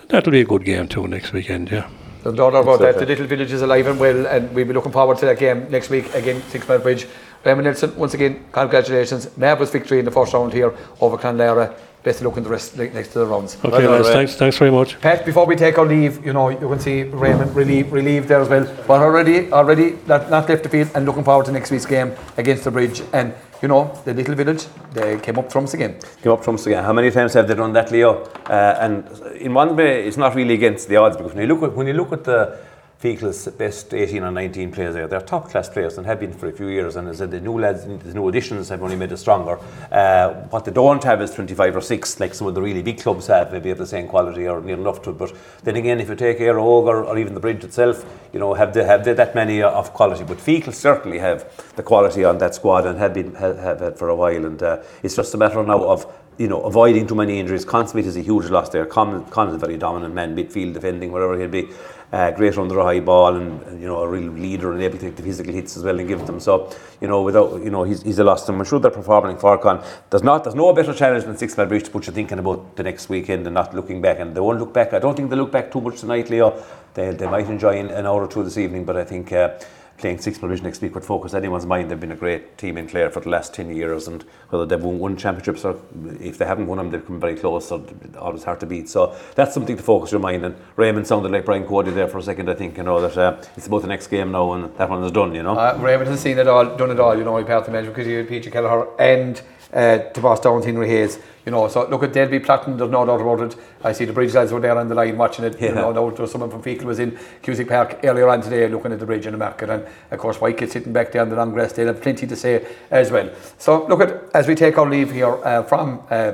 that'll 0.08 0.30
be 0.32 0.42
a 0.42 0.44
good 0.44 0.64
game 0.64 0.86
too 0.88 1.08
next 1.08 1.32
weekend. 1.32 1.70
Yeah. 1.70 1.88
There's 2.22 2.36
no 2.36 2.50
doubt 2.50 2.62
about 2.62 2.80
that. 2.80 2.98
The 2.98 3.06
little 3.06 3.26
village 3.26 3.50
is 3.50 3.62
alive 3.62 3.86
and 3.86 3.98
well, 3.98 4.26
and 4.26 4.52
we'll 4.54 4.66
be 4.66 4.74
looking 4.74 4.92
forward 4.92 5.18
to 5.18 5.26
that 5.26 5.38
game 5.38 5.70
next 5.70 5.90
week 5.90 6.14
again, 6.14 6.42
Six 6.50 6.68
Mile 6.68 6.78
Bridge. 6.78 7.06
Raymond 7.44 7.64
Nelson, 7.64 7.96
once 7.96 8.14
again, 8.14 8.44
congratulations. 8.52 9.34
Marvellous 9.36 9.70
victory 9.70 9.98
in 9.98 10.04
the 10.04 10.10
first 10.10 10.32
round 10.34 10.52
here 10.52 10.74
over 11.00 11.16
Clonlara. 11.16 11.74
Best 12.02 12.20
of 12.20 12.26
luck 12.26 12.38
in 12.38 12.44
the 12.44 12.48
rest 12.48 12.78
like, 12.78 12.94
next 12.94 13.08
to 13.08 13.18
the 13.18 13.26
rounds. 13.26 13.56
Okay, 13.56 13.70
Well 13.70 13.80
done, 13.82 13.92
lads. 14.02 14.08
Thanks. 14.08 14.34
Thanks 14.36 14.56
very 14.56 14.70
much. 14.70 14.98
Pat, 15.02 15.26
before 15.26 15.44
we 15.44 15.54
take 15.54 15.76
our 15.76 15.84
leave, 15.84 16.24
you 16.24 16.32
know, 16.32 16.48
you 16.48 16.56
can 16.56 16.80
see 16.80 17.02
Raymond 17.02 17.54
relieved, 17.54 17.92
relieved 17.92 18.28
there 18.28 18.40
as 18.40 18.48
well. 18.48 18.64
But 18.86 19.02
already, 19.02 19.52
already 19.52 19.98
not, 20.06 20.30
not 20.30 20.48
left 20.48 20.62
the 20.62 20.70
field 20.70 20.90
and 20.94 21.04
looking 21.04 21.24
forward 21.24 21.44
to 21.46 21.52
next 21.52 21.70
week's 21.70 21.84
game 21.84 22.12
against 22.38 22.64
the 22.64 22.70
Bridge. 22.70 23.02
And, 23.12 23.34
you 23.60 23.68
know, 23.68 23.94
the 24.06 24.14
little 24.14 24.34
village, 24.34 24.64
they 24.94 25.18
came 25.20 25.38
up 25.38 25.50
trumps 25.50 25.74
again. 25.74 25.98
Came 26.22 26.32
up 26.32 26.42
trumps 26.42 26.64
again. 26.66 26.84
How 26.84 26.94
many 26.94 27.10
times 27.10 27.34
have 27.34 27.46
they 27.46 27.54
done 27.54 27.74
that, 27.74 27.90
Leo? 27.92 28.24
Uh, 28.48 28.78
and 28.80 29.06
in 29.36 29.52
one 29.52 29.76
way, 29.76 30.06
it's 30.06 30.16
not 30.16 30.34
really 30.34 30.54
against 30.54 30.88
the 30.88 30.96
odds 30.96 31.18
because 31.18 31.34
when 31.34 31.46
you 31.46 31.54
look 31.54 31.62
at 31.70 31.76
when 31.76 31.86
you 31.86 31.92
look 31.92 32.12
at 32.12 32.24
the 32.24 32.58
Feakle's 33.02 33.46
best 33.56 33.94
18 33.94 34.22
or 34.22 34.30
19 34.30 34.72
players 34.72 34.94
there, 34.94 35.08
they're 35.08 35.22
top 35.22 35.48
class 35.48 35.70
players 35.70 35.96
and 35.96 36.06
have 36.06 36.20
been 36.20 36.34
for 36.34 36.48
a 36.48 36.52
few 36.52 36.68
years. 36.68 36.96
And 36.96 37.08
as 37.08 37.16
I 37.16 37.24
said, 37.24 37.30
the 37.30 37.40
new 37.40 37.58
lads, 37.58 37.86
the 37.86 38.12
new 38.12 38.28
additions 38.28 38.68
have 38.68 38.82
only 38.82 38.96
made 38.96 39.10
us 39.10 39.22
stronger. 39.22 39.58
Uh, 39.90 40.34
what 40.50 40.66
they 40.66 40.70
don't 40.70 41.02
have 41.04 41.22
is 41.22 41.30
25 41.30 41.76
or 41.76 41.80
6, 41.80 42.20
like 42.20 42.34
some 42.34 42.46
of 42.46 42.54
the 42.54 42.60
really 42.60 42.82
big 42.82 43.00
clubs 43.00 43.26
have, 43.28 43.52
maybe 43.52 43.70
of 43.70 43.78
the 43.78 43.86
same 43.86 44.06
quality 44.06 44.46
or 44.46 44.60
near 44.60 44.76
enough 44.76 45.00
to 45.02 45.10
it. 45.10 45.18
But 45.18 45.32
then 45.64 45.76
again, 45.76 45.98
if 45.98 46.10
you 46.10 46.14
take 46.14 46.40
Éire 46.40 46.56
Óg 46.56 46.84
or, 46.84 47.04
or 47.04 47.16
even 47.16 47.32
the 47.32 47.40
Bridge 47.40 47.64
itself, 47.64 48.04
you 48.34 48.38
know, 48.38 48.52
have 48.52 48.74
they 48.74 48.84
have 48.84 49.02
they 49.02 49.14
that 49.14 49.34
many 49.34 49.62
uh, 49.62 49.70
of 49.70 49.94
quality? 49.94 50.24
But 50.24 50.36
Feakle 50.36 50.74
certainly 50.74 51.20
have 51.20 51.50
the 51.76 51.82
quality 51.82 52.24
on 52.24 52.36
that 52.38 52.54
squad 52.54 52.84
and 52.84 52.98
have 52.98 53.14
been 53.14 53.34
have, 53.36 53.56
have 53.56 53.80
had 53.80 53.98
for 53.98 54.10
a 54.10 54.14
while. 54.14 54.44
And 54.44 54.62
uh, 54.62 54.82
it's 55.02 55.16
just 55.16 55.32
a 55.32 55.38
matter 55.38 55.62
now 55.62 55.82
of 55.84 56.04
you 56.40 56.48
know, 56.48 56.62
avoiding 56.62 57.06
too 57.06 57.14
many 57.14 57.38
injuries. 57.38 57.66
Conn 57.66 57.86
Smith 57.86 58.06
is 58.06 58.16
a 58.16 58.22
huge 58.22 58.46
loss 58.46 58.70
there. 58.70 58.86
Con, 58.86 59.26
is 59.26 59.54
a 59.54 59.58
very 59.58 59.76
dominant 59.76 60.14
man, 60.14 60.34
midfield, 60.34 60.72
defending, 60.72 61.12
whatever 61.12 61.38
he'll 61.38 61.50
be. 61.50 61.68
Uh, 62.12 62.32
great 62.32 62.58
under 62.58 62.76
a 62.80 62.82
high 62.84 62.98
ball 62.98 63.36
and, 63.36 63.80
you 63.80 63.86
know, 63.86 64.00
a 64.00 64.08
real 64.08 64.32
leader 64.32 64.72
and 64.72 64.82
able 64.82 64.98
to 64.98 65.04
take 65.04 65.14
the 65.14 65.22
physical 65.22 65.52
hits 65.52 65.76
as 65.76 65.84
well 65.84 65.96
and 66.00 66.08
give 66.08 66.26
them. 66.26 66.40
So, 66.40 66.68
you 67.00 67.06
know, 67.06 67.22
without, 67.22 67.62
you 67.62 67.70
know, 67.70 67.84
he's, 67.84 68.02
he's 68.02 68.18
a 68.18 68.24
loss. 68.24 68.48
And 68.48 68.58
I'm 68.58 68.64
sure 68.64 68.80
they're 68.80 68.90
performing 68.90 69.36
for 69.38 69.56
Con. 69.58 69.80
There's 70.10 70.24
not, 70.24 70.42
there's 70.42 70.56
no 70.56 70.72
better 70.72 70.92
challenge 70.92 71.24
than 71.24 71.36
Six 71.36 71.56
Mile 71.56 71.66
Bridge 71.66 71.84
to 71.84 71.90
put 71.92 72.08
you 72.08 72.12
thinking 72.12 72.40
about 72.40 72.74
the 72.74 72.82
next 72.82 73.08
weekend 73.08 73.46
and 73.46 73.54
not 73.54 73.74
looking 73.76 74.00
back. 74.00 74.18
And 74.18 74.34
they 74.34 74.40
won't 74.40 74.58
look 74.58 74.74
back. 74.74 74.92
I 74.92 74.98
don't 74.98 75.14
think 75.14 75.30
they 75.30 75.36
look 75.36 75.52
back 75.52 75.70
too 75.70 75.80
much 75.80 76.00
tonight, 76.00 76.30
Leo. 76.30 76.60
They, 76.94 77.12
they 77.12 77.28
might 77.28 77.46
enjoy 77.46 77.78
an 77.78 78.06
hour 78.06 78.24
or 78.24 78.28
two 78.28 78.42
this 78.42 78.58
evening, 78.58 78.84
but 78.84 78.96
I 78.96 79.04
think 79.04 79.32
uh, 79.32 79.60
playing 80.00 80.18
Six 80.18 80.38
Bridge 80.38 80.62
next 80.62 80.80
week 80.80 80.94
would 80.94 81.04
focus 81.04 81.34
anyone's 81.34 81.66
mind. 81.66 81.90
They've 81.90 82.00
been 82.00 82.12
a 82.12 82.16
great 82.16 82.56
team 82.58 82.78
in 82.78 82.88
Clare 82.88 83.10
for 83.10 83.20
the 83.20 83.28
last 83.28 83.54
10 83.54 83.74
years, 83.74 84.08
and 84.08 84.24
whether 84.48 84.64
they've 84.64 84.82
won, 84.82 84.98
won 84.98 85.16
championships 85.16 85.64
or 85.64 85.80
if 86.20 86.38
they 86.38 86.46
haven't 86.46 86.66
won 86.66 86.78
them, 86.78 86.90
they've 86.90 87.06
come 87.06 87.20
very 87.20 87.36
close, 87.36 87.68
so 87.68 87.86
always 88.18 88.44
hard 88.44 88.60
to 88.60 88.66
beat. 88.66 88.88
So 88.88 89.14
that's 89.34 89.54
something 89.54 89.76
to 89.76 89.82
focus 89.82 90.10
your 90.10 90.20
mind. 90.20 90.44
And 90.44 90.56
Raymond 90.76 91.06
sounded 91.06 91.30
like 91.30 91.44
Brian 91.44 91.64
Cody 91.64 91.90
there 91.90 92.08
for 92.08 92.18
a 92.18 92.22
second, 92.22 92.48
I 92.48 92.54
think, 92.54 92.78
you 92.78 92.82
know, 92.82 93.00
that 93.00 93.16
uh, 93.16 93.42
it's 93.56 93.66
about 93.66 93.82
the 93.82 93.88
next 93.88 94.06
game 94.06 94.32
now, 94.32 94.52
and 94.54 94.74
that 94.76 94.88
one 94.88 95.04
is 95.04 95.12
done, 95.12 95.34
you 95.34 95.42
know. 95.42 95.56
Uh, 95.56 95.78
Raymond 95.80 96.08
has 96.08 96.20
seen 96.20 96.38
it 96.38 96.48
all, 96.48 96.76
done 96.76 96.90
it 96.90 96.98
all, 96.98 97.16
you 97.16 97.24
know, 97.24 97.36
he 97.36 97.44
of 97.44 97.66
the 97.66 97.70
management 97.70 97.94
because 97.94 98.06
he 98.06 98.14
had 98.14 98.28
Peter 98.28 98.50
Kelleher 98.50 98.88
and 98.98 99.42
uh, 99.72 99.98
Tobias 99.98 100.40
Downs, 100.40 100.64
Henry 100.64 100.88
Hayes, 100.88 101.18
you 101.46 101.52
know, 101.52 101.68
so 101.68 101.88
look 101.88 102.02
at 102.02 102.12
they'll 102.12 102.28
be 102.28 102.38
plotting, 102.40 102.76
there's 102.76 102.90
no 102.90 103.06
doubt 103.06 103.20
about 103.20 103.40
it. 103.40 103.56
I 103.82 103.92
see 103.92 104.04
the 104.04 104.12
bridge 104.12 104.34
lads 104.34 104.52
were 104.52 104.60
there 104.60 104.78
on 104.78 104.88
the 104.88 104.94
line 104.94 105.16
watching 105.16 105.44
it, 105.44 105.60
you 105.60 105.72
know, 105.72 105.92
there 105.92 106.02
was 106.02 106.30
someone 106.30 106.50
from 106.50 106.62
Feakle 106.62 106.84
was 106.84 106.98
in 106.98 107.18
Cusack 107.42 107.68
Park 107.68 108.00
earlier 108.04 108.28
on 108.28 108.42
today 108.42 108.68
looking 108.68 108.92
at 108.92 108.98
the 108.98 109.06
bridge 109.06 109.26
in 109.26 109.32
the 109.32 109.38
market 109.38 109.70
and 109.70 109.86
of 110.10 110.18
course 110.18 110.38
Whitegate 110.38 110.70
sitting 110.70 110.92
back 110.92 111.12
there 111.12 111.22
on 111.22 111.28
the 111.28 111.36
long 111.36 111.52
grass, 111.52 111.72
they'll 111.72 111.86
have 111.86 112.02
plenty 112.02 112.26
to 112.26 112.36
say 112.36 112.66
as 112.90 113.10
well. 113.10 113.30
So 113.58 113.86
look 113.86 114.00
at, 114.00 114.24
as 114.34 114.46
we 114.46 114.54
take 114.54 114.76
our 114.78 114.88
leave 114.88 115.12
here 115.12 115.34
uh, 115.44 115.62
from 115.62 116.02
uh, 116.10 116.32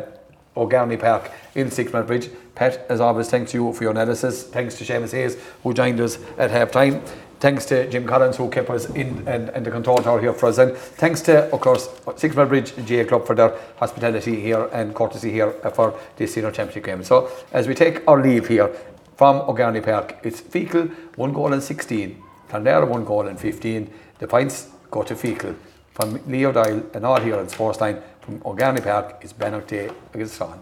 O'Garney 0.56 0.96
Park 0.96 1.30
in 1.54 1.70
Six 1.70 1.92
Mile 1.92 2.04
Bridge. 2.04 2.30
Pat, 2.54 2.86
as 2.88 3.00
always, 3.00 3.28
thanks 3.28 3.52
to 3.52 3.58
you 3.58 3.72
for 3.72 3.84
your 3.84 3.90
analysis. 3.90 4.44
Thanks 4.44 4.78
to 4.78 4.84
Seamus 4.84 5.12
Hayes, 5.12 5.36
who 5.62 5.74
joined 5.74 6.00
us 6.00 6.18
at 6.38 6.50
half 6.50 6.70
time. 6.70 7.02
Thanks 7.38 7.66
to 7.66 7.88
Jim 7.90 8.06
Collins, 8.06 8.38
who 8.38 8.48
kept 8.48 8.70
us 8.70 8.88
in 8.90 9.26
and, 9.28 9.50
and 9.50 9.66
the 9.66 9.70
control 9.70 9.98
tower 9.98 10.20
here 10.20 10.32
for 10.32 10.46
us. 10.46 10.56
And 10.58 10.74
thanks 10.74 11.20
to, 11.22 11.52
of 11.52 11.60
course, 11.60 11.88
Six 12.16 12.34
Mile 12.34 12.46
Bridge 12.46 12.72
GA 12.86 13.04
Club 13.04 13.26
for 13.26 13.34
their 13.34 13.54
hospitality 13.76 14.40
here 14.40 14.70
and 14.72 14.94
courtesy 14.94 15.30
here 15.30 15.52
for 15.74 15.98
this 16.16 16.32
senior 16.32 16.50
championship 16.50 16.84
game. 16.84 17.04
So, 17.04 17.30
as 17.52 17.68
we 17.68 17.74
take 17.74 18.06
our 18.08 18.22
leave 18.22 18.48
here 18.48 18.74
from 19.16 19.36
O'Garney 19.48 19.82
Park, 19.82 20.16
it's 20.22 20.40
Feakle, 20.40 20.90
one 21.16 21.32
goal 21.32 21.52
and 21.52 21.62
16. 21.62 22.22
Clonlara, 22.48 22.88
one 22.88 23.04
goal 23.04 23.26
and 23.26 23.38
15. 23.38 23.90
The 24.18 24.26
points 24.26 24.68
go 24.90 25.02
to 25.02 25.14
Feakle. 25.14 25.56
From 25.92 26.20
Leo 26.30 26.52
Dial 26.52 26.82
and 26.94 27.06
all 27.06 27.20
here 27.20 27.36
on 27.36 27.46
Sportsline 27.46 28.02
from 28.20 28.42
O'Garney 28.44 28.80
Park 28.82 29.18
is 29.22 29.32
Bannock 29.32 29.66
Day 29.66 29.90
against 30.12 30.34
Strong. 30.34 30.54